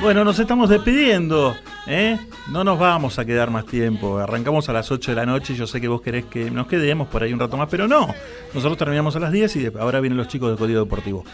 Bueno, 0.00 0.24
nos 0.24 0.38
estamos 0.38 0.68
despidiendo. 0.70 1.56
¿eh? 1.88 2.18
No 2.52 2.62
nos 2.62 2.78
vamos 2.78 3.18
a 3.18 3.24
quedar 3.24 3.50
más 3.50 3.66
tiempo. 3.66 4.18
Arrancamos 4.18 4.68
a 4.68 4.72
las 4.72 4.90
8 4.92 5.10
de 5.10 5.16
la 5.16 5.26
noche. 5.26 5.54
Yo 5.56 5.66
sé 5.66 5.80
que 5.80 5.88
vos 5.88 6.00
querés 6.00 6.24
que 6.26 6.50
nos 6.52 6.68
quedemos 6.68 7.08
por 7.08 7.22
ahí 7.24 7.32
un 7.32 7.40
rato 7.40 7.56
más, 7.56 7.68
pero 7.68 7.88
no. 7.88 8.14
Nosotros 8.54 8.78
terminamos 8.78 9.16
a 9.16 9.20
las 9.20 9.32
10 9.32 9.56
y 9.56 9.60
de- 9.64 9.80
ahora 9.80 9.98
vienen 10.00 10.16
los 10.16 10.28
chicos 10.28 10.50
del 10.50 10.58
Código 10.58 10.80
Deportivo. 10.84 11.24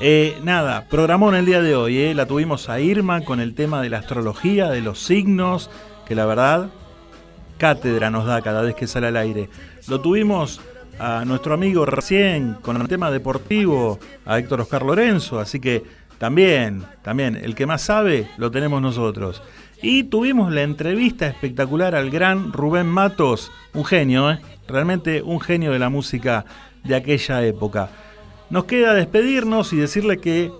Eh, 0.00 0.38
nada, 0.42 0.86
programó 0.88 1.28
en 1.28 1.34
el 1.36 1.46
día 1.46 1.60
de 1.60 1.76
hoy. 1.76 1.98
¿eh? 1.98 2.14
La 2.14 2.24
tuvimos 2.26 2.70
a 2.70 2.80
Irma 2.80 3.20
con 3.20 3.40
el 3.40 3.54
tema 3.54 3.82
de 3.82 3.90
la 3.90 3.98
astrología, 3.98 4.70
de 4.70 4.80
los 4.80 5.00
signos, 5.00 5.70
que 6.06 6.14
la 6.14 6.24
verdad, 6.24 6.70
cátedra 7.58 8.10
nos 8.10 8.24
da 8.24 8.40
cada 8.40 8.62
vez 8.62 8.74
que 8.74 8.86
sale 8.86 9.08
al 9.08 9.18
aire. 9.18 9.50
Lo 9.86 10.00
tuvimos 10.00 10.62
a 10.98 11.24
nuestro 11.26 11.52
amigo 11.54 11.84
recién 11.84 12.54
con 12.62 12.80
el 12.80 12.88
tema 12.88 13.10
deportivo, 13.10 13.98
a 14.24 14.38
Héctor 14.38 14.60
Oscar 14.62 14.82
Lorenzo, 14.84 15.40
así 15.40 15.58
que 15.60 15.82
también, 16.18 16.84
también, 17.02 17.36
el 17.36 17.54
que 17.54 17.66
más 17.66 17.82
sabe 17.82 18.28
lo 18.38 18.50
tenemos 18.50 18.80
nosotros. 18.80 19.42
Y 19.82 20.04
tuvimos 20.04 20.52
la 20.52 20.62
entrevista 20.62 21.26
espectacular 21.26 21.94
al 21.94 22.10
gran 22.10 22.52
Rubén 22.52 22.86
Matos, 22.86 23.52
un 23.74 23.84
genio, 23.84 24.30
¿eh? 24.30 24.40
realmente 24.66 25.22
un 25.22 25.40
genio 25.40 25.72
de 25.72 25.78
la 25.78 25.90
música 25.90 26.44
de 26.84 26.94
aquella 26.94 27.44
época. 27.44 27.90
Nos 28.50 28.64
queda 28.64 28.94
despedirnos 28.94 29.72
y 29.72 29.76
decirle 29.76 30.18
que 30.18 30.50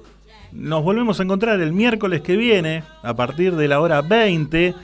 nos 0.52 0.82
volvemos 0.82 1.18
a 1.18 1.22
encontrar 1.22 1.60
el 1.60 1.72
miércoles 1.72 2.20
que 2.20 2.36
viene, 2.36 2.84
a 3.02 3.14
partir 3.14 3.56
de 3.56 3.68
la 3.68 3.80
hora 3.80 4.02
20, 4.02 4.74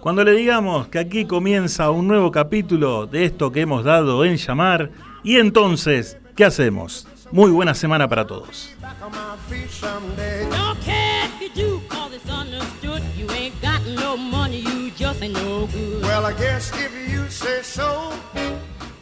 cuando 0.00 0.24
le 0.24 0.32
digamos 0.32 0.88
que 0.88 0.98
aquí 0.98 1.24
comienza 1.24 1.90
un 1.90 2.08
nuevo 2.08 2.30
capítulo 2.30 3.06
de 3.06 3.24
esto 3.24 3.52
que 3.52 3.62
hemos 3.62 3.84
dado 3.84 4.24
en 4.24 4.36
llamar, 4.36 4.90
y 5.22 5.36
entonces, 5.36 6.18
¿qué 6.36 6.44
hacemos? 6.44 7.08
Muy 7.32 7.50
buena 7.50 7.74
semana 7.74 8.08
para 8.08 8.26
todos. 8.26 8.75
Don't 9.00 10.80
care 10.82 11.24
if 11.24 11.40
you 11.40 11.48
do, 11.54 11.80
cause 11.88 12.12
it's 12.14 12.28
understood. 12.30 13.02
You 13.16 13.30
ain't 13.30 13.60
got 13.60 13.84
no 13.86 14.16
money, 14.16 14.60
you 14.60 14.90
just 14.90 15.22
ain't 15.22 15.34
no 15.34 15.66
good. 15.66 16.02
Well, 16.02 16.24
I 16.26 16.32
guess 16.32 16.70
if 16.74 16.92
you 17.10 17.28
say 17.28 17.62
so, 17.62 18.12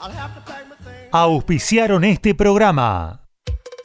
I'll 0.01 0.11
have 0.11 0.35
to 0.35 0.41
pack 0.41 0.69
my 0.69 0.77
things. 0.77 1.12
Auspiciaron 1.12 2.05
este 2.05 2.35
programa. 2.35 3.24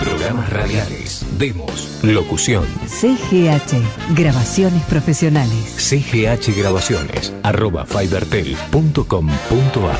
Programas 0.00 0.48
radiales, 0.50 1.26
demos, 1.38 1.98
locución. 2.04 2.64
CGH. 2.86 4.14
Grabaciones 4.14 4.84
profesionales. 4.84 5.74
CGH 5.76 6.56
Grabaciones, 6.56 7.32
arroba 7.42 7.84
fibertel.com.ar. 7.84 9.98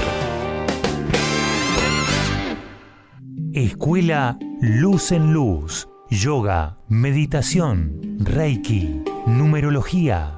Escuela 3.53 4.39
Luz 4.61 5.11
en 5.11 5.33
Luz. 5.33 5.89
Yoga, 6.11 6.79
meditación, 6.89 8.19
Reiki, 8.21 9.03
numerología, 9.27 10.38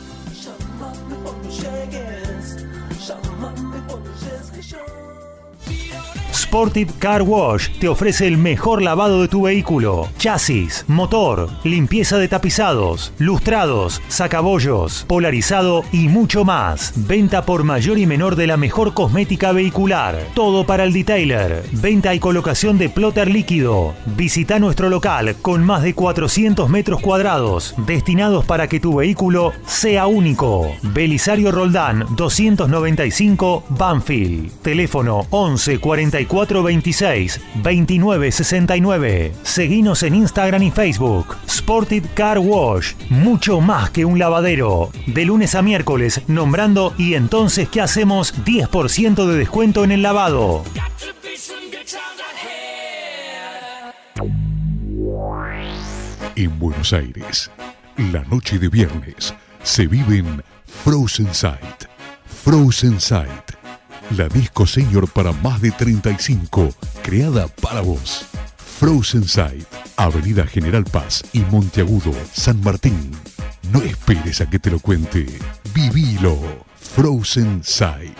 Sportive 6.51 6.91
Car 6.99 7.21
Wash 7.21 7.69
te 7.79 7.87
ofrece 7.87 8.27
el 8.27 8.37
mejor 8.37 8.81
lavado 8.81 9.21
de 9.21 9.29
tu 9.29 9.43
vehículo. 9.43 10.09
Chasis, 10.17 10.83
motor, 10.89 11.49
limpieza 11.63 12.17
de 12.17 12.27
tapizados, 12.27 13.13
lustrados, 13.19 14.01
sacabollos, 14.09 15.05
polarizado 15.07 15.85
y 15.93 16.09
mucho 16.09 16.43
más. 16.43 16.91
Venta 17.07 17.45
por 17.45 17.63
mayor 17.63 17.97
y 17.97 18.05
menor 18.05 18.35
de 18.35 18.47
la 18.47 18.57
mejor 18.57 18.93
cosmética 18.93 19.53
vehicular. 19.53 20.27
Todo 20.33 20.65
para 20.65 20.83
el 20.83 20.91
detailer. 20.91 21.63
Venta 21.71 22.13
y 22.13 22.19
colocación 22.19 22.77
de 22.77 22.89
plotter 22.89 23.29
líquido. 23.29 23.93
Visita 24.17 24.59
nuestro 24.59 24.89
local 24.89 25.37
con 25.41 25.63
más 25.63 25.83
de 25.83 25.93
400 25.93 26.69
metros 26.69 26.99
cuadrados 26.99 27.75
destinados 27.77 28.43
para 28.43 28.67
que 28.67 28.81
tu 28.81 28.95
vehículo 28.95 29.53
sea 29.65 30.05
único. 30.05 30.69
Belisario 30.81 31.49
Roldán 31.53 32.07
295 32.17 33.63
Banfield. 33.69 34.51
Teléfono 34.61 35.27
11 35.29 35.79
44 35.79 36.40
26 36.47 37.39
29 37.55 38.31
69. 38.31 39.33
Seguinos 39.43 40.03
en 40.03 40.15
Instagram 40.15 40.63
y 40.63 40.71
Facebook. 40.71 41.37
Sportive 41.47 42.07
Car 42.13 42.39
Wash. 42.39 42.93
Mucho 43.09 43.61
más 43.61 43.91
que 43.91 44.05
un 44.05 44.19
lavadero. 44.19 44.91
De 45.07 45.25
lunes 45.25 45.55
a 45.55 45.61
miércoles 45.61 46.21
nombrando 46.27 46.93
y 46.97 47.13
entonces 47.13 47.69
¿qué 47.69 47.81
hacemos? 47.81 48.33
10% 48.43 49.25
de 49.25 49.37
descuento 49.37 49.83
en 49.83 49.91
el 49.91 50.01
lavado. 50.01 50.63
En 56.35 56.59
Buenos 56.59 56.93
Aires, 56.93 57.51
la 57.97 58.23
noche 58.23 58.57
de 58.57 58.69
viernes 58.69 59.33
se 59.63 59.85
vive 59.85 60.17
en 60.17 60.43
Frozen 60.65 61.33
Sight. 61.33 61.85
Frozen 62.43 62.99
Sight, 62.99 63.51
la 64.17 64.27
disco 64.27 64.67
senior 64.67 65.07
para 65.07 65.31
más 65.31 65.61
de 65.61 65.71
35, 65.71 66.73
creada 67.03 67.47
para 67.47 67.81
vos. 67.81 68.25
Frozen 68.79 69.27
Sight, 69.27 69.67
Avenida 69.95 70.45
General 70.45 70.83
Paz 70.83 71.23
y 71.33 71.41
Monteagudo, 71.41 72.13
San 72.33 72.61
Martín. 72.61 73.11
No 73.71 73.79
esperes 73.81 74.41
a 74.41 74.49
que 74.49 74.59
te 74.59 74.71
lo 74.71 74.79
cuente. 74.79 75.25
Vivilo. 75.73 76.37
Frozen 76.75 77.61
Sight. 77.63 78.17